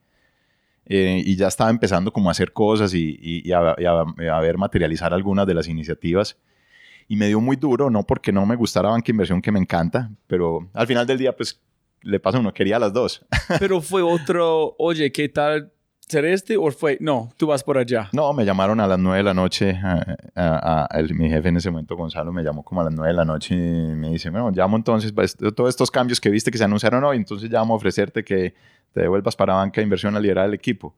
eh, 0.86 1.22
y 1.24 1.36
ya 1.36 1.48
estaba 1.48 1.70
empezando 1.70 2.12
como 2.12 2.30
a 2.30 2.32
hacer 2.32 2.52
cosas 2.52 2.94
y, 2.94 3.18
y, 3.22 3.48
y, 3.48 3.52
a, 3.52 3.76
y, 3.78 3.86
a, 3.86 4.02
a, 4.36 4.40
ver 4.40 4.58
materializar 4.58 5.14
algunas 5.14 5.46
de 5.46 5.54
las 5.54 5.68
iniciativas. 5.68 6.38
Y 7.08 7.16
me 7.16 7.28
dio 7.28 7.40
muy 7.40 7.56
duro, 7.56 7.90
no 7.90 8.04
porque 8.04 8.32
no 8.32 8.46
me 8.46 8.56
gustara 8.56 8.90
banca 8.90 9.12
inversión, 9.12 9.42
que 9.42 9.52
me 9.52 9.60
encanta, 9.60 10.12
pero 10.28 10.70
al 10.74 10.88
final 10.88 11.08
del 11.08 11.18
día, 11.18 11.36
pues 11.36 11.60
le 12.02 12.20
pasa 12.20 12.38
a 12.38 12.42
uno, 12.42 12.54
quería 12.54 12.80
las 12.80 12.94
dos. 12.94 13.26
pero 13.60 13.82
fue 13.82 14.02
otro, 14.02 14.76
oye, 14.78 15.12
¿qué 15.12 15.30
tal 15.30 15.72
ser 16.00 16.26
este? 16.26 16.58
¿O 16.58 16.72
fue, 16.72 16.98
no, 17.00 17.30
tú 17.38 17.48
vas 17.48 17.64
por 17.64 17.78
allá? 17.78 18.10
No, 18.14 18.34
me 18.34 18.44
llamaron 18.44 18.80
a 18.80 18.88
las 18.88 18.98
nueve 18.98 19.18
de 19.18 19.24
la 19.24 19.34
noche, 19.34 19.80
a, 20.36 20.88
el, 20.92 21.14
mi 21.14 21.30
jefe 21.30 21.50
en 21.50 21.58
ese 21.58 21.70
momento, 21.70 21.96
Gonzalo, 21.96 22.34
me 22.34 22.44
llamó 22.44 22.64
como 22.64 22.82
a 22.82 22.86
las 22.86 22.94
nueve 22.94 23.10
de 23.10 23.18
la 23.18 23.26
noche 23.26 23.56
y 23.56 23.58
me 23.58 24.10
dice, 24.10 24.30
bueno, 24.30 24.52
llamo 24.52 24.76
entonces, 24.76 25.12
pues, 25.12 25.38
todos 25.56 25.70
estos 25.70 25.92
cambios 25.92 26.20
que 26.20 26.30
viste 26.30 26.52
que 26.52 26.58
se 26.58 26.64
anunciaron 26.64 27.04
hoy, 27.04 27.18
entonces 27.18 27.50
llamo 27.52 27.74
a 27.76 27.78
ofrecerte 27.78 28.24
que 28.24 28.56
te 28.94 29.02
devuelvas 29.02 29.36
para 29.36 29.56
banca 29.56 29.82
de 29.82 29.84
inversión 29.84 30.16
a 30.16 30.20
liderar 30.20 30.48
el 30.48 30.54
equipo. 30.54 30.96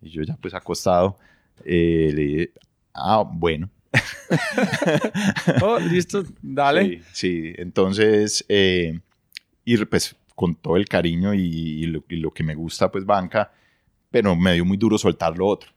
Y 0.00 0.10
yo 0.10 0.22
ya 0.22 0.36
pues 0.36 0.54
acostado, 0.54 1.18
eh, 1.64 2.10
le 2.14 2.22
dije, 2.22 2.52
ah, 2.94 3.24
bueno. 3.26 3.70
oh, 5.62 5.78
listo, 5.78 6.24
dale. 6.40 6.82
Sí, 6.82 7.02
sí. 7.12 7.52
entonces, 7.56 8.44
eh, 8.48 9.00
y 9.64 9.76
pues 9.84 10.16
con 10.34 10.54
todo 10.54 10.76
el 10.76 10.88
cariño 10.88 11.34
y, 11.34 11.40
y, 11.40 11.86
lo, 11.86 12.04
y, 12.08 12.16
lo, 12.16 12.32
que 12.32 12.42
me 12.42 12.54
gusta, 12.54 12.90
pues 12.90 13.04
banca, 13.04 13.52
pero 14.10 14.34
me 14.36 14.54
dio 14.54 14.64
muy 14.64 14.76
duro 14.76 14.96
soltar 14.96 15.36
lo 15.36 15.46
otro, 15.46 15.70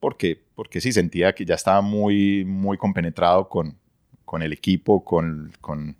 porque, 0.00 0.40
porque 0.54 0.80
sí 0.80 0.92
sentía 0.92 1.34
que 1.34 1.44
ya 1.44 1.54
estaba 1.54 1.82
muy, 1.82 2.44
muy 2.44 2.78
compenetrado 2.78 3.48
con, 3.48 3.76
con 4.24 4.42
el 4.42 4.52
equipo, 4.52 5.04
con, 5.04 5.52
con, 5.60 5.96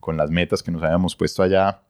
con 0.00 0.16
las 0.16 0.30
metas 0.30 0.62
que 0.62 0.72
nos 0.72 0.82
habíamos 0.82 1.14
puesto 1.14 1.42
allá 1.42 1.82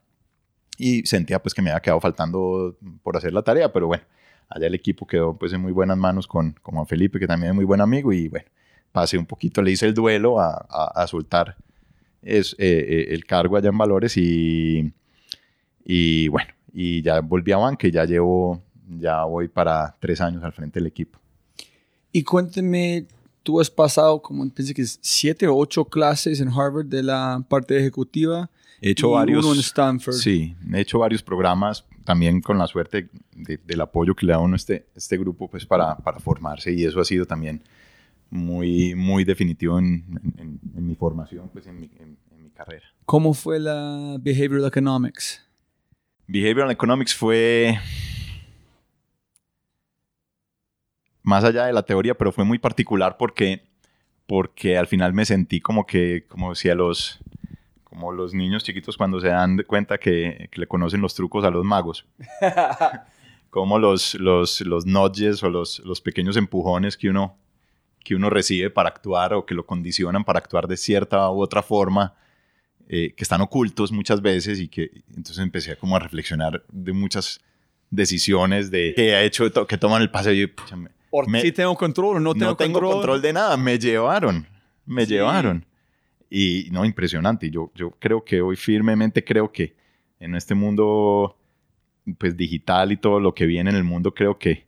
y 0.77 1.05
sentía 1.05 1.41
pues 1.41 1.53
que 1.53 1.61
me 1.61 1.71
había 1.71 1.81
quedado 1.81 2.01
faltando 2.01 2.77
por 3.03 3.17
hacer 3.17 3.33
la 3.33 3.43
tarea, 3.43 3.71
pero 3.71 3.87
bueno, 3.87 4.03
allá 4.49 4.67
el 4.67 4.75
equipo 4.75 5.05
quedó 5.05 5.37
pues 5.37 5.53
en 5.53 5.61
muy 5.61 5.71
buenas 5.71 5.97
manos 5.97 6.27
con, 6.27 6.53
con 6.61 6.75
Juan 6.75 6.87
Felipe, 6.87 7.19
que 7.19 7.27
también 7.27 7.51
es 7.51 7.55
muy 7.55 7.65
buen 7.65 7.81
amigo 7.81 8.11
y 8.13 8.27
bueno, 8.27 8.45
pasé 8.91 9.17
un 9.17 9.25
poquito, 9.25 9.61
le 9.61 9.71
hice 9.71 9.85
el 9.85 9.93
duelo 9.93 10.39
a, 10.39 10.53
a, 10.59 11.07
soltar 11.07 11.55
es, 12.21 12.53
eh, 12.53 12.85
eh, 12.87 13.05
el 13.09 13.25
cargo 13.25 13.57
allá 13.57 13.69
en 13.69 13.77
Valores 13.77 14.15
y, 14.17 14.91
y 15.83 16.27
bueno, 16.29 16.51
y 16.73 17.01
ya 17.01 17.19
volví 17.19 17.51
a 17.51 17.57
banca 17.57 17.87
y 17.87 17.91
ya 17.91 18.05
llevo, 18.05 18.61
ya 18.99 19.23
voy 19.23 19.47
para 19.47 19.95
tres 19.99 20.21
años 20.21 20.43
al 20.43 20.53
frente 20.53 20.79
del 20.79 20.87
equipo. 20.87 21.19
Y 22.11 22.23
cuénteme, 22.23 23.05
tú 23.41 23.59
has 23.59 23.69
pasado 23.69 24.21
como, 24.21 24.47
pensé 24.49 24.73
que 24.73 24.85
siete 24.85 25.47
o 25.47 25.57
ocho 25.57 25.85
clases 25.85 26.39
en 26.39 26.49
Harvard 26.49 26.85
de 26.85 27.03
la 27.03 27.43
parte 27.47 27.77
ejecutiva. 27.77 28.49
He 28.83 28.89
hecho 28.89 29.11
varios. 29.11 29.45
Uno 29.45 29.53
en 29.53 29.61
Stanford. 29.61 30.13
Sí, 30.13 30.57
he 30.73 30.81
hecho 30.81 30.99
varios 30.99 31.23
programas, 31.23 31.85
también 32.03 32.41
con 32.41 32.57
la 32.57 32.67
suerte 32.67 33.09
del 33.33 33.79
apoyo 33.79 34.13
que 34.13 34.25
le 34.25 34.33
da 34.33 34.39
uno 34.39 34.57
este, 34.57 34.87
este 34.93 35.17
grupo 35.17 35.49
pues 35.49 35.65
para, 35.65 35.95
para 35.95 36.19
formarse 36.19 36.73
y 36.73 36.83
eso 36.83 36.99
ha 36.99 37.05
sido 37.05 37.25
también 37.25 37.63
muy, 38.29 38.93
muy 38.93 39.23
definitivo 39.23 39.79
en, 39.79 40.03
en, 40.37 40.85
mi 40.85 40.95
formación, 40.95 41.49
pues 41.53 41.65
en 41.67 41.79
mi, 41.79 41.89
en, 41.97 42.17
mi, 42.43 42.49
carrera. 42.49 42.83
¿Cómo 43.05 43.33
fue 43.33 43.57
la 43.57 44.17
Behavioral 44.19 44.65
Economics? 44.65 45.41
Behavioral 46.27 46.71
Economics 46.71 47.15
fue 47.15 47.79
más 51.21 51.45
allá 51.45 51.67
de 51.67 51.73
la 51.73 51.83
teoría, 51.83 52.15
pero 52.15 52.33
fue 52.33 52.43
muy 52.43 52.59
particular 52.59 53.15
porque, 53.17 53.63
porque 54.27 54.77
al 54.77 54.87
final 54.87 55.13
me 55.13 55.23
sentí 55.23 55.61
como 55.61 55.85
que, 55.85 56.25
como 56.27 56.53
si 56.53 56.69
a 56.69 56.75
los, 56.75 57.21
como 57.93 58.11
los 58.11 58.33
niños 58.33 58.63
chiquitos 58.63 58.97
cuando 58.97 59.19
se 59.19 59.27
dan 59.27 59.63
cuenta 59.67 59.99
que, 59.99 60.49
que 60.51 60.59
le 60.59 60.65
conocen 60.65 60.99
los 60.99 61.13
trucos 61.13 61.45
a 61.45 61.51
los 61.51 61.63
magos. 61.63 62.07
como 63.51 63.77
los, 63.77 64.15
los, 64.15 64.61
los 64.61 64.87
nudges 64.87 65.43
o 65.43 65.49
los, 65.51 65.77
los 65.85 66.01
pequeños 66.01 66.35
empujones 66.35 66.97
que 66.97 67.09
uno, 67.09 67.37
que 68.03 68.15
uno 68.15 68.31
recibe 68.31 68.71
para 68.71 68.89
actuar 68.89 69.35
o 69.35 69.45
que 69.45 69.53
lo 69.53 69.67
condicionan 69.67 70.23
para 70.23 70.39
actuar 70.39 70.67
de 70.67 70.75
cierta 70.75 71.29
u 71.29 71.39
otra 71.39 71.61
forma, 71.61 72.15
eh, 72.89 73.13
que 73.15 73.23
están 73.23 73.41
ocultos 73.41 73.91
muchas 73.91 74.23
veces 74.23 74.59
y 74.59 74.67
que 74.67 74.89
entonces 75.09 75.37
empecé 75.37 75.77
como 75.77 75.95
a 75.95 75.99
reflexionar 75.99 76.63
de 76.71 76.93
muchas 76.93 77.41
decisiones 77.91 78.71
de 78.71 78.93
que 78.95 79.13
ha 79.13 79.21
hecho 79.21 79.51
que 79.67 79.77
toman 79.77 80.01
el 80.01 80.09
paseo 80.09 80.33
y 80.33 80.51
me, 81.27 81.41
si 81.41 81.51
tengo 81.51 81.75
control 81.75 82.17
o 82.17 82.19
no 82.19 82.33
tengo, 82.33 82.45
no 82.47 82.57
tengo 82.57 82.79
control. 82.79 83.21
de 83.21 83.33
nada, 83.33 83.55
me 83.55 83.77
llevaron, 83.77 84.47
me 84.83 85.05
llevaron. 85.05 85.63
Y 86.35 86.69
no, 86.71 86.83
impresionante. 86.85 87.49
Yo, 87.49 87.71
yo 87.75 87.91
creo 87.99 88.23
que 88.23 88.41
hoy 88.41 88.55
firmemente 88.55 89.23
creo 89.23 89.51
que 89.51 89.75
en 90.19 90.35
este 90.35 90.55
mundo 90.55 91.37
pues 92.17 92.35
digital 92.35 92.91
y 92.91 92.97
todo 92.97 93.19
lo 93.19 93.33
que 93.33 93.45
viene 93.45 93.69
en 93.69 93.75
el 93.75 93.83
mundo, 93.83 94.13
creo 94.13 94.37
que 94.39 94.65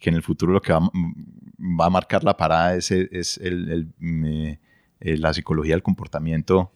que 0.00 0.10
en 0.10 0.16
el 0.16 0.22
futuro 0.22 0.52
lo 0.52 0.62
que 0.62 0.72
va, 0.72 1.86
a 1.86 1.90
marcar 1.90 2.24
la 2.24 2.36
parada 2.36 2.74
es, 2.74 2.90
es 2.90 3.38
el, 3.38 3.92
eh, 4.00 4.58
la 5.18 5.32
psicología 5.32 5.74
del 5.74 5.82
comportamiento, 5.82 6.72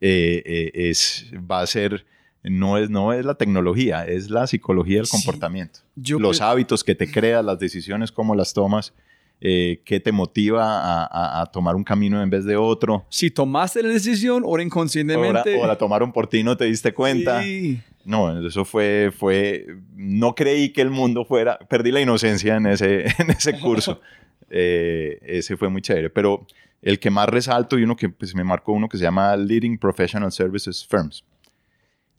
eh, 0.00 0.42
eh, 0.44 0.70
es, 0.74 1.30
va 1.48 1.60
a 1.60 1.66
ser, 1.66 2.06
no 2.42 2.78
es, 2.78 2.90
no 2.90 3.12
es 3.12 3.24
la 3.24 3.34
tecnología, 3.34 4.04
es 4.06 4.30
la 4.30 4.46
psicología 4.46 4.96
del 4.96 5.08
comportamiento. 5.08 5.80
Los 6.18 6.40
hábitos 6.40 6.82
que 6.82 6.94
te 6.94 7.10
creas, 7.10 7.44
las 7.44 7.58
decisiones, 7.58 8.10
cómo 8.10 8.34
las 8.34 8.54
tomas. 8.54 8.94
Qué 9.42 10.00
te 10.02 10.12
motiva 10.12 11.04
a, 11.04 11.42
a, 11.42 11.46
tomar 11.46 11.74
un 11.74 11.82
camino 11.82 12.22
en 12.22 12.30
vez 12.30 12.44
de 12.44 12.56
otro. 12.56 13.04
Si 13.08 13.30
tomaste 13.30 13.82
la 13.82 13.88
decisión 13.88 14.44
o 14.46 14.60
inconscientemente. 14.60 15.60
O 15.60 15.66
la, 15.66 15.76
tomaron 15.76 16.12
por 16.12 16.28
ti 16.28 16.38
y 16.38 16.44
no 16.44 16.56
te 16.56 16.66
diste 16.66 16.94
cuenta. 16.94 17.42
Sí. 17.42 17.80
No, 18.04 18.46
eso 18.46 18.64
fue, 18.64 19.12
fue, 19.16 19.66
no 19.94 20.34
creí 20.34 20.70
que 20.72 20.80
el 20.82 20.90
mundo 20.90 21.24
fuera, 21.24 21.58
perdí 21.58 21.90
la 21.90 22.00
inocencia 22.00 22.56
en 22.56 22.66
ese, 22.66 23.06
en 23.18 23.30
ese 23.30 23.58
curso. 23.58 24.00
Eh, 24.54 25.18
ese 25.22 25.56
fue 25.56 25.70
muy 25.70 25.80
chévere, 25.80 26.10
pero 26.10 26.46
el 26.82 26.98
que 26.98 27.08
más 27.08 27.26
resalto 27.26 27.78
y 27.78 27.84
uno 27.84 27.96
que 27.96 28.10
pues, 28.10 28.34
me 28.34 28.44
marcó 28.44 28.72
uno 28.72 28.86
que 28.86 28.98
se 28.98 29.04
llama 29.04 29.34
Leading 29.34 29.78
Professional 29.78 30.30
Services 30.30 30.86
Firms. 30.86 31.24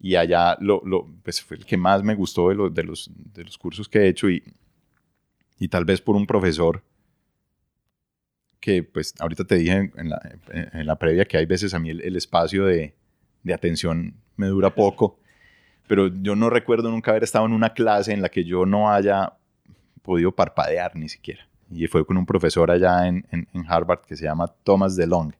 Y 0.01 0.15
allá 0.15 0.57
lo, 0.59 0.81
lo, 0.83 1.07
pues, 1.21 1.43
fue 1.43 1.57
el 1.57 1.65
que 1.65 1.77
más 1.77 2.01
me 2.01 2.15
gustó 2.15 2.49
de, 2.49 2.71
de, 2.71 2.83
los, 2.83 3.11
de 3.35 3.43
los 3.43 3.55
cursos 3.55 3.87
que 3.87 3.99
he 3.99 4.07
hecho 4.07 4.31
y, 4.31 4.41
y 5.59 5.67
tal 5.67 5.85
vez 5.85 6.01
por 6.01 6.15
un 6.15 6.25
profesor 6.25 6.81
que 8.63 8.81
pues 8.81 9.13
ahorita 9.19 9.43
te 9.43 9.55
dije 9.55 9.91
en 9.93 10.09
la, 10.09 10.39
en 10.53 10.85
la 10.85 10.97
previa 10.97 11.25
que 11.25 11.35
hay 11.35 11.45
veces 11.45 11.73
a 11.73 11.79
mí 11.79 11.89
el, 11.89 11.99
el 11.99 12.15
espacio 12.15 12.65
de, 12.65 12.93
de 13.43 13.53
atención 13.53 14.15
me 14.37 14.47
dura 14.47 14.73
poco 14.73 15.19
pero 15.87 16.07
yo 16.07 16.35
no 16.35 16.49
recuerdo 16.49 16.89
nunca 16.89 17.11
haber 17.11 17.23
estado 17.23 17.45
en 17.45 17.53
una 17.53 17.73
clase 17.73 18.13
en 18.13 18.21
la 18.21 18.29
que 18.29 18.43
yo 18.43 18.65
no 18.65 18.91
haya 18.91 19.33
podido 20.01 20.31
parpadear 20.31 20.95
ni 20.95 21.09
siquiera. 21.09 21.47
Y 21.69 21.87
fue 21.87 22.05
con 22.05 22.17
un 22.17 22.25
profesor 22.25 22.71
allá 22.71 23.07
en, 23.07 23.25
en, 23.31 23.47
Harvard 23.67 24.01
que 24.01 24.15
se 24.15 24.25
llama 24.25 24.47
Thomas 24.63 24.95
DeLong. 24.95 25.33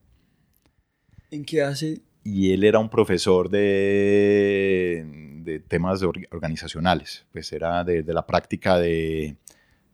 ¿En 1.32 1.46
qué 1.46 1.62
hace? 1.62 2.02
Y 2.24 2.52
él 2.52 2.64
era 2.64 2.80
un 2.80 2.90
profesor 2.90 3.50
de, 3.50 5.06
de 5.44 5.60
temas 5.60 6.02
organizacionales, 6.04 7.26
pues 7.32 7.52
era 7.52 7.84
de, 7.84 8.02
de 8.02 8.14
la 8.14 8.26
práctica 8.26 8.78
de, 8.78 9.36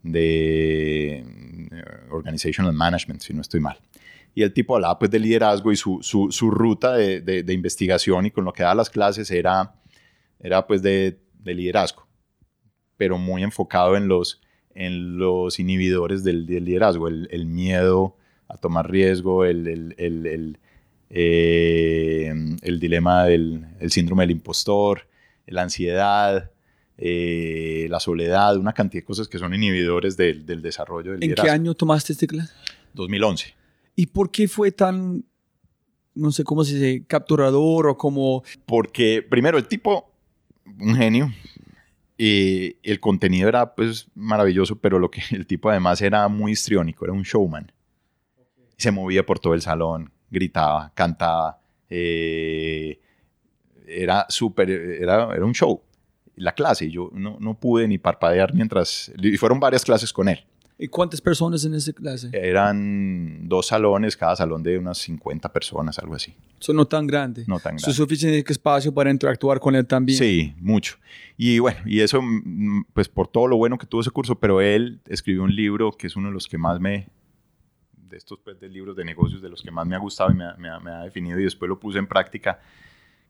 de 0.03 1.17
eh, 1.17 1.83
organizational 2.11 2.73
management, 2.73 3.21
si 3.21 3.33
no 3.33 3.41
estoy 3.41 3.59
mal. 3.59 3.77
Y 4.35 4.43
el 4.43 4.53
tipo 4.53 4.75
hablaba 4.75 4.99
pues 4.99 5.11
de 5.11 5.19
liderazgo 5.19 5.71
y 5.71 5.75
su, 5.75 5.99
su, 6.01 6.31
su 6.31 6.51
ruta 6.51 6.93
de, 6.93 7.21
de, 7.21 7.53
investigación 7.53 8.27
y 8.27 8.31
con 8.31 8.45
lo 8.45 8.53
que 8.53 8.63
daba 8.63 8.75
las 8.75 8.89
clases 8.89 9.29
era 9.31 9.73
era 10.39 10.65
pues 10.65 10.81
de, 10.81 11.19
liderazgo, 11.43 12.07
pero 12.97 13.17
muy 13.17 13.43
enfocado 13.43 13.97
en 13.97 14.07
los, 14.07 14.41
en 14.73 15.17
los 15.17 15.59
inhibidores 15.59 16.23
del, 16.23 16.45
liderazgo, 16.45 17.07
el, 17.07 17.45
miedo 17.45 18.15
a 18.47 18.57
tomar 18.57 18.89
riesgo, 18.89 19.45
el, 19.45 19.95
eh, 21.09 22.33
el 22.61 22.79
dilema 22.79 23.25
del 23.25 23.65
síndrome 23.87 24.23
del 24.23 24.31
impostor, 24.31 25.07
la 25.47 25.63
ansiedad, 25.63 26.51
eh, 27.01 27.87
la 27.89 27.99
soledad, 27.99 28.57
una 28.57 28.73
cantidad 28.73 29.01
de 29.01 29.05
cosas 29.05 29.27
que 29.27 29.39
son 29.39 29.53
inhibidores 29.53 30.17
del, 30.17 30.45
del 30.45 30.61
desarrollo 30.61 31.11
del 31.11 31.21
liderazgo. 31.21 31.47
¿En 31.47 31.53
qué 31.53 31.61
año 31.61 31.73
tomaste 31.73 32.13
este 32.13 32.27
clase? 32.27 32.53
2011. 32.93 33.55
¿Y 33.95 34.07
por 34.07 34.31
qué 34.31 34.47
fue 34.47 34.71
tan, 34.71 35.23
no 36.13 36.31
sé 36.31 36.43
cómo 36.43 36.63
se 36.63 36.75
dice, 36.75 37.05
capturador 37.07 37.87
o 37.87 37.97
como... 37.97 38.43
Porque 38.65 39.25
primero 39.27 39.57
el 39.57 39.67
tipo 39.67 40.09
un 40.79 40.95
genio. 40.95 41.31
Y 42.17 42.75
el 42.83 42.99
contenido 42.99 43.47
era 43.47 43.75
pues 43.75 44.09
maravilloso, 44.13 44.77
pero 44.77 44.99
lo 44.99 45.09
que 45.09 45.21
el 45.31 45.47
tipo 45.47 45.69
además 45.69 46.01
era 46.01 46.27
muy 46.27 46.51
histriónico, 46.51 47.05
era 47.05 47.13
un 47.13 47.23
showman. 47.23 47.71
Se 48.77 48.91
movía 48.91 49.25
por 49.25 49.39
todo 49.39 49.53
el 49.53 49.61
salón, 49.61 50.11
gritaba, 50.29 50.91
cantaba. 50.93 51.59
Eh, 51.89 52.99
era 53.87 54.25
súper, 54.29 54.69
era, 54.69 55.33
era 55.33 55.45
un 55.45 55.53
show. 55.53 55.81
La 56.39 56.53
clase, 56.53 56.89
yo 56.89 57.09
no, 57.13 57.37
no 57.39 57.53
pude 57.53 57.87
ni 57.87 57.97
parpadear 57.97 58.53
mientras, 58.53 59.11
y 59.21 59.37
fueron 59.37 59.59
varias 59.59 59.83
clases 59.83 60.13
con 60.13 60.29
él. 60.29 60.45
¿Y 60.81 60.87
cuántas 60.87 61.19
personas 61.19 61.65
en 61.65 61.73
esa 61.73 61.91
clase? 61.91 62.29
Eran 62.31 63.49
dos 63.49 63.67
salones, 63.67 64.15
cada 64.15 64.37
salón 64.37 64.63
de 64.63 64.77
unas 64.77 64.97
50 64.99 65.51
personas, 65.51 65.99
algo 65.99 66.15
así. 66.15 66.33
Son 66.59 66.77
no 66.77 66.85
tan 66.85 67.05
grande. 67.05 67.43
No 67.47 67.59
tan 67.59 67.75
grande. 67.75 67.93
suficiente 67.93 68.49
espacio 68.49 68.93
para 68.93 69.11
interactuar 69.11 69.59
con 69.59 69.75
él 69.75 69.85
también. 69.85 70.17
Sí, 70.17 70.55
mucho. 70.61 70.95
Y 71.35 71.59
bueno, 71.59 71.79
y 71.85 71.99
eso, 71.99 72.21
pues 72.93 73.09
por 73.09 73.27
todo 73.27 73.47
lo 73.47 73.57
bueno 73.57 73.77
que 73.77 73.85
tuvo 73.85 73.99
ese 73.99 74.11
curso, 74.11 74.39
pero 74.39 74.61
él 74.61 75.01
escribió 75.05 75.43
un 75.43 75.53
libro 75.53 75.91
que 75.91 76.07
es 76.07 76.15
uno 76.15 76.29
de 76.29 76.33
los 76.33 76.47
que 76.47 76.57
más 76.57 76.79
me, 76.79 77.09
de 77.97 78.15
estos 78.15 78.39
pues, 78.39 78.57
de 78.57 78.69
libros 78.69 78.95
de 78.95 79.03
negocios, 79.03 79.41
de 79.41 79.49
los 79.49 79.61
que 79.61 79.71
más 79.71 79.85
me 79.85 79.97
ha 79.97 79.99
gustado 79.99 80.31
y 80.31 80.35
me, 80.35 80.45
me, 80.57 80.79
me 80.79 80.91
ha 80.91 81.03
definido 81.03 81.37
y 81.41 81.43
después 81.43 81.67
lo 81.67 81.77
puse 81.77 81.99
en 81.99 82.07
práctica, 82.07 82.57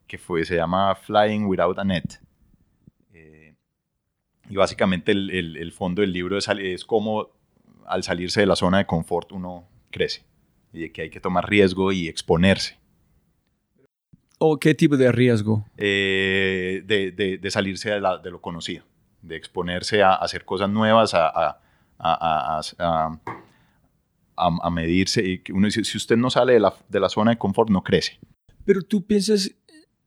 que 0.06 0.18
fue, 0.18 0.44
se 0.44 0.54
llama 0.54 0.94
Flying 0.94 1.46
Without 1.46 1.80
a 1.80 1.84
Net. 1.84 2.20
Y 4.50 4.56
básicamente 4.56 5.12
el, 5.12 5.30
el, 5.30 5.56
el, 5.56 5.72
fondo 5.72 6.02
del 6.02 6.12
libro 6.12 6.36
es, 6.36 6.48
es 6.48 6.84
cómo 6.84 7.30
al 7.86 8.02
salirse 8.02 8.40
de 8.40 8.46
la 8.46 8.56
zona 8.56 8.78
de 8.78 8.86
confort 8.86 9.32
uno 9.32 9.68
crece 9.90 10.24
y 10.72 10.80
de 10.80 10.92
que 10.92 11.02
hay 11.02 11.10
que 11.10 11.20
tomar 11.20 11.48
riesgo 11.48 11.92
y 11.92 12.08
exponerse. 12.08 12.78
¿O 14.38 14.58
qué 14.58 14.74
tipo 14.74 14.96
de 14.96 15.12
riesgo? 15.12 15.66
Eh, 15.76 16.82
de, 16.84 17.38
de, 17.38 17.50
salirse 17.50 17.90
de, 17.90 18.00
de, 18.22 18.30
lo 18.30 18.40
conocido, 18.40 18.84
de 19.22 19.36
exponerse 19.36 20.02
a, 20.02 20.14
hacer 20.14 20.44
cosas 20.44 20.68
nuevas, 20.68 21.14
a, 21.14 21.60
a, 21.98 22.60
a 24.36 24.70
medirse. 24.70 25.22
Y 25.22 25.52
uno 25.52 25.66
dice, 25.66 25.84
si 25.84 25.98
usted 25.98 26.16
no 26.16 26.30
sale 26.30 26.54
de 26.54 26.60
la, 26.60 26.74
de 26.88 27.00
la 27.00 27.08
zona 27.08 27.32
de 27.32 27.38
confort, 27.38 27.70
no 27.70 27.82
crece. 27.82 28.18
Pero 28.64 28.82
tú 28.82 29.06
piensas, 29.06 29.54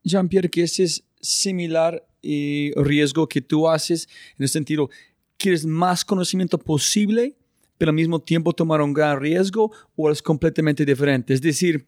Jean-Pierre, 0.03 0.49
que 0.49 0.63
ese 0.63 0.83
es 0.83 1.07
similar 1.21 2.03
eh, 2.23 2.71
riesgo 2.77 3.27
que 3.27 3.41
tú 3.41 3.69
haces 3.69 4.07
en 4.37 4.43
el 4.43 4.49
sentido, 4.49 4.89
quieres 5.37 5.65
más 5.65 6.05
conocimiento 6.05 6.57
posible, 6.57 7.35
pero 7.77 7.89
al 7.89 7.95
mismo 7.95 8.19
tiempo 8.21 8.53
tomar 8.53 8.81
un 8.81 8.93
gran 8.93 9.19
riesgo, 9.19 9.71
o 9.95 10.09
es 10.09 10.21
completamente 10.21 10.85
diferente. 10.85 11.33
Es 11.33 11.41
decir, 11.41 11.85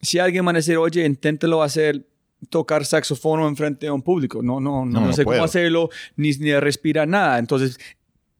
si 0.00 0.18
alguien 0.18 0.44
va 0.46 0.50
a 0.50 0.54
decir, 0.54 0.76
oye, 0.76 1.06
inténtelo 1.06 1.62
hacer 1.62 2.04
tocar 2.50 2.84
saxofón 2.84 3.40
en 3.42 3.56
frente 3.56 3.86
a 3.86 3.92
un 3.92 4.02
público. 4.02 4.42
No, 4.42 4.60
no, 4.60 4.84
no, 4.84 5.00
no, 5.00 5.12
sé 5.12 5.24
cómo 5.24 5.44
hacerlo, 5.44 5.90
ni, 6.16 6.32
ni 6.32 6.52
respirar 6.54 7.06
nada. 7.06 7.38
Entonces, 7.38 7.78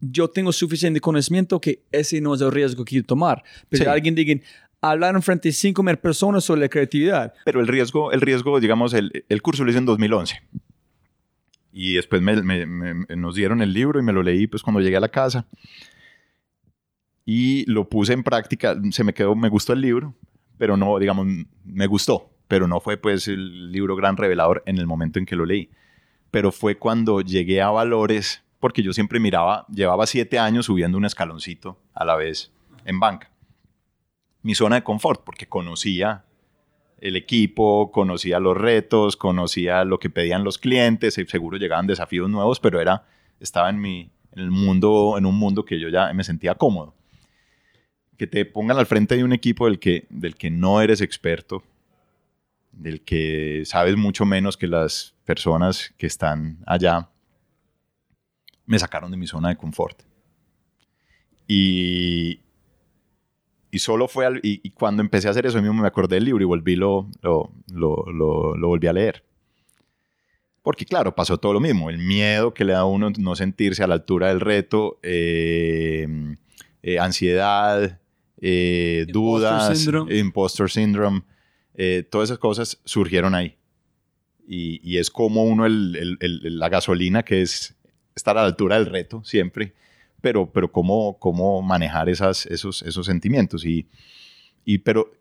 yo 0.00 0.28
tengo 0.28 0.52
suficiente 0.52 1.00
conocimiento 1.00 1.60
que 1.60 1.84
ese 1.92 2.20
no 2.20 2.34
es 2.34 2.40
el 2.40 2.50
riesgo 2.50 2.84
que 2.84 2.90
quiero 2.90 3.06
tomar. 3.06 3.44
Pero 3.68 3.90
alguien 3.90 4.14
diga, 4.14 4.34
hablar 4.80 5.14
en 5.14 5.22
frente 5.22 5.48
de 5.48 5.54
5.000 5.54 5.96
personas 5.98 6.44
sobre 6.44 6.62
la 6.62 6.68
creatividad. 6.68 7.32
Pero 7.44 7.60
el 7.60 7.68
riesgo, 7.68 8.10
el 8.10 8.20
riesgo 8.20 8.58
digamos, 8.58 8.92
el, 8.94 9.24
el 9.28 9.42
curso 9.42 9.64
lo 9.64 9.70
hice 9.70 9.78
en 9.78 9.86
2011. 9.86 10.42
Y 11.72 11.94
después 11.94 12.22
nos 12.22 13.34
dieron 13.34 13.62
el 13.62 13.72
libro 13.72 13.98
y 13.98 14.02
me 14.02 14.12
lo 14.12 14.22
leí 14.22 14.46
pues 14.46 14.62
cuando 14.62 14.80
llegué 14.80 14.96
a 14.96 15.00
la 15.00 15.08
casa. 15.08 15.46
Y 17.24 17.64
lo 17.70 17.88
puse 17.88 18.12
en 18.12 18.22
práctica. 18.22 18.76
Se 18.90 19.04
me 19.04 19.14
quedó, 19.14 19.34
me 19.34 19.48
gustó 19.48 19.72
el 19.72 19.80
libro, 19.80 20.14
pero 20.58 20.76
no, 20.76 20.98
digamos, 20.98 21.26
me 21.64 21.86
gustó. 21.86 22.30
Pero 22.46 22.68
no 22.68 22.80
fue 22.80 22.98
pues 22.98 23.26
el 23.28 23.72
libro 23.72 23.96
gran 23.96 24.16
revelador 24.16 24.62
en 24.66 24.76
el 24.76 24.86
momento 24.86 25.18
en 25.18 25.24
que 25.24 25.36
lo 25.36 25.46
leí. 25.46 25.70
Pero 26.30 26.52
fue 26.52 26.76
cuando 26.76 27.22
llegué 27.22 27.62
a 27.62 27.70
valores 27.70 28.42
porque 28.62 28.84
yo 28.84 28.92
siempre 28.92 29.18
miraba, 29.18 29.66
llevaba 29.68 30.06
siete 30.06 30.38
años 30.38 30.66
subiendo 30.66 30.96
un 30.96 31.04
escaloncito 31.04 31.80
a 31.94 32.04
la 32.04 32.14
vez 32.14 32.52
en 32.84 33.00
banca. 33.00 33.28
Mi 34.42 34.54
zona 34.54 34.76
de 34.76 34.84
confort, 34.84 35.24
porque 35.24 35.48
conocía 35.48 36.24
el 37.02 37.16
equipo, 37.16 37.90
conocía 37.90 38.38
los 38.38 38.56
retos, 38.56 39.16
conocía 39.16 39.84
lo 39.84 39.98
que 39.98 40.08
pedían 40.08 40.44
los 40.44 40.58
clientes, 40.58 41.18
y 41.18 41.26
seguro 41.26 41.58
llegaban 41.58 41.88
desafíos 41.88 42.30
nuevos, 42.30 42.60
pero 42.60 42.80
era, 42.80 43.04
estaba 43.40 43.68
en, 43.70 43.80
mi, 43.80 44.10
en, 44.32 44.42
el 44.42 44.50
mundo, 44.52 45.16
en 45.18 45.26
un 45.26 45.36
mundo 45.36 45.64
que 45.64 45.80
yo 45.80 45.88
ya 45.88 46.12
me 46.12 46.22
sentía 46.22 46.54
cómodo. 46.54 46.94
Que 48.16 48.28
te 48.28 48.44
pongan 48.44 48.78
al 48.78 48.86
frente 48.86 49.16
de 49.16 49.24
un 49.24 49.32
equipo 49.32 49.66
del 49.66 49.80
que, 49.80 50.06
del 50.10 50.36
que 50.36 50.50
no 50.50 50.80
eres 50.80 51.00
experto, 51.00 51.64
del 52.70 53.00
que 53.02 53.64
sabes 53.64 53.96
mucho 53.96 54.24
menos 54.24 54.56
que 54.56 54.68
las 54.68 55.16
personas 55.24 55.92
que 55.98 56.06
están 56.06 56.58
allá, 56.66 57.08
me 58.64 58.78
sacaron 58.78 59.10
de 59.10 59.16
mi 59.16 59.26
zona 59.26 59.48
de 59.48 59.56
confort. 59.56 60.02
Y, 61.48 62.41
y 63.74 63.78
solo 63.78 64.06
fue, 64.06 64.26
al, 64.26 64.38
y, 64.42 64.70
cuando 64.70 65.00
empecé 65.02 65.28
a 65.28 65.30
hacer 65.30 65.46
eso, 65.46 65.60
mismo 65.62 65.80
me 65.80 65.88
acordé 65.88 66.16
del 66.16 66.26
libro 66.26 66.42
y 66.42 66.46
volví 66.46 66.76
lo, 66.76 67.08
lo, 67.22 67.50
lo, 67.72 68.04
lo, 68.54 68.68
volví 68.68 68.86
a 68.86 68.92
leer. 68.92 69.24
Porque 70.62 70.84
claro, 70.84 71.14
pasó 71.14 71.38
todo 71.38 71.54
lo 71.54 71.58
mismo, 71.58 71.88
el 71.88 71.96
miedo 71.96 72.52
que 72.52 72.66
le 72.66 72.74
da 72.74 72.80
a 72.80 72.84
uno 72.84 73.10
no 73.18 73.34
sentirse 73.34 73.82
a 73.82 73.86
la 73.86 73.94
altura 73.94 74.28
del 74.28 74.40
reto, 74.40 75.00
eh, 75.02 76.06
eh, 76.82 76.98
ansiedad, 76.98 77.98
eh, 78.42 79.06
dudas, 79.08 79.88
impostor 80.10 80.70
syndrome, 80.70 81.22
todas 82.10 82.28
esas 82.28 82.38
cosas 82.38 82.78
surgieron 82.84 83.34
ahí. 83.34 83.56
Y, 84.46 84.80
y 84.84 84.98
es 84.98 85.10
como 85.10 85.44
uno, 85.44 85.64
el, 85.64 86.18
el, 86.20 86.58
la 86.58 86.68
gasolina 86.68 87.22
que 87.22 87.40
es 87.40 87.74
estar 88.14 88.36
a 88.36 88.42
la 88.42 88.48
altura 88.48 88.76
del 88.76 88.84
reto 88.84 89.24
siempre, 89.24 89.72
pero, 90.22 90.50
pero 90.50 90.72
cómo, 90.72 91.18
cómo 91.18 91.60
manejar 91.60 92.08
esas, 92.08 92.46
esos, 92.46 92.80
esos 92.82 93.04
sentimientos. 93.04 93.66
Y, 93.66 93.86
y, 94.64 94.78
pero 94.78 95.12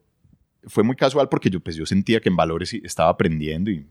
fue 0.68 0.84
muy 0.84 0.96
casual 0.96 1.28
porque 1.28 1.50
yo, 1.50 1.60
pues, 1.60 1.76
yo 1.76 1.86
sentía 1.86 2.22
que 2.22 2.30
en 2.30 2.38
valores 2.38 2.74
estaba 2.74 3.10
aprendiendo 3.10 3.70
y, 3.70 3.86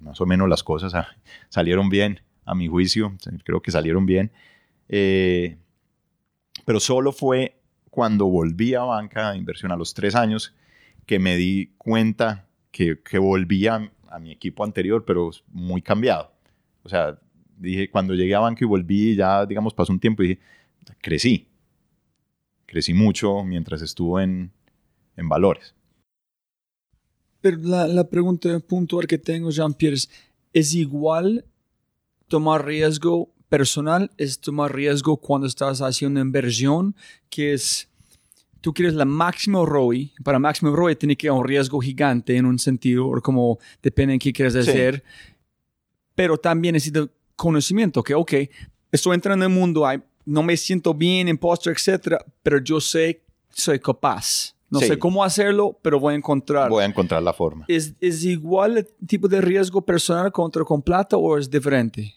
más 0.00 0.20
o 0.20 0.26
menos 0.26 0.48
las 0.48 0.62
cosas 0.62 0.92
salieron 1.48 1.88
bien, 1.88 2.20
a 2.44 2.54
mi 2.54 2.68
juicio, 2.68 3.12
creo 3.44 3.60
que 3.60 3.72
salieron 3.72 4.06
bien. 4.06 4.30
Eh, 4.88 5.56
pero 6.64 6.78
solo 6.78 7.10
fue 7.10 7.60
cuando 7.90 8.26
volví 8.26 8.74
a 8.74 8.82
banca 8.82 9.32
de 9.32 9.38
inversión 9.38 9.72
a 9.72 9.76
los 9.76 9.94
tres 9.94 10.14
años 10.14 10.54
que 11.06 11.18
me 11.18 11.36
di 11.36 11.72
cuenta 11.76 12.46
que, 12.70 13.00
que 13.02 13.18
volvía 13.18 13.90
a 14.08 14.18
mi 14.20 14.30
equipo 14.30 14.62
anterior, 14.62 15.04
pero 15.04 15.30
muy 15.48 15.82
cambiado. 15.82 16.32
O 16.84 16.88
sea, 16.88 17.18
dije, 17.56 17.90
cuando 17.90 18.14
llegué 18.14 18.34
a 18.34 18.40
banco 18.40 18.64
y 18.64 18.66
volví, 18.66 19.16
ya, 19.16 19.46
digamos, 19.46 19.74
pasó 19.74 19.92
un 19.92 20.00
tiempo 20.00 20.22
y 20.22 20.28
dije, 20.28 20.40
crecí. 21.00 21.48
Crecí 22.66 22.94
mucho 22.94 23.44
mientras 23.44 23.82
estuve 23.82 24.24
en, 24.24 24.50
en 25.16 25.28
valores. 25.28 25.74
Pero 27.40 27.58
la, 27.58 27.86
la 27.86 28.08
pregunta 28.08 28.58
puntual 28.60 29.06
que 29.06 29.18
tengo, 29.18 29.50
Jean-Pierre, 29.50 29.96
¿es 30.52 30.74
igual 30.74 31.44
tomar 32.28 32.64
riesgo 32.64 33.32
personal? 33.48 34.10
¿Es 34.16 34.40
tomar 34.40 34.74
riesgo 34.74 35.16
cuando 35.16 35.46
estás 35.46 35.80
haciendo 35.80 36.20
inversión? 36.20 36.96
Que 37.30 37.52
es, 37.52 37.88
tú 38.60 38.74
quieres 38.74 38.94
la 38.94 39.04
máximo 39.04 39.64
ROI. 39.64 40.12
Para 40.24 40.38
máximo 40.38 40.74
ROI 40.74 40.96
tiene 40.96 41.16
que 41.16 41.28
haber 41.28 41.40
un 41.40 41.46
riesgo 41.46 41.80
gigante 41.80 42.36
en 42.36 42.46
un 42.46 42.58
sentido, 42.58 43.06
o 43.06 43.20
como 43.20 43.58
depende 43.82 44.14
en 44.14 44.18
qué 44.18 44.32
quieres 44.32 44.56
hacer. 44.56 45.04
Pero 46.14 46.38
también 46.38 46.72
necesito 46.72 47.10
conocimiento, 47.36 48.02
que, 48.02 48.14
ok, 48.14 48.32
estoy 48.90 49.14
entrando 49.14 49.44
en 49.44 49.52
el 49.52 49.58
mundo, 49.58 49.86
no 50.24 50.42
me 50.42 50.56
siento 50.56 50.92
bien, 50.94 51.28
impostor, 51.28 51.72
etcétera, 51.72 52.24
pero 52.42 52.58
yo 52.58 52.80
sé, 52.80 53.22
soy 53.50 53.78
capaz. 53.78 54.54
No 54.68 54.80
sé 54.80 54.98
cómo 54.98 55.22
hacerlo, 55.22 55.78
pero 55.80 56.00
voy 56.00 56.14
a 56.14 56.16
encontrar. 56.16 56.68
Voy 56.68 56.82
a 56.82 56.86
encontrar 56.86 57.22
la 57.22 57.32
forma. 57.32 57.64
¿Es, 57.68 57.94
¿Es, 58.00 58.24
igual 58.24 58.78
el 58.78 58.86
tipo 59.06 59.28
de 59.28 59.40
riesgo 59.40 59.80
personal 59.80 60.32
contra 60.32 60.64
con 60.64 60.82
plata 60.82 61.16
o 61.16 61.38
es 61.38 61.48
diferente? 61.48 62.12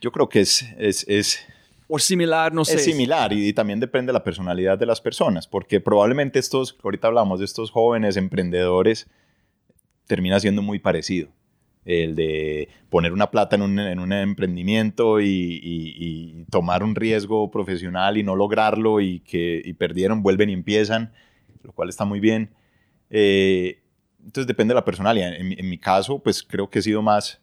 Yo 0.00 0.12
creo 0.12 0.28
que 0.28 0.40
es, 0.40 0.64
es, 0.78 1.04
es 1.08 1.40
o 1.88 1.98
similar, 1.98 2.54
no 2.54 2.64
sé. 2.64 2.76
Es 2.76 2.84
similar 2.84 3.32
y, 3.32 3.52
también 3.52 3.80
depende 3.80 4.10
de 4.10 4.12
la 4.12 4.22
personalidad 4.22 4.78
de 4.78 4.86
las 4.86 5.00
personas, 5.00 5.48
porque 5.48 5.80
probablemente 5.80 6.38
estos, 6.38 6.78
ahorita 6.84 7.08
hablamos 7.08 7.40
de 7.40 7.46
estos 7.46 7.72
jóvenes 7.72 8.16
emprendedores, 8.16 9.08
termina 10.06 10.38
siendo 10.38 10.62
muy 10.62 10.78
parecido 10.78 11.30
el 11.84 12.14
de 12.14 12.68
poner 12.88 13.12
una 13.12 13.30
plata 13.30 13.56
en 13.56 13.62
un, 13.62 13.78
en 13.78 13.98
un 13.98 14.12
emprendimiento 14.12 15.20
y, 15.20 16.46
tomar 16.50 16.82
un 16.82 16.96
riesgo 16.96 17.48
profesional 17.50 18.18
y 18.18 18.24
no 18.24 18.34
lograrlo 18.34 19.00
y 19.00 19.20
que 19.20 19.62
y 19.64 19.72
perdieron, 19.74 20.22
vuelven 20.22 20.50
y 20.50 20.52
empiezan, 20.52 21.12
lo 21.62 21.72
cual 21.72 21.88
está 21.88 22.04
muy 22.04 22.18
bien. 22.18 22.50
Eh, 23.08 23.82
entonces 24.18 24.48
depende 24.48 24.72
de 24.72 24.76
la 24.76 24.84
personalidad. 24.84 25.32
En, 25.32 25.68
mi 25.68 25.78
caso, 25.78 26.18
pues 26.18 26.42
creo 26.42 26.68
que 26.68 26.80
he 26.80 26.82
sido 26.82 27.02
más, 27.02 27.40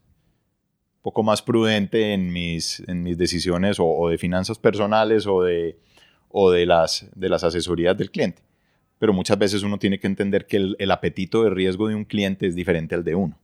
poco 1.01 1.23
más 1.23 1.41
prudente 1.41 2.13
en 2.13 2.33
mis, 2.33 2.83
decisiones 2.85 3.77
o, 3.79 4.09
de 4.09 4.17
finanzas 4.17 4.59
personales 4.59 5.25
o 5.25 5.41
de, 5.41 5.79
o 6.27 6.51
de, 6.51 6.65
las, 6.65 7.09
de 7.15 7.29
las 7.29 7.45
asesorías 7.45 7.97
del 7.97 8.11
cliente. 8.11 8.41
Pero 8.99 9.13
muchas 9.13 9.37
veces 9.39 9.63
uno 9.63 9.79
tiene 9.79 9.99
que 9.99 10.07
entender 10.07 10.47
que 10.47 10.57
el 10.77 10.91
apetito 10.91 11.43
de 11.43 11.49
riesgo 11.51 11.87
de 11.87 11.95
un 11.95 12.03
cliente 12.03 12.45
es 12.45 12.55
diferente 12.55 12.93
al 12.93 13.05
de 13.05 13.15
uno. 13.15 13.39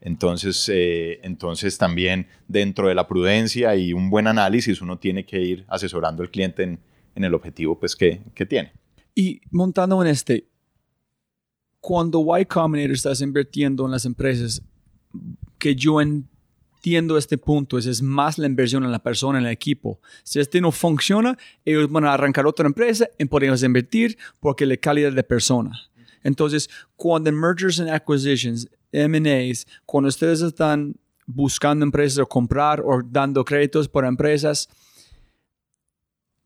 Entonces, 0.00 0.68
eh, 0.72 1.20
entonces 1.22 1.76
también 1.76 2.28
dentro 2.46 2.88
de 2.88 2.94
la 2.94 3.08
prudencia 3.08 3.74
y 3.74 3.92
un 3.92 4.10
buen 4.10 4.26
análisis 4.26 4.80
uno 4.80 4.98
tiene 4.98 5.26
que 5.26 5.40
ir 5.40 5.64
asesorando 5.68 6.22
al 6.22 6.30
cliente 6.30 6.62
en, 6.62 6.80
el 7.16 7.34
objetivo 7.34 7.78
pues, 7.80 7.96
que, 7.96 8.20
tiene. 8.48 8.72
Y 9.12 9.40
montando 9.50 10.00
en 10.00 10.08
este, 10.08 10.46
cuando 11.80 12.24
Y 12.38 12.44
Combinator 12.44 12.94
estás 12.94 13.20
invirtiendo 13.20 13.86
en 13.86 13.90
las 13.90 14.04
empresas, 14.04 14.62
que 15.58 15.74
yo 15.74 16.00
entiendo 16.00 17.18
este 17.18 17.36
punto, 17.36 17.76
es, 17.76 17.86
es 17.86 18.00
más 18.00 18.38
la 18.38 18.46
inversión 18.46 18.84
en 18.84 18.92
la 18.92 19.02
persona, 19.02 19.40
en 19.40 19.46
el 19.46 19.50
equipo. 19.50 20.00
Si 20.22 20.38
este 20.38 20.60
no 20.60 20.70
funciona, 20.70 21.36
ellos 21.64 21.90
van 21.90 22.04
a 22.04 22.14
arrancar 22.14 22.46
otra 22.46 22.66
empresa 22.66 23.08
y 23.18 23.24
podemos 23.24 23.64
invertir 23.64 24.16
porque 24.38 24.64
la 24.64 24.76
calidad 24.76 25.12
de 25.12 25.24
persona. 25.24 25.72
Entonces, 26.22 26.70
cuando 26.94 27.32
mergers 27.32 27.80
and 27.80 27.90
acquisitions 27.90 28.68
M&As, 28.92 29.66
cuando 29.84 30.08
ustedes 30.08 30.40
están 30.40 30.94
buscando 31.26 31.84
empresas 31.84 32.18
o 32.18 32.26
comprar 32.26 32.80
o 32.80 33.02
dando 33.04 33.44
créditos 33.44 33.88
por 33.88 34.04
empresas, 34.04 34.68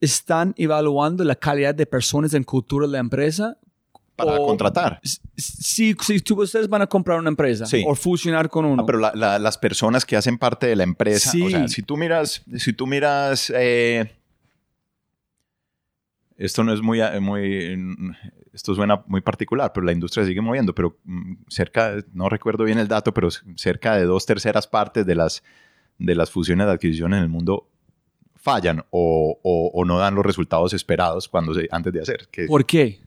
están 0.01 0.53
evaluando 0.57 1.23
la 1.23 1.37
calidad 1.37 1.75
de 1.75 1.87
personas 1.87 2.35
en 2.35 2.43
cultura 2.43 2.87
de 2.87 2.93
la 2.93 2.99
empresa 2.99 3.57
para 4.17 4.37
contratar. 4.39 5.01
Si, 5.37 5.95
si 5.95 6.23
ustedes 6.35 6.69
van 6.69 6.83
a 6.83 6.87
comprar 6.87 7.19
una 7.19 7.31
empresa 7.31 7.65
o 7.87 7.95
fusionar 7.95 8.49
con 8.49 8.65
uno. 8.65 8.83
Ah, 8.83 8.87
pero 8.87 8.99
las 8.99 9.59
personas 9.59 10.05
que 10.05 10.17
hacen 10.17 10.39
parte 10.39 10.67
de 10.67 10.77
la 10.77 10.83
empresa, 10.83 11.33
o 11.45 11.51
sea, 11.51 11.69
si 11.69 11.83
tú 11.83 11.97
miras, 11.97 12.43
si 12.57 12.73
tú 12.73 12.87
miras, 12.87 13.53
eh, 13.55 14.13
esto 16.37 16.65
no 16.65 16.73
es 16.73 16.83
muy, 16.83 17.01
muy 17.21 17.77
esto 18.53 18.75
suena 18.75 19.03
muy 19.07 19.21
particular, 19.21 19.73
pero 19.73 19.87
la 19.87 19.93
industria 19.93 20.25
sigue 20.25 20.41
moviendo, 20.41 20.75
pero 20.75 20.99
mm, 21.05 21.35
cerca, 21.49 21.97
no 22.13 22.29
recuerdo 22.29 22.65
bien 22.65 22.79
el 22.79 22.89
dato, 22.89 23.15
pero 23.15 23.29
cerca 23.57 23.97
de 23.97 24.05
dos 24.05 24.27
terceras 24.27 24.67
partes 24.67 25.07
de 25.07 25.15
las, 25.15 25.43
de 25.99 26.15
las 26.15 26.31
fusiones 26.31 26.67
de 26.67 26.73
adquisición 26.73 27.15
en 27.15 27.23
el 27.23 27.29
mundo 27.29 27.69
fallan 28.37 28.85
o, 28.91 29.39
o, 29.43 29.85
no 29.85 29.99
dan 29.99 30.17
los 30.17 30.27
resultados 30.27 30.73
esperados 30.73 31.29
cuando 31.29 31.55
se, 31.55 31.69
antes 31.71 31.93
de 31.93 32.01
hacer. 32.01 32.29
¿Por 32.49 32.67
qué? 32.67 33.01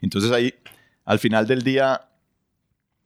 Entonces 0.00 0.30
ahí, 0.30 0.54
al 1.04 1.18
final 1.18 1.48
del 1.48 1.62
día, 1.62 2.08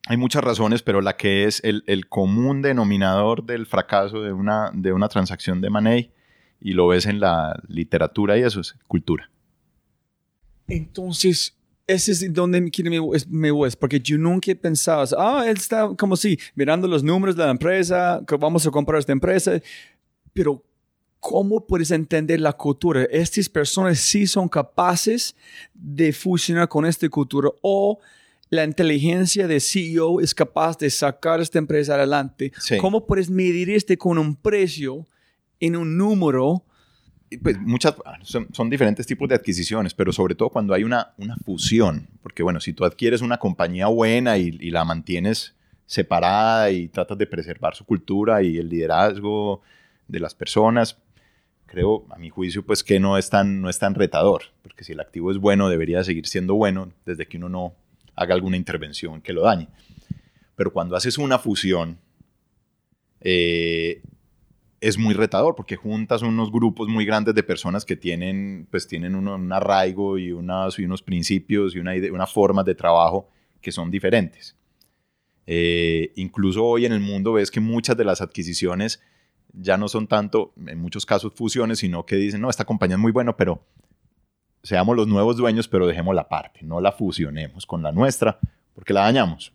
hay 0.07 0.17
muchas 0.19 0.45
razones, 0.45 0.83
pero 0.83 1.01
la 1.01 1.17
que 1.17 1.45
es 1.45 1.65
el, 1.65 1.85
el 1.87 2.07
común 2.09 2.61
denominador 2.61 3.45
del 3.45 3.65
fracaso 3.65 4.21
de 4.23 4.33
una, 4.33 4.71
de 4.75 4.93
una 4.93 5.09
transacción 5.09 5.63
de 5.63 5.71
Money 5.71 6.13
y 6.61 6.73
lo 6.73 6.87
ves 6.89 7.07
en 7.07 7.19
la 7.19 7.59
literatura 7.67 8.37
y 8.37 8.43
eso 8.43 8.61
es 8.61 8.77
cultura. 8.87 9.31
Entonces, 10.69 11.55
ese 11.86 12.12
es 12.12 12.32
donde 12.32 12.61
me, 12.61 12.70
me 13.28 13.51
voy, 13.51 13.70
porque 13.81 13.99
yo 13.99 14.19
nunca 14.19 14.55
pensaba, 14.55 15.05
ah, 15.16 15.45
él 15.49 15.57
está 15.57 15.89
como 15.97 16.16
si 16.16 16.39
mirando 16.55 16.86
los 16.86 17.03
números 17.03 17.35
de 17.35 17.45
la 17.45 17.51
empresa, 17.51 18.23
que 18.27 18.36
vamos 18.36 18.66
a 18.66 18.70
comprar 18.70 18.99
esta 18.99 19.12
empresa, 19.12 19.61
pero 20.35 20.62
¿cómo 21.19 21.66
puedes 21.66 21.90
entender 21.90 22.40
la 22.40 22.53
cultura? 22.53 23.05
Estas 23.11 23.49
personas 23.49 23.99
sí 23.99 24.27
son 24.27 24.49
capaces 24.49 25.35
de 25.73 26.12
fusionar 26.12 26.69
con 26.69 26.85
esta 26.85 27.09
cultura 27.09 27.49
o 27.62 27.99
la 28.51 28.65
inteligencia 28.65 29.47
de 29.47 29.61
CEO 29.61 30.20
es 30.20 30.35
capaz 30.35 30.78
de 30.78 30.90
sacar 30.90 31.40
esta 31.40 31.59
empresa 31.59 31.95
adelante. 31.95 32.53
¿Cómo 32.81 33.07
puedes 33.07 33.28
medir 33.28 33.70
este 33.70 33.97
con 33.99 34.19
un 34.19 34.36
precio 34.36 35.07
en 35.61 35.77
un 35.77 35.97
número? 35.97 36.65
Pues 37.43 37.59
muchas, 37.59 37.95
son, 38.23 38.71
diferentes 38.71 39.07
tipos 39.07 39.29
de 39.29 39.35
adquisiciones, 39.35 39.93
pero 39.93 40.13
sobre 40.13 40.35
todo 40.35 40.49
cuando 40.49 40.73
hay 40.73 40.85
una, 40.85 41.13
una 41.19 41.37
fusión, 41.37 42.09
porque 42.23 42.43
bueno, 42.43 42.61
si 42.61 42.73
tú 42.73 42.85
adquieres 42.85 43.21
una 43.21 43.39
compañía 43.39 43.87
buena 43.89 44.39
y, 44.39 44.57
y 44.61 44.71
la 44.71 44.85
mantienes 44.85 45.55
separada 45.85 46.71
y 46.71 46.89
tratas 46.89 47.19
de 47.19 47.27
preservar 47.27 47.75
su 47.75 47.85
cultura 47.85 48.43
y 48.43 48.57
el 48.57 48.69
liderazgo 48.69 49.63
de 50.07 50.21
las 50.21 50.35
personas, 50.35 50.97
creo, 51.69 52.07
a 52.11 52.19
mi 52.19 52.31
juicio, 52.31 52.65
pues 52.65 52.83
que 52.83 52.99
no 52.99 53.17
es 53.17 53.31
tan, 53.31 53.61
no 53.61 53.69
es 53.69 53.79
tan 53.79 53.95
retador, 53.95 54.43
porque 54.63 54.83
si 54.83 54.93
el 54.93 55.01
activo 55.01 55.31
es 55.31 55.39
bueno, 55.39 55.69
debería 55.69 56.03
seguir 56.03 56.27
siendo 56.27 56.55
bueno 56.55 56.93
desde 57.07 57.27
que 57.27 57.37
uno 57.37 57.49
no 57.49 57.75
haga 58.17 58.35
alguna 58.35 58.57
intervención 58.57 59.21
que 59.21 59.33
lo 59.33 59.43
dañe. 59.43 59.69
Pero 60.57 60.73
cuando 60.73 60.97
haces 60.97 61.19
una 61.19 61.39
fusión, 61.39 61.99
eh, 63.21 64.03
es 64.81 64.99
muy 64.99 65.15
retador 65.15 65.55
porque 65.55 65.77
juntas 65.77 66.23
unos 66.23 66.53
grupos 66.53 66.89
muy 66.89 67.05
grandes 67.05 67.35
de 67.35 67.43
personas 67.43 67.85
que 67.85 67.97
tienen, 67.97 68.69
pues 68.71 68.87
tienen 68.87 69.15
un 69.15 69.53
arraigo 69.53 70.19
y, 70.19 70.33
unas, 70.33 70.79
y 70.79 70.85
unos 70.85 71.03
principios 71.03 71.75
y 71.75 71.79
una, 71.79 71.93
una 72.13 72.27
formas 72.27 72.65
de 72.65 72.75
trabajo 72.75 73.29
que 73.61 73.73
son 73.73 73.91
diferentes. 73.91 74.57
Eh, 75.47 76.13
incluso 76.17 76.65
hoy 76.65 76.85
en 76.85 76.93
el 76.93 77.01
mundo 77.01 77.33
ves 77.33 77.51
que 77.51 77.61
muchas 77.61 77.97
de 77.97 78.05
las 78.05 78.21
adquisiciones 78.21 79.01
ya 79.53 79.79
no 79.79 79.89
son 79.89 80.07
tanto, 80.07 80.53
en 80.67 80.79
muchos 80.79 81.07
casos, 81.07 81.33
fusiones, 81.35 81.79
sino 81.79 82.05
que 82.05 82.17
dicen, 82.17 82.41
no, 82.41 82.51
esta 82.51 82.65
compañía 82.65 82.97
es 82.97 83.01
muy 83.01 83.13
buena, 83.13 83.37
pero 83.37 83.65
seamos 84.63 84.95
los 84.95 85.07
nuevos 85.07 85.37
dueños, 85.37 85.67
pero 85.67 85.87
dejemos 85.87 86.15
la 86.15 86.29
parte, 86.29 86.61
no 86.63 86.81
la 86.81 86.93
fusionemos 86.93 87.65
con 87.65 87.83
la 87.83 87.93
nuestra, 87.93 88.39
porque 88.75 88.93
la 88.93 89.01
dañamos. 89.03 89.53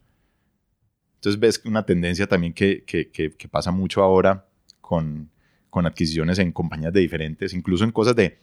Entonces 1.16 1.40
ves 1.40 1.62
una 1.66 1.86
tendencia 1.86 2.28
también 2.28 2.54
que, 2.54 2.84
que, 2.84 3.48
pasa 3.50 3.72
mucho 3.72 4.02
ahora 4.04 4.48
con, 4.84 5.32
con 5.70 5.88
adquisiciones 5.88 6.38
en 6.40 6.52
compañías 6.52 6.92
de 6.92 7.00
diferentes, 7.00 7.54
incluso 7.54 7.86
en 7.86 7.92
cosas 7.92 8.16
de, 8.16 8.38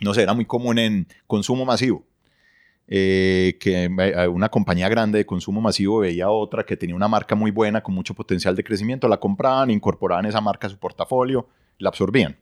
no 0.00 0.14
sé, 0.14 0.22
era 0.22 0.32
muy 0.32 0.46
común 0.46 0.78
en 0.78 1.08
consumo 1.26 1.64
masivo. 1.66 2.06
Eh, 2.86 3.56
que 3.60 3.88
una 4.30 4.50
compañía 4.50 4.88
grande 4.88 5.18
de 5.18 5.26
consumo 5.26 5.60
masivo 5.60 6.00
veía 6.00 6.30
otra 6.30 6.64
que 6.64 6.76
tenía 6.76 6.94
una 6.94 7.08
marca 7.08 7.34
muy 7.34 7.50
buena 7.50 7.82
con 7.82 7.94
mucho 7.94 8.14
potencial 8.14 8.54
de 8.54 8.62
crecimiento, 8.62 9.08
la 9.08 9.18
compraban, 9.18 9.70
incorporaban 9.70 10.26
esa 10.26 10.40
marca 10.40 10.66
a 10.68 10.70
su 10.70 10.78
portafolio, 10.78 11.48
la 11.78 11.88
absorbían. 11.88 12.36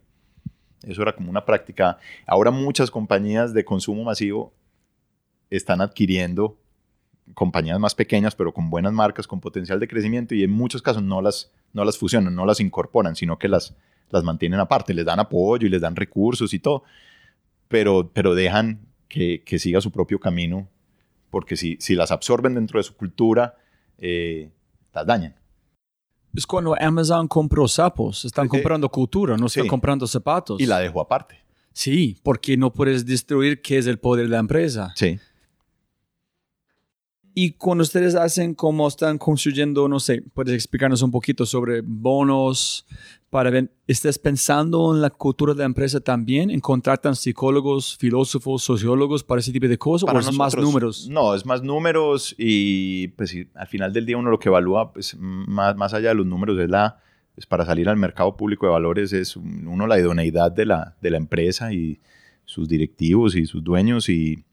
Eso 0.82 1.00
era 1.02 1.14
como 1.14 1.30
una 1.30 1.44
práctica. 1.44 1.98
Ahora 2.26 2.50
muchas 2.50 2.90
compañías 2.90 3.54
de 3.54 3.64
consumo 3.64 4.04
masivo 4.04 4.52
están 5.48 5.80
adquiriendo 5.80 6.58
compañías 7.34 7.78
más 7.78 7.94
pequeñas, 7.94 8.34
pero 8.34 8.52
con 8.52 8.70
buenas 8.70 8.92
marcas, 8.92 9.26
con 9.26 9.40
potencial 9.40 9.80
de 9.80 9.88
crecimiento, 9.88 10.34
y 10.34 10.42
en 10.42 10.50
muchos 10.50 10.82
casos 10.82 11.02
no 11.02 11.22
las, 11.22 11.50
no 11.72 11.84
las 11.84 11.98
fusionan, 11.98 12.34
no 12.34 12.46
las 12.46 12.60
incorporan, 12.60 13.16
sino 13.16 13.38
que 13.38 13.48
las, 13.48 13.74
las 14.10 14.24
mantienen 14.24 14.60
aparte, 14.60 14.94
les 14.94 15.04
dan 15.04 15.20
apoyo 15.20 15.66
y 15.66 15.70
les 15.70 15.80
dan 15.80 15.96
recursos 15.96 16.52
y 16.54 16.58
todo, 16.58 16.82
pero, 17.68 18.10
pero 18.12 18.34
dejan 18.34 18.80
que, 19.08 19.42
que 19.44 19.58
siga 19.58 19.80
su 19.80 19.90
propio 19.90 20.18
camino, 20.18 20.68
porque 21.30 21.56
si, 21.56 21.76
si 21.80 21.94
las 21.94 22.10
absorben 22.10 22.54
dentro 22.54 22.78
de 22.78 22.84
su 22.84 22.94
cultura, 22.96 23.56
eh, 23.98 24.50
las 24.92 25.06
dañan 25.06 25.36
es 26.34 26.46
cuando 26.46 26.74
Amazon 26.80 27.28
compró 27.28 27.68
sapos. 27.68 28.24
Están 28.24 28.48
comprando 28.48 28.88
cultura, 28.88 29.36
no 29.36 29.46
están 29.46 29.68
comprando 29.68 30.06
zapatos. 30.06 30.60
Y 30.60 30.66
la 30.66 30.78
dejó 30.78 31.00
aparte. 31.00 31.36
Sí, 31.72 32.18
porque 32.22 32.56
no 32.56 32.72
puedes 32.72 33.06
destruir 33.06 33.62
qué 33.62 33.78
es 33.78 33.86
el 33.86 33.98
poder 33.98 34.26
de 34.26 34.30
la 34.30 34.38
empresa. 34.38 34.92
Sí. 34.94 35.18
Y 37.34 37.52
cuando 37.52 37.82
ustedes 37.82 38.14
hacen 38.14 38.54
como 38.54 38.86
están 38.86 39.16
construyendo, 39.16 39.88
no 39.88 40.00
sé, 40.00 40.22
puedes 40.34 40.54
explicarnos 40.54 41.00
un 41.02 41.10
poquito 41.10 41.46
sobre 41.46 41.80
bonos 41.80 42.86
para 43.30 43.48
ver, 43.48 43.72
¿estás 43.86 44.18
pensando 44.18 44.94
en 44.94 45.00
la 45.00 45.08
cultura 45.08 45.54
de 45.54 45.60
la 45.60 45.64
empresa 45.64 46.00
también? 46.00 46.50
¿En 46.50 46.60
contratan 46.60 47.16
psicólogos, 47.16 47.96
filósofos, 47.96 48.62
sociólogos 48.62 49.24
para 49.24 49.40
ese 49.40 49.50
tipo 49.50 49.66
de 49.66 49.78
cosas? 49.78 50.10
¿O 50.12 50.18
es 50.18 50.32
más 50.36 50.54
números? 50.54 51.08
No, 51.08 51.34
es 51.34 51.46
más 51.46 51.62
números 51.62 52.34
y 52.36 53.08
pues 53.08 53.34
al 53.54 53.66
final 53.66 53.94
del 53.94 54.04
día 54.04 54.18
uno 54.18 54.30
lo 54.30 54.38
que 54.38 54.50
evalúa, 54.50 54.92
pues 54.92 55.16
más, 55.18 55.74
más 55.76 55.94
allá 55.94 56.10
de 56.10 56.16
los 56.16 56.26
números 56.26 56.58
es 56.58 56.68
la, 56.68 56.98
pues, 57.34 57.46
para 57.46 57.64
salir 57.64 57.88
al 57.88 57.96
mercado 57.96 58.36
público 58.36 58.66
de 58.66 58.72
valores 58.72 59.14
es 59.14 59.36
uno 59.36 59.86
la 59.86 59.98
idoneidad 59.98 60.52
de 60.52 60.66
la, 60.66 60.96
de 61.00 61.10
la 61.10 61.16
empresa 61.16 61.72
y 61.72 61.98
sus 62.44 62.68
directivos 62.68 63.34
y 63.34 63.46
sus 63.46 63.64
dueños 63.64 64.10
y, 64.10 64.44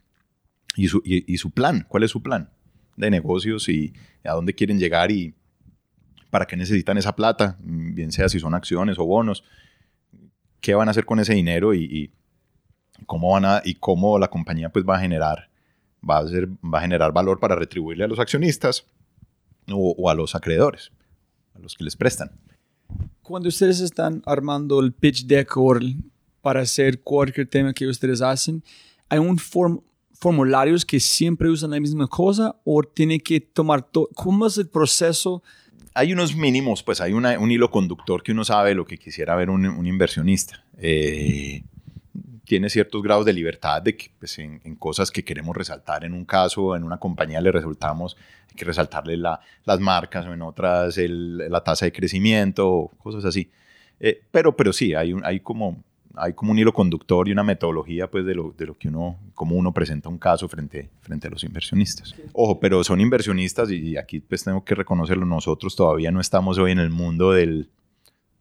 y, 0.78 0.88
su, 0.88 1.02
y 1.04 1.38
su 1.38 1.52
plan. 1.52 1.86
¿Cuál 1.90 2.04
es 2.04 2.12
su 2.12 2.24
plan? 2.24 2.50
De 3.00 3.10
negocios 3.10 3.70
y 3.70 3.94
a 4.24 4.34
dónde 4.34 4.54
quieren 4.54 4.78
llegar 4.78 5.12
y 5.12 5.34
para 6.30 6.46
qué 6.46 6.56
necesitan 6.56 6.98
esa 6.98 7.16
plata, 7.16 7.58
bien 7.60 8.12
sea 8.12 8.30
si 8.30 8.40
son 8.40 8.54
acciones 8.54 9.00
o 9.00 9.06
bonos, 9.06 9.44
qué 10.62 10.76
van 10.76 10.88
a 10.88 10.92
hacer 10.92 11.06
con 11.06 11.20
ese 11.20 11.34
dinero 11.34 11.74
y, 11.74 12.12
cómo 13.06 13.32
van 13.32 13.46
a 13.46 13.62
y 13.64 13.76
cómo 13.76 14.20
la 14.20 14.28
compañía 14.28 14.70
pues 14.70 14.86
va 14.86 14.98
a 14.98 15.00
generar 15.00 15.50
va 16.08 16.20
a, 16.20 16.28
ser, 16.28 16.48
va 16.48 16.80
a 16.80 16.82
generar 16.82 17.12
valor 17.12 17.40
para 17.40 17.56
retribuirle 17.56 18.04
a 18.04 18.08
los 18.08 18.20
accionistas 18.20 18.86
o, 19.72 20.10
a 20.10 20.14
los 20.14 20.36
acreedores, 20.36 20.92
a 21.54 21.60
los 21.60 21.76
que 21.76 21.84
les 21.84 21.96
prestan. 21.96 22.32
Cuando 23.22 23.50
ustedes 23.50 23.80
están 23.80 24.22
armando 24.26 24.80
el 24.80 24.92
pitch 24.94 25.26
deck 25.26 25.54
para 26.42 26.62
hacer 26.62 27.02
cualquier 27.02 27.48
tema 27.48 27.74
que 27.74 27.88
ustedes 27.88 28.22
hacen, 28.22 28.64
hay 29.08 29.20
un 29.20 29.38
form, 29.38 29.82
formularios 30.20 30.86
que 30.86 31.00
siempre 31.00 31.50
usan 31.50 31.72
la 31.72 31.80
misma 31.80 32.08
cosa 32.08 32.56
o 32.66 32.84
tiene 32.84 33.20
que 33.20 33.40
tomar 33.40 33.82
todo? 33.84 34.10
¿Cómo 34.14 34.48
es 34.48 34.58
el 34.58 34.68
proceso? 34.68 35.42
Hay 35.94 36.14
unos 36.14 36.36
mínimos, 36.36 36.84
pues 36.84 37.02
hay 37.02 37.14
un 37.14 37.52
hilo 37.52 37.72
conductor 37.72 38.22
que 38.22 38.32
uno 38.32 38.46
sabe 38.46 38.76
lo 38.76 38.86
que 38.86 38.98
quisiera 38.98 39.36
ver 39.36 39.50
un, 39.50 39.86
inversionista. 39.86 40.64
Eh, 40.78 41.64
tiene 42.46 42.70
ciertos 42.70 43.04
grados 43.04 43.26
de 43.26 43.34
libertad 43.34 43.82
de 43.82 43.96
que 43.96 44.12
pues, 44.18 44.40
en, 44.40 44.76
cosas 44.76 45.12
que 45.12 45.24
queremos 45.24 45.56
resaltar 45.56 46.04
en 46.04 46.14
un 46.14 46.26
caso, 46.26 46.76
en 46.76 46.84
una 46.84 46.98
compañía 46.98 47.42
le 47.42 47.52
resultamos, 47.52 48.18
hay 48.50 48.56
que 48.56 48.66
resaltarle 48.66 49.18
las 49.18 49.80
marcas 49.80 50.26
o 50.26 50.34
en 50.34 50.42
otras 50.42 50.98
la 50.98 51.64
tasa 51.64 51.86
de 51.86 51.92
crecimiento, 51.92 52.92
cosas 52.98 53.26
así. 53.26 53.52
Eh, 54.00 54.22
pero, 54.32 54.56
pero 54.56 54.74
sí, 54.74 54.94
hay, 54.94 55.14
un, 55.14 55.24
hay 55.26 55.42
como 55.42 55.84
hay 56.20 56.34
como 56.34 56.52
un 56.52 56.60
hilo 56.60 56.74
conductor 56.74 57.28
y 57.28 57.32
una 57.32 57.44
metodología 57.44 58.10
pues 58.10 58.26
de 58.26 58.36
lo, 58.36 58.54
de 58.58 58.66
lo 58.66 58.78
que 58.78 58.90
uno, 58.90 59.18
como 59.34 59.56
uno 59.56 59.74
presenta 59.74 60.10
un 60.10 60.18
caso 60.18 60.48
frente, 60.48 60.90
frente 61.02 61.28
a 61.28 61.32
los 61.32 61.44
inversionistas. 61.44 62.14
Ojo, 62.34 62.60
pero 62.60 62.84
son 62.84 63.00
inversionistas 63.00 63.72
y 63.72 63.98
aquí 63.98 64.20
pues 64.20 64.44
tengo 64.44 64.64
que 64.64 64.76
reconocerlo, 64.76 65.26
nosotros 65.26 65.76
todavía 65.76 66.12
no 66.12 66.20
estamos 66.20 66.58
hoy 66.58 66.72
en 66.72 66.80
el 66.80 66.90
mundo 66.90 67.32
del, 67.32 67.70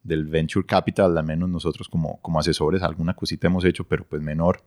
del 0.03 0.25
venture 0.25 0.65
capital, 0.65 1.17
al 1.17 1.25
menos 1.25 1.49
nosotros 1.49 1.87
como, 1.87 2.19
como 2.21 2.39
asesores, 2.39 2.83
alguna 2.83 3.13
cosita 3.13 3.47
hemos 3.47 3.65
hecho, 3.65 3.83
pero 3.83 4.03
pues 4.03 4.21
menor. 4.21 4.61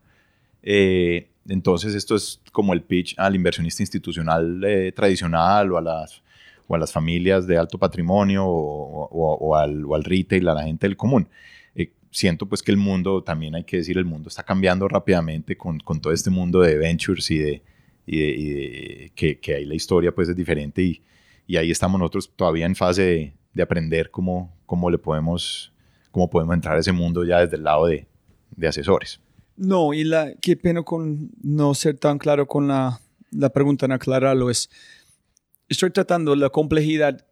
Eh, 0.62 1.28
entonces 1.48 1.94
esto 1.94 2.14
es 2.14 2.40
como 2.52 2.72
el 2.72 2.82
pitch 2.82 3.14
al 3.18 3.34
inversionista 3.34 3.82
institucional 3.82 4.62
eh, 4.64 4.92
tradicional 4.92 5.72
o 5.72 5.78
a 5.78 5.82
las 5.82 6.22
o 6.68 6.76
a 6.76 6.78
las 6.78 6.92
familias 6.92 7.46
de 7.48 7.58
alto 7.58 7.76
patrimonio 7.76 8.46
o, 8.46 9.08
o, 9.10 9.56
al, 9.56 9.84
o 9.84 9.96
al 9.96 10.04
retail, 10.04 10.48
a 10.48 10.54
la 10.54 10.62
gente 10.62 10.86
del 10.86 10.96
común 10.96 11.28
siento 12.12 12.46
pues 12.46 12.62
que 12.62 12.70
el 12.70 12.76
mundo, 12.76 13.24
también 13.24 13.54
hay 13.56 13.64
que 13.64 13.78
decir, 13.78 13.98
el 13.98 14.04
mundo 14.04 14.28
está 14.28 14.44
cambiando 14.44 14.86
rápidamente 14.86 15.56
con, 15.56 15.80
con 15.80 16.00
todo 16.00 16.12
este 16.12 16.30
mundo 16.30 16.60
de 16.60 16.76
ventures 16.76 17.28
y 17.30 17.38
de, 17.38 17.62
y 18.06 19.10
que, 19.10 19.40
que, 19.40 19.54
ahí 19.54 19.64
la 19.64 19.74
historia 19.74 20.14
pues 20.14 20.28
es 20.28 20.36
diferente 20.36 20.82
y, 20.82 21.02
y, 21.46 21.56
ahí 21.56 21.70
estamos 21.70 21.98
nosotros 21.98 22.30
todavía 22.36 22.66
en 22.66 22.76
fase 22.76 23.02
de, 23.02 23.32
de, 23.54 23.62
aprender 23.62 24.10
cómo, 24.10 24.54
cómo 24.66 24.90
le 24.90 24.98
podemos, 24.98 25.72
cómo 26.10 26.28
podemos 26.28 26.54
entrar 26.54 26.76
a 26.76 26.80
ese 26.80 26.92
mundo 26.92 27.24
ya 27.24 27.40
desde 27.40 27.56
el 27.56 27.64
lado 27.64 27.86
de, 27.86 28.06
de 28.54 28.68
asesores. 28.68 29.18
No, 29.56 29.94
y 29.94 30.04
la, 30.04 30.34
qué 30.40 30.56
pena 30.56 30.82
con 30.82 31.30
no 31.42 31.74
ser 31.74 31.96
tan 31.96 32.18
claro 32.18 32.46
con 32.46 32.68
la, 32.68 33.00
la 33.30 33.50
pregunta, 33.50 33.86
en 33.86 33.92
aclararlo, 33.92 34.50
es, 34.50 34.68
estoy 35.68 35.90
tratando 35.90 36.36
la 36.36 36.50
complejidad 36.50 37.24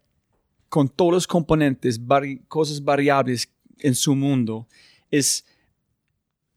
con 0.71 0.89
todos 0.89 1.13
los 1.13 1.27
componentes, 1.27 2.01
cosas 2.49 2.83
variables 2.83 3.53
en 3.83 3.95
su 3.95 4.15
mundo 4.15 4.67
es 5.11 5.45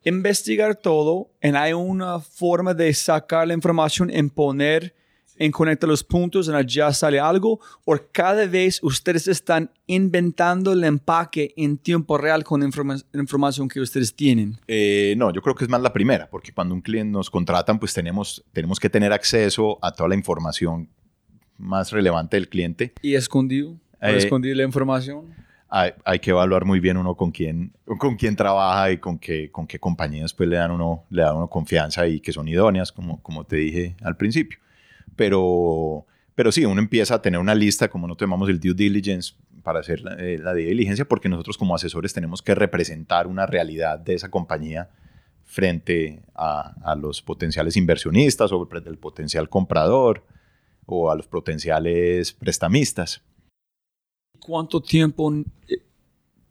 investigar 0.04 0.76
todo 0.76 1.32
y 1.42 1.48
hay 1.56 1.74
una 1.74 2.20
forma 2.20 2.74
de 2.74 2.94
sacar 2.94 3.48
la 3.48 3.54
información 3.54 4.10
en 4.10 4.30
poner 4.30 4.94
en 5.38 5.52
conectar 5.52 5.90
los 5.90 6.04
puntos 6.04 6.48
en 6.48 6.68
ya 6.68 6.94
sale 6.94 7.20
algo 7.20 7.60
o 7.86 7.98
cada 8.12 8.46
vez 8.46 8.80
ustedes 8.84 9.28
están 9.28 9.72
inventando 9.88 10.74
el 10.74 10.84
empaque 10.84 11.54
en 11.58 11.78
tiempo 11.80 12.20
real 12.20 12.44
con 12.44 12.62
informa- 12.62 13.04
información 13.16 13.68
que 13.68 13.80
ustedes 13.80 14.14
tienen? 14.14 14.60
Eh, 14.68 15.16
no, 15.18 15.34
yo 15.34 15.42
creo 15.42 15.56
que 15.56 15.64
es 15.64 15.70
más 15.72 15.82
la 15.82 15.92
primera, 15.92 16.30
porque 16.30 16.54
cuando 16.54 16.76
un 16.76 16.82
cliente 16.82 17.12
nos 17.12 17.32
contratan, 17.32 17.80
pues 17.80 17.94
tenemos, 17.96 18.44
tenemos 18.54 18.80
que 18.80 18.92
tener 18.92 19.12
acceso 19.12 19.80
a 19.82 19.92
toda 19.92 20.10
la 20.10 20.16
información 20.16 20.88
más 21.58 21.92
relevante 21.92 22.38
del 22.38 22.48
cliente. 22.48 22.94
¿Y 23.02 23.16
escondido? 23.16 23.72
¿O 23.72 24.06
Eh, 24.06 24.18
escondido 24.18 24.54
la 24.56 24.64
información? 24.64 25.34
Hay, 25.76 25.92
hay 26.06 26.20
que 26.20 26.30
evaluar 26.30 26.66
muy 26.66 26.80
bien 26.80 26.98
uno 26.98 27.16
con 27.16 27.32
quién, 27.32 27.74
con 27.98 28.16
quién 28.16 28.36
trabaja 28.36 28.92
y 28.92 29.00
con 29.00 29.18
qué, 29.18 29.50
con 29.52 29.66
qué 29.66 29.80
compañías 29.80 30.32
pues, 30.32 30.48
le, 30.48 30.58
dan 30.58 30.70
uno, 30.70 31.06
le 31.10 31.24
dan 31.24 31.36
uno 31.36 31.50
confianza 31.50 32.06
y 32.06 32.20
que 32.20 32.32
son 32.32 32.48
idóneas, 32.48 32.92
como, 32.92 33.24
como 33.24 33.44
te 33.44 33.56
dije 33.56 33.96
al 34.04 34.16
principio. 34.16 34.60
Pero, 35.16 36.06
pero 36.36 36.52
sí, 36.52 36.64
uno 36.64 36.80
empieza 36.80 37.16
a 37.16 37.22
tener 37.24 37.40
una 37.40 37.56
lista, 37.56 37.90
como 37.90 38.08
no 38.08 38.16
tomamos 38.16 38.50
el 38.50 38.60
due 38.60 38.76
diligence 38.76 39.34
para 39.64 39.80
hacer 39.80 40.02
la, 40.02 40.14
eh, 40.20 40.38
la 40.38 40.54
diligencia, 40.54 41.06
porque 41.06 41.28
nosotros 41.28 41.58
como 41.58 41.74
asesores 41.74 42.14
tenemos 42.14 42.44
que 42.44 42.54
representar 42.54 43.26
una 43.26 43.48
realidad 43.48 43.98
de 43.98 44.14
esa 44.14 44.30
compañía 44.30 44.92
frente 45.44 46.22
a, 46.36 46.76
a 46.84 46.96
los 46.96 47.24
potenciales 47.24 47.78
inversionistas 47.78 48.52
o 48.52 48.70
el 48.86 48.98
potencial 49.00 49.50
comprador 49.50 50.24
o 50.86 51.10
a 51.10 51.16
los 51.16 51.28
potenciales 51.28 52.32
prestamistas. 52.32 53.24
¿Cuánto 54.46 54.82
tiempo 54.82 55.34
eh, 55.68 55.78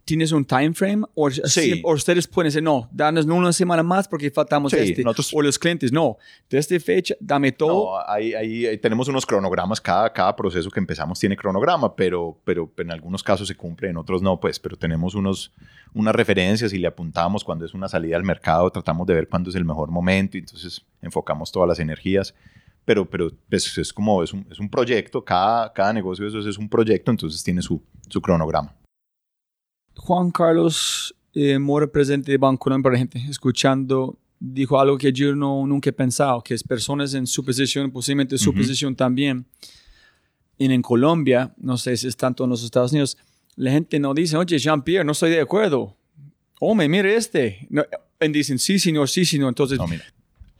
tienes 0.05 0.33
un 0.33 0.45
time 0.45 0.73
frame? 0.75 1.05
O, 1.15 1.31
Sí. 1.31 1.81
o 1.85 1.93
ustedes 1.95 2.27
pueden 2.27 2.49
decir, 2.49 2.63
no, 2.63 2.89
danos 2.93 3.25
una 3.27 3.53
semana 3.53 3.83
más 3.83 4.09
porque 4.09 4.31
faltamos 4.31 4.73
Sí, 4.73 4.79
este. 4.79 5.03
nosotros- 5.05 5.33
O 5.35 5.43
los 5.43 5.59
clientes, 5.59 5.93
no, 5.93 6.17
de 6.51 6.59
esta 6.59 6.79
fecha, 6.81 7.15
dame 7.21 7.53
todo. 7.53 7.97
No, 7.99 8.05
ahí, 8.13 8.35
ahí- 8.35 8.67
ahí 8.67 8.79
tenemos 8.79 9.09
unos 9.09 9.25
cronogramas, 9.25 9.81
cada, 9.81 10.13
cada 10.13 10.35
proceso 10.35 10.71
que 10.71 10.81
empezamos 10.81 11.19
tiene 11.21 11.37
cronograma, 11.37 11.95
pero, 11.95 12.37
pero 12.45 12.71
en 12.79 12.91
algunos 12.91 13.23
casos 13.23 13.47
se 13.47 13.55
cumple, 13.55 13.91
en 13.91 13.97
otros 13.97 14.23
no, 14.23 14.41
pues, 14.41 14.59
pero 14.59 14.77
tenemos 14.77 15.15
unos, 15.15 15.53
unas 15.95 16.15
referencias 16.15 16.73
y 16.73 16.79
le 16.79 16.89
apuntamos 16.89 17.45
cuando 17.45 17.65
es 17.65 17.75
una 17.75 17.89
salida 17.89 18.17
al 18.17 18.25
mercado, 18.25 18.71
tratamos 18.71 19.07
de 19.07 19.15
ver 19.15 19.29
cuándo 19.29 19.51
es 19.51 19.57
el 19.57 19.65
mejor 19.65 19.91
momento 19.91 20.37
y 20.37 20.41
entonces 20.41 20.83
enfocamos 21.01 21.53
todas 21.53 21.69
las 21.69 21.79
energías, 21.79 22.35
pero, 22.85 23.09
pero 23.09 23.31
pues, 23.49 23.79
es 23.79 23.93
como, 23.93 24.23
es 24.23 24.33
un, 24.33 24.47
es 24.51 24.59
un 24.59 24.69
proyecto, 24.69 25.25
cada, 25.25 25.73
cada 25.73 25.93
negocio 25.93 26.25
de 26.25 26.31
esos 26.31 26.47
es 26.47 26.59
un 26.59 26.69
proyecto, 26.69 27.11
entonces 27.11 27.43
tiene 27.43 27.63
su, 27.63 27.83
su 28.09 28.21
cronograma. 28.21 28.75
Juan 29.97 30.31
Carlos 30.31 31.15
eh, 31.35 31.59
Mora, 31.59 31.87
presidente 31.87 32.33
de 32.33 32.39
Banco 32.39 32.65
Colombia, 32.65 32.85
para 32.85 32.93
la 32.95 32.99
gente 32.99 33.19
escuchando, 33.31 34.19
dijo 34.39 34.79
algo 34.81 34.99
que 34.99 35.13
yo 35.13 35.35
no, 35.35 35.67
nunca 35.67 35.91
he 35.91 35.93
pensado, 35.93 36.43
que 36.43 36.55
es 36.55 36.63
personas 36.63 37.15
en 37.15 37.27
su 37.27 37.45
posición, 37.45 37.91
posiblemente 37.91 38.37
su 38.39 38.51
Ujú. 38.51 38.59
posición 38.59 38.97
también. 38.97 39.47
Y 40.59 40.67
en 40.73 40.83
Colombia, 40.83 41.53
no 41.57 41.77
sé 41.77 41.97
si 41.97 42.07
es 42.09 42.17
tanto 42.17 42.45
en 42.45 42.51
los 42.51 42.63
Estados 42.63 42.93
Unidos, 42.93 43.17
la 43.57 43.71
gente 43.71 43.99
no 43.99 44.15
dice, 44.15 44.37
oye, 44.37 44.59
Jean-Pierre, 44.59 45.05
no 45.05 45.13
estoy 45.13 45.31
de 45.31 45.41
acuerdo. 45.41 45.97
Hombre, 46.61 46.89
mire 46.89 47.17
este. 47.17 47.67
No, 47.71 47.85
y 48.21 48.29
dicen, 48.29 48.59
sí, 48.59 48.79
señor, 48.79 49.09
sí, 49.09 49.25
señor. 49.25 49.49
Entonces, 49.49 49.79
No, 49.79 49.87
mira, 49.89 50.05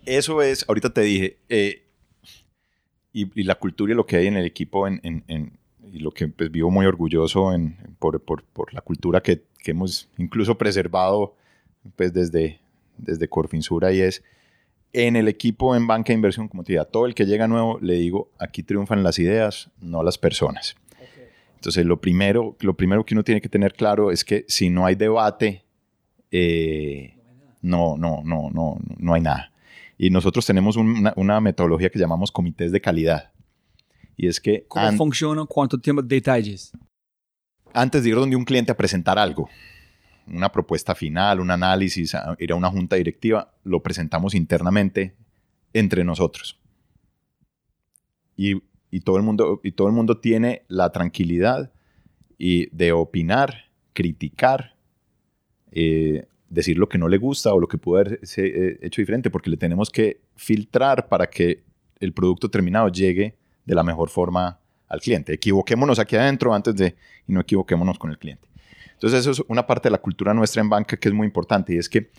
eso 0.05 0.43
es, 0.43 0.65
ahorita 0.69 0.93
te 0.93 1.03
dije, 1.03 1.39
eh, 1.49 1.87
y, 3.13 3.41
y 3.41 3.45
la 3.45 3.55
cultura 3.57 3.93
y 3.93 3.97
lo 3.97 4.07
que 4.07 4.17
hay 4.17 4.27
en 4.27 4.37
el 4.37 4.47
equipo, 4.47 4.87
en, 4.87 5.01
en- 5.03 5.25
en- 5.29 5.59
y 5.93 5.99
lo 5.99 6.11
que 6.13 6.29
pues, 6.29 6.51
vivo 6.51 6.71
muy 6.71 6.87
orgulloso 6.87 7.53
en, 7.53 7.77
por, 7.99 8.21
por- 8.23 8.45
por 8.45 8.73
la 8.73 8.81
cultura 8.81 9.21
que, 9.23 9.43
que 9.63 9.73
hemos 9.73 10.09
incluso 10.17 10.57
preservado 10.57 11.35
pues, 11.97 12.13
desde, 12.13 12.61
desde 12.97 13.29
Corfinsura, 13.29 13.93
y 13.93 14.01
es 14.01 14.23
en 14.95 15.17
el 15.17 15.27
equipo 15.29 15.75
en 15.75 15.87
banca 15.87 16.09
de 16.09 16.15
inversión, 16.15 16.49
como 16.49 16.65
te 16.65 16.73
digo, 16.73 16.83
a 16.83 16.87
todo 16.87 17.07
el 17.07 17.15
que 17.15 17.25
llega 17.27 17.49
nuevo, 17.49 17.79
le 17.81 17.95
digo, 17.95 18.31
aquí 18.39 18.63
triunfan 18.63 19.03
las 19.03 19.19
ideas, 19.19 19.71
no 19.81 20.03
las 20.03 20.19
personas. 20.19 20.77
Entonces, 21.57 21.87
lo 21.87 22.01
primero, 22.01 22.57
lo 22.61 22.75
primero 22.75 23.05
que 23.05 23.15
uno 23.15 23.23
tiene 23.25 23.41
que 23.41 23.49
tener 23.49 23.73
claro 23.75 24.11
es 24.11 24.25
que 24.25 24.45
si 24.49 24.69
no 24.69 24.85
hay 24.85 24.95
debate, 24.97 25.63
eh, 26.31 27.15
no, 27.61 27.97
no, 27.97 28.23
no, 28.25 28.51
no, 28.51 28.79
no 28.99 29.15
hay 29.15 29.21
nada. 29.21 29.52
Y 30.03 30.11
nosotros 30.11 30.45
tenemos 30.45 30.77
una, 30.77 31.13
una 31.15 31.41
metodología 31.41 31.89
que 31.89 31.97
llamamos 31.97 32.33
comités 32.33 32.73
de 32.73 32.81
calidad. 32.81 33.31
Y 34.17 34.27
es 34.27 34.41
que 34.41 34.65
¿cómo 34.67 34.91
funciona? 34.95 35.45
¿Cuánto 35.47 35.79
tiempo? 35.79 36.03
Detalles. 36.03 36.73
antes 37.73 38.03
de 38.03 38.09
ir 38.09 38.17
donde 38.17 38.35
un 38.35 38.45
cliente 38.45 38.73
a 38.73 38.77
presentar 38.77 39.17
algo, 39.17 39.49
una 40.27 40.51
propuesta 40.51 40.97
final, 40.97 41.39
un 41.39 41.53
análisis, 41.53 42.17
ir 42.41 42.51
a 42.51 42.57
una 42.57 42.69
junta 42.69 42.97
directiva, 42.97 43.55
lo 43.63 43.81
presentamos 43.81 44.35
internamente 44.35 45.15
entre 45.73 46.03
nosotros. 46.03 46.59
Y, 48.37 48.61
y 48.91 49.03
todo, 49.03 49.19
el 49.19 49.23
mundo, 49.23 49.61
y 49.63 49.71
todo 49.71 49.87
el 49.87 49.95
mundo 49.95 50.19
tiene 50.19 50.65
la 50.67 50.91
tranquilidad 50.91 51.71
y 52.39 52.67
de 52.75 52.91
opinar, 52.91 53.71
criticar, 53.93 54.75
eh, 55.71 56.27
decir 56.53 56.77
lo 56.77 56.89
que 56.89 56.99
no 56.99 57.09
le 57.09 57.17
gusta 57.17 57.53
o 57.55 57.61
lo 57.61 57.67
que 57.67 57.79
pudo 57.79 57.99
haberse 57.99 58.47
eh, 58.47 58.79
hecho 58.83 59.01
diferente, 59.01 59.31
porque 59.31 59.51
le 59.51 59.57
tenemos 59.57 59.91
que 59.91 60.21
filtrar 60.37 61.09
para 61.09 61.27
que 61.29 61.63
el 61.99 62.13
producto 62.13 62.51
terminado 62.51 62.89
llegue 62.89 63.37
de 63.65 63.75
la 63.75 63.83
mejor 63.83 64.11
forma 64.11 64.61
al 64.87 65.01
cliente. 65.01 65.33
Equivoquémonos 65.33 65.99
aquí 65.99 66.17
adentro 66.17 66.53
antes 66.53 66.77
de 66.77 66.95
y 67.27 67.33
no 67.33 67.41
equivoquémonos 67.41 67.99
con 67.99 68.11
el 68.11 68.19
cliente. 68.19 68.49
Entonces 68.93 69.21
eso 69.21 69.31
es 69.31 69.43
una 69.49 69.67
parte 69.67 69.89
de 69.89 69.93
la 69.93 69.99
cultura 69.99 70.35
nuestra 70.35 70.61
en 70.61 70.69
banca 70.69 70.97
que 70.97 71.09
es 71.09 71.15
muy 71.15 71.27
importante 71.27 71.75
y 71.75 71.79
es 71.79 71.89
que 71.89 72.11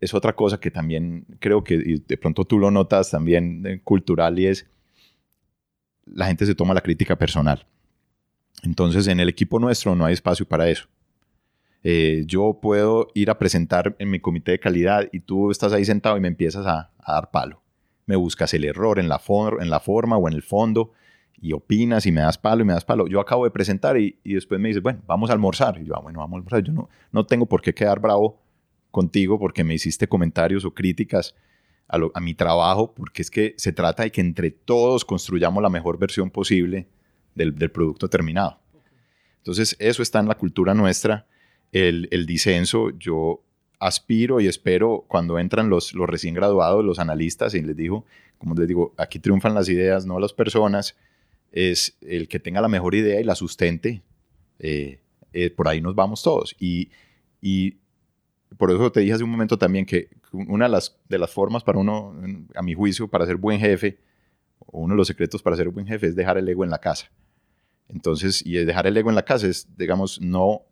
es 0.00 0.14
otra 0.14 0.34
cosa 0.34 0.58
que 0.58 0.70
también 0.70 1.26
creo 1.40 1.62
que 1.62 2.00
de 2.06 2.16
pronto 2.16 2.46
tú 2.46 2.58
lo 2.58 2.70
notas 2.70 3.10
también 3.10 3.66
eh, 3.66 3.80
cultural 3.84 4.38
y 4.38 4.46
es 4.46 4.66
la 6.06 6.26
gente 6.26 6.46
se 6.46 6.54
toma 6.54 6.72
la 6.72 6.80
crítica 6.80 7.16
personal. 7.16 7.66
Entonces 8.62 9.06
en 9.08 9.20
el 9.20 9.28
equipo 9.28 9.58
nuestro 9.58 9.94
no 9.94 10.06
hay 10.06 10.14
espacio 10.14 10.48
para 10.48 10.70
eso. 10.70 10.88
Eh, 11.82 12.24
yo 12.26 12.58
puedo 12.60 13.08
ir 13.14 13.30
a 13.30 13.38
presentar 13.38 13.96
en 13.98 14.10
mi 14.10 14.20
comité 14.20 14.52
de 14.52 14.60
calidad 14.60 15.08
y 15.12 15.20
tú 15.20 15.50
estás 15.50 15.72
ahí 15.72 15.84
sentado 15.84 16.16
y 16.16 16.20
me 16.20 16.28
empiezas 16.28 16.66
a, 16.66 16.90
a 16.98 17.12
dar 17.14 17.30
palo. 17.30 17.62
Me 18.06 18.16
buscas 18.16 18.52
el 18.54 18.64
error 18.64 18.98
en 18.98 19.08
la, 19.08 19.20
en 19.60 19.70
la 19.70 19.80
forma 19.80 20.16
o 20.16 20.28
en 20.28 20.34
el 20.34 20.42
fondo 20.42 20.92
y 21.40 21.52
opinas 21.54 22.04
y 22.04 22.12
me 22.12 22.20
das 22.20 22.36
palo 22.36 22.62
y 22.62 22.64
me 22.66 22.74
das 22.74 22.84
palo. 22.84 23.06
Yo 23.06 23.18
acabo 23.20 23.44
de 23.44 23.50
presentar 23.50 23.96
y, 23.98 24.18
y 24.24 24.34
después 24.34 24.60
me 24.60 24.68
dices, 24.68 24.82
bueno, 24.82 25.00
vamos 25.06 25.30
a 25.30 25.32
almorzar. 25.32 25.80
Y 25.80 25.86
yo, 25.86 25.96
ah, 25.96 26.00
bueno, 26.00 26.18
vamos 26.18 26.34
a 26.34 26.38
almorzar. 26.38 26.62
Yo 26.62 26.72
no, 26.72 26.88
no 27.12 27.24
tengo 27.24 27.46
por 27.46 27.62
qué 27.62 27.72
quedar 27.72 27.98
bravo 28.00 28.42
contigo 28.90 29.38
porque 29.38 29.64
me 29.64 29.72
hiciste 29.74 30.06
comentarios 30.08 30.64
o 30.66 30.74
críticas 30.74 31.34
a, 31.88 31.96
lo- 31.96 32.12
a 32.14 32.20
mi 32.20 32.34
trabajo, 32.34 32.92
porque 32.94 33.22
es 33.22 33.30
que 33.30 33.54
se 33.56 33.72
trata 33.72 34.02
de 34.02 34.10
que 34.12 34.20
entre 34.20 34.50
todos 34.50 35.04
construyamos 35.04 35.62
la 35.62 35.70
mejor 35.70 35.98
versión 35.98 36.30
posible 36.30 36.88
del, 37.34 37.54
del 37.54 37.70
producto 37.70 38.08
terminado. 38.08 38.58
Entonces, 39.38 39.76
eso 39.78 40.02
está 40.02 40.18
en 40.20 40.28
la 40.28 40.34
cultura 40.36 40.74
nuestra. 40.74 41.26
El, 41.72 42.08
el 42.10 42.26
disenso, 42.26 42.90
yo 42.98 43.42
aspiro 43.78 44.40
y 44.40 44.46
espero 44.46 45.04
cuando 45.08 45.38
entran 45.38 45.70
los, 45.70 45.94
los 45.94 46.08
recién 46.08 46.34
graduados, 46.34 46.84
los 46.84 46.98
analistas, 46.98 47.54
y 47.54 47.62
les 47.62 47.76
digo, 47.76 48.04
como 48.38 48.54
les 48.54 48.68
digo, 48.68 48.94
aquí 48.96 49.18
triunfan 49.18 49.54
las 49.54 49.68
ideas, 49.68 50.06
no 50.06 50.20
las 50.20 50.32
personas, 50.32 50.96
es 51.52 51.96
el 52.00 52.28
que 52.28 52.38
tenga 52.38 52.60
la 52.60 52.68
mejor 52.68 52.94
idea 52.94 53.20
y 53.20 53.24
la 53.24 53.34
sustente, 53.34 54.02
eh, 54.58 55.00
eh, 55.32 55.50
por 55.50 55.68
ahí 55.68 55.80
nos 55.80 55.94
vamos 55.94 56.22
todos. 56.22 56.54
Y, 56.58 56.90
y 57.40 57.76
por 58.56 58.70
eso 58.70 58.92
te 58.92 59.00
dije 59.00 59.14
hace 59.14 59.24
un 59.24 59.30
momento 59.30 59.58
también 59.58 59.86
que 59.86 60.08
una 60.32 60.66
de 60.66 60.70
las, 60.70 60.96
de 61.08 61.18
las 61.18 61.30
formas 61.30 61.64
para 61.64 61.78
uno, 61.78 62.14
a 62.54 62.62
mi 62.62 62.74
juicio, 62.74 63.08
para 63.08 63.26
ser 63.26 63.36
buen 63.36 63.58
jefe, 63.58 63.98
uno 64.66 64.94
de 64.94 64.98
los 64.98 65.06
secretos 65.06 65.42
para 65.42 65.56
ser 65.56 65.68
buen 65.70 65.86
jefe 65.86 66.06
es 66.06 66.16
dejar 66.16 66.38
el 66.38 66.48
ego 66.48 66.64
en 66.64 66.70
la 66.70 66.78
casa. 66.78 67.10
Entonces, 67.88 68.44
y 68.44 68.52
dejar 68.52 68.86
el 68.86 68.96
ego 68.96 69.08
en 69.08 69.16
la 69.16 69.24
casa 69.24 69.48
es, 69.48 69.66
digamos, 69.76 70.20
no 70.20 70.62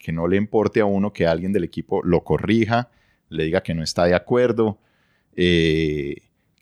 que 0.00 0.12
no 0.12 0.26
le 0.26 0.36
importe 0.36 0.80
a 0.80 0.86
uno 0.86 1.12
que 1.12 1.26
alguien 1.26 1.52
del 1.52 1.62
equipo 1.62 2.02
lo 2.02 2.24
corrija, 2.24 2.88
le 3.28 3.44
diga 3.44 3.62
que 3.62 3.74
no 3.74 3.82
está 3.82 4.06
de 4.06 4.14
acuerdo, 4.14 4.78
eh, 5.36 6.16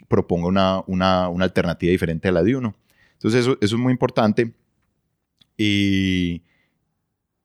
proponga 0.09 0.48
una, 0.48 0.82
una, 0.86 1.28
una, 1.28 1.44
alternativa 1.44 1.90
diferente 1.90 2.28
a 2.28 2.32
la 2.32 2.43
de 2.43 2.56
uno. 2.56 2.74
Entonces 3.15 3.43
eso, 3.43 3.56
eso 3.60 3.77
es 3.77 3.81
muy 3.81 3.93
importante. 3.93 4.52
Y, 5.56 6.43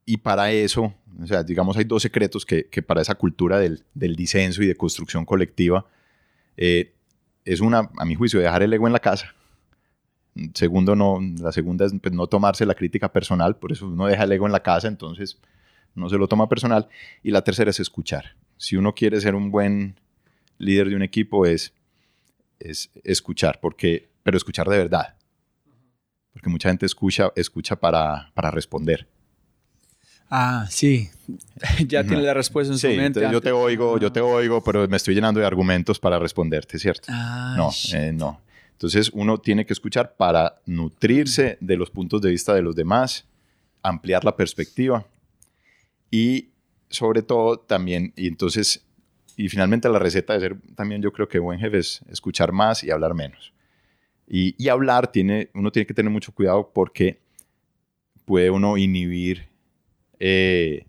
y, 0.06 0.18
para 0.18 0.52
eso, 0.52 0.94
o 1.22 1.28
sea, 1.28 1.44
digamos, 1.44 1.78
hay 1.78 1.84
dos 1.84 2.02
secretos 2.02 2.46
que, 2.46 2.66
que 2.66 2.82
para 2.82 3.02
esa 3.02 3.16
cultura 3.16 3.60
del, 3.60 3.84
del, 3.94 4.16
disenso 4.16 4.64
y 4.64 4.68
de 4.68 4.76
construcción 4.76 5.26
colectiva, 5.26 5.86
eh, 6.58 6.94
es 7.46 7.60
una, 7.62 7.90
a 7.98 8.06
mi 8.06 8.16
juicio, 8.16 8.40
dejar 8.40 8.64
el 8.64 8.74
ego 8.74 8.88
en 8.88 8.94
la 8.94 9.00
casa. 9.00 9.36
Segundo, 10.56 10.96
no, 10.96 11.20
la 11.40 11.52
segunda 11.52 11.86
es 11.86 11.94
pues, 12.02 12.14
no 12.14 12.26
tomarse 12.26 12.66
la 12.66 12.74
crítica 12.74 13.12
personal, 13.12 13.58
por 13.58 13.72
eso 13.72 13.88
uno 13.88 14.08
deja 14.08 14.24
el 14.24 14.32
ego 14.32 14.48
en 14.48 14.52
la 14.52 14.64
casa, 14.64 14.88
entonces 14.88 15.40
no 15.96 16.10
se 16.10 16.18
lo 16.18 16.28
toma 16.28 16.50
personal. 16.50 16.88
Y 17.22 17.32
la 17.32 17.44
tercera 17.44 17.72
es 17.72 17.80
escuchar. 17.80 18.36
Si 18.58 18.76
uno 18.76 18.94
quiere 18.94 19.20
ser 19.22 19.36
un 19.36 19.52
buen 19.52 20.00
líder 20.58 20.90
de 20.90 20.96
un 20.96 21.04
equipo 21.04 21.46
es, 21.46 21.74
es 22.60 22.90
escuchar, 23.04 23.60
porque, 23.62 24.10
pero 24.24 24.38
escuchar 24.38 24.68
de 24.68 24.78
verdad. 24.78 25.16
Porque 26.32 26.50
mucha 26.50 26.70
gente 26.70 26.86
escucha, 26.86 27.32
escucha 27.36 27.76
para, 27.76 28.32
para 28.34 28.50
responder. 28.52 29.08
Ah, 30.30 30.66
sí. 30.70 31.10
ya 31.88 32.02
uh 32.02 32.04
-huh. 32.04 32.08
tiene 32.08 32.24
la 32.24 32.34
respuesta 32.34 32.74
en 32.74 32.80
sí, 32.80 32.88
su 32.88 32.94
mente. 32.96 33.20
Entonces 33.20 33.32
yo 33.32 33.42
te 33.42 33.52
oigo, 33.52 34.00
yo 34.00 34.12
te 34.12 34.22
oigo, 34.22 34.64
pero 34.64 34.88
me 34.88 34.98
estoy 34.98 35.14
llenando 35.14 35.40
de 35.40 35.46
argumentos 35.46 36.00
para 36.00 36.18
responderte, 36.18 36.80
¿cierto? 36.80 37.08
Ah, 37.10 37.54
no, 37.56 37.70
eh, 37.94 38.12
no. 38.12 38.42
Entonces 38.72 39.12
uno 39.14 39.38
tiene 39.38 39.66
que 39.66 39.74
escuchar 39.74 40.16
para 40.16 40.60
nutrirse 40.66 41.58
de 41.62 41.78
los 41.78 41.92
puntos 41.92 42.22
de 42.22 42.32
vista 42.32 42.54
de 42.56 42.64
los 42.64 42.76
demás, 42.76 43.26
ampliar 43.84 44.26
la 44.26 44.36
perspectiva 44.36 45.06
y 46.14 46.52
sobre 46.90 47.24
todo 47.24 47.58
también, 47.58 48.14
y 48.16 48.28
entonces, 48.28 48.86
y 49.36 49.50
finalmente 49.50 49.90
la 49.90 49.98
receta 49.98 50.34
de 50.36 50.42
ser 50.42 50.58
también 50.76 51.02
yo 51.02 51.12
creo 51.12 51.28
que 51.28 51.40
buen 51.40 51.60
jefe 51.60 51.80
es 51.80 52.02
escuchar 52.08 52.52
más 52.52 52.84
y 52.84 52.92
hablar 52.92 53.16
menos. 53.16 53.52
Y, 54.28 54.54
y 54.64 54.70
hablar, 54.70 55.12
tiene, 55.12 55.50
uno 55.56 55.72
tiene 55.72 55.88
que 55.88 55.94
tener 55.96 56.12
mucho 56.12 56.32
cuidado 56.32 56.70
porque 56.72 57.18
puede 58.26 58.52
uno 58.52 58.78
inhibir 58.78 59.48
eh, 60.20 60.86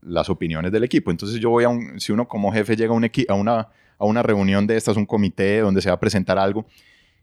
las 0.00 0.30
opiniones 0.30 0.72
del 0.72 0.84
equipo. 0.84 1.10
Entonces 1.10 1.38
yo 1.38 1.50
voy 1.50 1.64
a 1.64 1.68
un, 1.68 2.00
si 2.00 2.10
uno 2.10 2.26
como 2.26 2.50
jefe 2.50 2.74
llega 2.74 2.94
a, 2.94 2.96
un 2.96 3.04
a, 3.04 3.34
una, 3.34 3.68
a 3.98 4.04
una 4.06 4.22
reunión 4.22 4.66
de 4.66 4.78
estas, 4.78 4.96
un 4.96 5.04
comité 5.04 5.60
donde 5.60 5.82
se 5.82 5.90
va 5.90 5.96
a 5.96 6.00
presentar 6.00 6.38
algo, 6.38 6.64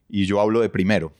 y 0.07 0.27
yo 0.27 0.39
hablo 0.39 0.59
de 0.61 0.69
primero. 0.69 1.11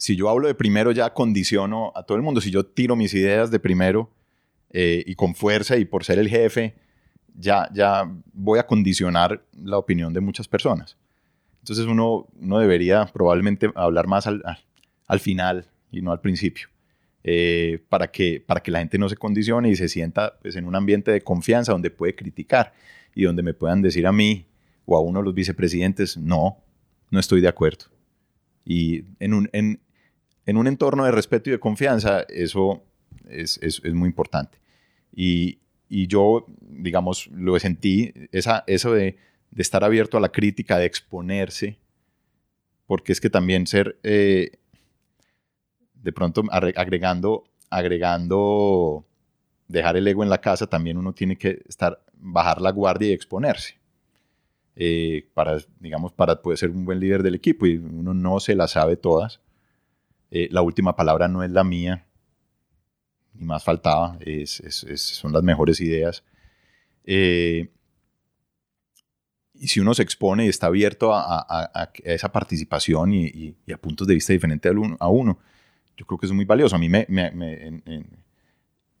Si 0.00 0.16
yo 0.16 0.30
hablo 0.30 0.48
de 0.48 0.54
primero 0.54 0.92
ya 0.92 1.12
condiciono 1.12 1.92
a 1.94 2.04
todo 2.04 2.16
el 2.16 2.22
mundo. 2.22 2.40
Si 2.40 2.50
yo 2.50 2.64
tiro 2.64 2.96
mis 2.96 3.12
ideas 3.12 3.50
de 3.50 3.60
primero 3.60 4.10
eh, 4.70 5.04
y 5.06 5.14
con 5.14 5.34
fuerza 5.34 5.76
y 5.76 5.84
por 5.84 6.04
ser 6.04 6.18
el 6.18 6.30
jefe, 6.30 6.74
ya, 7.36 7.68
ya 7.74 8.10
voy 8.32 8.58
a 8.58 8.66
condicionar 8.66 9.44
la 9.62 9.76
opinión 9.76 10.14
de 10.14 10.20
muchas 10.20 10.48
personas. 10.48 10.96
Entonces 11.58 11.84
uno, 11.84 12.26
uno 12.40 12.58
debería 12.60 13.04
probablemente 13.12 13.70
hablar 13.74 14.06
más 14.06 14.26
al, 14.26 14.42
al 15.06 15.20
final 15.20 15.66
y 15.92 16.00
no 16.00 16.12
al 16.12 16.20
principio. 16.22 16.68
Eh, 17.22 17.84
para, 17.90 18.10
que, 18.10 18.42
para 18.44 18.62
que 18.62 18.70
la 18.70 18.78
gente 18.78 18.96
no 18.96 19.06
se 19.10 19.16
condicione 19.18 19.68
y 19.68 19.76
se 19.76 19.90
sienta 19.90 20.38
pues, 20.40 20.56
en 20.56 20.64
un 20.64 20.76
ambiente 20.76 21.10
de 21.10 21.20
confianza 21.20 21.72
donde 21.72 21.90
puede 21.90 22.14
criticar 22.14 22.72
y 23.14 23.24
donde 23.24 23.42
me 23.42 23.52
puedan 23.52 23.82
decir 23.82 24.06
a 24.06 24.12
mí 24.12 24.46
o 24.86 24.96
a 24.96 25.00
uno 25.00 25.18
de 25.18 25.26
los 25.26 25.34
vicepresidentes, 25.34 26.16
no, 26.16 26.56
no 27.10 27.20
estoy 27.20 27.42
de 27.42 27.48
acuerdo. 27.48 27.84
Y 28.64 29.04
en 29.18 29.34
un, 29.34 29.50
en, 29.52 29.80
en 30.50 30.56
un 30.56 30.66
entorno 30.66 31.04
de 31.04 31.12
respeto 31.12 31.48
y 31.48 31.52
de 31.52 31.60
confianza, 31.60 32.22
eso 32.28 32.82
es, 33.28 33.58
es, 33.62 33.80
es 33.84 33.94
muy 33.94 34.08
importante. 34.08 34.58
Y, 35.14 35.60
y, 35.88 36.08
yo, 36.08 36.44
digamos, 36.60 37.28
lo 37.28 37.56
sentí, 37.60 38.12
esa, 38.32 38.64
eso 38.66 38.92
de, 38.92 39.16
de, 39.52 39.62
estar 39.62 39.84
abierto 39.84 40.18
a 40.18 40.20
la 40.20 40.30
crítica, 40.32 40.76
de 40.76 40.86
exponerse, 40.86 41.78
porque 42.86 43.12
es 43.12 43.20
que 43.20 43.30
también 43.30 43.68
ser 43.68 44.00
eh, 44.02 44.50
de 45.94 46.12
pronto 46.12 46.42
agregando, 46.50 47.44
agregando, 47.70 49.06
dejar 49.68 49.96
el 49.96 50.08
ego 50.08 50.24
en 50.24 50.30
la 50.30 50.40
casa, 50.40 50.66
también 50.66 50.98
uno 50.98 51.12
tiene 51.12 51.36
que 51.36 51.62
estar, 51.68 52.02
bajar 52.14 52.60
la 52.60 52.72
guardia 52.72 53.10
y 53.10 53.12
exponerse. 53.12 53.78
Eh, 54.74 55.28
para, 55.32 55.58
digamos, 55.78 56.12
para 56.12 56.42
poder 56.42 56.58
ser 56.58 56.70
un 56.70 56.84
buen 56.84 56.98
líder 56.98 57.22
del 57.22 57.36
equipo 57.36 57.66
y 57.66 57.76
uno 57.76 58.14
no 58.14 58.40
se 58.40 58.56
las 58.56 58.72
sabe 58.72 58.96
todas. 58.96 59.40
Eh, 60.30 60.48
la 60.50 60.62
última 60.62 60.94
palabra 60.94 61.28
no 61.28 61.42
es 61.42 61.50
la 61.50 61.64
mía, 61.64 62.06
ni 63.34 63.44
más 63.44 63.64
faltaba, 63.64 64.16
es, 64.20 64.60
es, 64.60 65.00
son 65.00 65.32
las 65.32 65.42
mejores 65.42 65.80
ideas. 65.80 66.24
Eh, 67.04 67.70
y 69.54 69.68
si 69.68 69.80
uno 69.80 69.92
se 69.92 70.02
expone 70.02 70.46
y 70.46 70.48
está 70.48 70.68
abierto 70.68 71.12
a, 71.12 71.46
a, 71.48 71.92
esa 72.04 72.32
participación 72.32 73.12
y, 73.12 73.56
y, 73.66 73.72
a 73.72 73.76
puntos 73.76 74.06
de 74.06 74.14
vista 74.14 74.32
diferentes 74.32 74.72
a 74.98 75.08
uno, 75.08 75.38
yo 75.96 76.06
creo 76.06 76.18
que 76.18 76.26
es 76.26 76.32
muy 76.32 76.46
valioso. 76.46 76.76
A 76.76 76.78
mí 76.78 76.88
me, 76.88 77.06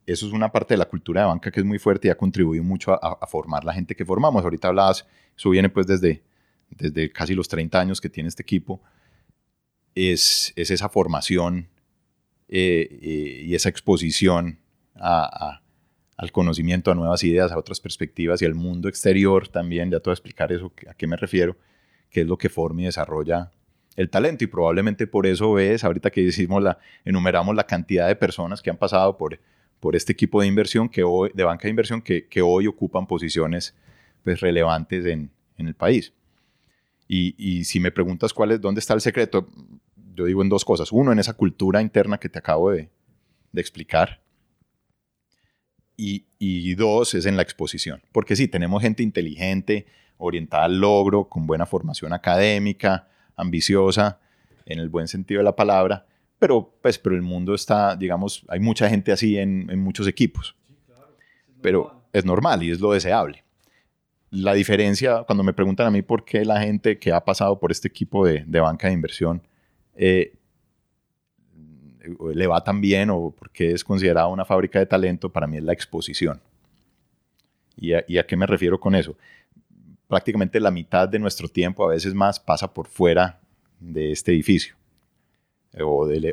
eso 0.04 0.26
es 0.26 0.32
una 0.32 0.52
parte 0.52 0.74
de 0.74 0.78
la 0.78 0.86
cultura 0.86 1.22
de 1.22 1.28
banca 1.28 1.50
que 1.50 1.60
es 1.60 1.66
muy 1.66 1.78
fuerte 1.78 2.08
y 2.08 2.10
ha 2.10 2.16
contribuido 2.16 2.62
mucho 2.62 2.92
a, 2.92 3.26
formar 3.26 3.64
la 3.64 3.72
gente 3.72 3.94
que 3.94 4.04
formamos. 4.04 4.44
Ahorita 4.44 4.68
hablabas, 4.68 5.06
eso 5.36 5.50
viene 5.50 5.70
pues 5.70 5.86
desde, 5.86 6.22
desde 6.68 7.10
casi 7.10 7.34
los 7.34 7.48
30 7.48 7.80
años 7.80 8.00
que 8.00 8.10
tiene 8.10 8.28
este 8.28 8.42
equipo. 8.42 8.82
Es, 9.94 10.52
es 10.56 10.70
esa 10.70 10.88
formación 10.88 11.68
eh, 12.48 12.98
eh, 13.02 13.42
y 13.44 13.54
esa 13.54 13.68
exposición 13.68 14.58
al 14.94 16.32
conocimiento, 16.32 16.90
a 16.90 16.94
nuevas 16.94 17.22
ideas, 17.24 17.52
a 17.52 17.58
otras 17.58 17.80
perspectivas 17.80 18.42
y 18.42 18.44
al 18.44 18.54
mundo 18.54 18.88
exterior 18.88 19.48
también. 19.48 19.90
Ya 19.90 20.00
te 20.00 20.10
voy 20.10 20.12
a 20.12 20.14
explicar 20.14 20.52
eso, 20.52 20.72
a 20.88 20.94
qué 20.94 21.06
me 21.06 21.16
refiero, 21.16 21.56
qué 22.10 22.22
es 22.22 22.26
lo 22.26 22.36
que 22.36 22.48
forma 22.48 22.82
y 22.82 22.84
desarrolla 22.86 23.50
el 23.96 24.10
talento 24.10 24.44
y 24.44 24.46
probablemente 24.46 25.06
por 25.06 25.26
eso 25.26 25.52
ves, 25.52 25.84
ahorita 25.84 26.10
que 26.10 26.22
decimos 26.22 26.62
la, 26.62 26.78
enumeramos 27.04 27.54
la 27.54 27.66
cantidad 27.66 28.08
de 28.08 28.16
personas 28.16 28.62
que 28.62 28.70
han 28.70 28.76
pasado 28.76 29.16
por, 29.16 29.38
por 29.78 29.94
este 29.94 30.12
equipo 30.12 30.40
de 30.40 30.46
inversión, 30.46 30.88
que 30.88 31.02
de 31.34 31.44
banca 31.44 31.64
de 31.64 31.70
inversión, 31.70 32.02
que, 32.02 32.26
que 32.26 32.42
hoy 32.42 32.66
ocupan 32.66 33.06
posiciones 33.06 33.76
pues, 34.24 34.40
relevantes 34.40 35.06
en, 35.06 35.30
en 35.56 35.68
el 35.68 35.74
país. 35.74 36.12
Y, 37.12 37.34
y, 37.36 37.64
si 37.64 37.80
me 37.80 37.90
preguntas 37.90 38.32
cuál 38.32 38.52
es, 38.52 38.60
dónde 38.60 38.78
está 38.78 38.94
el 38.94 39.00
secreto, 39.00 39.48
yo 40.14 40.26
digo 40.26 40.42
en 40.42 40.48
dos 40.48 40.64
cosas. 40.64 40.92
Uno, 40.92 41.10
en 41.10 41.18
esa 41.18 41.32
cultura 41.32 41.82
interna 41.82 42.18
que 42.18 42.28
te 42.28 42.38
acabo 42.38 42.70
de, 42.70 42.88
de 43.50 43.60
explicar. 43.60 44.22
Y, 45.96 46.26
y, 46.38 46.72
dos, 46.76 47.14
es 47.14 47.26
en 47.26 47.34
la 47.34 47.42
exposición. 47.42 48.00
Porque 48.12 48.36
sí, 48.36 48.46
tenemos 48.46 48.80
gente 48.80 49.02
inteligente, 49.02 49.86
orientada 50.18 50.66
al 50.66 50.78
logro, 50.78 51.28
con 51.28 51.48
buena 51.48 51.66
formación 51.66 52.12
académica, 52.12 53.08
ambiciosa, 53.34 54.20
en 54.64 54.78
el 54.78 54.88
buen 54.88 55.08
sentido 55.08 55.40
de 55.40 55.44
la 55.46 55.56
palabra, 55.56 56.06
pero, 56.38 56.76
pues, 56.80 56.96
pero 56.96 57.16
el 57.16 57.22
mundo 57.22 57.56
está, 57.56 57.96
digamos, 57.96 58.44
hay 58.46 58.60
mucha 58.60 58.88
gente 58.88 59.10
así 59.10 59.36
en, 59.36 59.68
en 59.68 59.80
muchos 59.80 60.06
equipos. 60.06 60.54
pero 61.60 62.04
es 62.12 62.24
normal 62.24 62.62
y 62.62 62.70
es 62.70 62.78
lo 62.78 62.92
deseable. 62.92 63.42
La 64.30 64.54
diferencia, 64.54 65.24
cuando 65.24 65.42
me 65.42 65.52
preguntan 65.52 65.86
a 65.86 65.90
mí 65.90 66.02
por 66.02 66.24
qué 66.24 66.44
la 66.44 66.60
gente 66.60 66.98
que 66.98 67.12
ha 67.12 67.24
pasado 67.24 67.58
por 67.58 67.72
este 67.72 67.88
equipo 67.88 68.24
de, 68.24 68.44
de 68.46 68.60
banca 68.60 68.86
de 68.86 68.94
inversión 68.94 69.42
eh, 69.96 70.34
le 72.34 72.46
va 72.46 72.62
tan 72.62 72.80
bien 72.80 73.10
o 73.10 73.34
porque 73.36 73.72
es 73.72 73.84
considerada 73.84 74.28
una 74.28 74.44
fábrica 74.44 74.78
de 74.78 74.86
talento, 74.86 75.30
para 75.30 75.46
mí 75.46 75.56
es 75.56 75.64
la 75.64 75.72
exposición. 75.72 76.40
¿Y 77.76 77.92
a, 77.92 78.04
¿Y 78.06 78.22
qué 78.22 78.36
me 78.36 78.46
refiero 78.46 78.78
con 78.78 78.94
eso? 78.94 79.16
prácticamente 80.10 80.58
la 80.58 80.72
mitad 80.72 81.08
de 81.08 81.20
nuestro 81.20 81.48
tiempo, 81.48 81.84
a 81.84 81.92
veces 81.92 82.12
más, 82.12 82.40
pasa 82.40 82.74
por 82.74 82.88
fuera 82.88 83.40
de 83.78 84.10
este 84.10 84.32
edificio 84.32 84.74
eh, 85.72 85.82
o 85.84 86.04
de, 86.04 86.32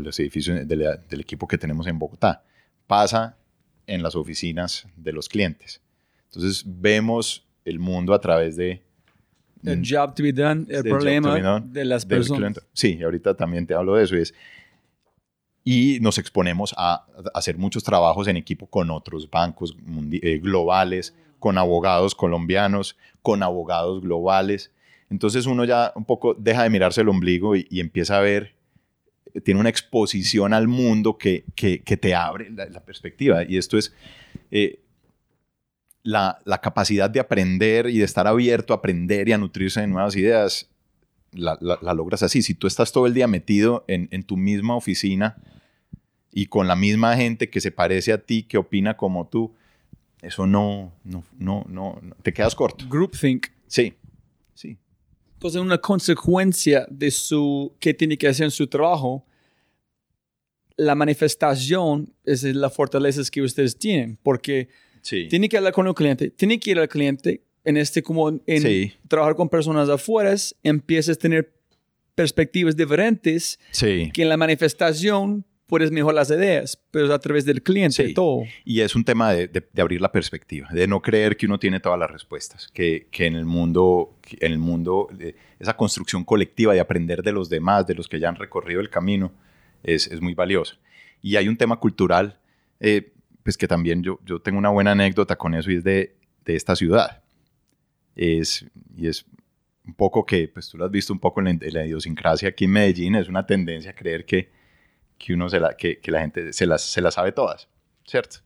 los 0.00 0.20
edificios 0.20 0.66
del 0.66 1.20
equipo 1.20 1.48
que 1.48 1.58
tenemos 1.58 1.88
en 1.88 1.98
Bogotá. 1.98 2.44
Pasa 2.86 3.36
en 3.84 4.00
las 4.04 4.14
oficinas 4.14 4.86
de 4.94 5.12
los 5.12 5.28
clientes. 5.28 5.80
Entonces 6.36 6.64
vemos 6.66 7.46
el 7.64 7.78
mundo 7.78 8.12
a 8.12 8.20
través 8.20 8.56
de... 8.56 8.82
El 9.64 9.82
job 9.82 10.14
to 10.14 10.22
be 10.22 10.32
done, 10.32 10.66
el 10.68 10.84
problema 10.84 11.60
de 11.60 11.84
las 11.84 12.04
personas. 12.04 12.60
Sí, 12.74 13.02
ahorita 13.02 13.34
también 13.34 13.66
te 13.66 13.74
hablo 13.74 13.94
de 13.94 14.04
eso. 14.04 14.16
Y, 14.16 14.20
es, 14.20 14.34
y 15.64 15.98
nos 16.00 16.18
exponemos 16.18 16.74
a, 16.76 17.06
hacer 17.32 17.56
muchos 17.56 17.82
trabajos 17.82 18.28
en 18.28 18.36
equipo 18.36 18.66
con 18.66 18.90
otros 18.90 19.30
bancos 19.30 19.76
eh, 20.12 20.38
globales, 20.38 21.14
con 21.38 21.56
abogados 21.56 22.14
colombianos, 22.14 22.96
con 23.22 23.42
abogados 23.42 24.02
globales. 24.02 24.72
Entonces 25.08 25.46
uno 25.46 25.64
ya 25.64 25.92
un 25.96 26.04
poco 26.04 26.34
deja 26.34 26.64
de 26.64 26.70
mirarse 26.70 27.00
el 27.00 27.08
ombligo 27.08 27.56
y, 27.56 27.66
empieza 27.80 28.18
a 28.18 28.20
ver, 28.20 28.54
tiene 29.42 29.58
una 29.58 29.70
exposición 29.70 30.52
al 30.52 30.68
mundo 30.68 31.16
que, 31.16 31.44
que, 31.54 31.78
te 31.78 32.14
abre 32.14 32.50
la, 32.50 32.84
perspectiva. 32.84 33.42
Y 33.42 33.56
esto 33.56 33.78
es 33.78 33.94
eh, 34.50 34.80
la, 36.06 36.38
la, 36.44 36.60
capacidad 36.60 37.10
de 37.10 37.20
aprender 37.20 37.90
y 37.90 37.98
de 37.98 38.04
estar 38.04 38.26
abierto 38.26 38.72
a 38.72 38.76
aprender 38.76 39.28
y 39.28 39.32
a 39.32 39.38
nutrirse 39.38 39.80
de 39.80 39.88
nuevas 39.88 40.16
ideas. 40.16 40.68
La, 41.32 41.58
la 41.60 41.92
logras 41.92 42.22
así. 42.22 42.42
Si 42.42 42.54
tú 42.54 42.66
estás 42.66 42.92
todo 42.92 43.06
el 43.06 43.12
día 43.12 43.26
metido 43.26 43.84
en, 43.88 44.08
en 44.10 44.22
tu 44.22 44.36
misma 44.36 44.76
oficina 44.76 45.36
y 46.32 46.46
con 46.46 46.66
la 46.68 46.76
misma 46.76 47.16
gente 47.16 47.50
que 47.50 47.60
se 47.60 47.72
parece 47.72 48.12
a 48.12 48.18
ti, 48.18 48.44
que 48.44 48.56
opina 48.56 48.96
como 48.96 49.26
tú, 49.26 49.54
eso 50.22 50.46
no, 50.46 50.92
no, 51.04 51.24
no, 51.38 51.66
no, 51.68 52.00
te 52.22 52.32
quedas 52.32 52.54
corto. 52.54 52.86
Groupthink. 52.88 53.48
Sí, 53.66 53.94
sí. 54.54 54.78
Entonces, 55.34 55.60
una 55.60 55.78
consecuencia 55.78 56.86
de 56.90 57.10
su, 57.10 57.74
que 57.78 57.92
tiene 57.92 58.16
que 58.16 58.28
hacer 58.28 58.44
en 58.44 58.50
su 58.50 58.66
trabajo, 58.66 59.26
la 60.76 60.94
manifestación 60.94 62.12
es 62.24 62.42
las 62.42 62.74
fortalezas 62.74 63.30
que 63.30 63.42
ustedes 63.42 63.78
tienen, 63.78 64.18
porque 64.22 64.68
sí. 65.06 65.28
tiene 65.28 65.48
que 65.48 65.56
hablar 65.56 65.72
con 65.72 65.86
el 65.86 65.94
cliente, 65.94 66.30
tiene 66.30 66.58
que 66.58 66.72
ir 66.72 66.78
al 66.78 66.88
cliente, 66.88 67.42
en 67.64 67.76
este 67.76 68.02
como 68.02 68.40
en 68.46 68.92
trabajar 69.08 69.36
con 69.36 69.48
personas 69.48 69.88
afuera, 69.88 70.34
empiezas 70.62 71.16
a 71.16 71.20
tener 71.20 71.52
perspectivas 72.14 72.76
diferentes 72.76 73.58
sí. 73.70 74.10
que 74.12 74.22
en 74.22 74.28
la 74.28 74.36
manifestación 74.36 75.44
puedes 75.66 75.90
mejorar 75.90 76.14
las 76.14 76.30
ideas, 76.30 76.80
pero 76.90 77.06
es 77.06 77.10
a 77.10 77.18
través 77.18 77.44
del 77.44 77.62
cliente 77.62 78.12
todo. 78.14 78.44
Y 78.64 78.80
es 78.80 78.94
un 78.94 79.04
tema 79.04 79.32
de, 79.32 79.48
de, 79.48 79.82
abrir 79.82 80.00
la 80.00 80.12
perspectiva, 80.12 80.68
de 80.70 80.86
no 80.86 81.02
creer 81.02 81.36
que 81.36 81.46
uno 81.46 81.58
tiene 81.58 81.80
todas 81.80 81.98
las 81.98 82.10
respuestas, 82.10 82.68
que, 82.72 83.08
que 83.10 83.26
en 83.26 83.34
el 83.34 83.44
mundo, 83.44 84.16
en 84.40 84.52
el 84.52 84.58
mundo 84.58 85.08
eh, 85.18 85.34
esa 85.58 85.76
construcción 85.76 86.24
colectiva 86.24 86.72
de 86.72 86.80
aprender 86.80 87.22
de 87.22 87.32
los 87.32 87.48
demás, 87.48 87.86
de 87.86 87.94
los 87.94 88.08
que 88.08 88.20
ya 88.20 88.28
han 88.28 88.36
recorrido 88.36 88.80
el 88.80 88.90
camino, 88.90 89.32
es, 89.82 90.06
es 90.06 90.20
muy 90.20 90.34
valiosa. 90.34 90.76
Y 91.20 91.36
hay 91.36 91.48
un 91.48 91.56
tema 91.56 91.76
cultural, 91.80 92.38
eh, 92.80 93.12
pues 93.46 93.56
que 93.56 93.68
también 93.68 94.02
yo, 94.02 94.18
yo 94.24 94.40
tengo 94.40 94.58
una 94.58 94.70
buena 94.70 94.90
anécdota 94.90 95.36
con 95.36 95.54
eso 95.54 95.70
y 95.70 95.76
es 95.76 95.84
de, 95.84 96.16
de 96.44 96.56
esta 96.56 96.74
ciudad. 96.74 97.22
Es, 98.16 98.66
y 98.96 99.06
es 99.06 99.24
un 99.86 99.94
poco 99.94 100.26
que, 100.26 100.48
pues 100.48 100.68
tú 100.68 100.76
lo 100.76 100.84
has 100.84 100.90
visto 100.90 101.12
un 101.12 101.20
poco 101.20 101.38
en 101.38 101.44
la, 101.44 101.50
en 101.52 101.74
la 101.74 101.86
idiosincrasia 101.86 102.48
aquí 102.48 102.64
en 102.64 102.72
Medellín, 102.72 103.14
es 103.14 103.28
una 103.28 103.46
tendencia 103.46 103.92
a 103.92 103.94
creer 103.94 104.24
que, 104.24 104.50
que 105.16 105.32
uno 105.32 105.48
se 105.48 105.60
la, 105.60 105.76
que, 105.76 106.00
que 106.00 106.10
la 106.10 106.22
gente 106.22 106.52
se 106.52 106.66
las, 106.66 106.82
se 106.82 107.00
las 107.00 107.14
sabe 107.14 107.30
todas, 107.30 107.68
¿cierto? 108.04 108.38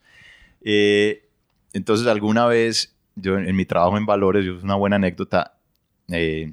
Eh, 0.61 1.31
entonces, 1.73 2.07
alguna 2.07 2.45
vez, 2.45 2.95
yo 3.15 3.39
en 3.39 3.57
mi 3.57 3.65
trabajo 3.65 3.97
en 3.97 4.05
valores, 4.05 4.45
yo 4.45 4.59
es 4.59 4.63
una 4.63 4.75
buena 4.75 4.97
anécdota, 4.97 5.59
eh, 6.09 6.53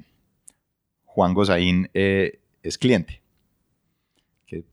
Juan 1.04 1.34
Gozaín 1.34 1.90
eh, 1.92 2.40
es 2.62 2.78
cliente. 2.78 3.20
Que 4.48 4.64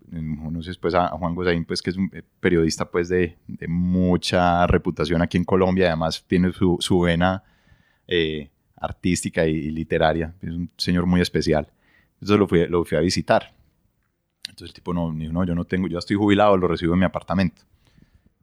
conoces 0.42 0.78
pues 0.78 0.96
a 0.96 1.10
Juan 1.10 1.36
Gozaín, 1.36 1.66
pues 1.66 1.82
que 1.82 1.90
es 1.90 1.98
un 1.98 2.10
periodista 2.40 2.90
pues 2.90 3.10
de, 3.10 3.38
de 3.46 3.68
mucha 3.68 4.66
reputación 4.68 5.22
aquí 5.22 5.36
en 5.38 5.44
Colombia, 5.44 5.88
además 5.88 6.24
tiene 6.26 6.54
su, 6.54 6.78
su 6.80 7.02
vena 7.02 7.44
eh, 8.08 8.50
artística 8.78 9.46
y, 9.46 9.52
y, 9.52 9.72
literaria, 9.72 10.34
es 10.42 10.50
un 10.52 10.72
señor 10.78 11.06
muy 11.06 11.20
especial. 11.20 11.70
Entonces 12.14 12.40
lo 12.40 12.48
fui, 12.48 12.66
lo 12.68 12.86
fui 12.86 12.98
a 12.98 13.02
visitar. 13.02 13.54
Entonces 14.48 14.70
el 14.70 14.74
tipo 14.74 14.94
no, 14.94 15.12
no, 15.12 15.44
yo 15.44 15.56
no 15.56 15.66
tengo, 15.66 15.88
yo 15.88 16.00
estoy 16.00 16.16
jubilado, 16.16 16.56
lo 16.56 16.70
recibo 16.70 16.94
en 16.94 17.00
mi 17.00 17.06
apartamento. 17.06 17.62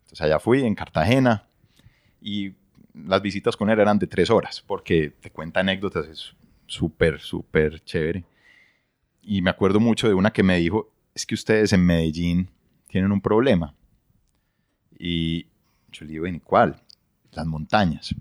Entonces 0.03 0.21
allá 0.21 0.39
fui, 0.39 0.63
en 0.63 0.75
Cartagena, 0.75 1.49
y 2.21 2.53
las 2.95 3.23
visitas 3.23 3.57
con 3.57 3.71
él 3.71 3.81
eran 3.81 3.99
de 3.99 4.07
tres 4.07 4.29
horas, 4.29 4.63
porque 4.67 5.15
te 5.21 5.31
cuenta 5.31 5.61
anécdotas, 5.61 6.07
es 6.07 6.35
súper, 6.67 7.21
súper 7.21 7.81
chévere. 7.85 8.25
Y 9.23 9.41
me 9.41 9.51
acuerdo 9.51 9.81
mucho 9.81 10.09
de 10.09 10.15
una 10.15 10.33
que 10.33 10.43
me 10.43 10.59
dijo, 10.59 10.92
es 11.15 11.27
que 11.27 11.35
ustedes 11.35 11.73
en 11.73 11.85
Medellín 11.85 12.49
tienen 12.89 13.13
un 13.13 13.21
problema. 13.21 13.75
Y 14.99 15.47
yo 15.91 16.05
le 16.05 16.13
digo, 16.13 16.27
¿en 16.27 16.39
cuál? 16.39 16.83
Las 17.33 17.47
montañas. 17.47 18.15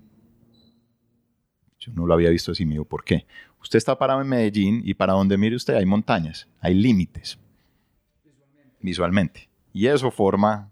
Yo 1.80 1.92
no 1.94 2.06
lo 2.06 2.14
había 2.14 2.30
visto 2.30 2.52
así, 2.52 2.66
me 2.66 2.74
dijo, 2.74 2.86
¿por 2.86 3.04
qué? 3.04 3.26
Usted 3.62 3.78
está 3.78 3.98
parado 3.98 4.22
en 4.22 4.28
Medellín 4.28 4.82
y 4.84 4.94
para 4.94 5.14
donde 5.14 5.38
mire 5.38 5.56
usted 5.56 5.76
hay 5.76 5.86
montañas, 5.86 6.48
hay 6.60 6.74
límites. 6.74 7.38
Visualmente. 8.24 8.78
Visualmente. 8.82 9.50
Y 9.74 9.88
eso 9.88 10.12
forma 10.12 10.72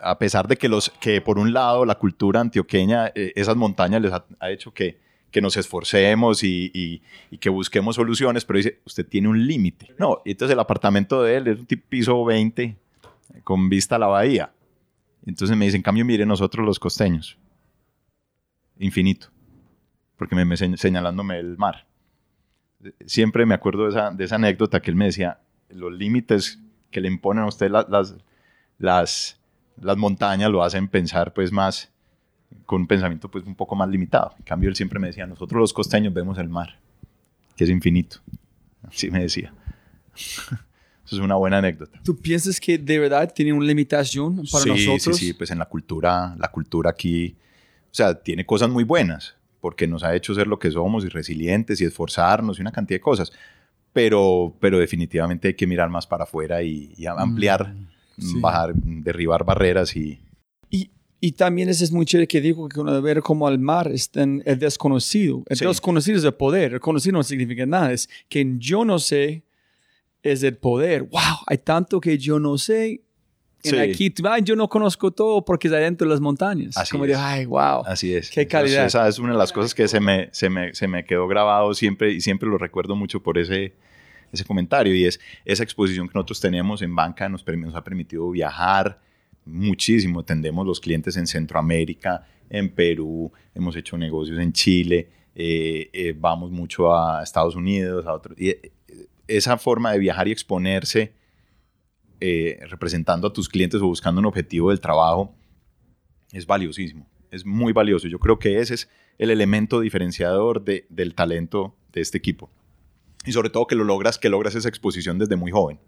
a 0.00 0.18
pesar 0.18 0.48
de 0.48 0.56
que, 0.56 0.68
los, 0.68 0.90
que 1.00 1.20
por 1.20 1.38
un 1.38 1.52
lado 1.52 1.84
la 1.84 1.96
cultura 1.96 2.40
antioqueña, 2.40 3.12
eh, 3.14 3.32
esas 3.36 3.56
montañas 3.56 4.02
les 4.02 4.12
ha 4.12 4.50
hecho 4.50 4.72
que, 4.72 4.98
que, 5.30 5.40
nos 5.40 5.56
esforcemos 5.56 6.42
y, 6.42 7.02
que 7.40 7.50
busquemos 7.50 7.96
soluciones, 7.96 8.44
pero 8.44 8.58
dice, 8.58 8.80
usted 8.84 9.06
tiene 9.06 9.28
un 9.28 9.46
límite. 9.46 9.94
No, 9.98 10.22
entonces 10.24 10.52
el 10.52 10.60
apartamento 10.60 11.22
de 11.22 11.36
él 11.36 11.48
es 11.48 11.58
un 11.58 11.66
piso 11.66 12.24
20 12.24 12.76
con 13.44 13.68
vista 13.68 13.96
a 13.96 13.98
la 13.98 14.06
bahía. 14.06 14.52
Entonces 15.26 15.56
me 15.56 15.66
dicen, 15.66 15.78
en 15.78 15.82
cambio, 15.82 16.04
mire 16.04 16.24
nosotros 16.24 16.64
los 16.64 16.78
costeños, 16.78 17.38
infinito, 18.78 19.28
porque 20.16 20.34
me, 20.34 20.44
me 20.44 20.56
señalándome 20.56 21.38
el 21.38 21.58
mar. 21.58 21.86
Siempre 23.06 23.44
me 23.44 23.54
acuerdo 23.54 23.90
de 23.90 24.24
esa, 24.24 24.36
anécdota 24.36 24.80
que 24.80 24.90
él 24.90 24.96
me 24.96 25.06
decía, 25.06 25.40
los 25.68 25.92
límites 25.92 26.60
que 26.90 27.00
le 27.00 27.08
imponen 27.08 27.44
a 27.44 27.48
usted 27.48 27.70
las 28.78 29.38
montañas 29.96 30.50
lo 30.50 30.62
hacen 30.62 30.88
pensar 30.88 31.34
pues 31.34 31.52
más 31.52 31.92
con 32.66 32.82
un 32.82 32.86
pensamiento 32.86 33.30
pues 33.30 33.44
un 33.46 33.54
poco 33.54 33.74
más 33.74 33.88
limitado. 33.88 34.34
En 34.38 34.44
cambio 34.44 34.68
él 34.68 34.76
siempre 34.76 34.98
me 34.98 35.08
decía, 35.08 35.26
nosotros 35.26 35.60
los 35.60 35.72
costeños 35.72 36.12
vemos 36.12 36.38
el 36.38 36.48
mar, 36.48 36.78
que 37.56 37.64
es 37.64 37.70
infinito. 37.70 38.18
Así 38.82 39.10
me 39.10 39.20
decía. 39.20 39.52
Eso 40.14 41.16
es 41.16 41.22
una 41.22 41.36
buena 41.36 41.58
anécdota. 41.58 42.00
¿Tú 42.04 42.16
piensas 42.16 42.60
que 42.60 42.76
de 42.76 42.98
verdad 42.98 43.32
tiene 43.34 43.54
una 43.54 43.64
limitación 43.64 44.42
para 44.52 44.64
sí, 44.64 44.68
nosotros? 44.68 45.16
Sí, 45.16 45.26
sí, 45.28 45.32
pues 45.32 45.50
en 45.50 45.58
la 45.58 45.64
cultura, 45.64 46.36
la 46.38 46.48
cultura 46.48 46.90
aquí, 46.90 47.34
o 47.84 47.94
sea, 47.94 48.14
tiene 48.14 48.44
cosas 48.44 48.68
muy 48.68 48.84
buenas, 48.84 49.34
porque 49.60 49.86
nos 49.86 50.04
ha 50.04 50.14
hecho 50.14 50.34
ser 50.34 50.46
lo 50.46 50.58
que 50.58 50.70
somos 50.70 51.06
y 51.06 51.08
resilientes 51.08 51.80
y 51.80 51.86
esforzarnos 51.86 52.58
y 52.58 52.60
una 52.60 52.72
cantidad 52.72 52.96
de 52.96 53.02
cosas, 53.02 53.32
pero, 53.94 54.54
pero 54.60 54.78
definitivamente 54.78 55.48
hay 55.48 55.54
que 55.54 55.66
mirar 55.66 55.88
más 55.88 56.06
para 56.06 56.24
afuera 56.24 56.62
y, 56.62 56.92
y 56.98 57.06
ampliar. 57.06 57.72
Mm 57.72 57.86
sí. 58.18 58.40
bajar, 58.40 58.74
derribar 58.74 59.44
barreras 59.44 59.96
y... 59.96 60.20
Y, 60.70 60.90
y 61.20 61.32
también 61.32 61.68
ese 61.68 61.84
es 61.84 61.92
muy 61.92 62.06
chévere 62.06 62.28
que 62.28 62.40
dijo 62.40 62.68
que 62.68 62.80
uno 62.80 63.00
ver 63.02 63.22
como 63.22 63.48
al 63.48 63.58
mar 63.58 63.90
está 63.92 64.22
en 64.22 64.42
el 64.46 64.58
desconocido. 64.58 65.42
El 65.46 65.56
sí. 65.56 65.64
desconocido 65.64 66.18
es 66.18 66.24
el 66.24 66.34
poder, 66.34 66.74
el 66.74 66.80
conocido 66.80 67.14
no 67.14 67.22
significa 67.22 67.66
nada, 67.66 67.92
es 67.92 68.08
que 68.28 68.46
yo 68.58 68.84
no 68.84 68.98
sé 68.98 69.44
es 70.22 70.42
el 70.42 70.56
poder. 70.56 71.02
¡Wow! 71.04 71.38
Hay 71.46 71.58
tanto 71.58 72.00
que 72.00 72.18
yo 72.18 72.38
no 72.38 72.58
sé. 72.58 73.02
En 73.64 73.70
sí. 73.72 73.76
aquí, 73.76 74.14
ay, 74.24 74.42
yo 74.44 74.54
no 74.54 74.68
conozco 74.68 75.10
todo 75.10 75.44
porque 75.44 75.66
es 75.66 75.74
adentro 75.74 76.06
de 76.06 76.14
las 76.14 76.20
montañas. 76.20 76.76
Así 76.76 76.92
como 76.92 77.04
es. 77.04 77.10
de, 77.10 77.16
ay, 77.16 77.44
wow. 77.44 77.82
Así 77.84 78.14
es. 78.14 78.30
Qué 78.30 78.46
calidad. 78.46 78.84
Entonces, 78.84 79.00
esa 79.00 79.08
es 79.08 79.18
una 79.18 79.32
de 79.32 79.38
las 79.38 79.52
cosas 79.52 79.74
que 79.74 79.88
se 79.88 79.98
me, 79.98 80.28
se 80.32 80.48
me, 80.48 80.74
se 80.74 80.86
me 80.86 81.04
quedó 81.04 81.26
grabado 81.26 81.74
siempre 81.74 82.12
y 82.12 82.20
siempre 82.20 82.48
lo 82.48 82.56
recuerdo 82.56 82.94
mucho 82.94 83.20
por 83.20 83.36
ese, 83.36 83.74
ese 84.32 84.44
comentario 84.44 84.94
y 84.94 85.06
es 85.06 85.18
esa 85.44 85.64
exposición 85.64 86.06
que 86.06 86.12
nosotros 86.14 86.40
teníamos 86.40 86.82
en 86.82 86.94
banca 86.94 87.28
nos, 87.28 87.44
nos 87.44 87.74
ha 87.74 87.82
permitido 87.82 88.30
viajar 88.30 89.00
muchísimo. 89.48 90.24
Tendemos 90.24 90.66
los 90.66 90.80
clientes 90.80 91.16
en 91.16 91.26
Centroamérica, 91.26 92.26
en 92.50 92.70
Perú, 92.70 93.32
hemos 93.54 93.76
hecho 93.76 93.98
negocios 93.98 94.38
en 94.38 94.52
Chile, 94.52 95.10
eh, 95.34 95.90
eh, 95.92 96.14
vamos 96.18 96.50
mucho 96.50 96.94
a 96.94 97.22
Estados 97.22 97.54
Unidos, 97.56 98.06
a 98.06 98.14
otros. 98.14 98.38
Y 98.40 98.50
eh, 98.50 98.72
esa 99.26 99.56
forma 99.58 99.92
de 99.92 99.98
viajar 99.98 100.28
y 100.28 100.32
exponerse 100.32 101.14
representando 102.20 103.28
a 103.28 103.32
tus 103.32 103.48
clientes 103.48 103.80
o 103.80 103.86
buscando 103.86 104.18
un 104.18 104.26
objetivo 104.26 104.70
del 104.70 104.80
trabajo 104.80 105.32
es 106.32 106.44
valiosísimo, 106.44 107.08
es 107.30 107.46
muy 107.46 107.72
valioso. 107.72 108.08
Yo 108.08 108.18
creo 108.18 108.40
que 108.40 108.58
ese 108.58 108.74
es 108.74 108.88
el 109.18 109.30
elemento 109.30 109.78
diferenciador 109.78 110.64
de, 110.64 110.84
del 110.88 111.14
talento 111.14 111.76
de 111.92 112.00
este 112.00 112.18
equipo 112.18 112.50
y 113.24 113.30
sobre 113.30 113.50
todo 113.50 113.68
que 113.68 113.76
lo 113.76 113.84
logras, 113.84 114.18
que 114.18 114.30
logras 114.30 114.56
esa 114.56 114.68
exposición 114.68 115.16
desde 115.18 115.36
muy 115.36 115.52
joven. 115.52 115.78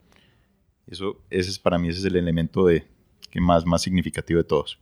Eso, 0.86 1.20
ese 1.30 1.50
es 1.50 1.58
para 1.58 1.78
mí 1.78 1.88
ese 1.88 1.98
es 1.98 2.04
el 2.04 2.14
elemento 2.14 2.66
de, 2.66 2.86
que 3.30 3.40
más, 3.40 3.64
más 3.64 3.82
significativo 3.82 4.38
de 4.38 4.44
todos. 4.44 4.78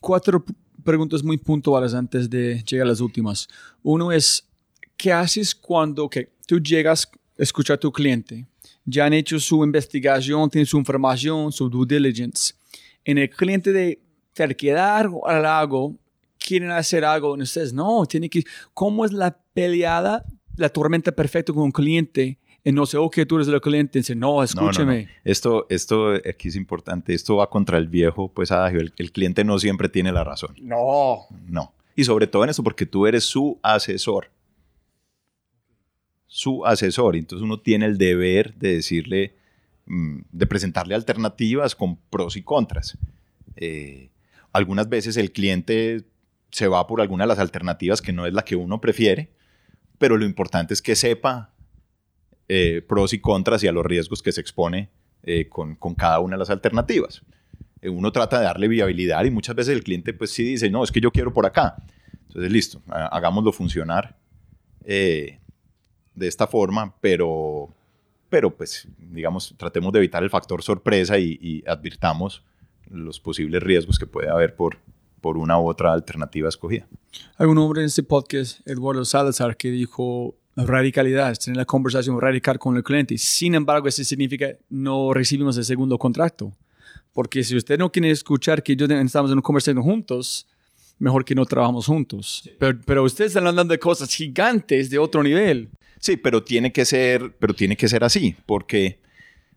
Cuatro 0.00 0.44
preguntas 0.84 1.22
muy 1.22 1.36
puntuales 1.36 1.94
antes 1.94 2.28
de 2.28 2.62
llegar 2.64 2.86
a 2.86 2.90
las 2.90 3.00
últimas. 3.00 3.48
Uno 3.82 4.12
es, 4.12 4.48
¿qué 4.96 5.12
haces 5.12 5.54
cuando 5.54 6.04
okay, 6.04 6.28
tú 6.46 6.60
llegas 6.60 7.08
a 7.38 7.42
escuchar 7.42 7.74
a 7.74 7.80
tu 7.80 7.92
cliente? 7.92 8.46
Ya 8.84 9.06
han 9.06 9.12
hecho 9.12 9.38
su 9.40 9.64
investigación, 9.64 10.50
tienen 10.50 10.66
su 10.66 10.78
información, 10.78 11.52
su 11.52 11.68
due 11.68 11.86
diligence. 11.86 12.54
En 13.04 13.18
el 13.18 13.30
cliente 13.30 13.72
de 13.72 14.00
terquedad 14.32 15.06
o 15.10 15.26
algo, 15.26 15.96
quieren 16.38 16.70
hacer 16.70 17.04
algo, 17.04 17.32
ustedes 17.32 17.72
no, 17.72 18.04
tiene 18.06 18.28
que, 18.28 18.44
¿cómo 18.74 19.04
es 19.04 19.12
la 19.12 19.36
peleada 19.54 20.24
la 20.56 20.68
tormenta 20.68 21.12
perfecta 21.12 21.52
con 21.52 21.64
un 21.64 21.72
cliente 21.72 22.38
y 22.66 22.72
no 22.72 22.84
sé, 22.84 22.96
ok, 22.96 23.18
tú 23.28 23.36
eres 23.36 23.46
el 23.46 23.60
cliente, 23.60 24.00
dice, 24.00 24.16
no, 24.16 24.42
escúcheme. 24.42 24.94
No, 24.94 25.02
no, 25.02 25.06
no. 25.06 25.20
Esto, 25.22 25.66
esto 25.68 26.14
aquí 26.14 26.48
es 26.48 26.56
importante, 26.56 27.14
esto 27.14 27.36
va 27.36 27.48
contra 27.48 27.78
el 27.78 27.86
viejo, 27.86 28.26
pues 28.26 28.50
adagio, 28.50 28.80
el, 28.80 28.92
el, 28.96 29.12
cliente 29.12 29.44
no 29.44 29.56
siempre 29.60 29.88
tiene 29.88 30.10
la 30.10 30.24
razón. 30.24 30.56
No. 30.60 31.26
No. 31.46 31.72
Y 31.94 32.02
sobre 32.02 32.26
todo 32.26 32.42
en 32.42 32.50
eso, 32.50 32.64
porque 32.64 32.84
tú 32.84 33.06
eres 33.06 33.22
su 33.22 33.60
asesor. 33.62 34.32
Su 36.26 36.66
asesor. 36.66 37.14
Entonces 37.14 37.44
uno 37.44 37.60
tiene 37.60 37.86
el 37.86 37.98
deber 37.98 38.56
de 38.56 38.74
decirle, 38.74 39.36
mm, 39.86 40.22
de 40.32 40.46
presentarle 40.48 40.96
alternativas 40.96 41.76
con 41.76 41.94
pros 41.94 42.36
y 42.36 42.42
contras. 42.42 42.98
Eh, 43.54 44.10
algunas 44.52 44.88
veces 44.88 45.16
el 45.16 45.30
cliente 45.30 46.04
se 46.50 46.66
va 46.66 46.84
por 46.88 47.00
alguna 47.00 47.22
de 47.22 47.28
las 47.28 47.38
alternativas 47.38 48.02
que 48.02 48.12
no 48.12 48.26
es 48.26 48.32
la 48.32 48.42
que 48.42 48.56
uno 48.56 48.80
prefiere, 48.80 49.30
pero 49.98 50.16
lo 50.16 50.24
importante 50.24 50.74
es 50.74 50.82
que 50.82 50.96
sepa 50.96 51.52
eh, 52.48 52.82
pros 52.86 53.12
y 53.12 53.20
contras 53.20 53.62
y 53.64 53.68
a 53.68 53.72
los 53.72 53.84
riesgos 53.84 54.22
que 54.22 54.32
se 54.32 54.40
expone 54.40 54.90
eh, 55.22 55.48
con, 55.48 55.74
con, 55.74 55.94
cada 55.94 56.20
una 56.20 56.36
de 56.36 56.38
las 56.38 56.50
alternativas. 56.50 57.22
Eh, 57.82 57.88
uno 57.88 58.12
trata 58.12 58.38
de 58.38 58.44
darle 58.44 58.68
viabilidad 58.68 59.24
y 59.24 59.30
muchas 59.30 59.56
veces 59.56 59.74
el 59.74 59.82
cliente 59.82 60.12
pues 60.12 60.30
sí 60.30 60.44
dice, 60.44 60.70
no, 60.70 60.84
es 60.84 60.92
que 60.92 61.00
yo 61.00 61.10
quiero 61.10 61.32
por 61.32 61.46
acá. 61.46 61.76
Entonces, 62.28 62.52
listo, 62.52 62.82
hagámoslo 62.88 63.52
funcionar 63.52 64.16
eh, 64.84 65.40
de 66.14 66.28
esta 66.28 66.46
forma, 66.46 66.94
pero, 67.00 67.74
pero 68.28 68.56
pues 68.56 68.86
digamos, 68.98 69.54
tratemos 69.56 69.92
de 69.92 69.98
evitar 69.98 70.22
el 70.22 70.30
factor 70.30 70.62
sorpresa 70.62 71.18
y, 71.18 71.38
y 71.40 71.64
advirtamos 71.66 72.44
los 72.90 73.18
posibles 73.18 73.62
riesgos 73.62 73.98
que 73.98 74.06
puede 74.06 74.28
haber 74.28 74.54
por, 74.54 74.78
por 75.20 75.36
una 75.36 75.58
u 75.58 75.66
otra 75.68 75.92
alternativa 75.92 76.48
escogida. 76.48 76.86
Hay 77.36 77.46
un 77.46 77.58
hombre 77.58 77.80
en 77.80 77.86
este 77.86 78.02
podcast, 78.02 78.66
Eduardo 78.66 79.04
Salazar, 79.04 79.56
que 79.56 79.70
dijo 79.70 80.36
radicalidad, 80.56 81.30
es 81.32 81.38
tener 81.38 81.58
la 81.58 81.64
conversación 81.64 82.20
radical 82.20 82.58
con 82.58 82.76
el 82.76 82.82
cliente. 82.82 83.18
Sin 83.18 83.54
embargo, 83.54 83.88
eso 83.88 84.02
significa 84.02 84.48
no 84.70 85.12
recibimos 85.12 85.56
el 85.58 85.64
segundo 85.64 85.98
contrato. 85.98 86.52
Porque 87.12 87.42
si 87.44 87.56
usted 87.56 87.78
no 87.78 87.90
quiere 87.90 88.10
escuchar 88.10 88.62
que 88.62 88.76
yo 88.76 88.86
estamos 88.86 89.30
en 89.30 89.34
una 89.34 89.42
conversación 89.42 89.82
juntos, 89.82 90.46
mejor 90.98 91.24
que 91.24 91.34
no 91.34 91.44
trabajamos 91.44 91.86
juntos. 91.86 92.42
Sí. 92.44 92.52
Pero, 92.58 92.78
pero 92.84 93.04
ustedes 93.04 93.30
están 93.30 93.46
hablando 93.46 93.72
de 93.72 93.78
cosas 93.78 94.14
gigantes 94.14 94.90
de 94.90 94.98
otro 94.98 95.22
nivel. 95.22 95.70
Sí, 95.98 96.16
pero 96.16 96.42
tiene 96.42 96.72
que 96.72 96.84
ser, 96.84 97.34
pero 97.38 97.54
tiene 97.54 97.76
que 97.76 97.88
ser 97.88 98.04
así, 98.04 98.36
porque 98.46 98.98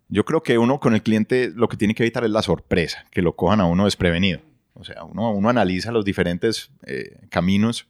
yo 0.08 0.26
creo 0.26 0.42
que 0.42 0.58
uno 0.58 0.80
con 0.80 0.94
el 0.96 1.04
cliente 1.04 1.52
lo 1.54 1.68
que 1.68 1.78
tiene 1.78 1.94
que 1.94 2.04
evitar 2.04 2.24
es 2.24 2.32
la 2.32 2.42
sorpresa, 2.42 3.06
que 3.12 3.22
lo 3.22 3.36
cojan 3.36 3.62
a 3.62 3.66
uno 3.66 3.86
desprevenido. 3.86 4.40
O 4.74 4.84
sea, 4.84 5.04
uno, 5.04 5.32
uno 5.32 5.50
analiza 5.50 5.92
los 5.92 6.06
diferentes 6.06 6.72
eh, 6.86 7.18
caminos 7.30 7.88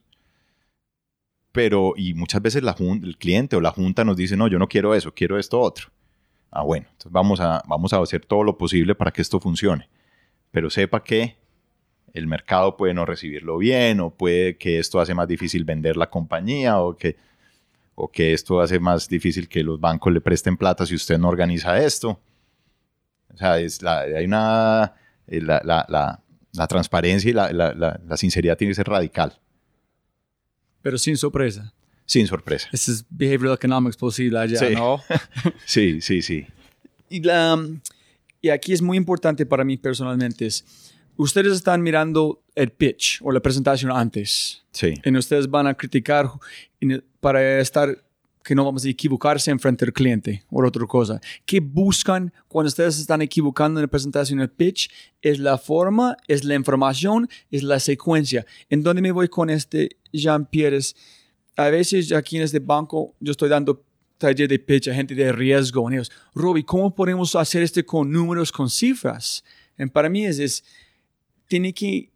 pero 1.52 1.94
y 1.96 2.14
muchas 2.14 2.42
veces 2.42 2.62
la 2.62 2.76
el 2.78 3.16
cliente 3.18 3.56
o 3.56 3.60
la 3.60 3.70
junta 3.70 4.04
nos 4.04 4.16
dice, 4.16 4.36
no, 4.36 4.48
yo 4.48 4.58
no 4.58 4.68
quiero 4.68 4.94
eso, 4.94 5.12
quiero 5.12 5.38
esto 5.38 5.60
otro. 5.60 5.88
Ah, 6.50 6.62
bueno, 6.62 6.86
entonces 6.90 7.12
vamos 7.12 7.40
a, 7.40 7.62
vamos 7.66 7.92
a 7.92 8.00
hacer 8.00 8.24
todo 8.26 8.42
lo 8.44 8.58
posible 8.58 8.94
para 8.94 9.12
que 9.12 9.22
esto 9.22 9.40
funcione. 9.40 9.88
Pero 10.50 10.70
sepa 10.70 11.02
que 11.02 11.36
el 12.12 12.26
mercado 12.26 12.76
puede 12.76 12.94
no 12.94 13.06
recibirlo 13.06 13.58
bien 13.58 14.00
o 14.00 14.10
puede 14.10 14.56
que 14.56 14.78
esto 14.78 15.00
hace 15.00 15.14
más 15.14 15.28
difícil 15.28 15.64
vender 15.64 15.96
la 15.96 16.10
compañía 16.10 16.80
o 16.80 16.96
que, 16.96 17.16
o 17.94 18.10
que 18.10 18.32
esto 18.32 18.60
hace 18.60 18.80
más 18.80 19.08
difícil 19.08 19.48
que 19.48 19.62
los 19.62 19.80
bancos 19.80 20.12
le 20.12 20.20
presten 20.20 20.56
plata 20.56 20.86
si 20.86 20.94
usted 20.94 21.18
no 21.18 21.28
organiza 21.28 21.78
esto. 21.78 22.20
O 23.32 23.36
sea, 23.36 23.60
es 23.60 23.82
hay 23.84 24.24
una, 24.24 24.94
eh, 25.28 25.40
la, 25.40 25.62
la, 25.64 26.20
la 26.52 26.66
transparencia 26.66 27.30
y 27.30 27.32
la, 27.32 28.16
sinceridad 28.16 28.56
tiene 28.56 28.72
que 28.72 28.76
ser 28.76 28.88
radical. 28.88 29.38
Pero 30.82 30.98
sin 30.98 31.16
sorpresa. 31.16 31.72
Sin 32.06 32.26
sorpresa. 32.26 32.68
Ese 32.72 32.92
es 32.92 33.04
behavioral 33.08 33.54
economics 33.54 33.96
posible 33.96 34.38
allá, 34.38 34.58
sí. 34.58 34.74
¿no? 34.74 35.00
sí, 35.64 36.00
sí, 36.00 36.22
sí. 36.22 36.46
Y, 37.08 37.20
la, 37.22 37.58
y 38.40 38.48
aquí 38.48 38.72
es 38.72 38.82
muy 38.82 38.96
importante 38.96 39.46
para 39.46 39.64
mí 39.64 39.76
personalmente 39.76 40.46
es, 40.46 40.64
ustedes 41.16 41.52
están 41.52 41.82
mirando 41.82 42.42
el 42.54 42.72
pitch 42.72 43.20
o 43.22 43.30
la 43.30 43.40
presentación 43.40 43.92
antes. 43.92 44.64
Sí. 44.72 44.94
Y 45.04 45.16
ustedes 45.16 45.48
van 45.48 45.66
a 45.66 45.74
criticar 45.74 46.30
para 47.20 47.60
estar 47.60 47.96
que 48.42 48.54
no 48.54 48.64
vamos 48.64 48.84
a 48.84 48.88
equivocarse 48.88 49.50
en 49.50 49.58
frente 49.58 49.84
al 49.84 49.92
cliente 49.92 50.44
o 50.50 50.64
otra 50.64 50.86
cosa. 50.86 51.20
¿Qué 51.44 51.60
buscan 51.60 52.32
cuando 52.48 52.68
ustedes 52.68 52.98
están 52.98 53.22
equivocando 53.22 53.80
en 53.80 53.84
la 53.84 53.88
presentación 53.88 54.38
del 54.38 54.50
pitch? 54.50 54.90
Es 55.20 55.38
la 55.38 55.58
forma, 55.58 56.16
es 56.26 56.44
la 56.44 56.54
información, 56.54 57.28
es 57.50 57.62
la 57.62 57.78
secuencia. 57.78 58.46
¿En 58.68 58.82
dónde 58.82 59.02
me 59.02 59.12
voy 59.12 59.28
con 59.28 59.50
este 59.50 59.96
Jean-Pierre? 60.12 60.78
A 61.56 61.68
veces 61.68 62.12
aquí 62.12 62.36
en 62.36 62.42
este 62.44 62.58
banco 62.58 63.14
yo 63.20 63.32
estoy 63.32 63.48
dando 63.48 63.84
taller 64.16 64.48
de 64.48 64.58
pitch 64.58 64.88
a 64.88 64.94
gente 64.94 65.14
de 65.14 65.32
riesgo. 65.32 65.90
Y 65.90 65.94
ellos, 65.94 66.10
Robbie, 66.34 66.64
¿cómo 66.64 66.94
podemos 66.94 67.34
hacer 67.34 67.62
esto 67.62 67.84
con 67.84 68.10
números, 68.10 68.52
con 68.52 68.70
cifras? 68.70 69.44
Y 69.78 69.86
para 69.86 70.08
mí 70.08 70.24
es, 70.24 70.38
es 70.38 70.64
tiene 71.46 71.72
que 71.72 72.10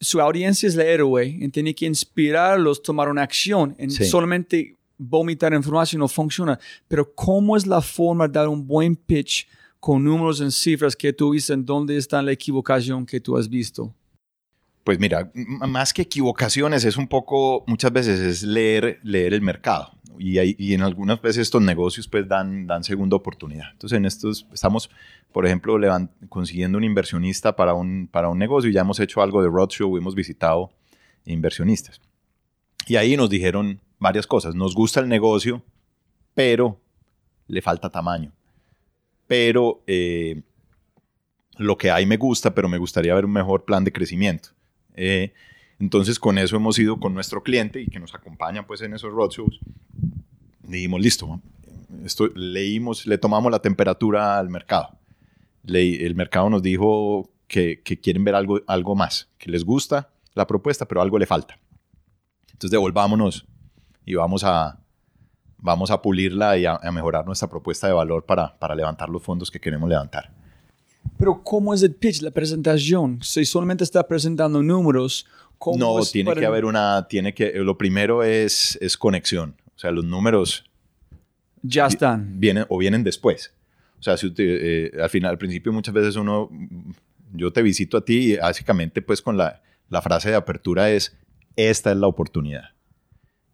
su 0.00 0.20
audiencia 0.20 0.68
es 0.68 0.74
el 0.74 0.80
héroe 0.80 1.26
y 1.26 1.48
tiene 1.48 1.74
que 1.74 1.86
inspirarlos 1.86 2.78
a 2.78 2.82
tomar 2.82 3.08
una 3.08 3.22
acción. 3.22 3.74
En 3.78 3.90
solamente 3.90 4.77
vomitar 4.98 5.54
información 5.54 6.00
no 6.00 6.08
funciona. 6.08 6.58
Pero 6.88 7.14
¿cómo 7.14 7.56
es 7.56 7.66
la 7.66 7.80
forma 7.80 8.26
de 8.26 8.34
dar 8.34 8.48
un 8.48 8.66
buen 8.66 8.96
pitch 8.96 9.48
con 9.80 10.04
números 10.04 10.40
en 10.40 10.50
cifras 10.50 10.96
que 10.96 11.12
tú 11.12 11.32
dices 11.32 11.50
en 11.50 11.64
dónde 11.64 11.96
está 11.96 12.20
la 12.20 12.32
equivocación 12.32 13.06
que 13.06 13.20
tú 13.20 13.36
has 13.36 13.48
visto? 13.48 13.94
Pues 14.84 14.98
mira, 14.98 15.30
más 15.34 15.92
que 15.92 16.02
equivocaciones 16.02 16.84
es 16.84 16.96
un 16.96 17.08
poco, 17.08 17.62
muchas 17.66 17.92
veces 17.92 18.20
es 18.20 18.42
leer, 18.42 18.98
leer 19.02 19.34
el 19.34 19.42
mercado. 19.42 19.92
Y, 20.18 20.40
y 20.40 20.74
en 20.74 20.82
algunas 20.82 21.22
veces 21.22 21.42
estos 21.42 21.62
negocios 21.62 22.08
pues 22.08 22.26
dan, 22.26 22.66
dan 22.66 22.82
segunda 22.82 23.14
oportunidad. 23.14 23.70
Entonces 23.72 23.96
en 23.96 24.04
estos 24.04 24.48
estamos, 24.52 24.90
por 25.30 25.46
ejemplo, 25.46 25.78
consiguiendo 26.28 26.76
un 26.76 26.84
inversionista 26.84 27.54
para 27.54 27.74
un, 27.74 28.08
para 28.10 28.28
un 28.28 28.38
negocio 28.38 28.68
y 28.68 28.72
ya 28.72 28.80
hemos 28.80 28.98
hecho 28.98 29.22
algo 29.22 29.42
de 29.42 29.48
roadshow, 29.48 29.96
hemos 29.96 30.16
visitado 30.16 30.70
inversionistas. 31.24 32.00
Y 32.86 32.96
ahí 32.96 33.16
nos 33.16 33.28
dijeron, 33.28 33.80
varias 33.98 34.26
cosas. 34.26 34.54
Nos 34.54 34.74
gusta 34.74 35.00
el 35.00 35.08
negocio, 35.08 35.62
pero 36.34 36.80
le 37.46 37.62
falta 37.62 37.90
tamaño. 37.90 38.32
Pero 39.26 39.82
eh, 39.86 40.42
lo 41.56 41.76
que 41.76 41.90
hay 41.90 42.06
me 42.06 42.16
gusta, 42.16 42.54
pero 42.54 42.68
me 42.68 42.78
gustaría 42.78 43.14
ver 43.14 43.24
un 43.24 43.32
mejor 43.32 43.64
plan 43.64 43.84
de 43.84 43.92
crecimiento. 43.92 44.50
Eh, 44.94 45.32
entonces 45.78 46.18
con 46.18 46.38
eso 46.38 46.56
hemos 46.56 46.78
ido 46.78 46.98
con 46.98 47.14
nuestro 47.14 47.42
cliente 47.42 47.80
y 47.80 47.86
que 47.86 48.00
nos 48.00 48.14
acompaña 48.14 48.66
pues 48.66 48.80
en 48.82 48.94
esos 48.94 49.12
roadshows. 49.12 49.60
Dijimos, 50.62 51.00
listo, 51.00 51.40
esto, 52.04 52.28
leímos, 52.34 53.06
le 53.06 53.18
tomamos 53.18 53.50
la 53.50 53.60
temperatura 53.60 54.38
al 54.38 54.48
mercado. 54.48 54.98
el 55.64 56.14
mercado 56.14 56.50
nos 56.50 56.62
dijo 56.62 57.30
que, 57.46 57.80
quieren 58.02 58.24
ver 58.24 58.34
algo, 58.34 58.60
algo 58.66 58.94
más, 58.94 59.28
que 59.38 59.50
les 59.50 59.64
gusta 59.64 60.10
la 60.34 60.46
propuesta, 60.46 60.86
pero 60.86 61.00
algo 61.00 61.18
le 61.18 61.26
falta. 61.26 61.58
Entonces 62.46 62.70
devolvámonos 62.70 63.46
y 64.08 64.14
vamos 64.14 64.42
a, 64.42 64.78
vamos 65.58 65.90
a 65.90 66.00
pulirla 66.00 66.56
y 66.56 66.64
a, 66.64 66.78
mejorar 66.90 67.26
nuestra 67.26 67.48
propuesta 67.48 67.86
de 67.86 67.92
valor 67.92 68.24
para, 68.24 68.58
para 68.58 68.74
levantar 68.74 69.10
los 69.10 69.22
fondos 69.22 69.50
que 69.50 69.60
queremos 69.60 69.86
levantar. 69.86 70.32
Pero 71.18 71.42
¿cómo 71.44 71.74
es 71.74 71.82
el 71.82 71.94
pitch, 71.94 72.22
la 72.22 72.30
presentación? 72.30 73.18
Si 73.22 73.44
solamente 73.44 73.84
está 73.84 74.08
presentando 74.08 74.62
números, 74.62 75.26
¿cómo 75.58 75.76
No, 75.76 76.02
tiene 76.04 76.34
que 76.34 76.46
haber 76.46 76.64
una, 76.64 77.06
tiene 77.06 77.34
que, 77.34 77.52
lo 77.56 77.76
primero 77.76 78.22
es, 78.22 78.78
es 78.80 78.96
conexión. 78.96 79.56
O 79.76 79.78
sea, 79.78 79.90
los 79.90 80.04
números... 80.04 80.64
Ya 81.60 81.86
están. 81.86 82.40
Vienen, 82.40 82.64
o 82.70 82.78
vienen 82.78 83.04
después. 83.04 83.52
O 83.98 84.02
sea, 84.02 84.16
si 84.16 84.32
eh, 84.38 84.92
al 85.02 85.10
final, 85.10 85.32
al 85.32 85.38
principio 85.38 85.70
muchas 85.70 85.92
veces 85.92 86.16
uno, 86.16 86.48
yo 87.34 87.52
te 87.52 87.60
visito 87.60 87.98
a 87.98 88.04
ti 88.04 88.32
y 88.32 88.36
básicamente 88.36 89.02
pues 89.02 89.20
con 89.20 89.36
la, 89.36 89.60
la 89.90 90.00
frase 90.00 90.30
de 90.30 90.36
apertura 90.36 90.90
es, 90.90 91.14
esta 91.56 91.90
es 91.90 91.96
la 91.98 92.06
oportunidad 92.06 92.77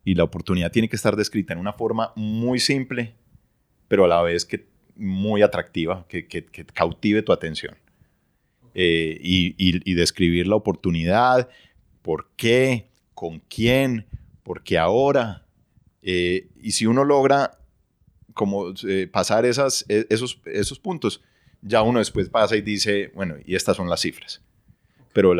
y 0.04 0.14
la 0.14 0.24
oportunidad 0.24 0.70
tiene 0.70 0.88
que 0.88 0.96
estar 0.96 1.16
descrita 1.16 1.52
en 1.52 1.58
una 1.58 1.72
forma 1.72 2.12
muy 2.14 2.60
simple, 2.60 3.14
pero 3.88 4.04
a 4.04 4.08
la 4.08 4.22
vez 4.22 4.44
que 4.44 4.66
muy 4.96 5.42
atractiva, 5.42 6.06
que, 6.08 6.26
cautive 6.72 7.22
tu 7.22 7.32
atención. 7.32 7.76
Eh, 8.74 9.18
y, 9.20 9.94
describir 9.94 10.46
la 10.46 10.56
oportunidad, 10.56 11.48
por 12.02 12.28
qué, 12.36 12.90
con 13.14 13.40
quién, 13.40 14.06
por 14.42 14.62
qué 14.62 14.78
ahora. 14.78 15.46
Eh, 16.02 16.48
y 16.60 16.72
si 16.72 16.86
uno 16.86 17.04
logra 17.04 17.58
como 18.34 18.74
eh, 18.86 19.08
pasar 19.10 19.46
esas, 19.46 19.86
e, 19.88 20.06
esos, 20.10 20.40
esos 20.44 20.78
puntos, 20.78 21.22
ya 21.62 21.82
uno 21.82 22.00
después 22.00 22.28
pasa 22.28 22.56
y 22.56 22.60
dice, 22.60 23.10
bueno, 23.14 23.36
y 23.44 23.54
estas 23.54 23.76
son 23.76 23.88
las 23.88 24.00
cifras. 24.00 24.42
Pero 25.12 25.34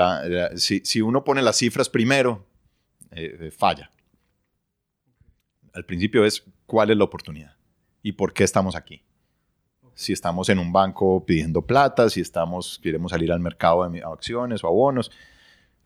si, 0.56 0.80
si, 0.84 1.00
uno 1.02 1.24
pone 1.24 1.42
las 1.42 1.56
cifras 1.56 1.88
primero, 1.88 2.46
falla 3.56 3.90
al 5.74 5.84
principio 5.84 6.24
es 6.24 6.44
cuál 6.66 6.90
es 6.90 6.96
la 6.96 7.04
oportunidad 7.04 7.56
y 8.02 8.12
por 8.12 8.32
qué 8.32 8.44
estamos 8.44 8.76
aquí. 8.76 9.02
Si 9.94 10.12
estamos 10.12 10.48
en 10.48 10.58
un 10.58 10.72
banco 10.72 11.24
pidiendo 11.24 11.62
plata, 11.62 12.08
si 12.08 12.20
estamos, 12.20 12.80
queremos 12.82 13.10
salir 13.10 13.30
al 13.30 13.40
mercado 13.40 13.88
de 13.88 14.02
acciones 14.02 14.64
o 14.64 14.68
abonos, 14.68 15.10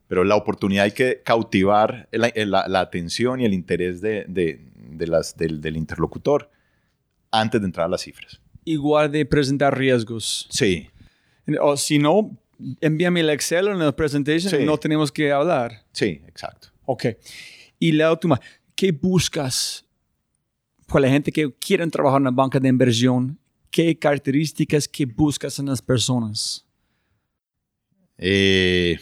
pero 0.06 0.24
la 0.24 0.36
oportunidad 0.36 0.84
hay 0.84 0.92
que 0.92 1.22
cautivar 1.22 2.08
la, 2.12 2.80
atención 2.80 3.40
y 3.40 3.44
el 3.44 3.52
interés 3.52 4.00
de, 4.00 4.26
las, 4.98 5.36
del, 5.36 5.76
interlocutor 5.76 6.50
antes 7.30 7.60
de 7.60 7.66
entrar 7.66 7.86
a 7.86 7.90
las 7.90 8.02
cifras. 8.02 8.40
Igual 8.64 9.12
de 9.12 9.26
presentar 9.26 9.76
riesgos. 9.76 10.46
Sí. 10.50 10.88
O 11.60 11.76
si 11.76 11.98
no, 11.98 12.38
envíame 12.80 13.20
el 13.20 13.30
Excel 13.30 13.68
en 13.68 13.78
la 13.78 13.94
presentación 13.94 14.62
y 14.62 14.64
no 14.64 14.78
tenemos 14.78 15.12
que 15.12 15.30
hablar. 15.30 15.84
Sí, 15.92 16.22
exacto. 16.26 16.68
Ok. 16.86 17.06
Y 17.78 17.92
la 17.92 18.10
última, 18.10 18.40
¿qué 18.78 18.92
buscas 18.92 19.84
para 20.86 21.06
la 21.06 21.08
gente 21.10 21.32
que 21.32 21.52
quiere 21.54 21.84
trabajar 21.88 22.20
en 22.20 22.28
una 22.28 22.30
banca 22.30 22.60
de 22.60 22.68
inversión? 22.68 23.36
¿Qué 23.72 23.98
características 23.98 24.86
que 24.86 25.04
buscas 25.04 25.58
en 25.58 25.66
las 25.66 25.82
personas? 25.82 26.64
Eh, 28.16 28.96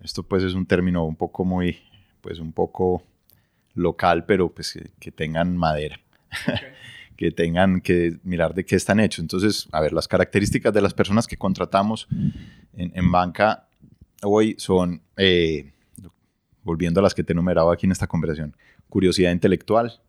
esto 0.00 0.22
pues 0.22 0.44
es 0.44 0.54
un 0.54 0.64
término 0.64 1.04
un 1.04 1.16
poco 1.16 1.44
muy, 1.44 1.76
pues 2.20 2.38
un 2.38 2.52
poco 2.52 3.02
local, 3.74 4.24
pero 4.26 4.48
pues 4.48 4.78
que, 5.00 5.10
tengan 5.10 5.56
madera. 5.56 6.00
que 7.16 7.32
tengan 7.32 7.80
que 7.80 8.20
mirar 8.22 8.54
de 8.54 8.64
qué 8.64 8.76
están 8.76 9.00
hechos. 9.00 9.18
Entonces, 9.24 9.68
a 9.72 9.80
ver, 9.80 9.92
las 9.92 10.06
características 10.06 10.72
de 10.72 10.82
las 10.82 10.94
personas 10.94 11.26
que 11.26 11.36
contratamos 11.36 12.06
en, 12.74 13.10
banca 13.10 13.66
hoy 14.22 14.54
son, 14.56 15.02
eh, 15.16 15.72
volviendo 16.62 17.00
a 17.00 17.02
las 17.02 17.14
que 17.14 17.24
te 17.24 17.32
he 17.32 17.34
enumerado 17.34 17.72
aquí 17.72 17.86
en 17.86 17.92
esta 17.92 18.06
conversación, 18.06 18.54
curiosidad 18.88 19.32
intelectual, 19.32 20.00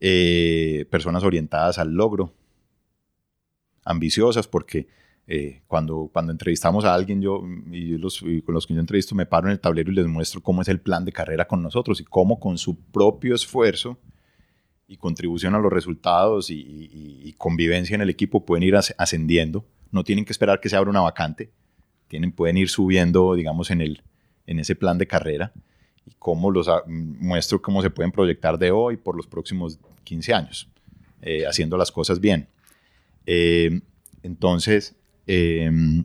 eh, 0.00 0.86
personas 0.90 1.22
orientadas 1.22 1.78
al 1.78 1.92
logro, 1.92 2.34
ambiciosas, 3.84 4.48
porque 4.48 4.88
eh, 5.26 5.62
cuando, 5.66 6.10
cuando 6.12 6.32
entrevistamos 6.32 6.84
a 6.84 6.94
alguien, 6.94 7.22
yo 7.22 7.40
con 7.40 8.54
los 8.54 8.66
que 8.66 8.74
yo 8.74 8.80
entrevisto, 8.80 9.14
me 9.14 9.26
paro 9.26 9.46
en 9.46 9.52
el 9.52 9.60
tablero 9.60 9.92
y 9.92 9.94
les 9.94 10.06
muestro 10.06 10.40
cómo 10.42 10.62
es 10.62 10.68
el 10.68 10.80
plan 10.80 11.04
de 11.04 11.12
carrera 11.12 11.46
con 11.46 11.62
nosotros 11.62 12.00
y 12.00 12.04
cómo 12.04 12.40
con 12.40 12.58
su 12.58 12.76
propio 12.76 13.34
esfuerzo 13.34 13.98
y 14.88 14.96
contribución 14.96 15.54
a 15.54 15.58
los 15.58 15.72
resultados 15.72 16.50
y, 16.50 17.34
convivencia 17.38 17.94
en 17.94 18.02
el 18.02 18.10
equipo 18.10 18.44
pueden 18.44 18.62
ir 18.62 18.76
ascendiendo. 18.76 19.64
No 19.90 20.04
tienen 20.04 20.24
que 20.24 20.32
esperar 20.32 20.60
que 20.60 20.68
se 20.68 20.76
abra 20.76 20.90
una 20.90 21.00
vacante, 21.00 21.50
tienen, 22.08 22.32
pueden 22.32 22.56
ir 22.56 22.68
subiendo, 22.68 23.34
digamos, 23.34 23.70
en, 23.70 23.80
el, 23.80 24.02
en 24.46 24.58
ese 24.58 24.76
plan 24.76 24.98
de 24.98 25.06
carrera 25.06 25.52
y 26.06 26.12
cómo 26.18 26.50
los 26.50 26.68
muestro 26.86 27.60
cómo 27.60 27.82
se 27.82 27.90
pueden 27.90 28.12
proyectar 28.12 28.58
de 28.58 28.70
hoy 28.70 28.96
por 28.96 29.16
los 29.16 29.26
próximos 29.26 29.78
15 30.04 30.34
años, 30.34 30.68
eh, 31.20 31.46
haciendo 31.46 31.76
las 31.76 31.90
cosas 31.92 32.20
bien. 32.20 32.48
Eh, 33.26 33.80
entonces, 34.22 34.94
em, 35.26 36.04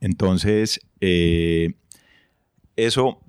entonces 0.00 0.80
eh, 1.00 1.72
eso, 2.76 3.20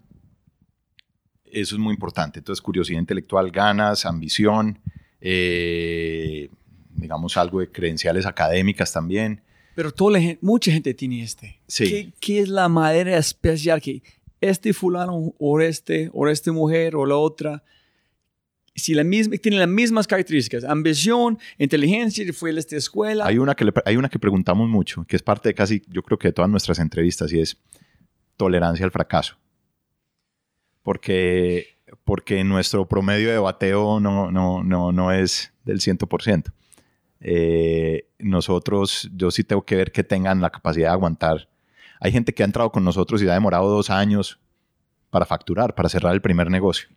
eso 1.46 1.76
es 1.76 1.80
muy 1.80 1.94
importante. 1.94 2.40
Entonces, 2.40 2.62
curiosidad 2.62 3.00
intelectual, 3.00 3.52
ganas, 3.52 4.06
ambición, 4.06 4.80
digamos 6.96 7.38
algo 7.38 7.60
de 7.62 7.72
credenciales 7.72 8.26
académicas 8.26 8.92
también. 8.92 9.42
Pero 9.76 9.92
toda 9.92 10.20
la 10.20 10.38
mucha 10.42 10.72
gente 10.72 10.94
tiene 10.94 11.24
este. 11.24 11.60
Sí. 11.68 11.86
¿Qué, 11.86 12.14
qué 12.20 12.40
es 12.42 12.50
la 12.50 12.70
manera 12.70 13.18
especial 13.18 13.82
que 13.82 14.04
este 14.50 14.74
fulano 14.74 15.34
o 15.38 15.62
este, 15.62 16.10
o 16.14 16.28
esta 16.28 16.52
mujer 16.52 16.96
o 16.96 17.06
la 17.06 17.16
otra, 17.16 17.64
si 18.76 18.94
la 18.94 19.04
misma, 19.04 19.38
tienen 19.38 19.60
las 19.60 19.70
mismas 19.70 20.08
características, 20.08 20.64
ambición, 20.64 21.38
inteligencia, 21.58 22.26
fue 22.34 22.52
a 22.52 22.60
esta 22.60 22.76
escuela. 22.76 23.26
Hay 23.26 23.38
una, 23.38 23.56
que 23.56 23.72
hay 23.86 23.98
una 23.98 24.10
que 24.10 24.20
preguntamos 24.20 24.68
mucho, 24.68 25.06
que 25.06 25.16
es 25.16 25.22
parte 25.22 25.50
de 25.50 25.56
casi, 25.56 25.84
yo 25.88 26.02
creo 26.04 26.18
que 26.18 26.30
de 26.30 26.34
todas 26.34 26.50
nuestras 26.50 26.80
entrevistas, 26.80 27.32
y 27.32 27.40
es 27.40 27.58
tolerancia 28.36 28.86
al 28.86 28.92
fracaso. 28.92 29.38
Porque, 30.82 31.78
porque 32.04 32.44
nuestro 32.44 32.88
promedio 32.88 33.30
de 33.30 33.38
bateo 33.38 34.00
no, 34.00 34.32
no, 34.32 34.64
no, 34.64 34.92
no 34.92 35.12
es 35.12 35.54
del 35.64 35.80
100%. 35.80 36.52
Eh, 37.26 38.10
nosotros, 38.20 39.10
yo 39.16 39.32
sí 39.32 39.44
tengo 39.44 39.64
que 39.64 39.76
ver 39.76 39.92
que 39.92 40.04
tengan 40.04 40.42
la 40.42 40.50
capacidad 40.50 40.90
de 40.90 40.94
aguantar. 40.94 41.48
Hay 42.04 42.12
gente 42.12 42.34
que 42.34 42.44
ha 42.44 42.46
entrado 42.46 42.70
con 42.70 42.84
nosotros 42.84 43.22
y 43.22 43.30
ha 43.30 43.34
demorado 43.34 43.70
dos 43.70 43.90
años 43.90 44.38
para 45.10 45.26
facturar, 45.26 45.74
para 45.74 45.88
cerrar 45.88 46.14
el 46.14 46.22
primer 46.22 46.52
negocio. 46.52 46.90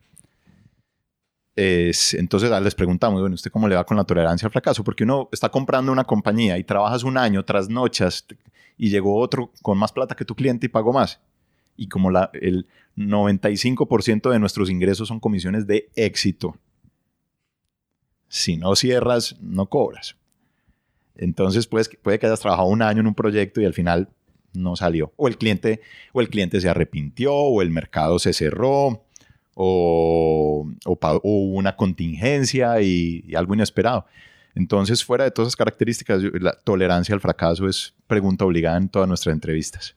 entonces 1.54 2.50
les 2.60 2.74
preguntamos, 2.74 3.20
bueno, 3.20 3.34
¿usted 3.34 3.52
cómo 3.52 3.68
le 3.68 3.76
va 3.76 3.86
con 3.86 3.96
la 3.96 4.02
tolerancia 4.02 4.46
al 4.46 4.50
fracaso? 4.50 4.82
Porque 4.82 5.04
uno 5.04 5.28
está 5.30 5.48
comprando 5.48 5.92
una 5.92 6.02
compañía 6.02 6.58
y 6.58 6.64
trabajas 6.64 7.04
un 7.04 7.16
año, 7.16 7.44
tras 7.44 7.68
noches, 7.68 8.26
y 8.76 8.90
llegó 8.90 9.20
otro 9.20 9.52
con 9.62 9.78
más 9.78 9.92
plata 9.92 10.16
que 10.16 10.24
tu 10.24 10.34
cliente 10.34 10.66
y 10.66 10.70
pagó 10.70 10.92
más. 10.92 11.20
Y 11.76 11.86
como 11.86 12.10
la, 12.10 12.30
el 12.32 12.66
95% 12.96 14.28
de 14.28 14.40
nuestros 14.40 14.70
ingresos 14.70 15.06
son 15.06 15.20
comisiones 15.20 15.68
de 15.68 15.88
éxito, 15.94 16.58
si 18.26 18.56
no 18.56 18.74
cierras, 18.74 19.36
no 19.40 19.66
cobras. 19.66 20.16
Entonces 21.14 21.68
pues, 21.68 21.88
puede 22.02 22.18
que 22.18 22.26
hayas 22.26 22.40
trabajado 22.40 22.66
un 22.66 22.82
año 22.82 23.02
en 23.02 23.06
un 23.06 23.14
proyecto 23.14 23.60
y 23.60 23.66
al 23.66 23.72
final 23.72 24.08
no 24.56 24.76
salió. 24.76 25.12
O 25.16 25.28
el 25.28 25.38
cliente, 25.38 25.80
o 26.12 26.20
el 26.20 26.28
cliente 26.28 26.60
se 26.60 26.68
arrepintió, 26.68 27.34
o 27.34 27.62
el 27.62 27.70
mercado 27.70 28.18
se 28.18 28.32
cerró, 28.32 29.06
o, 29.56 30.68
hubo 30.84 31.56
una 31.56 31.76
contingencia 31.76 32.80
y, 32.82 33.24
algo 33.34 33.54
inesperado. 33.54 34.06
Entonces, 34.54 35.04
fuera 35.04 35.24
de 35.24 35.30
todas 35.30 35.48
esas 35.48 35.56
características, 35.56 36.22
la 36.40 36.52
tolerancia 36.52 37.14
al 37.14 37.20
fracaso 37.20 37.66
es 37.68 37.94
pregunta 38.06 38.44
obligada 38.44 38.76
en 38.76 38.88
todas 38.88 39.08
nuestras 39.08 39.34
entrevistas. 39.34 39.96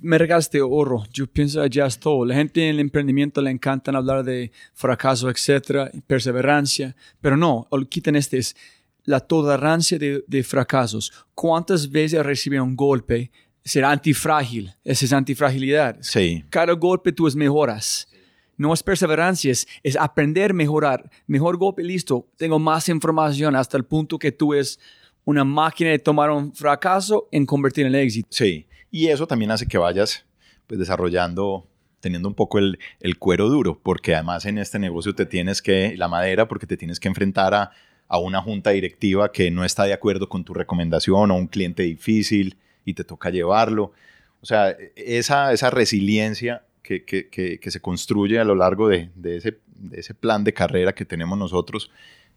Me 0.00 0.18
regalaste 0.18 0.60
oro. 0.60 1.04
Yo 1.10 1.26
pienso 1.26 1.64
ya 1.66 1.86
es 1.86 1.98
todo. 1.98 2.26
La 2.26 2.34
gente 2.34 2.62
en 2.62 2.74
el 2.74 2.80
emprendimiento 2.80 3.40
le 3.40 3.50
encantan 3.50 3.96
hablar 3.96 4.24
de 4.24 4.52
fracaso, 4.74 5.30
etcétera, 5.30 5.90
perseverancia, 6.06 6.94
pero 7.20 7.36
no, 7.36 7.66
quiten 7.88 8.16
este 8.16 8.38
es 8.38 8.56
la 9.04 9.20
tolerancia 9.20 9.98
de, 9.98 10.22
de 10.26 10.42
fracasos. 10.42 11.12
¿Cuántas 11.34 11.90
veces 11.90 12.24
recibir 12.24 12.60
un 12.60 12.76
golpe 12.76 13.30
ser 13.66 13.84
antifrágil. 13.84 14.72
Esa 14.84 15.04
es 15.04 15.12
antifragilidad. 15.12 15.98
Sí. 16.00 16.44
Cada 16.50 16.72
golpe 16.72 17.12
tú 17.12 17.26
es 17.26 17.34
mejoras. 17.34 18.08
No 18.56 18.72
es 18.72 18.82
perseverancia, 18.82 19.50
es, 19.50 19.66
aprender, 19.98 20.54
mejorar. 20.54 21.10
Mejor 21.26 21.58
golpe, 21.58 21.82
listo. 21.82 22.26
Tengo 22.36 22.58
más 22.58 22.88
información 22.88 23.54
hasta 23.56 23.76
el 23.76 23.84
punto 23.84 24.18
que 24.18 24.32
tú 24.32 24.54
es 24.54 24.78
una 25.24 25.44
máquina 25.44 25.90
de 25.90 25.98
tomar 25.98 26.30
un 26.30 26.54
fracaso 26.54 27.28
en 27.32 27.44
convertir 27.44 27.86
en 27.86 27.96
éxito. 27.96 28.28
Sí. 28.30 28.66
Y 28.90 29.08
eso 29.08 29.26
también 29.26 29.50
hace 29.50 29.66
que 29.66 29.76
vayas 29.76 30.24
pues, 30.68 30.78
desarrollando, 30.78 31.66
teniendo 32.00 32.28
un 32.28 32.34
poco 32.34 32.58
el, 32.58 32.78
el 33.00 33.18
cuero 33.18 33.48
duro, 33.48 33.78
porque 33.82 34.14
además 34.14 34.46
en 34.46 34.58
este 34.58 34.78
negocio 34.78 35.14
te 35.14 35.26
tienes 35.26 35.60
que, 35.60 35.96
la 35.96 36.06
madera, 36.08 36.46
porque 36.46 36.66
te 36.66 36.76
tienes 36.76 37.00
que 37.00 37.08
enfrentar 37.08 37.52
a, 37.52 37.72
a 38.06 38.18
una 38.18 38.40
junta 38.40 38.70
directiva 38.70 39.32
que 39.32 39.50
no 39.50 39.64
está 39.64 39.84
de 39.84 39.92
acuerdo 39.92 40.28
con 40.28 40.44
tu 40.44 40.54
recomendación 40.54 41.32
o 41.32 41.34
un 41.34 41.48
cliente 41.48 41.82
difícil 41.82 42.56
y 42.86 42.94
te 42.94 43.04
toca 43.04 43.28
llevarlo. 43.28 43.92
O 44.40 44.46
sea, 44.46 44.74
esa, 44.94 45.52
esa 45.52 45.68
resiliencia 45.68 46.64
que, 46.82 47.04
que, 47.04 47.28
que, 47.28 47.70
se 47.70 47.80
construye 47.80 48.38
a 48.38 48.44
lo 48.44 48.54
largo 48.54 48.88
de, 48.88 49.10
de, 49.16 49.36
ese, 49.36 49.58
de, 49.66 50.00
ese, 50.00 50.14
plan 50.14 50.44
de 50.44 50.54
carrera 50.54 50.94
que 50.94 51.04
tenemos 51.04 51.36
nosotros 51.36 51.90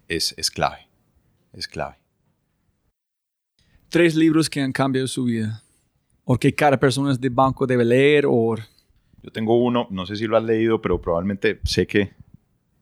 es, 0.08 0.34
es 0.38 0.50
clave. 0.50 0.88
Es 1.54 1.68
clave. 1.68 1.98
Tres 3.90 4.16
libros 4.16 4.50
que 4.50 4.60
han 4.60 4.72
cambiado 4.72 5.08
su 5.08 5.26
vida. 5.26 5.64
O 6.26 6.38
que 6.38 6.54
cada 6.54 6.80
persona 6.80 7.16
de 7.16 7.30
banco 7.30 7.68
debe 7.68 7.86
leer. 7.86 8.26
O... 8.28 8.56
Yo 9.22 9.32
tengo 9.32 9.64
uno, 9.64 9.88
no 9.92 10.06
sé 10.08 10.16
si 10.16 10.26
lo 10.26 10.36
has 10.36 10.44
leído, 10.44 10.82
pero 10.82 11.00
probablemente 11.00 11.60
sé 11.64 11.86
que 11.86 12.14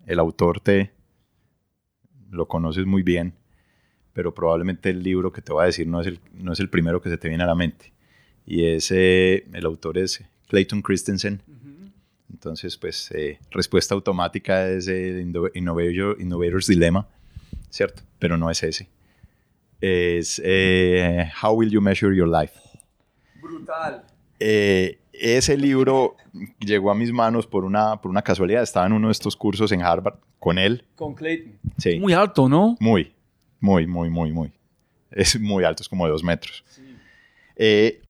el 0.06 0.20
autor 0.20 0.62
te 0.62 0.94
lo 2.30 2.48
conoces 2.48 2.86
muy 2.86 3.04
bien 3.04 3.34
pero 4.18 4.34
probablemente 4.34 4.90
el 4.90 5.04
libro 5.04 5.32
que 5.32 5.44
te 5.44 5.54
voy 5.54 5.62
a 5.62 5.66
decir 5.68 5.86
no 5.86 6.02
es 6.02 6.08
el, 6.08 6.20
no 6.34 6.52
es 6.52 6.60
el 6.60 6.72
primero 6.72 7.00
que 7.00 7.08
se 7.08 7.20
te 7.20 7.30
viene 7.30 7.44
a 7.44 7.46
la 7.46 7.54
mente. 7.54 7.94
Y 8.48 8.66
ese, 8.66 9.46
el 9.54 9.64
autor 9.64 10.00
es 10.00 10.24
Clayton 10.48 10.82
Christensen. 10.82 11.44
Entonces, 12.28 12.78
pues, 12.78 13.12
eh, 13.12 13.38
respuesta 13.52 13.94
automática 13.94 14.70
es 14.70 14.88
el 14.88 15.20
Innovator, 15.20 16.20
Innovator's 16.20 16.66
Dilemma, 16.66 17.08
¿cierto? 17.70 18.02
Pero 18.18 18.40
no 18.40 18.50
es 18.50 18.64
ese. 18.64 18.90
Es 19.82 20.42
eh, 20.44 21.30
How 21.40 21.54
Will 21.54 21.70
You 21.70 21.80
Measure 21.80 22.18
Your 22.18 22.28
Life. 22.28 22.60
Brutal. 23.40 24.04
Eh, 24.40 24.98
ese 25.14 25.56
libro 25.56 26.16
llegó 26.58 26.90
a 26.90 26.96
mis 26.96 27.12
manos 27.12 27.46
por 27.46 27.66
una, 27.66 28.02
por 28.02 28.10
una 28.10 28.24
casualidad. 28.24 28.64
Estaba 28.64 28.88
en 28.88 28.94
uno 28.94 29.10
de 29.10 29.12
estos 29.12 29.36
cursos 29.36 29.72
en 29.72 29.84
Harvard 29.84 30.16
con 30.40 30.58
él. 30.58 30.86
Con 30.96 31.14
Clayton. 31.14 31.54
Sí. 31.78 32.00
Muy 32.00 32.14
alto, 32.14 32.50
¿no? 32.50 32.76
Muy. 32.80 33.14
Muy, 33.60 33.88
muy, 33.88 34.10
muy, 34.10 34.32
muy. 34.32 34.52
Es 35.12 35.40
muy 35.40 35.64
alto, 35.64 35.84
es 35.84 35.90
como 35.90 36.06
de 36.06 36.12
dos 36.12 36.24
metros. 36.24 36.64
Sí. 36.68 36.96
Eh, 37.56 38.02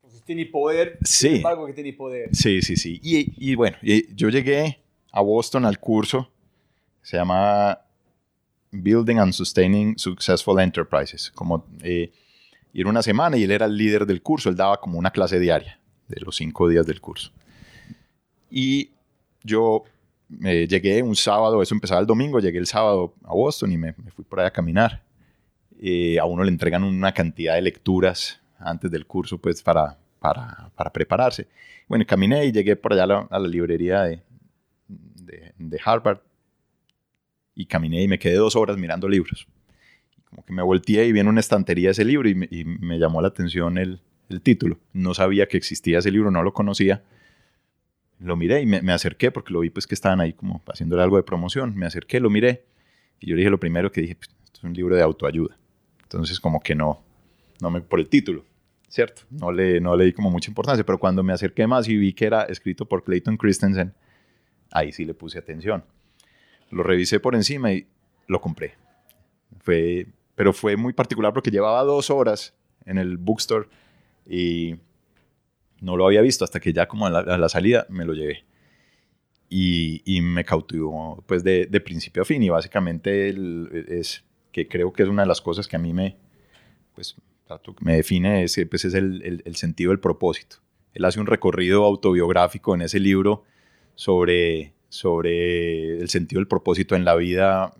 pues 0.00 0.22
tiene 0.22 0.46
poder. 0.46 0.98
Sí. 1.04 1.42
Algo 1.44 1.66
que 1.66 1.72
tiene 1.72 1.92
poder. 1.92 2.34
Sí, 2.34 2.62
sí, 2.62 2.76
sí. 2.76 3.00
Y, 3.02 3.50
y 3.50 3.54
bueno, 3.54 3.76
yo 4.14 4.28
llegué 4.28 4.80
a 5.12 5.20
Boston 5.20 5.64
al 5.64 5.78
curso, 5.78 6.30
se 7.02 7.16
llama 7.16 7.78
Building 8.70 9.18
and 9.18 9.32
Sustaining 9.32 9.98
Successful 9.98 10.58
Enterprises. 10.58 11.30
Como, 11.30 11.66
eh, 11.82 12.10
era 12.74 12.88
una 12.88 13.02
semana 13.02 13.36
y 13.36 13.44
él 13.44 13.50
era 13.50 13.66
el 13.66 13.76
líder 13.76 14.06
del 14.06 14.22
curso, 14.22 14.48
él 14.48 14.56
daba 14.56 14.80
como 14.80 14.98
una 14.98 15.10
clase 15.10 15.38
diaria 15.38 15.78
de 16.08 16.20
los 16.20 16.36
cinco 16.36 16.68
días 16.68 16.86
del 16.86 17.00
curso. 17.00 17.30
Y 18.50 18.90
yo 19.42 19.84
llegué 20.40 21.02
un 21.02 21.16
sábado, 21.16 21.62
eso 21.62 21.74
empezaba 21.74 22.00
el 22.00 22.06
domingo, 22.06 22.40
llegué 22.40 22.58
el 22.58 22.66
sábado 22.66 23.14
a 23.24 23.34
Boston 23.34 23.72
y 23.72 23.78
me, 23.78 23.92
fui 23.92 24.24
por 24.24 24.40
ahí 24.40 24.46
a 24.46 24.50
caminar. 24.50 25.02
Eh, 25.80 26.18
a 26.18 26.24
uno 26.24 26.44
le 26.44 26.50
entregan 26.50 26.84
una 26.84 27.12
cantidad 27.12 27.54
de 27.54 27.62
lecturas 27.62 28.40
antes 28.58 28.90
del 28.90 29.06
curso, 29.06 29.38
pues 29.38 29.62
para, 29.62 29.98
para, 30.20 30.70
para 30.76 30.92
prepararse. 30.92 31.48
Bueno, 31.88 32.04
caminé 32.06 32.46
y 32.46 32.52
llegué 32.52 32.76
por 32.76 32.92
allá 32.92 33.26
a 33.28 33.38
la, 33.38 33.48
librería 33.48 34.02
de, 34.02 34.22
de, 35.58 35.80
Harvard 35.84 36.20
y 37.54 37.66
caminé 37.66 38.02
y 38.02 38.08
me 38.08 38.18
quedé 38.18 38.36
dos 38.36 38.54
horas 38.54 38.76
mirando 38.76 39.08
libros. 39.08 39.48
Como 40.30 40.44
que 40.44 40.52
me 40.52 40.62
volteé 40.62 41.06
y 41.06 41.12
vi 41.12 41.20
en 41.20 41.28
una 41.28 41.40
estantería 41.40 41.90
ese 41.90 42.04
libro 42.04 42.28
y 42.28 42.34
me, 42.34 42.48
y 42.50 42.64
me 42.64 42.98
llamó 42.98 43.20
la 43.20 43.28
atención 43.28 43.76
el, 43.76 44.00
el 44.28 44.40
título. 44.40 44.78
No 44.92 45.12
sabía 45.12 45.46
que 45.48 45.56
existía 45.56 45.98
ese 45.98 46.10
libro, 46.10 46.30
no 46.30 46.42
lo 46.42 46.54
conocía 46.54 47.02
lo 48.22 48.36
miré 48.36 48.60
y 48.60 48.66
me, 48.66 48.92
acerqué 48.92 49.30
porque 49.30 49.52
lo 49.52 49.60
vi 49.60 49.70
pues 49.70 49.86
que 49.86 49.94
estaban 49.94 50.20
ahí 50.20 50.32
como 50.32 50.62
haciéndole 50.66 51.02
algo 51.02 51.16
de 51.16 51.22
promoción. 51.22 51.74
Me 51.76 51.86
acerqué, 51.86 52.20
lo 52.20 52.30
miré 52.30 52.64
y 53.20 53.28
yo 53.30 53.36
dije 53.36 53.50
lo 53.50 53.58
primero 53.58 53.90
que 53.90 54.00
dije, 54.00 54.16
pues, 54.16 54.30
es 54.54 54.62
un 54.62 54.72
libro 54.72 54.94
de 54.96 55.02
autoayuda. 55.02 55.56
Entonces 56.02 56.38
como 56.40 56.60
que 56.60 56.74
no, 56.74 57.02
no 57.60 57.70
me, 57.70 57.80
por 57.80 57.98
el 57.98 58.08
título, 58.08 58.44
¿cierto? 58.88 59.22
No 59.30 59.50
le, 59.50 59.80
no 59.80 59.96
le 59.96 60.04
di 60.04 60.12
como 60.12 60.30
mucha 60.30 60.50
importancia, 60.50 60.84
pero 60.84 60.98
cuando 60.98 61.22
me 61.22 61.32
acerqué 61.32 61.66
más 61.66 61.88
y 61.88 61.96
vi 61.96 62.12
que 62.12 62.26
era 62.26 62.44
escrito 62.44 62.86
por 62.86 63.02
Clayton 63.02 63.36
Christensen, 63.36 63.94
ahí 64.70 64.92
sí 64.92 65.04
le 65.04 65.14
puse 65.14 65.38
atención. 65.38 65.84
Lo 66.70 66.82
revisé 66.82 67.20
por 67.20 67.34
encima 67.34 67.72
y 67.72 67.86
lo 68.26 68.40
compré. 68.40 68.74
Fue, 69.60 70.06
pero 70.34 70.52
fue 70.52 70.76
muy 70.76 70.92
particular 70.92 71.32
porque 71.32 71.50
llevaba 71.50 71.82
dos 71.82 72.10
horas 72.10 72.54
en 72.84 72.98
el 72.98 73.16
bookstore 73.16 73.68
y 74.26 74.76
no 75.82 75.96
lo 75.96 76.06
había 76.06 76.22
visto 76.22 76.44
hasta 76.44 76.60
que 76.60 76.72
ya 76.72 76.86
como 76.86 77.06
a 77.06 77.10
la, 77.10 77.48
salida 77.48 77.86
me 77.90 78.04
lo 78.04 78.14
llevé. 78.14 78.44
Y, 79.50 80.20
me 80.22 80.44
cautivó 80.44 81.22
pues 81.26 81.44
de, 81.44 81.66
principio 81.84 82.22
a 82.22 82.24
fin 82.24 82.42
y 82.42 82.48
básicamente 82.48 83.34
es 84.00 84.24
que 84.50 84.66
creo 84.66 84.92
que 84.92 85.02
es 85.02 85.08
una 85.08 85.22
de 85.22 85.28
las 85.28 85.42
cosas 85.42 85.68
que 85.68 85.76
a 85.76 85.78
mí 85.78 85.92
me, 85.92 86.16
pues, 86.94 87.16
me 87.80 87.96
define, 87.96 88.44
es, 88.44 88.58
pues, 88.70 88.84
es 88.84 88.94
el, 88.94 89.56
sentido 89.56 89.90
del 89.90 90.00
propósito. 90.00 90.56
Él 90.94 91.04
hace 91.04 91.20
un 91.20 91.26
recorrido 91.26 91.84
autobiográfico 91.84 92.74
en 92.74 92.82
ese 92.82 93.00
libro 93.00 93.44
sobre, 93.94 94.72
sobre 94.88 95.98
el 95.98 96.08
sentido 96.08 96.38
del 96.38 96.48
propósito 96.48 96.94
en 96.94 97.04
la 97.04 97.16
vida, 97.16 97.74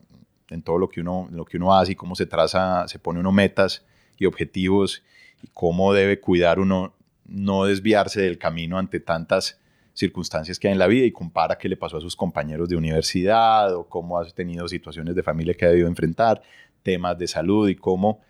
en 0.50 0.62
todo 0.62 0.78
lo 0.78 0.88
que, 0.88 1.00
uno, 1.00 1.28
lo 1.30 1.44
que 1.44 1.56
uno 1.56 1.74
hace 1.74 1.92
y 1.92 1.94
cómo 1.94 2.16
se 2.16 2.26
traza, 2.26 2.86
se 2.88 2.98
pone 2.98 3.20
uno 3.20 3.32
metas 3.32 3.84
y 4.18 4.26
objetivos 4.26 5.02
y 5.42 5.48
cómo 5.54 5.94
debe 5.94 6.20
cuidar 6.20 6.58
uno 6.58 6.94
no 7.24 7.64
desviarse 7.64 8.20
del 8.20 8.38
camino 8.38 8.78
ante 8.78 9.00
tantas 9.00 9.60
circunstancias 9.94 10.58
que 10.58 10.68
hay 10.68 10.72
en 10.72 10.78
la 10.78 10.86
vida 10.86 11.04
y 11.04 11.12
compara 11.12 11.58
qué 11.58 11.68
le 11.68 11.76
pasó 11.76 11.98
a 11.98 12.00
sus 12.00 12.16
compañeros 12.16 12.68
de 12.68 12.76
universidad 12.76 13.74
o 13.74 13.88
cómo 13.88 14.18
ha 14.18 14.26
tenido 14.30 14.66
situaciones 14.68 15.14
de 15.14 15.22
familia 15.22 15.54
que 15.54 15.66
ha 15.66 15.68
debido 15.68 15.88
enfrentar, 15.88 16.42
temas 16.82 17.18
de 17.18 17.28
salud 17.28 17.68
y 17.68 17.76
cómo 17.76 18.20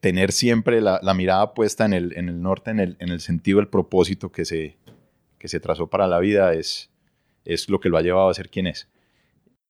tener 0.00 0.30
siempre 0.30 0.80
la, 0.80 1.00
mirada 1.14 1.54
puesta 1.54 1.84
en 1.84 1.92
el, 1.92 2.16
en 2.16 2.28
el 2.28 2.40
norte, 2.40 2.70
en 2.70 2.80
el, 2.80 2.96
en 3.00 3.08
el, 3.08 3.20
sentido, 3.20 3.58
el 3.58 3.68
propósito 3.68 4.30
que 4.30 4.44
se, 4.44 4.76
que 5.38 5.48
se 5.48 5.58
trazó 5.58 5.88
para 5.88 6.06
la 6.06 6.20
vida 6.20 6.54
es, 6.54 6.90
es 7.44 7.68
lo 7.68 7.80
que 7.80 7.88
lo 7.88 7.98
ha 7.98 8.02
llevado 8.02 8.28
a 8.28 8.34
ser 8.34 8.48
quien 8.48 8.68
es. 8.68 8.88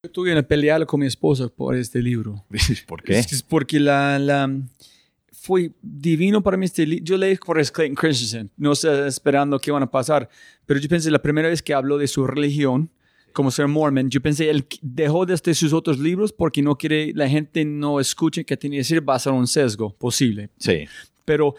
Yo 0.02 0.10
tuve 0.10 0.32
una 0.32 0.42
pelea 0.42 0.84
con 0.84 1.00
mi 1.00 1.06
esposa 1.06 1.48
por 1.48 1.74
este 1.74 2.02
libro. 2.02 2.44
¿Por 2.86 3.02
qué? 3.02 3.18
Es 3.18 3.42
porque 3.42 3.80
la, 3.80 4.18
la 4.18 4.50
fue 5.46 5.70
divino 5.80 6.42
para 6.42 6.56
mí 6.56 6.64
este 6.64 6.84
libro. 6.84 7.04
Yo 7.04 7.16
leí 7.16 7.36
por 7.36 7.56
Clayton 7.56 7.94
Christensen, 7.94 8.50
no 8.56 8.74
sé 8.74 9.06
esperando 9.06 9.60
qué 9.60 9.70
van 9.70 9.84
a 9.84 9.90
pasar, 9.90 10.28
pero 10.66 10.80
yo 10.80 10.88
pensé 10.88 11.08
la 11.08 11.22
primera 11.22 11.48
vez 11.48 11.62
que 11.62 11.72
habló 11.72 11.98
de 11.98 12.08
su 12.08 12.26
religión, 12.26 12.90
como 13.32 13.52
ser 13.52 13.68
mormon, 13.68 14.10
yo 14.10 14.20
pensé 14.20 14.50
él 14.50 14.66
dejó 14.82 15.24
de 15.24 15.34
este 15.34 15.54
sus 15.54 15.72
otros 15.72 16.00
libros 16.00 16.32
porque 16.32 16.62
no 16.62 16.76
quiere 16.76 17.12
la 17.14 17.28
gente 17.28 17.64
no 17.64 18.00
escuche 18.00 18.44
que 18.44 18.56
tiene 18.56 18.74
que 18.74 18.78
decir 18.78 19.08
va 19.08 19.14
a 19.14 19.20
ser 19.20 19.34
un 19.34 19.46
sesgo 19.46 19.94
posible. 19.94 20.50
Sí. 20.58 20.86
Pero 21.24 21.54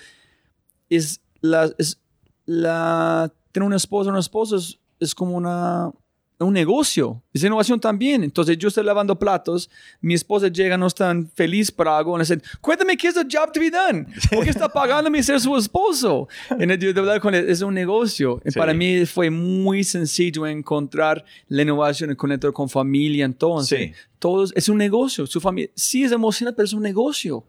es 0.89 1.22
la 1.39 1.72
es 1.77 2.01
la 2.45 3.31
tener 3.53 3.68
una 3.68 3.77
esposa, 3.77 4.09
una 4.09 4.19
esposa 4.19 4.57
es 4.99 5.15
como 5.15 5.38
una 5.38 5.93
un 6.39 6.53
negocio, 6.53 7.23
es 7.34 7.43
innovación 7.43 7.80
también. 7.80 8.23
Entonces 8.23 8.57
yo 8.57 8.68
estoy 8.68 8.84
lavando 8.84 9.18
platos, 9.18 9.69
mi 10.01 10.14
esposa 10.14 10.47
llega, 10.47 10.77
no 10.77 10.89
tan 10.89 11.30
feliz 11.31 11.72
para 11.72 11.97
algo, 11.97 12.15
y 12.18 12.19
dice, 12.19 12.39
cuéntame 12.61 12.95
qué 12.97 13.07
es 13.07 13.18
el 13.18 13.27
job 13.31 13.51
to 13.51 13.59
be 13.59 13.72
done, 13.72 14.05
¿por 14.31 14.43
qué 14.43 14.49
está 14.49 14.69
pagándome 14.69 15.22
ser 15.23 15.39
su 15.39 15.55
esposo? 15.55 16.27
Y 16.57 16.65
de 16.65 16.93
verdad 16.93 17.22
es 17.49 17.61
un 17.61 17.73
negocio. 17.73 18.41
Y 18.45 18.51
para 18.51 18.73
mí 18.73 19.05
fue 19.05 19.30
muy 19.30 19.84
sencillo 19.84 20.45
encontrar 20.45 21.23
la 21.47 21.61
innovación, 21.64 22.09
el 22.09 22.18
conector 22.18 22.53
con 22.53 22.69
familia, 22.69 23.26
entonces, 23.26 23.95
todos, 24.19 24.53
es 24.55 24.69
un 24.69 24.77
negocio, 24.77 25.26
su 25.26 25.39
familia, 25.39 25.72
sí 25.76 26.03
es 26.03 26.11
emocionante, 26.11 26.55
pero 26.55 26.65
es 26.65 26.73
un 26.73 26.84
negocio. 26.84 27.45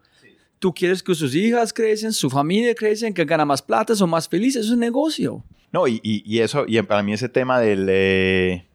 Tú 0.59 0.73
quieres 0.73 1.01
que 1.01 1.15
sus 1.15 1.33
hijas 1.35 1.71
crecen, 1.71 2.11
su 2.11 2.29
familia 2.29 2.75
crecen, 2.75 3.13
que 3.13 3.23
gana 3.23 3.45
más 3.45 3.61
plata, 3.61 3.95
son 3.95 4.09
más 4.09 4.27
felices, 4.27 4.65
es 4.65 4.71
un 4.71 4.79
negocio. 4.79 5.43
No, 5.71 5.87
y, 5.87 6.01
y, 6.03 6.39
eso, 6.39 6.65
y 6.67 6.81
para 6.81 7.01
mí 7.03 7.13
ese 7.13 7.29
tema 7.29 7.59
del... 7.59 7.87
Eh, 7.89 8.68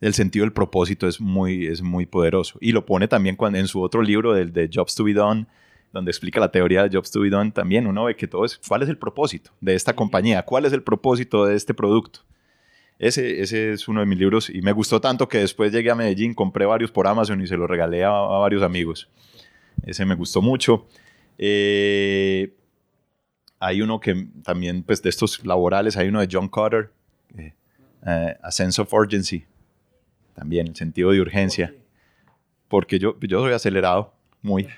el 0.00 0.14
sentido 0.14 0.44
del 0.44 0.52
propósito 0.52 1.08
es 1.08 1.20
muy, 1.20 1.66
es 1.66 1.82
muy 1.82 2.06
poderoso. 2.06 2.58
Y 2.60 2.72
lo 2.72 2.84
pone 2.84 3.08
también 3.08 3.36
cuando, 3.36 3.58
en 3.58 3.68
su 3.68 3.80
otro 3.80 4.02
libro, 4.02 4.34
del 4.34 4.52
de 4.52 4.68
Jobs 4.72 4.94
to 4.94 5.04
be 5.04 5.14
Done, 5.14 5.46
donde 5.92 6.10
explica 6.10 6.40
la 6.40 6.50
teoría 6.50 6.82
de 6.86 6.94
Jobs 6.94 7.10
to 7.10 7.20
be 7.20 7.30
Done, 7.30 7.50
también 7.52 7.86
uno 7.86 8.04
ve 8.04 8.16
que 8.16 8.26
todo 8.26 8.44
es, 8.44 8.58
¿cuál 8.58 8.82
es 8.82 8.88
el 8.88 8.98
propósito 8.98 9.50
de 9.60 9.74
esta 9.74 9.94
compañía? 9.94 10.42
¿Cuál 10.42 10.66
es 10.66 10.72
el 10.72 10.82
propósito 10.82 11.46
de 11.46 11.54
este 11.54 11.72
producto? 11.72 12.20
Ese, 12.98 13.42
ese 13.42 13.72
es 13.72 13.88
uno 13.88 14.00
de 14.00 14.06
mis 14.06 14.18
libros 14.18 14.48
y 14.48 14.62
me 14.62 14.72
gustó 14.72 15.00
tanto 15.00 15.28
que 15.28 15.38
después 15.38 15.70
llegué 15.70 15.90
a 15.90 15.94
Medellín, 15.94 16.32
compré 16.32 16.64
varios 16.64 16.90
por 16.90 17.06
Amazon 17.06 17.40
y 17.42 17.46
se 17.46 17.56
los 17.56 17.68
regalé 17.68 18.04
a, 18.04 18.10
varios 18.10 18.62
amigos. 18.62 19.08
Ese 19.84 20.06
me 20.06 20.14
gustó 20.14 20.40
mucho. 20.40 20.86
Eh, 21.36 22.54
hay 23.58 23.82
uno 23.82 24.00
que 24.00 24.28
también, 24.42 24.82
pues 24.82 25.02
de 25.02 25.10
estos 25.10 25.44
laborales, 25.44 25.96
hay 25.96 26.08
uno 26.08 26.20
de 26.20 26.28
John 26.30 26.48
Carter, 26.48 26.90
eh, 27.36 27.54
eh, 28.06 28.36
A 28.42 28.50
Sense 28.50 28.80
of 28.80 28.92
Urgency, 28.92 29.44
también, 30.36 30.68
el 30.68 30.76
sentido 30.76 31.10
de 31.10 31.20
urgencia, 31.20 31.74
porque 32.68 32.98
yo, 32.98 33.18
yo 33.20 33.40
soy 33.40 33.52
acelerado, 33.52 34.12
muy, 34.42 34.68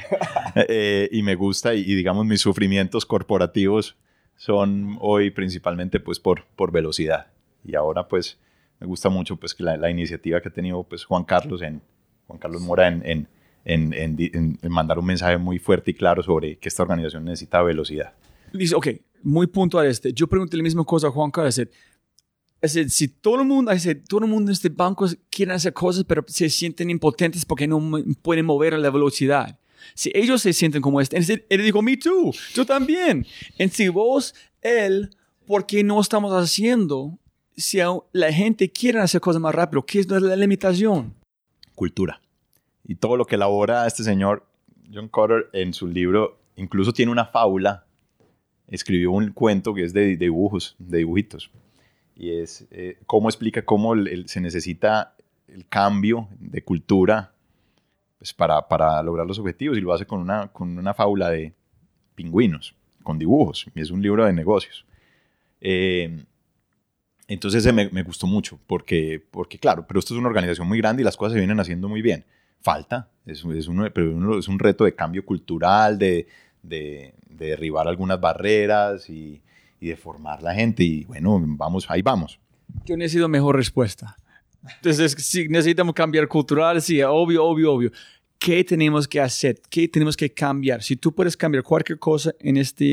eh, 0.54 1.08
y 1.10 1.22
me 1.22 1.34
gusta, 1.34 1.74
y, 1.74 1.82
digamos 1.82 2.24
mis 2.24 2.40
sufrimientos 2.40 3.04
corporativos 3.04 3.96
son 4.36 4.96
hoy 5.00 5.30
principalmente 5.30 6.00
pues 6.00 6.18
por, 6.18 6.46
por 6.56 6.70
velocidad, 6.70 7.26
y 7.64 7.74
ahora 7.74 8.06
pues 8.08 8.38
me 8.78 8.86
gusta 8.86 9.10
mucho 9.10 9.36
pues 9.36 9.52
que 9.52 9.64
la, 9.64 9.90
iniciativa 9.90 10.40
que 10.40 10.48
ha 10.48 10.52
tenido 10.52 10.82
pues 10.84 11.04
Juan 11.04 11.24
Carlos, 11.24 11.60
en, 11.60 11.82
Juan 12.28 12.38
Carlos 12.38 12.62
Mora 12.62 12.86
en, 12.86 13.28
en, 13.64 13.92
en, 13.92 14.58
mandar 14.70 14.98
un 14.98 15.06
mensaje 15.06 15.36
muy 15.36 15.58
fuerte 15.58 15.90
y 15.90 15.94
claro 15.94 16.22
sobre 16.22 16.56
que 16.56 16.68
esta 16.68 16.84
organización 16.84 17.24
necesita 17.24 17.60
velocidad. 17.62 18.14
Dice, 18.52 18.74
ok, 18.74 18.88
muy 19.22 19.46
puntual 19.48 19.86
este. 19.86 20.12
Yo 20.12 20.26
pregunté 20.28 20.56
la 20.56 20.62
misma 20.62 20.84
cosa 20.84 21.08
a 21.08 21.10
Juan 21.10 21.30
Carlos 21.30 21.60
es 22.62 22.74
decir, 22.74 22.90
si 22.90 23.08
todo 23.08 23.40
el 23.40 23.46
mundo, 23.46 23.70
es 23.70 23.88
todo 24.06 24.20
el 24.20 24.30
mundo 24.30 24.50
en 24.50 24.52
este 24.52 24.68
banco 24.68 25.06
quiere 25.30 25.52
hacer 25.52 25.72
cosas, 25.72 26.04
pero 26.04 26.24
se 26.26 26.50
sienten 26.50 26.90
impotentes 26.90 27.44
porque 27.46 27.66
no 27.66 27.80
pueden 28.20 28.44
mover 28.44 28.74
a 28.74 28.78
la 28.78 28.90
velocidad. 28.90 29.58
Si 29.94 30.10
ellos 30.14 30.42
se 30.42 30.52
sienten 30.52 30.82
como 30.82 31.00
este, 31.00 31.16
él 31.48 31.62
dijo, 31.62 31.80
me 31.80 31.96
too, 31.96 32.32
yo 32.54 32.66
también. 32.66 33.26
En 33.56 33.70
si 33.70 33.88
vos, 33.88 34.34
él, 34.60 35.10
¿por 35.46 35.64
qué 35.64 35.82
no 35.82 36.00
estamos 36.00 36.32
haciendo? 36.32 37.18
Si 37.56 37.78
la 38.12 38.32
gente 38.32 38.70
quiere 38.70 39.00
hacer 39.00 39.22
cosas 39.22 39.40
más 39.40 39.54
rápido, 39.54 39.84
¿qué 39.86 40.00
es 40.00 40.08
la 40.08 40.36
limitación? 40.36 41.14
Cultura. 41.74 42.20
Y 42.84 42.96
todo 42.96 43.16
lo 43.16 43.24
que 43.24 43.36
elabora 43.36 43.86
este 43.86 44.04
señor, 44.04 44.46
John 44.92 45.08
Carter, 45.08 45.48
en 45.54 45.72
su 45.72 45.86
libro, 45.86 46.38
incluso 46.56 46.92
tiene 46.92 47.10
una 47.10 47.24
fábula. 47.24 47.86
Escribió 48.68 49.12
un 49.12 49.32
cuento 49.32 49.72
que 49.72 49.84
es 49.84 49.94
de 49.94 50.16
dibujos, 50.16 50.76
de 50.78 50.98
dibujitos 50.98 51.50
y 52.20 52.38
es 52.38 52.66
eh, 52.70 52.98
cómo 53.06 53.30
explica 53.30 53.64
cómo 53.64 53.94
se 54.26 54.42
necesita 54.42 55.14
el 55.48 55.66
cambio 55.66 56.28
de 56.38 56.62
cultura 56.62 57.32
pues, 58.18 58.34
para, 58.34 58.68
para, 58.68 59.02
lograr 59.02 59.26
los 59.26 59.38
objetivos 59.38 59.78
y 59.78 59.80
lo 59.80 59.94
hace 59.94 60.04
con 60.04 60.20
una, 60.20 60.48
con 60.48 60.76
una 60.76 60.92
fábula 60.92 61.30
de 61.30 61.54
pingüinos, 62.14 62.74
con 63.02 63.18
dibujos, 63.18 63.66
y 63.74 63.80
es 63.80 63.90
un 63.90 64.02
libro 64.02 64.26
de 64.26 64.34
negocios. 64.34 64.84
Eh, 65.62 66.22
entonces 67.26 67.64
me, 67.72 67.88
me, 67.88 68.02
gustó 68.02 68.26
mucho, 68.26 68.60
porque, 68.66 69.24
porque 69.30 69.58
claro, 69.58 69.86
pero 69.88 69.98
esto 69.98 70.12
es 70.12 70.18
una 70.18 70.28
organización 70.28 70.68
muy 70.68 70.76
grande 70.76 71.00
y 71.00 71.06
las 71.06 71.16
cosas 71.16 71.32
se 71.32 71.38
vienen 71.38 71.58
haciendo 71.58 71.88
muy 71.88 72.02
bien. 72.02 72.26
Falta, 72.60 73.08
es, 73.24 73.42
es, 73.46 73.70
pero 73.94 74.38
es 74.38 74.46
un 74.46 74.58
reto 74.58 74.84
de 74.84 74.94
cambio 74.94 75.24
cultural, 75.24 75.98
de, 75.98 76.26
de, 76.62 77.14
de 77.30 77.46
derribar 77.46 77.88
algunas 77.88 78.20
barreras 78.20 79.08
y, 79.08 79.40
y 79.80 79.88
de 79.88 79.96
formar 79.96 80.42
la 80.42 80.54
gente. 80.54 80.84
Y 80.84 81.04
bueno, 81.04 81.42
vamos, 81.42 81.86
ahí 81.88 82.02
vamos. 82.02 82.38
Yo 82.84 82.96
necesito 82.96 83.28
mejor 83.28 83.56
respuesta. 83.56 84.16
Entonces, 84.76 85.12
si 85.12 85.48
necesitamos 85.48 85.94
cambiar 85.94 86.28
cultural, 86.28 86.80
sí, 86.82 87.02
obvio, 87.02 87.44
obvio, 87.44 87.72
obvio. 87.72 87.92
¿Qué 88.38 88.62
tenemos 88.62 89.08
que 89.08 89.20
hacer? 89.20 89.60
¿Qué 89.68 89.88
tenemos 89.88 90.16
que 90.16 90.32
cambiar? 90.32 90.82
Si 90.82 90.96
tú 90.96 91.14
puedes 91.14 91.36
cambiar 91.36 91.64
cualquier 91.64 91.98
cosa 91.98 92.32
en 92.38 92.56
esta 92.56 92.84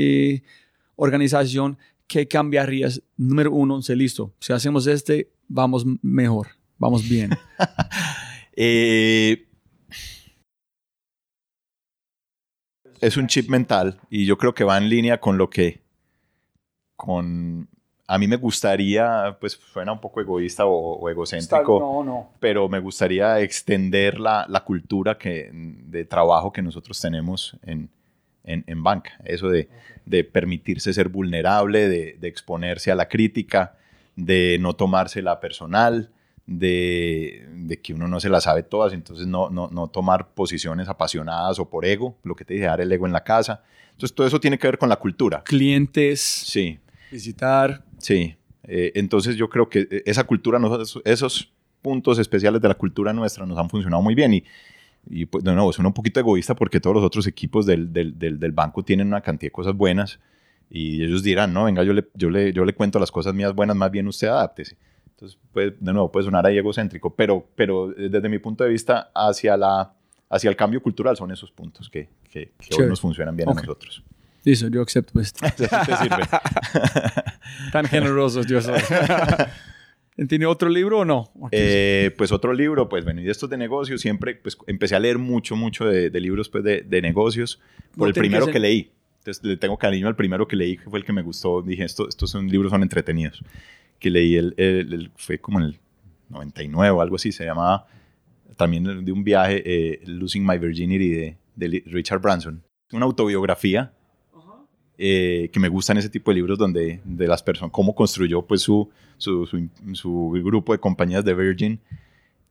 organización, 0.95 1.77
¿qué 2.07 2.27
cambiarías? 2.27 3.01
Número 3.17 3.51
uno, 3.51 3.81
sé 3.81 3.95
listo. 3.95 4.33
Si 4.39 4.53
hacemos 4.53 4.87
este, 4.87 5.29
vamos 5.47 5.85
mejor, 6.01 6.47
vamos 6.77 7.07
bien. 7.07 7.31
eh, 8.55 9.45
es 12.99 13.17
un 13.17 13.27
chip 13.27 13.49
mental 13.49 13.99
y 14.09 14.25
yo 14.25 14.37
creo 14.37 14.53
que 14.53 14.63
va 14.63 14.77
en 14.77 14.89
línea 14.89 15.19
con 15.19 15.37
lo 15.37 15.49
que 15.49 15.86
con... 16.97 17.69
A 18.09 18.17
mí 18.17 18.27
me 18.27 18.37
gustaría, 18.37 19.37
pues 19.39 19.53
suena 19.53 19.91
un 19.91 19.99
poco 19.99 20.21
egoísta 20.21 20.65
o, 20.65 21.09
egocéntrico, 21.09 21.79
no, 21.79 22.03
no. 22.03 22.29
pero 22.39 22.69
me 22.69 22.79
gustaría 22.79 23.41
extender 23.41 24.17
la, 24.17 24.45
la, 24.47 24.63
cultura 24.63 25.17
que, 25.17 25.49
de 25.51 26.05
trabajo 26.05 26.53
que 26.53 26.61
nosotros 26.61 27.01
tenemos 27.01 27.57
en, 27.63 27.89
en, 28.45 28.63
en 28.65 28.81
banca. 28.81 29.11
Eso 29.25 29.49
de, 29.49 29.67
de, 30.05 30.23
permitirse 30.23 30.93
ser 30.93 31.09
vulnerable, 31.09 31.89
de, 31.89 32.17
de, 32.17 32.27
exponerse 32.29 32.91
a 32.91 32.95
la 32.95 33.09
crítica, 33.09 33.75
de 34.15 34.57
no 34.61 34.73
tomársela 34.73 35.41
personal, 35.41 36.09
de, 36.45 37.45
de, 37.51 37.81
que 37.81 37.93
uno 37.93 38.07
no 38.07 38.21
se 38.21 38.29
la 38.29 38.39
sabe 38.39 38.63
todas, 38.63 38.93
entonces 38.93 39.27
no, 39.27 39.49
no, 39.49 39.67
no 39.69 39.89
tomar 39.89 40.29
posiciones 40.29 40.87
apasionadas 40.87 41.59
o 41.59 41.69
por 41.69 41.83
ego, 41.83 42.15
lo 42.23 42.35
que 42.37 42.45
te 42.45 42.53
dije, 42.53 42.67
dar 42.67 42.79
el 42.79 42.89
ego 42.89 43.05
en 43.05 43.11
la 43.11 43.25
casa. 43.25 43.63
Entonces 43.91 44.15
todo 44.15 44.25
eso 44.25 44.39
tiene 44.39 44.57
que 44.57 44.67
ver 44.67 44.77
con 44.77 44.87
la 44.87 44.95
cultura. 44.95 45.43
Clientes. 45.43 46.21
Sí 46.21 46.79
visitar. 47.11 47.83
Sí, 47.97 48.35
eh, 48.63 48.91
entonces 48.95 49.35
yo 49.35 49.49
creo 49.49 49.69
que 49.69 49.87
eh, 49.89 50.03
esa 50.05 50.25
cultura, 50.25 50.59
esos 51.05 51.51
puntos 51.81 52.19
especiales 52.19 52.61
de 52.61 52.67
la 52.67 52.75
cultura 52.75 53.13
nuestra 53.13 53.45
nos 53.45 53.57
han 53.57 53.69
funcionado 53.69 54.01
muy 54.01 54.15
bien 54.15 54.33
y, 54.33 54.43
y 55.09 55.25
pues 55.25 55.43
de 55.43 55.53
nuevo, 55.53 55.71
suena 55.71 55.87
un 55.87 55.93
poquito 55.93 56.19
egoísta 56.19 56.55
porque 56.55 56.79
todos 56.79 56.95
los 56.95 57.05
otros 57.05 57.27
equipos 57.27 57.65
del, 57.65 57.93
del, 57.93 58.17
del, 58.17 58.51
banco 58.51 58.83
tienen 58.83 59.07
una 59.07 59.21
cantidad 59.21 59.47
de 59.47 59.53
cosas 59.53 59.73
buenas 59.73 60.19
y 60.69 61.03
ellos 61.03 61.23
dirán, 61.23 61.53
no, 61.53 61.63
venga, 61.63 61.83
yo 61.83 61.93
le, 61.93 62.07
yo 62.13 62.29
le, 62.29 62.51
yo 62.51 62.65
le 62.65 62.73
cuento 62.73 62.99
las 62.99 63.11
cosas 63.11 63.33
mías 63.33 63.53
buenas, 63.53 63.75
más 63.75 63.89
bien 63.89 64.07
usted 64.07 64.27
adáptese. 64.27 64.77
Entonces, 65.11 65.39
pues, 65.51 65.73
de 65.79 65.93
nuevo, 65.93 66.11
puede 66.11 66.25
sonar 66.25 66.45
ahí 66.45 66.57
egocéntrico, 66.57 67.15
pero, 67.15 67.47
pero 67.55 67.97
eh, 67.97 68.09
desde 68.09 68.29
mi 68.29 68.37
punto 68.37 68.63
de 68.63 68.69
vista, 68.69 69.11
hacia, 69.15 69.55
la, 69.57 69.93
hacia 70.29 70.49
el 70.49 70.55
cambio 70.55 70.81
cultural 70.81 71.15
son 71.15 71.31
esos 71.31 71.51
puntos 71.51 71.89
que, 71.89 72.09
que, 72.29 72.51
hoy 72.77 72.85
nos 72.87 73.01
funcionan 73.01 73.35
bien 73.35 73.49
a 73.49 73.53
nosotros. 73.53 74.03
Listo, 74.47 74.69
yo 74.69 74.81
acepto 74.81 75.19
esto. 75.19 75.45
te 75.57 75.67
sirve. 75.67 76.23
Tan 77.73 77.85
generosos 77.85 78.47
yo 78.47 78.61
soy. 78.61 78.79
¿Tiene 80.29 80.45
otro 80.45 80.69
libro 80.69 80.99
o 80.99 81.05
no? 81.05 81.29
Eh, 81.51 82.11
pues 82.17 82.31
otro 82.31 82.53
libro, 82.53 82.87
pues 82.87 83.03
bueno, 83.03 83.19
y 83.19 83.25
de 83.25 83.31
estos 83.31 83.49
de 83.49 83.57
negocios, 83.57 83.99
siempre 83.99 84.35
pues, 84.35 84.57
empecé 84.65 84.95
a 84.95 85.01
leer 85.01 85.17
mucho, 85.17 85.57
mucho 85.57 85.85
de, 85.85 86.09
libros 86.21 86.47
pues, 86.47 86.63
de, 86.63 86.81
de 86.81 87.01
negocios, 87.01 87.59
por 87.97 88.07
el 88.07 88.13
primero 88.13 88.47
que, 88.47 88.57
leí. 88.57 88.93
Entonces 89.17 89.43
le 89.43 89.57
tengo 89.57 89.77
cariño 89.77 90.07
al 90.07 90.15
primero 90.15 90.47
que 90.47 90.55
leí, 90.55 90.77
que 90.77 90.89
fue 90.89 90.99
el 90.99 91.03
que 91.05 91.11
me 91.11 91.23
gustó. 91.23 91.61
Dije, 91.61 91.83
estos, 91.83 92.07
estos 92.07 92.31
son 92.31 92.47
libros 92.47 92.71
son 92.71 92.83
entretenidos, 92.83 93.43
que 93.99 94.09
leí, 94.09 94.37
el, 94.37 94.53
el- 94.55 94.93
el- 94.93 95.11
fue 95.17 95.39
como 95.39 95.59
en 95.59 95.65
el 95.65 95.79
99 96.29 96.89
o 96.91 97.01
algo 97.01 97.17
así, 97.17 97.33
se 97.33 97.43
llamaba 97.43 97.85
también 98.55 99.03
de 99.03 99.11
un 99.11 99.25
viaje, 99.25 99.61
eh, 99.65 99.99
Losing 100.05 100.45
My 100.47 100.57
Virginity 100.57 101.09
de, 101.09 101.37
de 101.57 101.83
Richard 101.85 102.21
Branson. 102.21 102.63
Una 102.93 103.05
autobiografía 103.05 103.91
eh, 104.97 105.49
que 105.53 105.59
me 105.59 105.69
gustan 105.69 105.97
ese 105.97 106.09
tipo 106.09 106.31
de 106.31 106.35
libros 106.35 106.57
donde 106.57 107.01
de 107.03 107.27
las 107.27 107.43
personas, 107.43 107.71
cómo 107.71 107.93
construyó 107.95 108.41
pues 108.41 108.61
su, 108.61 108.89
su, 109.17 109.45
su, 109.45 109.69
su 109.93 110.31
grupo 110.43 110.73
de 110.73 110.79
compañías 110.79 111.23
de 111.23 111.33
Virgin, 111.33 111.79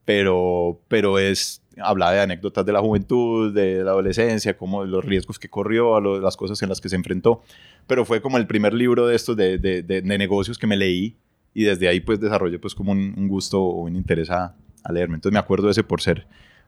pero, 0.05 0.79
pero 0.87 1.19
es, 1.19 1.61
habla 1.77 2.11
de 2.11 2.21
anécdotas 2.21 2.65
de 2.65 2.71
la 2.71 2.79
juventud, 2.79 3.53
de 3.53 3.83
la 3.83 3.91
adolescencia, 3.91 4.55
como 4.57 4.85
los 4.85 5.03
riesgos 5.03 5.37
que 5.39 5.49
corrió, 5.49 5.99
lo- 5.99 6.19
las 6.21 6.37
cosas 6.37 6.61
en 6.61 6.69
las 6.69 6.79
que 6.79 6.87
se 6.89 6.95
enfrentó, 6.95 7.41
pero 7.87 8.05
fue 8.05 8.21
como 8.21 8.37
el 8.37 8.47
primer 8.47 8.73
libro 8.73 9.05
de 9.07 9.15
estos 9.15 9.35
de, 9.35 9.57
de, 9.57 9.83
de- 9.83 10.01
de 10.01 10.17
negocios 10.17 10.57
que 10.57 10.67
me 10.67 10.77
leí 10.77 11.17
y 11.53 11.63
desde 11.63 11.87
ahí 11.89 11.99
pues 11.99 12.19
desarrollé 12.19 12.59
pues 12.59 12.73
como 12.75 12.91
un, 12.93 13.13
un 13.17 13.27
gusto 13.27 13.61
o 13.61 13.81
un 13.83 13.95
interés 13.97 14.29
a, 14.29 14.55
a 14.83 14.91
leerme. 14.93 15.15
Entonces 15.15 15.33
me 15.33 15.39
acuerdo 15.39 15.65
de 15.67 15.71
ese 15.71 15.83
por 15.83 16.01
ser, 16.01 16.25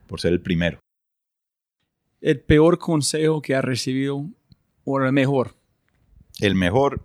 por 0.07 0.19
ser 0.19 0.33
el 0.33 0.41
primero. 0.41 0.79
El 2.21 2.41
peor 2.41 2.77
consejo 2.79 3.41
que 3.41 3.55
ha 3.55 3.61
recibido 3.61 4.25
o 4.83 4.99
el 5.01 5.13
mejor. 5.13 5.55
El 6.39 6.55
mejor 6.55 7.03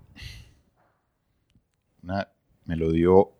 una- 2.02 2.28
me 2.66 2.76
lo 2.76 2.92
dio. 2.92 3.30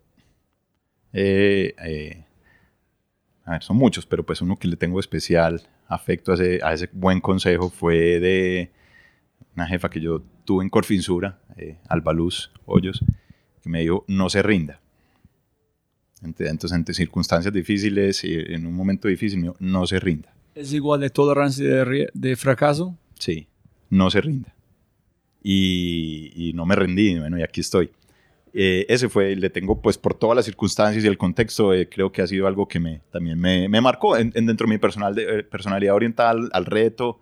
eh, 1.13 1.75
eh, 1.85 2.25
a 3.45 3.53
ver, 3.53 3.63
son 3.63 3.77
muchos, 3.77 4.05
pero 4.07 4.25
pues 4.27 4.41
uno 4.43 4.57
que 4.57 4.67
le 4.67 4.77
tengo 4.77 4.99
especial 4.99 5.63
afecto 5.87 6.33
a 6.33 6.35
ese, 6.35 6.61
a 6.63 6.73
ese 6.73 6.89
buen 6.93 7.21
consejo 7.21 7.71
fue 7.71 8.19
de 8.19 8.73
una 9.55 9.67
jefa 9.69 9.89
que 9.91 10.01
yo 10.01 10.23
tuve 10.45 10.65
en 10.65 10.71
Corfinsura, 10.71 11.39
eh, 11.57 11.79
Albaluz 11.89 12.51
Hoyos, 12.67 13.05
que 13.63 13.69
me 13.69 13.81
dijo: 13.83 14.05
no 14.09 14.29
se 14.31 14.43
rinda. 14.43 14.81
Ent- 16.23 16.41
Entonces, 16.49 16.73
entre 16.77 16.95
circunstancias 16.95 17.53
difíciles 17.55 18.25
y 18.25 18.35
en 18.35 18.67
un 18.67 18.75
momento 18.75 19.07
difícil, 19.09 19.39
me 19.39 19.43
dijo: 19.45 19.57
no 19.61 19.87
se 19.87 20.01
rinda. 20.01 20.35
¿Es 20.55 20.73
igual 20.73 21.01
de 21.01 21.11
tolerancia 21.11 21.85
de, 21.85 22.09
de 22.13 22.37
fracaso? 22.37 22.97
Sí, 23.19 23.47
no 23.91 24.11
se 24.11 24.21
rinda. 24.21 24.54
Y, 25.47 26.33
y 26.35 26.53
no 26.55 26.65
me 26.65 26.75
rendí, 26.75 27.19
bueno, 27.19 27.39
y 27.39 27.43
aquí 27.43 27.61
estoy. 27.61 27.91
Eh, 28.55 28.87
ese 28.89 29.09
fue, 29.09 29.37
le 29.37 29.51
tengo 29.51 29.81
pues 29.83 29.99
por 29.99 30.15
todas 30.15 30.35
las 30.37 30.45
circunstancias 30.47 31.05
y 31.05 31.07
el 31.07 31.19
contexto, 31.19 31.75
eh, 31.75 31.89
creo 31.89 32.11
que 32.13 32.23
ha 32.23 32.27
sido 32.27 32.47
algo 32.47 32.67
que 32.67 32.81
me, 32.81 33.01
también 33.13 33.39
me, 33.39 33.69
me 33.69 33.81
marcó 33.81 34.17
en, 34.17 34.33
en 34.35 34.47
dentro 34.47 34.67
de 34.67 34.73
mi 34.73 34.79
personal 34.79 35.15
de- 35.15 35.41
eh, 35.41 35.43
personalidad 35.43 35.95
oriental 35.95 36.49
al 36.53 36.65
reto, 36.65 37.19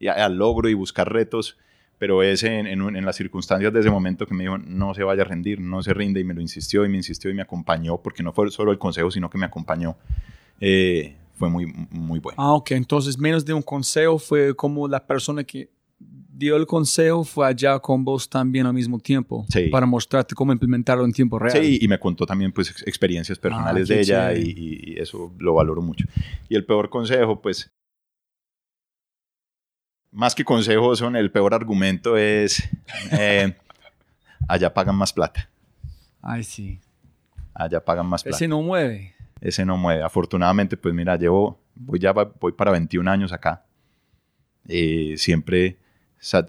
y 0.00 0.06
a- 0.06 0.12
al 0.24 0.36
logro 0.38 0.68
y 0.68 0.74
buscar 0.74 1.12
retos, 1.12 1.58
pero 1.98 2.22
ese 2.22 2.58
en, 2.60 2.68
en 2.68 3.04
las 3.04 3.16
circunstancias 3.16 3.72
de 3.72 3.80
ese 3.80 3.90
momento 3.90 4.24
que 4.26 4.32
me 4.34 4.44
dijo 4.44 4.56
no 4.56 4.94
se 4.94 5.02
vaya 5.02 5.22
a 5.22 5.24
rendir, 5.26 5.60
no 5.60 5.82
se 5.82 5.92
rinde 5.92 6.20
y 6.20 6.24
me 6.24 6.32
lo 6.32 6.40
insistió 6.40 6.86
y 6.86 6.88
me 6.88 6.96
insistió 6.96 7.28
y 7.28 7.34
me 7.34 7.42
acompañó, 7.42 7.98
porque 7.98 8.22
no 8.22 8.32
fue 8.32 8.48
solo 8.50 8.70
el 8.70 8.78
consejo, 8.78 9.10
sino 9.10 9.28
que 9.28 9.36
me 9.36 9.46
acompañó, 9.46 9.96
eh, 10.60 11.16
fue 11.34 11.48
muy, 11.50 11.66
muy 11.90 12.20
bueno. 12.20 12.40
Ah, 12.40 12.52
ok. 12.54 12.70
Entonces, 12.72 13.18
menos 13.18 13.44
de 13.44 13.52
un 13.52 13.62
consejo 13.62 14.18
fue 14.18 14.54
como 14.54 14.86
la 14.88 15.04
persona 15.04 15.42
que 15.44 15.68
dio 16.38 16.56
el 16.56 16.66
consejo 16.66 17.24
fue 17.24 17.46
allá 17.48 17.78
con 17.80 18.04
vos 18.04 18.30
también 18.30 18.64
al 18.66 18.72
mismo 18.72 18.98
tiempo. 19.00 19.44
Sí. 19.48 19.68
Para 19.68 19.86
mostrarte 19.86 20.34
cómo 20.36 20.52
implementarlo 20.52 21.04
en 21.04 21.12
tiempo 21.12 21.38
real. 21.38 21.60
Sí, 21.60 21.78
y 21.82 21.88
me 21.88 21.98
contó 21.98 22.24
también 22.26 22.52
pues 22.52 22.70
ex- 22.70 22.86
experiencias 22.86 23.38
personales 23.38 23.88
qué 23.88 23.94
de 23.94 24.00
ella 24.00 24.32
y, 24.34 24.94
eso 24.98 25.34
lo 25.38 25.54
valoro 25.54 25.82
mucho. 25.82 26.06
Y 26.48 26.54
el 26.54 26.64
peor 26.64 26.88
consejo, 26.90 27.42
pues, 27.42 27.70
más 30.12 30.34
que 30.34 30.44
consejo, 30.44 30.94
son 30.96 31.16
el 31.16 31.30
peor 31.30 31.54
argumento 31.54 32.16
es, 32.16 32.68
eh, 33.12 33.54
allá 34.48 34.72
pagan 34.72 34.94
más 34.96 35.12
plata, 35.12 35.50
Ay, 36.22 36.44
sí. 36.44 36.80
allá 37.52 37.84
pagan 37.84 38.06
más 38.06 38.22
plata. 38.22 38.36
Ese 38.36 38.48
no 38.48 38.62
mueve. 38.62 39.14
Ese 39.40 39.64
no 39.64 39.76
mueve. 39.76 40.02
Afortunadamente, 40.02 40.76
pues 40.76 40.94
mira, 40.94 41.16
llevo, 41.16 41.60
voy 41.74 41.98
ya 41.98 42.12
voy 42.12 42.52
para 42.52 42.70
21 42.72 43.08
años 43.10 43.32
acá. 43.32 43.64
Eh, 44.66 45.14
siempre, 45.16 45.78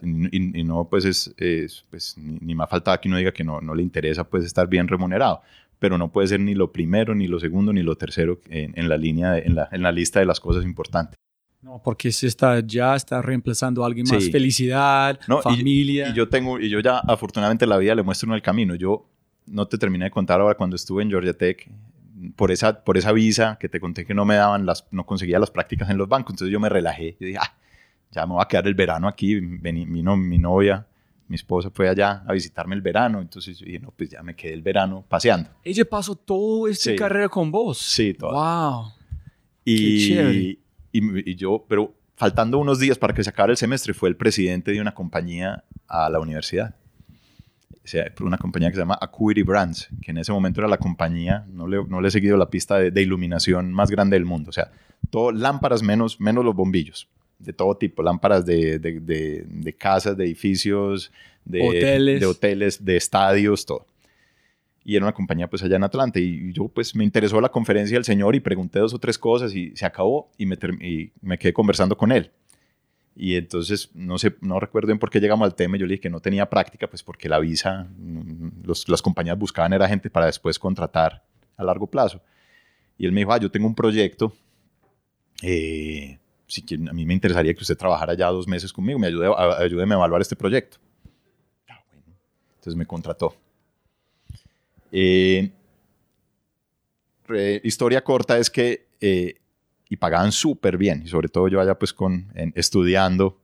y, 0.03 0.59
y 0.59 0.63
no, 0.63 0.87
pues 0.89 1.05
es, 1.05 1.33
es, 1.37 1.85
pues, 1.89 2.17
ni, 2.17 2.37
ni 2.41 2.55
me 2.55 2.63
ha 2.63 2.67
faltado 2.67 2.99
que 2.99 3.07
uno 3.07 3.17
diga 3.17 3.31
que 3.31 3.43
no, 3.43 3.61
no 3.61 3.75
le 3.75 3.83
interesa 3.83 4.23
pues 4.23 4.43
estar 4.45 4.67
bien 4.67 4.87
remunerado, 4.87 5.41
pero 5.77 5.97
no 5.97 6.11
puede 6.11 6.27
ser 6.27 6.39
ni 6.39 6.55
lo 6.55 6.71
primero, 6.71 7.13
ni 7.15 7.27
lo 7.27 7.39
segundo, 7.39 7.71
ni 7.71 7.83
lo 7.83 7.95
tercero 7.95 8.39
en, 8.49 8.73
en 8.77 8.89
la 8.89 8.97
línea, 8.97 9.31
de- 9.33 9.41
en, 9.41 9.55
la, 9.55 9.69
en 9.71 9.81
la 9.81 9.91
lista 9.91 10.19
de 10.19 10.25
las 10.25 10.39
cosas 10.39 10.63
importantes. 10.63 11.15
No, 11.61 11.81
porque 11.83 12.11
si 12.11 12.25
está 12.25 12.61
ya 12.61 12.95
está 12.95 13.21
reemplazando 13.21 13.83
a 13.83 13.87
alguien 13.87 14.05
más. 14.09 14.23
Sí. 14.23 14.31
Felicidad, 14.31 15.19
No, 15.27 15.39
y- 15.39 15.43
familia. 15.43 16.09
Y 16.09 16.13
yo 16.13 16.29
tengo, 16.29 16.59
y 16.59 16.69
yo 16.69 16.79
ya 16.79 16.99
afortunadamente 16.99 17.65
la 17.67 17.77
vida 17.77 17.93
le 17.95 18.01
muestro 18.03 18.27
uno 18.27 18.35
el 18.35 18.41
camino. 18.41 18.75
Yo 18.75 19.09
no 19.45 19.67
te 19.67 19.77
terminé 19.77 20.05
de 20.05 20.11
contar 20.11 20.39
ahora 20.39 20.55
cuando 20.55 20.75
estuve 20.77 21.03
en 21.03 21.09
Georgia 21.09 21.33
Tech, 21.33 21.69
por 22.35 22.51
esa, 22.51 22.83
por 22.83 22.97
esa 22.97 23.11
visa 23.11 23.57
que 23.59 23.67
te 23.69 23.79
conté 23.79 24.05
que 24.05 24.13
no 24.13 24.23
me 24.25 24.35
daban 24.35 24.65
las, 24.65 24.85
no 24.91 25.05
conseguía 25.05 25.37
las 25.39 25.51
prácticas 25.51 25.89
en 25.89 25.97
los 25.97 26.07
bancos. 26.07 26.33
Entonces 26.33 26.51
yo 26.51 26.59
me 26.59 26.69
relajé. 26.69 27.17
Yo 27.19 27.27
dije, 27.27 27.39
ah, 27.41 27.53
ya 28.11 28.25
me 28.25 28.33
voy 28.33 28.41
a 28.41 28.47
quedar 28.47 28.67
el 28.67 28.73
verano 28.75 29.07
aquí. 29.07 29.35
Vení- 29.35 29.85
vino 29.91 30.15
mi 30.17 30.37
novia, 30.37 30.85
mi 31.27 31.35
esposa 31.35 31.69
fue 31.71 31.87
allá 31.89 32.23
a 32.27 32.33
visitarme 32.33 32.75
el 32.75 32.81
verano. 32.81 33.21
Entonces 33.21 33.59
dije, 33.59 33.79
no, 33.79 33.91
pues 33.91 34.09
ya 34.09 34.23
me 34.23 34.35
quedé 34.35 34.53
el 34.53 34.61
verano 34.61 35.05
paseando. 35.07 35.49
Ella 35.63 35.85
pasó 35.85 36.15
toda 36.15 36.71
esta 36.71 36.91
Sí. 36.91 36.95
carrera 36.95 37.29
con 37.29 37.51
vos. 37.51 37.77
Sí, 37.77 38.13
toda. 38.13 38.31
Wow. 38.73 38.91
Y, 39.65 40.07
chévere. 40.07 40.33
y, 40.91 41.31
y 41.31 41.35
yo, 41.35 41.65
pero 41.69 41.93
faltando 42.15 42.57
unos 42.57 42.79
días 42.79 42.97
para 42.97 43.13
que 43.13 43.23
se 43.23 43.29
acabara 43.29 43.51
el 43.51 43.57
semestre, 43.57 43.93
fue 43.93 44.09
el 44.09 44.15
presidente 44.15 44.71
de 44.71 44.81
una 44.81 44.93
compañía 44.93 45.63
a 45.87 46.09
la 46.09 46.19
universidad. 46.19 46.75
O 47.83 47.87
sea, 47.91 48.11
una 48.21 48.37
compañía 48.37 48.69
que 48.69 48.75
se 48.75 48.81
llama 48.81 48.97
Acuity 49.01 49.41
Brands, 49.41 49.89
que 50.01 50.11
en 50.11 50.17
ese 50.19 50.31
momento 50.31 50.61
era 50.61 50.67
la 50.67 50.77
compañía, 50.77 51.45
no 51.49 51.67
le, 51.67 51.83
no 51.85 52.01
le 52.01 52.07
he 52.09 52.11
seguido 52.11 52.37
la 52.37 52.49
pista 52.49 52.77
de, 52.77 52.91
de 52.91 53.01
iluminación 53.01 53.71
más 53.73 53.89
grande 53.89 54.15
del 54.15 54.25
mundo. 54.25 54.49
O 54.49 54.53
sea, 54.53 54.71
todo, 55.09 55.31
lámparas 55.31 55.81
menos, 55.81 56.19
menos 56.19 56.43
los 56.45 56.53
bombillos, 56.55 57.07
de 57.39 57.53
todo 57.53 57.75
tipo, 57.77 58.03
lámparas 58.03 58.45
de, 58.45 58.77
de, 58.79 58.99
de- 58.99 59.45
de 59.47 59.73
casas, 59.73 60.15
de 60.17 60.25
edificios, 60.25 61.11
de 61.45 61.61
Hoteles. 61.67 62.19
de 62.19 62.25
hoteles, 62.25 62.85
de 62.85 62.97
estadios, 62.97 63.65
todo 63.65 63.85
y 64.85 64.95
era 64.95 65.05
una 65.05 65.13
compañía 65.13 65.47
pues 65.47 65.61
allá 65.61 65.75
en 65.75 65.83
Atlanta 65.83 66.19
y 66.19 66.51
yo 66.53 66.67
pues 66.67 66.95
me 66.95 67.03
interesó 67.03 67.39
la 67.41 67.49
conferencia 67.49 67.95
del 67.95 68.05
señor 68.05 68.33
y 68.35 68.39
pregunté 68.39 68.79
dos 68.79 68.93
o 68.93 68.97
tres 68.97 69.19
cosas 69.19 69.53
y 69.53 69.75
se 69.75 69.85
acabó 69.85 70.31
y 70.37 70.45
me, 70.47 70.57
y 70.81 71.11
me 71.21 71.37
quedé 71.37 71.53
conversando 71.53 71.95
con 71.95 72.11
él. 72.11 72.31
Y 73.15 73.35
entonces 73.35 73.91
no 73.93 74.17
sé, 74.17 74.35
no 74.41 74.59
recuerdo 74.59 74.87
bien 74.87 74.97
por 74.97 75.09
qué 75.11 75.19
llegamos 75.19 75.45
al 75.45 75.53
tema, 75.53 75.77
yo 75.77 75.85
le 75.85 75.91
dije 75.91 76.01
que 76.03 76.09
no 76.09 76.21
tenía 76.21 76.49
práctica 76.49 76.87
pues 76.89 77.03
porque 77.03 77.29
la 77.29 77.37
visa, 77.39 77.87
mm, 77.97 78.63
los- 78.65 78.87
las 78.89 79.01
compañías 79.01 79.37
buscaban 79.37 79.73
era 79.73 79.87
gente 79.87 80.09
para 80.09 80.25
después 80.27 80.57
contratar 80.57 81.23
a 81.57 81.63
largo 81.63 81.85
plazo. 81.85 82.21
Y 82.97 83.05
él 83.05 83.11
me 83.11 83.19
dijo, 83.21 83.33
ah, 83.33 83.37
yo 83.39 83.51
tengo 83.51 83.67
un 83.67 83.75
proyecto, 83.75 84.33
eh, 85.43 86.17
si 86.49 86.63
quieren, 86.63 86.89
a 86.89 86.93
mí 86.93 87.05
me 87.05 87.13
interesaría 87.13 87.53
que 87.53 87.61
usted 87.61 87.77
trabajara 87.77 88.13
ya 88.15 88.27
dos 88.27 88.47
meses 88.47 88.73
conmigo, 88.73 88.99
me 88.99 89.07
ayude, 89.07 89.27
a- 89.27 89.59
ayúdeme 89.59 89.93
a 89.93 89.97
evaluar 89.99 90.21
este 90.21 90.35
proyecto. 90.35 90.77
Ah. 91.69 91.79
Entonces 92.57 92.75
me 92.75 92.85
contrató. 92.85 93.33
Eh, 94.91 95.51
re- 97.27 97.61
historia 97.63 98.03
corta 98.03 98.37
es 98.37 98.49
que, 98.49 98.87
eh, 99.01 99.35
y 99.89 99.95
pagaban 99.97 100.31
súper 100.31 100.77
bien, 100.77 101.03
y 101.05 101.07
sobre 101.07 101.29
todo 101.29 101.47
yo 101.47 101.61
allá 101.61 101.77
pues 101.77 101.93
con, 101.93 102.27
en- 102.35 102.53
estudiando 102.55 103.37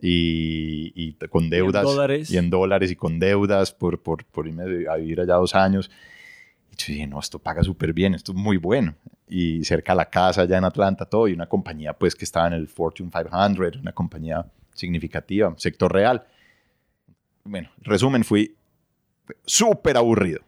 y, 0.00 0.92
y 0.94 1.12
con 1.28 1.48
deudas. 1.50 1.84
dólares. 1.84 2.30
Y 2.30 2.36
en 2.38 2.50
dólares 2.50 2.90
y 2.90 2.96
con 2.96 3.18
deudas 3.18 3.72
por, 3.72 4.00
por, 4.02 4.24
por 4.24 4.46
irme 4.46 4.64
a 4.88 4.96
vivir 4.96 5.20
allá 5.20 5.34
dos 5.34 5.54
años. 5.54 5.90
Y 6.76 6.82
yo 6.82 6.92
dije, 6.92 7.06
no, 7.06 7.18
esto 7.18 7.38
paga 7.38 7.62
súper 7.62 7.92
bien, 7.92 8.14
esto 8.14 8.32
es 8.32 8.38
muy 8.38 8.56
bueno. 8.56 8.94
Y 9.28 9.64
cerca 9.64 9.92
a 9.92 9.96
la 9.96 10.10
casa 10.10 10.42
allá 10.42 10.58
en 10.58 10.64
Atlanta, 10.64 11.04
todo, 11.06 11.26
y 11.28 11.32
una 11.32 11.46
compañía 11.46 11.92
pues 11.92 12.14
que 12.14 12.24
estaba 12.24 12.46
en 12.46 12.52
el 12.52 12.68
Fortune 12.68 13.10
500, 13.10 13.80
una 13.80 13.92
compañía 13.92 14.46
significativa, 14.74 15.52
sector 15.56 15.92
real. 15.92 16.24
Bueno, 17.44 17.70
resumen, 17.82 18.24
fui 18.24 18.54
súper 19.44 19.96
aburrido. 19.96 20.40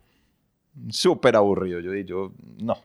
Súper 0.91 1.37
aburrido. 1.37 1.81
Yo, 1.81 1.95
yo, 1.95 2.33
no. 2.61 2.77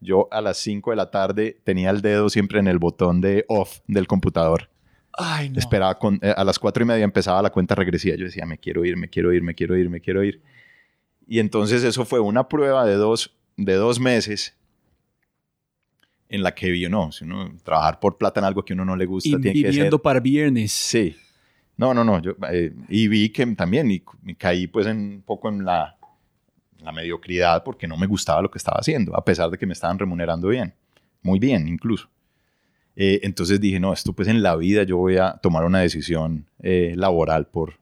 Yo 0.00 0.28
a 0.30 0.40
las 0.40 0.56
5 0.58 0.90
de 0.90 0.96
la 0.96 1.10
tarde 1.10 1.60
tenía 1.62 1.90
el 1.90 2.00
dedo 2.00 2.30
siempre 2.30 2.58
en 2.58 2.66
el 2.66 2.78
botón 2.78 3.20
de 3.20 3.44
off 3.48 3.80
del 3.86 4.06
computador. 4.06 4.70
Ay, 5.12 5.50
no. 5.50 5.58
Esperaba 5.58 5.98
con, 5.98 6.18
eh, 6.22 6.32
a 6.34 6.44
las 6.44 6.58
4 6.58 6.82
y 6.82 6.86
media 6.86 7.04
empezaba 7.04 7.42
la 7.42 7.50
cuenta 7.50 7.74
regresiva. 7.74 8.16
Yo 8.16 8.24
decía, 8.24 8.46
me 8.46 8.58
quiero 8.58 8.84
ir, 8.84 8.96
me 8.96 9.08
quiero 9.08 9.32
ir, 9.32 9.42
me 9.42 9.54
quiero 9.54 9.76
ir, 9.76 9.90
me 9.90 10.00
quiero 10.00 10.24
ir. 10.24 10.42
Y 11.30 11.38
entonces 11.38 11.84
eso 11.84 12.04
fue 12.04 12.18
una 12.18 12.48
prueba 12.48 12.84
de 12.84 12.94
dos, 12.94 13.32
de 13.56 13.74
dos 13.74 14.00
meses 14.00 14.52
en 16.28 16.42
la 16.42 16.52
que 16.56 16.72
vi, 16.72 16.88
no, 16.88 17.12
si 17.12 17.22
uno 17.22 17.56
trabajar 17.62 18.00
por 18.00 18.18
plata 18.18 18.40
en 18.40 18.46
algo 18.46 18.64
que 18.64 18.72
a 18.72 18.74
uno 18.74 18.84
no 18.84 18.96
le 18.96 19.06
gusta, 19.06 19.28
Y 19.28 19.40
tiene 19.40 19.52
que 19.52 19.60
ser 19.60 19.70
viviendo 19.70 20.02
para 20.02 20.18
viernes. 20.18 20.72
Sí. 20.72 21.14
No, 21.76 21.94
no, 21.94 22.02
no. 22.02 22.20
Yo, 22.20 22.32
eh, 22.50 22.74
y 22.88 23.06
vi 23.06 23.28
que 23.28 23.46
también 23.54 23.92
y, 23.92 24.02
y 24.26 24.34
caí 24.34 24.66
pues 24.66 24.88
en, 24.88 24.96
un 24.98 25.22
poco 25.22 25.48
en 25.48 25.64
la, 25.64 25.96
la 26.80 26.90
mediocridad 26.90 27.62
porque 27.62 27.86
no 27.86 27.96
me 27.96 28.08
gustaba 28.08 28.42
lo 28.42 28.50
que 28.50 28.58
estaba 28.58 28.78
haciendo, 28.80 29.14
a 29.16 29.24
pesar 29.24 29.50
de 29.50 29.56
que 29.56 29.66
me 29.66 29.72
estaban 29.74 30.00
remunerando 30.00 30.48
bien. 30.48 30.74
Muy 31.22 31.38
bien, 31.38 31.68
incluso. 31.68 32.10
Eh, 32.96 33.20
entonces 33.22 33.60
dije, 33.60 33.78
no, 33.78 33.92
esto 33.92 34.12
pues 34.12 34.26
en 34.26 34.42
la 34.42 34.56
vida 34.56 34.82
yo 34.82 34.96
voy 34.96 35.18
a 35.18 35.34
tomar 35.34 35.64
una 35.64 35.78
decisión 35.78 36.46
eh, 36.60 36.94
laboral 36.96 37.46
por, 37.46 37.74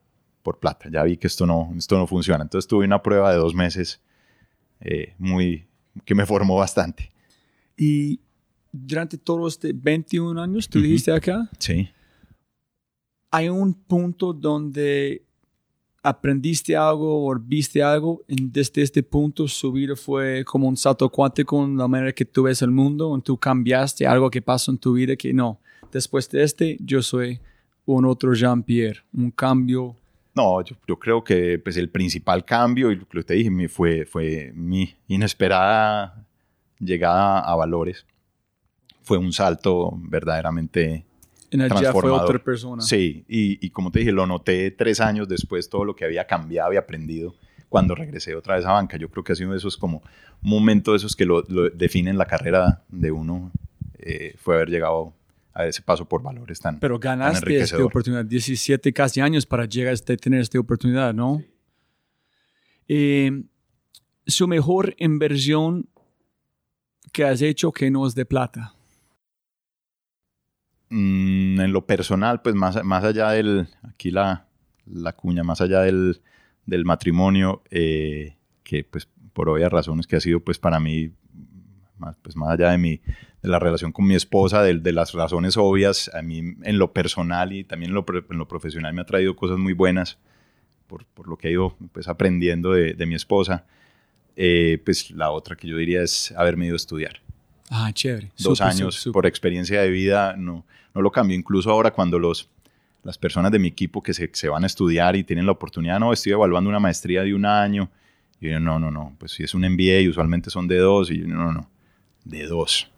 por 0.43 0.59
plata. 0.59 0.89
Ya 0.91 1.03
vi 1.03 1.17
que 1.17 1.27
esto 1.27 1.45
no, 1.45 1.73
esto 1.77 1.97
no 1.97 2.07
funciona. 2.07 2.43
Entonces 2.43 2.67
tuve 2.67 2.85
una 2.85 3.01
prueba 3.01 3.31
de 3.31 3.37
dos 3.37 3.53
meses 3.53 4.01
eh, 4.81 5.13
muy, 5.17 5.67
que 6.05 6.15
me 6.15 6.25
formó 6.25 6.55
bastante. 6.57 7.11
Y 7.77 8.19
durante 8.71 9.17
todos 9.17 9.53
estos 9.53 9.71
21 9.73 10.41
años, 10.41 10.69
tú 10.69 10.81
dijiste 10.81 11.11
acá, 11.11 11.49
Sí. 11.57 11.89
hay 13.31 13.49
un 13.49 13.73
punto 13.73 14.33
donde 14.33 15.23
aprendiste 16.01 16.75
algo 16.77 17.27
o 17.27 17.35
viste 17.37 17.83
algo 17.83 18.23
y 18.27 18.47
desde 18.49 18.81
este 18.81 19.03
punto 19.03 19.47
su 19.47 19.71
vida 19.71 19.95
fue 19.95 20.45
como 20.45 20.67
un 20.67 20.77
salto 20.77 21.09
cuántico 21.09 21.63
en 21.63 21.77
la 21.77 21.87
manera 21.87 22.13
que 22.13 22.23
tú 22.25 22.43
ves 22.43 22.61
el 22.61 22.71
mundo, 22.71 23.15
y 23.17 23.21
tú 23.21 23.37
cambiaste 23.37 24.07
algo 24.07 24.29
que 24.29 24.41
pasó 24.41 24.71
en 24.71 24.77
tu 24.77 24.93
vida 24.93 25.15
que 25.17 25.33
no, 25.33 25.59
después 25.91 26.29
de 26.29 26.43
este 26.43 26.77
yo 26.79 27.01
soy 27.01 27.39
un 27.85 28.05
otro 28.05 28.33
Jean-Pierre, 28.33 29.01
un 29.13 29.31
cambio. 29.31 29.95
No, 30.39 30.63
yo, 30.63 30.77
yo 30.87 30.97
creo 30.97 31.21
que 31.21 31.59
pues, 31.59 31.75
el 31.75 31.89
principal 31.89 32.45
cambio, 32.45 32.91
y 32.93 32.95
lo 32.95 33.05
que 33.05 33.23
te 33.23 33.33
dije, 33.33 33.67
fue, 33.67 34.05
fue 34.05 34.53
mi 34.55 34.95
inesperada 35.09 36.25
llegada 36.79 37.39
a 37.39 37.55
valores. 37.57 38.05
Fue 39.01 39.17
un 39.17 39.33
salto 39.33 39.91
verdaderamente 39.97 41.05
En 41.51 41.61
allá 41.61 41.73
fue 41.73 41.81
Transformador. 41.81 42.23
otra 42.23 42.39
persona. 42.41 42.81
Sí, 42.81 43.25
y, 43.27 43.65
y 43.65 43.69
como 43.71 43.91
te 43.91 43.99
dije, 43.99 44.13
lo 44.13 44.25
noté 44.25 44.71
tres 44.71 45.01
años 45.01 45.27
después, 45.27 45.69
todo 45.69 45.83
lo 45.83 45.93
que 45.93 46.05
había 46.05 46.25
cambiado 46.25 46.71
y 46.71 46.77
aprendido 46.77 47.35
cuando 47.67 47.93
regresé 47.93 48.33
otra 48.33 48.55
vez 48.55 48.65
a 48.65 48.71
banca. 48.71 48.95
Yo 48.95 49.09
creo 49.09 49.25
que 49.25 49.33
ha 49.33 49.35
sido 49.35 49.51
de 49.51 49.57
esos 49.57 49.75
como 49.75 50.01
momentos 50.41 50.93
de 50.93 50.97
esos 50.99 51.17
que 51.17 51.25
lo, 51.25 51.43
lo 51.49 51.69
definen 51.69 52.17
la 52.17 52.27
carrera 52.27 52.83
de 52.87 53.11
uno, 53.11 53.51
eh, 53.97 54.35
fue 54.37 54.55
haber 54.55 54.69
llegado 54.69 55.13
a 55.59 55.67
ese 55.67 55.81
paso 55.81 56.07
por 56.07 56.23
valores 56.23 56.59
tan... 56.59 56.79
Pero 56.79 56.97
ganaste 56.97 57.57
esta 57.59 57.83
oportunidad, 57.83 58.23
17 58.23 58.93
casi 58.93 59.19
años 59.19 59.45
para 59.45 59.65
llegar 59.65 59.91
a 59.91 59.93
este- 59.93 60.15
tener 60.15 60.39
esta 60.39 60.57
oportunidad, 60.57 61.13
¿no? 61.13 61.43
Eh, 62.87 63.43
su 64.25 64.47
mejor 64.47 64.95
inversión 64.97 65.89
que 67.11 67.25
has 67.25 67.41
hecho 67.41 67.73
que 67.73 67.91
no 67.91 68.07
es 68.07 68.15
de 68.15 68.25
plata. 68.25 68.73
Mm, 70.89 71.59
en 71.59 71.73
lo 71.73 71.85
personal, 71.85 72.41
pues 72.41 72.55
más, 72.55 72.81
más 72.85 73.03
allá 73.03 73.31
del, 73.31 73.67
aquí 73.83 74.11
la, 74.11 74.47
la 74.85 75.13
cuña, 75.13 75.43
más 75.43 75.59
allá 75.59 75.81
del, 75.81 76.21
del 76.65 76.85
matrimonio, 76.85 77.63
eh, 77.69 78.37
que 78.63 78.85
pues 78.85 79.09
por 79.33 79.49
obvias 79.49 79.71
razones 79.71 80.07
que 80.07 80.15
ha 80.15 80.21
sido 80.21 80.39
pues 80.39 80.57
para 80.57 80.79
mí, 80.79 81.11
más, 81.99 82.15
pues 82.21 82.35
más 82.35 82.49
allá 82.49 82.71
de, 82.71 82.77
mi, 82.77 82.97
de 83.41 83.49
la 83.49 83.59
relación 83.59 83.91
con 83.91 84.05
mi 84.07 84.15
esposa, 84.15 84.63
de, 84.63 84.75
de 84.79 84.91
las 84.93 85.13
razones 85.13 85.57
obvias, 85.57 86.09
a 86.13 86.21
mí 86.21 86.39
en 86.63 86.77
lo 86.79 86.93
personal 86.93 87.53
y 87.53 87.63
también 87.63 87.91
en 87.91 87.95
lo, 87.95 88.05
en 88.29 88.37
lo 88.37 88.47
profesional 88.47 88.93
me 88.93 89.01
ha 89.01 89.05
traído 89.05 89.35
cosas 89.35 89.57
muy 89.57 89.73
buenas 89.73 90.17
por, 90.87 91.05
por 91.05 91.27
lo 91.27 91.37
que 91.37 91.49
he 91.49 91.51
ido 91.51 91.75
pues 91.91 92.07
aprendiendo 92.07 92.71
de, 92.71 92.93
de 92.93 93.05
mi 93.05 93.15
esposa. 93.15 93.65
Eh, 94.35 94.81
pues 94.85 95.11
la 95.11 95.31
otra 95.31 95.55
que 95.55 95.67
yo 95.67 95.75
diría 95.77 96.01
es 96.01 96.31
haberme 96.37 96.65
ido 96.67 96.75
a 96.75 96.77
estudiar 96.77 97.21
Ah, 97.69 97.91
chévere. 97.93 98.31
dos 98.39 98.57
Súper, 98.59 98.67
años 98.67 98.95
súper, 98.95 99.01
súper. 99.01 99.13
por 99.13 99.25
experiencia 99.27 99.81
de 99.81 99.89
vida, 99.89 100.35
no, 100.37 100.65
no 100.95 101.01
lo 101.01 101.11
cambio. 101.11 101.35
Incluso 101.37 101.69
ahora 101.69 101.91
cuando 101.91 102.17
los, 102.17 102.49
las 103.03 103.17
personas 103.17 103.51
de 103.51 103.59
mi 103.59 103.67
equipo 103.67 104.01
que 104.01 104.13
se, 104.13 104.29
se 104.33 104.49
van 104.49 104.63
a 104.63 104.67
estudiar 104.67 105.15
y 105.15 105.23
tienen 105.23 105.45
la 105.45 105.51
oportunidad, 105.51 105.99
no, 105.99 106.11
estoy 106.13 106.31
evaluando 106.31 106.69
una 106.69 106.79
maestría 106.79 107.21
de 107.23 107.33
un 107.35 107.45
año. 107.45 107.91
Y 108.41 108.49
yo, 108.49 108.59
no, 108.59 108.79
no, 108.79 108.89
no, 108.89 109.13
pues 109.19 109.33
si 109.33 109.43
es 109.43 109.53
un 109.53 109.61
MBA, 109.69 109.99
y 110.01 110.07
usualmente 110.09 110.49
son 110.49 110.67
de 110.67 110.77
dos, 110.77 111.11
y 111.11 111.19
yo, 111.19 111.27
no, 111.27 111.35
no, 111.43 111.51
no, 111.51 111.69
de 112.29 112.47
dos. 112.47 112.89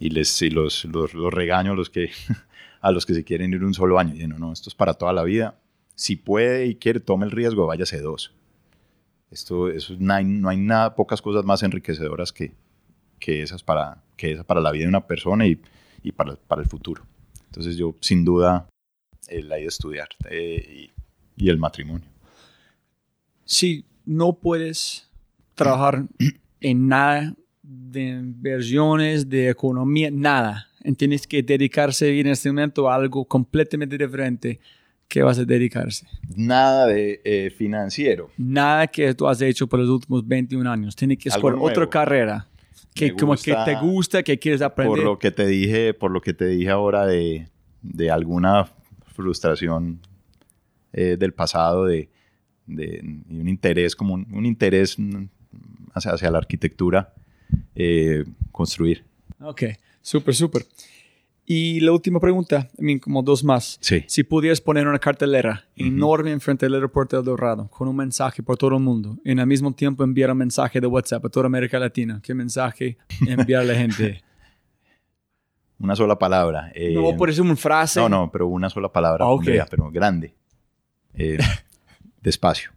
Y 0.00 0.10
les 0.10 0.40
y 0.42 0.50
los, 0.50 0.84
los, 0.84 1.12
regaño 1.12 1.72
a 1.72 1.74
los, 1.74 1.90
que, 1.90 2.10
a 2.80 2.90
los 2.90 3.06
que 3.06 3.14
se 3.14 3.24
quieren 3.24 3.52
ir 3.52 3.64
un 3.64 3.74
solo 3.74 3.98
año. 3.98 4.14
Y 4.14 4.18
yo, 4.18 4.28
no, 4.28 4.38
no, 4.38 4.52
esto 4.52 4.70
es 4.70 4.74
para 4.74 4.94
toda 4.94 5.12
la 5.12 5.22
vida. 5.24 5.60
Si 5.94 6.16
puede 6.16 6.66
y 6.66 6.76
quiere, 6.76 7.00
tome 7.00 7.26
el 7.26 7.32
riesgo, 7.32 7.66
váyase 7.66 8.00
dos. 8.00 8.32
Esto, 9.30 9.68
eso, 9.68 9.94
no, 9.98 10.14
hay, 10.14 10.24
no 10.24 10.48
hay 10.48 10.56
nada, 10.56 10.94
pocas 10.94 11.20
cosas 11.20 11.44
más 11.44 11.62
enriquecedoras 11.62 12.32
que, 12.32 12.52
que 13.18 13.42
esas 13.42 13.62
para, 13.62 14.02
que 14.16 14.32
esas 14.32 14.44
para 14.44 14.60
la 14.60 14.70
vida 14.70 14.84
de 14.84 14.88
una 14.88 15.06
persona 15.06 15.46
y, 15.46 15.60
y 16.02 16.12
para, 16.12 16.36
para 16.36 16.62
el 16.62 16.68
futuro. 16.68 17.02
Entonces 17.46 17.76
yo 17.76 17.94
sin 18.00 18.24
duda 18.24 18.68
eh, 19.28 19.42
la 19.42 19.56
he 19.56 19.60
ido 19.60 19.68
a 19.68 19.68
estudiar 19.68 20.08
eh, 20.30 20.90
y, 21.36 21.44
y 21.44 21.50
el 21.50 21.58
matrimonio. 21.58 22.08
Si 23.44 23.84
no 24.04 24.34
puedes 24.34 25.10
trabajar 25.54 26.04
en 26.60 26.88
nada 26.88 27.34
de 27.70 28.08
inversiones, 28.08 29.28
de 29.28 29.50
economía, 29.50 30.10
nada, 30.10 30.68
tienes 30.96 31.26
que 31.26 31.42
dedicarse 31.42 32.18
en 32.18 32.28
este 32.28 32.48
momento 32.50 32.88
a 32.90 32.94
algo 32.94 33.26
completamente 33.26 33.98
diferente, 33.98 34.58
¿qué 35.06 35.22
vas 35.22 35.38
a 35.38 35.44
dedicarse? 35.44 36.06
Nada 36.34 36.86
de 36.86 37.20
eh, 37.24 37.50
financiero. 37.50 38.30
Nada 38.38 38.86
que 38.86 39.12
tú 39.14 39.28
has 39.28 39.42
hecho 39.42 39.66
por 39.66 39.80
los 39.80 39.88
últimos 39.90 40.26
21 40.26 40.70
años. 40.70 40.96
Tienes 40.96 41.18
que 41.18 41.28
escoger 41.28 41.58
otra 41.60 41.90
carrera 41.90 42.46
que 42.94 43.12
como 43.14 43.34
que 43.36 43.54
te 43.64 43.74
gusta, 43.80 44.22
que 44.22 44.38
quieres 44.38 44.62
aprender. 44.62 44.96
Por 44.96 45.04
lo 45.04 45.18
que 45.18 45.30
te 45.30 45.46
dije, 45.46 45.92
por 45.92 46.10
lo 46.10 46.20
que 46.22 46.32
te 46.32 46.46
dije 46.46 46.70
ahora 46.70 47.06
de, 47.06 47.48
de 47.82 48.10
alguna 48.10 48.66
frustración 49.14 50.00
eh, 50.94 51.16
del 51.18 51.34
pasado 51.34 51.84
de, 51.84 52.08
de- 52.66 53.00
un 53.28 53.46
interés 53.48 53.94
como 53.94 54.14
un, 54.14 54.26
un 54.32 54.46
interés 54.46 54.98
mm, 54.98 55.26
hacia, 55.92 56.12
hacia 56.12 56.30
la 56.30 56.38
arquitectura, 56.38 57.12
eh, 57.74 58.24
construir. 58.52 59.04
Ok, 59.40 59.62
súper, 60.02 60.34
súper. 60.34 60.66
Y 61.50 61.80
la 61.80 61.92
última 61.92 62.20
pregunta, 62.20 62.68
I 62.78 62.82
mean, 62.82 62.98
como 62.98 63.22
dos 63.22 63.42
más. 63.42 63.78
Sí. 63.80 64.04
Si 64.06 64.22
pudieras 64.22 64.60
poner 64.60 64.86
una 64.86 64.98
cartelera 64.98 65.64
enorme 65.76 66.30
enfrente 66.30 66.66
del 66.66 66.74
aeropuerto 66.74 67.16
del 67.16 67.24
Dorado 67.24 67.68
con 67.70 67.88
un 67.88 67.96
mensaje 67.96 68.42
por 68.42 68.58
todo 68.58 68.76
el 68.76 68.82
mundo 68.82 69.16
y 69.24 69.30
al 69.38 69.46
mismo 69.46 69.72
tiempo 69.72 70.04
enviar 70.04 70.30
un 70.30 70.36
mensaje 70.38 70.78
de 70.78 70.86
WhatsApp 70.86 71.24
a 71.24 71.28
toda 71.30 71.46
América 71.46 71.78
Latina, 71.78 72.20
¿qué 72.22 72.34
mensaje 72.34 72.98
enviar 73.26 73.62
a 73.62 73.64
la 73.64 73.74
gente? 73.76 74.22
Una 75.80 75.94
sola 75.96 76.18
palabra. 76.18 76.70
eh, 76.74 76.92
no, 76.92 77.16
por 77.16 77.30
eso 77.30 77.40
una 77.42 77.54
frase. 77.56 78.00
No, 78.00 78.08
no, 78.08 78.30
pero 78.32 78.48
una 78.48 78.68
sola 78.68 78.92
palabra, 78.92 79.24
Ah, 79.24 79.28
ok. 79.28 79.36
pondría, 79.44 79.64
pero 79.70 79.90
grande. 79.92 80.34
Eh, 81.14 81.38
despacio. 82.20 82.72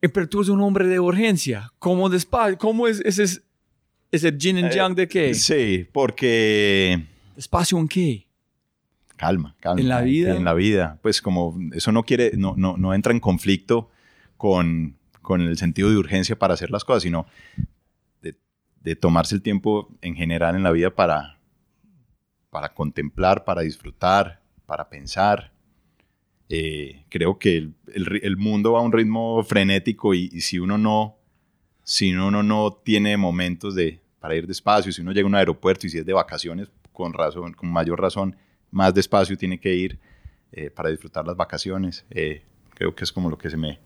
Eh, 0.00 0.08
Pero 0.08 0.28
tú 0.28 0.38
eres 0.40 0.48
un 0.48 0.60
hombre 0.60 0.86
de 0.86 1.00
urgencia. 1.00 1.72
¿Cómo 1.78 2.08
despacio? 2.08 2.56
¿Cómo 2.58 2.86
es 2.86 3.00
ese, 3.04 3.24
es- 3.24 3.42
ese 4.10 4.36
yin 4.36 4.58
and 4.58 4.72
yang 4.72 4.94
de 4.94 5.08
qué? 5.08 5.30
Eh, 5.30 5.34
Sí, 5.34 5.86
porque 5.92 7.04
¿Despacio 7.36 7.78
en 7.78 7.88
qué? 7.88 8.26
calma, 9.16 9.56
calma. 9.58 9.80
¿En 9.80 9.88
la 9.88 10.00
vida? 10.00 10.36
En 10.36 10.44
la 10.44 10.54
vida. 10.54 10.98
Pues 11.02 11.20
como 11.20 11.58
eso 11.72 11.90
no 11.90 12.04
quiere, 12.04 12.32
no, 12.36 12.54
no, 12.56 12.76
no 12.76 12.94
entra 12.94 13.12
en 13.12 13.18
conflicto 13.18 13.90
con, 14.36 14.96
con 15.22 15.40
el 15.40 15.56
sentido 15.58 15.90
de 15.90 15.96
urgencia 15.96 16.38
para 16.38 16.54
hacer 16.54 16.70
las 16.70 16.84
cosas, 16.84 17.02
sino 17.02 17.26
de, 18.22 18.36
de 18.80 18.94
tomarse 18.94 19.34
el 19.34 19.42
tiempo 19.42 19.88
en 20.02 20.14
general 20.14 20.54
en 20.54 20.62
la 20.62 20.70
vida 20.70 20.94
para, 20.94 21.36
para 22.50 22.72
contemplar, 22.74 23.44
para 23.44 23.62
disfrutar, 23.62 24.40
para 24.66 24.88
pensar. 24.88 25.52
Eh, 26.50 27.04
creo 27.10 27.38
que 27.38 27.56
el, 27.58 27.74
el 27.94 28.20
el 28.22 28.36
mundo 28.38 28.72
va 28.72 28.78
a 28.80 28.82
un 28.82 28.92
ritmo 28.92 29.42
frenético 29.44 30.14
y, 30.14 30.30
y 30.32 30.40
si 30.40 30.58
uno 30.58 30.78
no, 30.78 31.16
si 31.82 32.12
uno 32.14 32.42
no 32.42 32.72
tiene 32.82 33.16
momentos 33.16 33.74
de, 33.74 34.00
para 34.18 34.34
ir 34.34 34.46
despacio, 34.46 34.90
si 34.92 35.02
uno 35.02 35.12
llega 35.12 35.26
a 35.26 35.28
un 35.28 35.34
aeropuerto 35.34 35.86
y 35.86 35.90
si 35.90 35.98
es 35.98 36.06
de 36.06 36.12
vacaciones, 36.12 36.70
con 36.92 37.12
razón, 37.12 37.52
con 37.52 37.70
mayor 37.70 38.00
razón, 38.00 38.34
más 38.70 38.94
despacio 38.94 39.36
tiene 39.36 39.60
que 39.60 39.74
ir 39.74 39.98
eh, 40.52 40.70
para 40.70 40.88
disfrutar 40.90 41.26
las 41.26 41.36
vacaciones. 41.36 42.04
Eh, 42.10 42.42
creo 42.74 42.94
que 42.94 43.04
es 43.04 43.12
como 43.12 43.28
lo 43.30 43.36
que 43.38 43.50
se 43.50 43.56
me, 43.56 43.78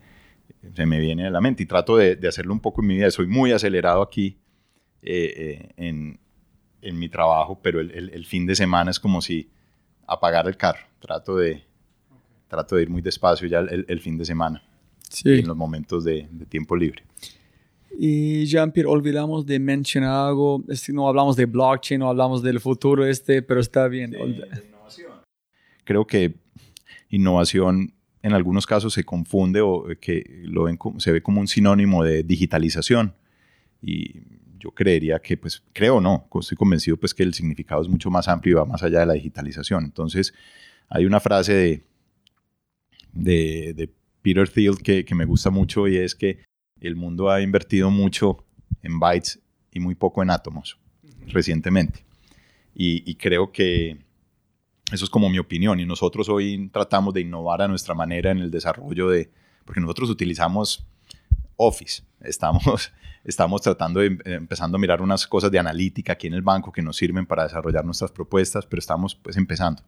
se 0.75 0.87
me 0.87 1.01
viene 1.01 1.27
a 1.27 1.31
la 1.31 1.41
mente 1.41 1.63
y 1.65 1.67
trato 1.67 1.97
de, 1.97 2.17
de 2.17 2.29
hacerlo 2.29 2.53
un 2.53 2.61
poco 2.61 2.81
en 2.81 2.87
mi 2.89 2.95
vida. 2.97 3.11
Soy 3.11 3.27
muy 3.27 3.53
acelerado 3.53 4.03
aquí 4.03 4.39
eh, 5.03 5.35
eh, 5.37 5.69
en, 5.77 6.21
en 6.81 6.99
mi 6.99 7.09
trabajo, 7.09 7.59
pero 7.61 7.81
el- 7.81 7.91
el 8.11 8.25
fin 8.25 8.47
de 8.47 8.55
semana 8.55 8.91
es 8.93 9.01
como 9.01 9.21
si 9.21 9.51
apagar 10.07 10.47
el 10.47 10.57
carro. 10.57 10.81
Trato 11.01 11.37
de, 11.37 11.65
trato 12.53 12.77
de 12.77 12.83
ir 12.83 12.91
muy 12.91 13.01
despacio 13.03 13.49
ya 13.49 13.61
el, 13.61 13.85
el 13.89 14.01
fin 14.01 14.19
de 14.19 14.25
semana, 14.27 14.63
Sí. 15.09 15.31
en 15.41 15.47
los 15.49 15.57
momentos 15.57 16.05
de, 16.05 16.29
de 16.31 16.45
tiempo 16.47 16.77
libre. 16.77 17.03
Y 17.99 18.45
Jean-Pierre, 18.47 18.89
olvidamos 18.89 19.45
de 19.47 19.59
mencionar 19.59 20.29
algo. 20.29 20.63
No 20.89 21.09
hablamos 21.09 21.35
de 21.37 21.47
blockchain, 21.47 21.99
no 22.01 22.09
hablamos 22.09 22.43
del 22.43 22.61
futuro 22.61 23.05
este, 23.07 23.43
pero 23.43 23.61
está 23.61 23.89
bien. 23.89 24.15
Olvida- 24.15 24.47
Creo 25.85 26.07
que 26.07 26.35
innovación 27.11 27.93
en 28.23 28.33
algunos 28.33 28.67
casos 28.67 28.95
se 28.95 29.05
confunde 29.05 29.61
o 29.61 29.85
que 30.01 30.43
lo 30.45 30.65
ven 30.65 30.79
se 30.99 31.11
ve 31.13 31.23
como 31.23 31.41
un 31.41 31.49
sinónimo 31.49 32.05
de 32.05 32.23
digitalización. 32.23 33.15
Y 33.83 34.23
yo 34.61 34.71
creería 34.71 35.19
que, 35.19 35.37
pues, 35.37 35.63
creo 35.73 36.01
no, 36.01 36.29
estoy 36.41 36.57
convencido 36.57 36.97
pues 36.97 37.13
que 37.15 37.25
el 37.25 37.35
significado 37.35 37.83
es 37.83 37.89
mucho 37.89 38.11
más 38.11 38.29
amplio 38.29 38.53
y 38.53 38.55
va 38.59 38.65
más 38.65 38.83
allá 38.83 39.01
de 39.01 39.07
la 39.07 39.15
digitalización. 39.15 39.85
Entonces, 39.85 40.33
hay 40.89 41.05
una 41.05 41.19
frase 41.21 41.53
de, 41.53 41.83
de, 43.13 43.75
de 43.75 43.91
Peter 44.23 44.49
Thiel 44.49 44.79
que, 44.79 45.05
que 45.05 45.15
me 45.15 45.25
gusta 45.25 45.51
mucho 45.51 45.89
y 45.89 45.97
es 45.97 46.15
que 46.15 46.41
el 46.81 46.97
mundo 46.97 47.31
ha 47.31 47.41
invertido 47.41 47.91
mucho 47.91 48.45
en 48.83 48.99
bytes 48.99 49.41
y 49.73 49.81
muy 49.81 49.95
poco 49.95 50.23
en 50.23 50.31
átomos 50.31 50.79
recientemente. 51.29 52.05
Y, 52.75 53.09
y 53.11 53.15
creo 53.17 53.53
que 53.53 53.99
eso 54.93 55.05
es 55.05 55.11
como 55.11 55.31
mi 55.31 55.39
opinión. 55.39 55.81
Y 55.81 55.87
nosotros 55.87 56.29
hoy 56.29 56.69
tratamos 56.73 57.15
de 57.15 57.23
innovar 57.23 57.63
a 57.63 57.69
nuestra 57.69 57.95
manera 57.95 58.31
en 58.31 58.39
el 58.39 58.51
desarrollo 58.51 59.09
de, 59.09 59.31
porque 59.65 59.81
nosotros 59.81 60.11
utilizamos 60.11 60.87
Office. 61.57 62.03
Estamos, 62.21 62.93
estamos 63.25 63.63
tratando 63.63 63.99
de 63.99 64.17
empezando 64.27 64.77
a 64.77 64.81
mirar 64.81 65.03
unas 65.03 65.27
cosas 65.27 65.51
de 65.51 65.59
analítica 65.59 66.13
aquí 66.13 66.29
en 66.29 66.35
el 66.35 66.43
banco 66.43 66.71
que 66.71 66.83
nos 66.83 66.97
sirven 66.97 67.27
para 67.27 67.43
desarrollar 67.43 67.85
nuestras 67.85 68.13
propuestas, 68.13 68.65
pero 68.65 68.79
estamos 68.79 69.17
pues 69.17 69.37
empezando. 69.37 69.83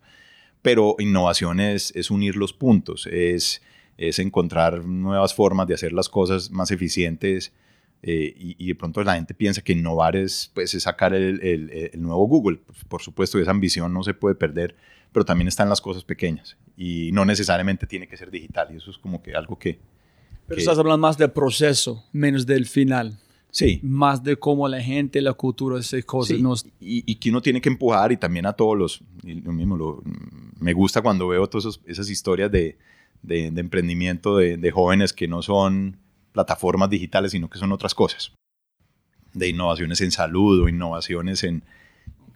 Pero 0.65 0.97
innovación 0.99 1.61
es, 1.61 1.93
es 1.95 2.11
unir 2.11 2.36
los 2.36 2.55
puntos, 2.55 3.07
es, 3.07 3.61
es 3.99 4.19
encontrar 4.19 4.82
nuevas 4.82 5.35
formas 5.35 5.66
de 5.66 5.74
hacer 5.74 5.93
las 5.93 6.09
cosas 6.09 6.51
más 6.51 6.70
eficientes, 6.70 7.53
eh, 8.03 8.35
y, 8.35 8.66
de 8.69 8.74
pronto 8.74 9.05
la 9.05 9.16
gente 9.16 9.35
piensa 9.35 9.61
que 9.61 9.74
innovar 9.74 10.16
es, 10.16 10.51
pues, 10.55 10.70
sacar 10.70 11.12
el, 11.12 11.39
el, 11.43 12.01
nuevo 12.01 12.27
Google. 12.27 12.61
Por 12.89 13.03
supuesto, 13.03 13.39
esa 13.39 13.51
ambición 13.51 13.93
no 13.93 14.03
se 14.03 14.15
puede 14.15 14.36
perder, 14.36 14.74
pero 15.12 15.27
también 15.27 15.49
está 15.49 15.65
en 15.65 15.69
las 15.69 15.82
cosas 15.82 16.03
pequeñas 16.03 16.57
y 16.78 17.11
no 17.12 17.27
necesariamente 17.27 17.86
tiene 17.86 18.09
que 18.09 18.16
ser 18.16 18.31
digital. 18.31 18.69
Y 18.73 18.78
eso 18.78 18.91
es 18.91 18.97
como 18.97 19.23
que 19.23 19.35
algo 19.35 19.59
que... 19.59 19.81
Pero 20.47 20.59
estás 20.59 20.78
hablando 20.78 20.99
más 20.99 21.19
del 21.19 21.31
proceso, 21.31 22.07
menos 22.11 22.47
del 22.47 22.65
final. 22.65 23.19
Sí. 23.55 23.79
Más 23.85 24.25
de 24.25 24.37
cómo 24.37 24.67
la 24.67 24.81
gente, 24.83 25.21
la 25.23 25.33
cultura, 25.33 25.79
esas 25.79 26.05
cosas. 26.05 26.37
Y, 26.81 27.05
y, 27.07 27.15
que 27.15 27.31
uno 27.31 27.41
tiene 27.41 27.61
que 27.61 27.69
empujar 27.69 28.11
y 28.11 28.17
también 28.17 28.47
a 28.47 28.53
todos 28.53 28.77
los... 28.77 29.01
lo 29.23 29.53
mismo, 29.53 29.77
lo, 29.77 30.03
me 30.59 30.73
gusta 30.73 31.03
cuando 31.03 31.29
veo 31.29 31.47
todas 31.47 31.79
esas 31.87 32.11
historias 32.11 32.51
de, 32.51 32.77
de, 33.23 33.53
de 33.53 33.61
emprendimiento 33.61 34.39
de, 34.39 34.57
de 34.57 34.71
jóvenes 34.73 35.13
que 35.13 35.29
no 35.29 35.41
son 35.41 35.99
plataformas 36.33 36.91
digitales, 36.91 37.31
sino 37.31 37.49
que 37.49 37.61
son 37.61 37.71
otras 37.71 37.95
cosas, 37.95 38.33
de 39.35 39.49
innovaciones 39.49 40.01
en 40.01 40.11
salud 40.11 40.65
o 40.65 40.69
innovaciones 40.69 41.45
en, 41.45 41.63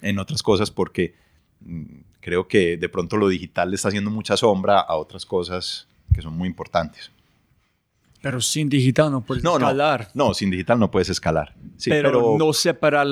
en 0.02 0.20
otras 0.20 0.44
cosas, 0.44 0.70
porque 0.70 1.16
mm, 1.62 1.82
creo 2.20 2.46
que 2.46 2.76
de 2.76 2.88
pronto 2.88 3.16
lo 3.16 3.26
digital 3.26 3.70
le 3.70 3.74
está 3.74 3.88
haciendo 3.88 4.12
mucha 4.12 4.36
sombra 4.36 4.78
a 4.78 4.94
otras 4.94 5.26
cosas 5.26 5.88
que 6.14 6.22
son 6.22 6.36
muy 6.38 6.46
importantes. 6.46 7.10
Pero 8.20 8.40
sin 8.40 8.68
digital 8.68 9.12
no 9.12 9.20
puedes 9.20 9.44
escalar. 9.44 10.10
No, 10.12 10.34
sin 10.34 10.50
digital 10.50 10.78
no 10.78 10.90
puedes 10.90 11.08
escalar. 11.08 11.54
pero, 11.84 12.36
no 12.38 12.52
separa 12.52 13.04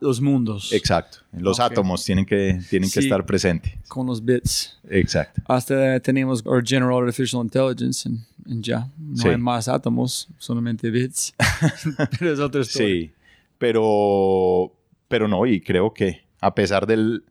los 0.00 0.20
mundos. 0.20 0.72
Exacto. 0.72 1.18
Los 1.32 1.60
átomos 1.60 2.04
tienen 2.04 2.26
que, 2.26 2.58
tienen 2.68 2.90
que 2.90 3.00
estar 3.00 3.24
presentes. 3.24 3.74
Con 3.86 4.06
los 4.06 4.24
bits. 4.24 4.78
Exacto. 4.90 5.42
Hasta 5.46 6.00
tenemos 6.00 6.44
our 6.44 6.62
General 6.66 7.04
Artificial 7.04 7.42
Intelligence 7.42 8.08
y 8.46 8.60
ya. 8.60 8.88
No 8.98 9.30
hay 9.30 9.36
más 9.36 9.68
átomos, 9.68 10.28
solamente 10.38 10.90
bits. 10.90 11.34
pero 12.18 12.32
es 12.32 12.40
otra 12.40 12.62
historia. 12.62 12.88
Sí. 12.88 13.12
Pero, 13.58 14.72
pero 15.06 15.28
no, 15.28 15.46
y 15.46 15.60
creo 15.60 15.94
que 15.94 16.24
a 16.40 16.54
pesar 16.54 16.86
del... 16.86 17.24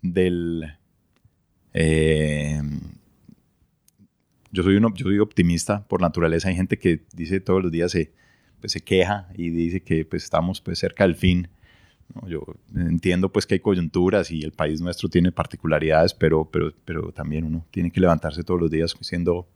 del 0.00 0.76
eh, 1.74 2.60
yo 4.52 4.62
soy, 4.62 4.76
uno, 4.76 4.92
yo 4.94 5.04
soy 5.04 5.18
optimista 5.18 5.84
por 5.88 6.00
naturaleza. 6.00 6.48
Hay 6.48 6.54
gente 6.54 6.78
que 6.78 7.04
dice 7.14 7.40
todos 7.40 7.62
los 7.62 7.72
días, 7.72 7.90
se, 7.90 8.12
pues, 8.60 8.72
se 8.72 8.80
queja 8.80 9.28
y 9.34 9.50
dice 9.50 9.80
que 9.80 10.04
pues, 10.04 10.22
estamos 10.24 10.60
pues, 10.60 10.78
cerca 10.78 11.04
del 11.04 11.16
fin. 11.16 11.48
Yo 12.26 12.44
entiendo 12.76 13.32
pues 13.32 13.46
que 13.46 13.54
hay 13.54 13.60
coyunturas 13.60 14.30
y 14.30 14.42
el 14.42 14.52
país 14.52 14.82
nuestro 14.82 15.08
tiene 15.08 15.32
particularidades, 15.32 16.12
pero, 16.12 16.44
pero, 16.44 16.74
pero 16.84 17.10
también 17.10 17.44
uno 17.44 17.64
tiene 17.70 17.90
que 17.90 18.00
levantarse 18.00 18.44
todos 18.44 18.60
los 18.60 18.70
días 18.70 18.94
siendo 19.00 19.48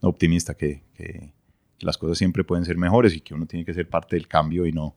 optimista, 0.00 0.54
que, 0.54 0.82
que, 0.94 1.32
las 1.78 1.96
cosas 1.96 2.18
siempre 2.18 2.44
pueden 2.44 2.64
ser 2.64 2.76
mejores 2.76 3.14
y 3.14 3.20
que 3.20 3.32
uno 3.32 3.46
tiene 3.46 3.64
que 3.64 3.72
ser 3.72 3.88
parte 3.88 4.16
del 4.16 4.26
cambio 4.26 4.66
y 4.66 4.72
no, 4.72 4.94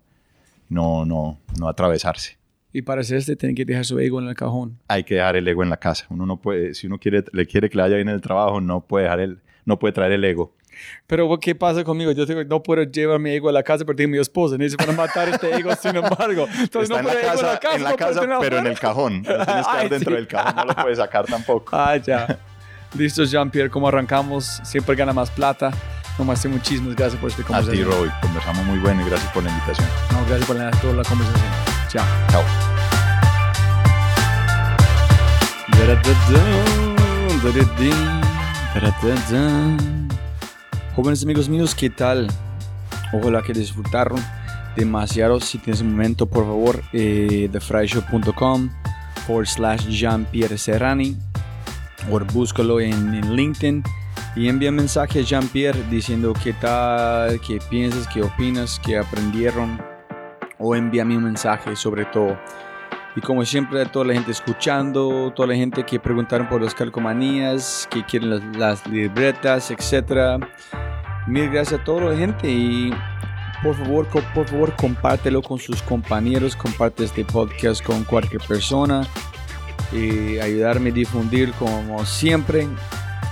no, 0.70 1.06
no, 1.06 1.40
no 1.60 1.70
atravesarse. 1.70 2.38
Y 2.74 2.82
para 2.82 3.02
hacer 3.02 3.18
este 3.18 3.36
tiene 3.36 3.54
que 3.54 3.64
dejar 3.64 3.86
su 3.86 4.00
ego 4.00 4.20
en 4.20 4.28
el 4.28 4.36
cajón. 4.36 4.80
Hay 4.88 5.04
que 5.04 5.16
dejar 5.16 5.36
el 5.36 5.48
ego 5.48 5.64
en 5.64 5.70
la 5.70 5.78
casa. 5.78 6.08
Uno 6.10 6.26
no 6.26 6.42
puede, 6.42 6.74
si 6.74 6.88
uno 6.88 6.98
quiere, 6.98 7.24
le 7.32 7.46
quiere 7.46 7.70
que 7.70 7.78
le 7.78 7.84
vaya 7.84 7.96
bien 7.96 8.10
en 8.10 8.16
el 8.16 8.22
trabajo, 8.22 8.60
no 8.60 8.82
puede 8.82 9.04
dejar 9.04 9.20
el, 9.20 9.43
no 9.66 9.80
puede 9.80 9.94
traer 9.94 10.14
el 10.14 10.24
ego. 10.24 10.54
Pero 11.08 11.40
¿qué 11.40 11.56
pasa 11.56 11.84
conmigo? 11.84 12.12
Yo 12.12 12.26
tengo, 12.26 12.44
no 12.44 12.64
puedo 12.64 12.84
llevar 12.84 13.20
mi 13.20 13.32
ego 13.32 13.50
a 13.50 13.52
la 13.52 13.64
casa 13.64 13.86
porque 13.86 14.04
tengo 14.04 14.12
mi 14.14 14.20
esposa. 14.20 14.58
Necesito 14.58 14.86
para 14.86 14.98
matar 14.98 15.30
este 15.30 15.56
ego, 15.56 15.76
sin 15.82 15.96
embargo. 15.96 16.48
Entonces 16.60 16.90
Está 16.90 17.02
no 17.02 17.10
la 17.10 17.22
casa, 17.22 17.34
en 17.34 17.46
la 17.46 17.60
casa, 17.60 17.76
en 17.76 17.84
la 17.84 17.96
casa 17.96 18.40
pero 18.40 18.58
en 18.58 18.68
el 18.68 18.80
cajón. 18.80 19.24
Lo 19.26 19.46
tienes 19.46 19.68
que 19.68 19.90
dentro 19.96 20.16
del 20.16 20.28
cajón, 20.28 20.56
no 20.56 20.66
lo 20.66 20.76
puedes 20.76 20.98
sacar 20.98 21.26
tampoco. 21.26 21.72
Ah, 21.84 21.98
ya. 21.98 22.40
Listo, 22.98 23.24
Jean-Pierre, 23.24 23.70
¿cómo 23.70 23.88
arrancamos? 23.88 24.62
Siempre 24.64 24.96
gana 24.96 25.12
más 25.14 25.32
plata. 25.32 25.72
No 26.18 26.26
más 26.26 26.46
muchísimas 26.46 26.96
gracias 26.96 27.20
por 27.20 27.32
este 27.32 27.44
conversación. 27.44 27.88
A 27.88 27.90
ti, 27.90 27.98
Roy. 27.98 28.10
Conversamos 28.22 28.66
muy 28.66 28.78
bueno 28.80 29.02
y 29.02 29.10
gracias 29.10 29.32
por 29.34 29.44
la 29.44 29.50
invitación. 29.50 29.88
No, 30.12 30.20
gracias 30.28 30.46
por 30.46 30.56
la, 30.56 30.72
toda 30.72 30.94
la 30.94 31.04
conversación. 31.04 31.52
Chao. 31.90 32.06
Chao. 32.30 32.44
Jóvenes 40.96 41.24
amigos 41.24 41.48
míos, 41.48 41.76
¿qué 41.76 41.92
tal? 41.92 42.28
Ojalá 43.14 43.44
que 43.44 43.54
disfrutaron 43.54 44.20
demasiado. 44.76 45.40
Si 45.40 45.60
tienes 45.60 45.82
un 45.82 45.92
momento, 45.92 46.26
por 46.26 46.46
favor, 46.46 46.82
eh, 46.92 47.50
thefryshow.com 47.52 48.72
forward 49.28 49.48
slash 49.48 49.88
Jean-Pierre 49.88 50.58
Serrani 50.58 51.16
o 52.12 52.20
búscalo 52.20 52.80
en, 52.80 53.36
LinkedIn 53.36 53.84
y 54.36 54.50
envía 54.50 54.72
un 54.72 54.78
mensaje 54.78 55.20
a 55.20 55.24
Jean-Pierre 55.24 55.80
diciendo 55.92 56.34
qué 56.44 56.54
tal, 56.54 57.40
qué 57.42 57.60
piensas, 57.70 58.08
qué 58.12 58.24
opinas, 58.24 58.82
qué 58.84 58.98
aprendieron 58.98 59.80
o 60.58 60.76
envíame 60.76 61.16
un 61.16 61.26
mensaje 61.26 61.76
sobre 61.76 62.06
todo. 62.06 62.38
Y 63.16 63.22
como 63.22 63.46
siempre, 63.46 63.86
toda 63.86 64.06
la 64.06 64.14
gente 64.14 64.32
escuchando, 64.32 65.32
toda 65.36 65.50
la 65.50 65.56
gente 65.56 65.84
que 65.86 66.00
preguntaron 66.00 66.50
por 66.50 66.62
las 66.62 66.74
calcomanías, 66.74 67.88
que 67.92 68.04
quieren 68.04 68.58
las, 68.58 68.88
libretas, 68.88 69.70
etc. 69.70 70.44
Mil 71.28 71.50
gracias 71.50 71.80
a 71.80 71.84
toda 71.84 72.10
la 72.12 72.18
gente 72.18 72.50
y 72.50 72.92
por 73.62 73.76
favor, 73.76 74.08
por 74.08 74.48
favor, 74.48 74.76
compártelo 74.76 75.42
con 75.42 75.60
sus 75.60 75.82
compañeros, 75.84 76.56
comparte 76.56 77.04
este 77.04 77.24
podcast 77.24 77.84
con 77.84 78.04
cualquier 78.04 78.42
persona 78.42 79.08
y 79.92 80.40
ayudarme 80.40 80.90
a 80.90 80.94
difundir 80.94 81.52
como 81.54 82.04
siempre. 82.06 82.68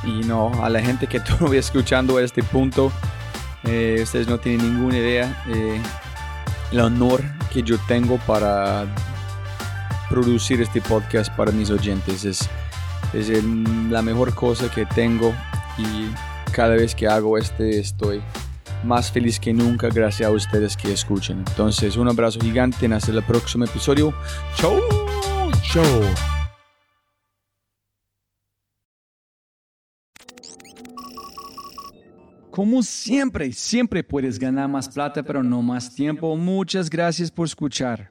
Y 0.04 0.22
no, 0.26 0.52
a 0.64 0.70
la 0.70 0.80
gente 0.82 1.08
que 1.08 1.20
todavía 1.22 1.60
escuchando 1.60 2.18
a 2.18 2.22
este 2.22 2.44
punto, 2.44 2.92
eh, 3.64 4.00
ustedes 4.04 4.28
no 4.28 4.40
tienen 4.40 4.74
ninguna 4.74 4.98
idea 4.98 5.44
eh, 5.50 5.82
el 6.72 6.80
honor 6.80 7.24
que 7.52 7.64
yo 7.64 7.78
tengo 7.88 8.18
para 8.20 8.86
producir 10.12 10.62
este 10.62 10.82
podcast 10.82 11.34
para 11.36 11.52
mis 11.52 11.72
oyentes. 11.72 12.26
Es, 12.26 12.50
es 13.14 13.44
la 13.90 14.02
mejor 14.02 14.36
cosa 14.36 14.70
que 14.70 14.86
tengo 14.86 15.34
y 15.78 16.12
cada 16.52 16.76
vez 16.76 16.94
que 16.94 17.08
hago 17.08 17.38
este 17.38 17.80
estoy 17.80 18.22
más 18.84 19.12
feliz 19.12 19.40
que 19.40 19.54
nunca 19.54 19.88
gracias 19.90 20.28
a 20.28 20.32
ustedes 20.32 20.76
que 20.76 20.92
escuchen. 20.92 21.40
Entonces, 21.48 21.96
un 21.96 22.10
abrazo 22.10 22.40
gigante. 22.40 22.86
Hasta 22.94 23.12
el 23.12 23.24
próximo 23.24 23.66
episodio. 23.66 24.14
Chau. 24.56 24.80
Chau. 25.72 26.02
Como 32.52 32.84
siempre, 32.84 33.54
siempre 33.54 34.04
puedes 34.04 34.38
ganar 34.38 34.68
más 34.68 34.90
plata, 34.90 35.24
pero 35.24 35.42
no 35.42 35.62
más 35.62 35.96
tiempo. 35.96 36.36
Muchas 36.36 36.90
gracias 36.90 37.32
por 37.32 37.48
escuchar. 37.48 38.11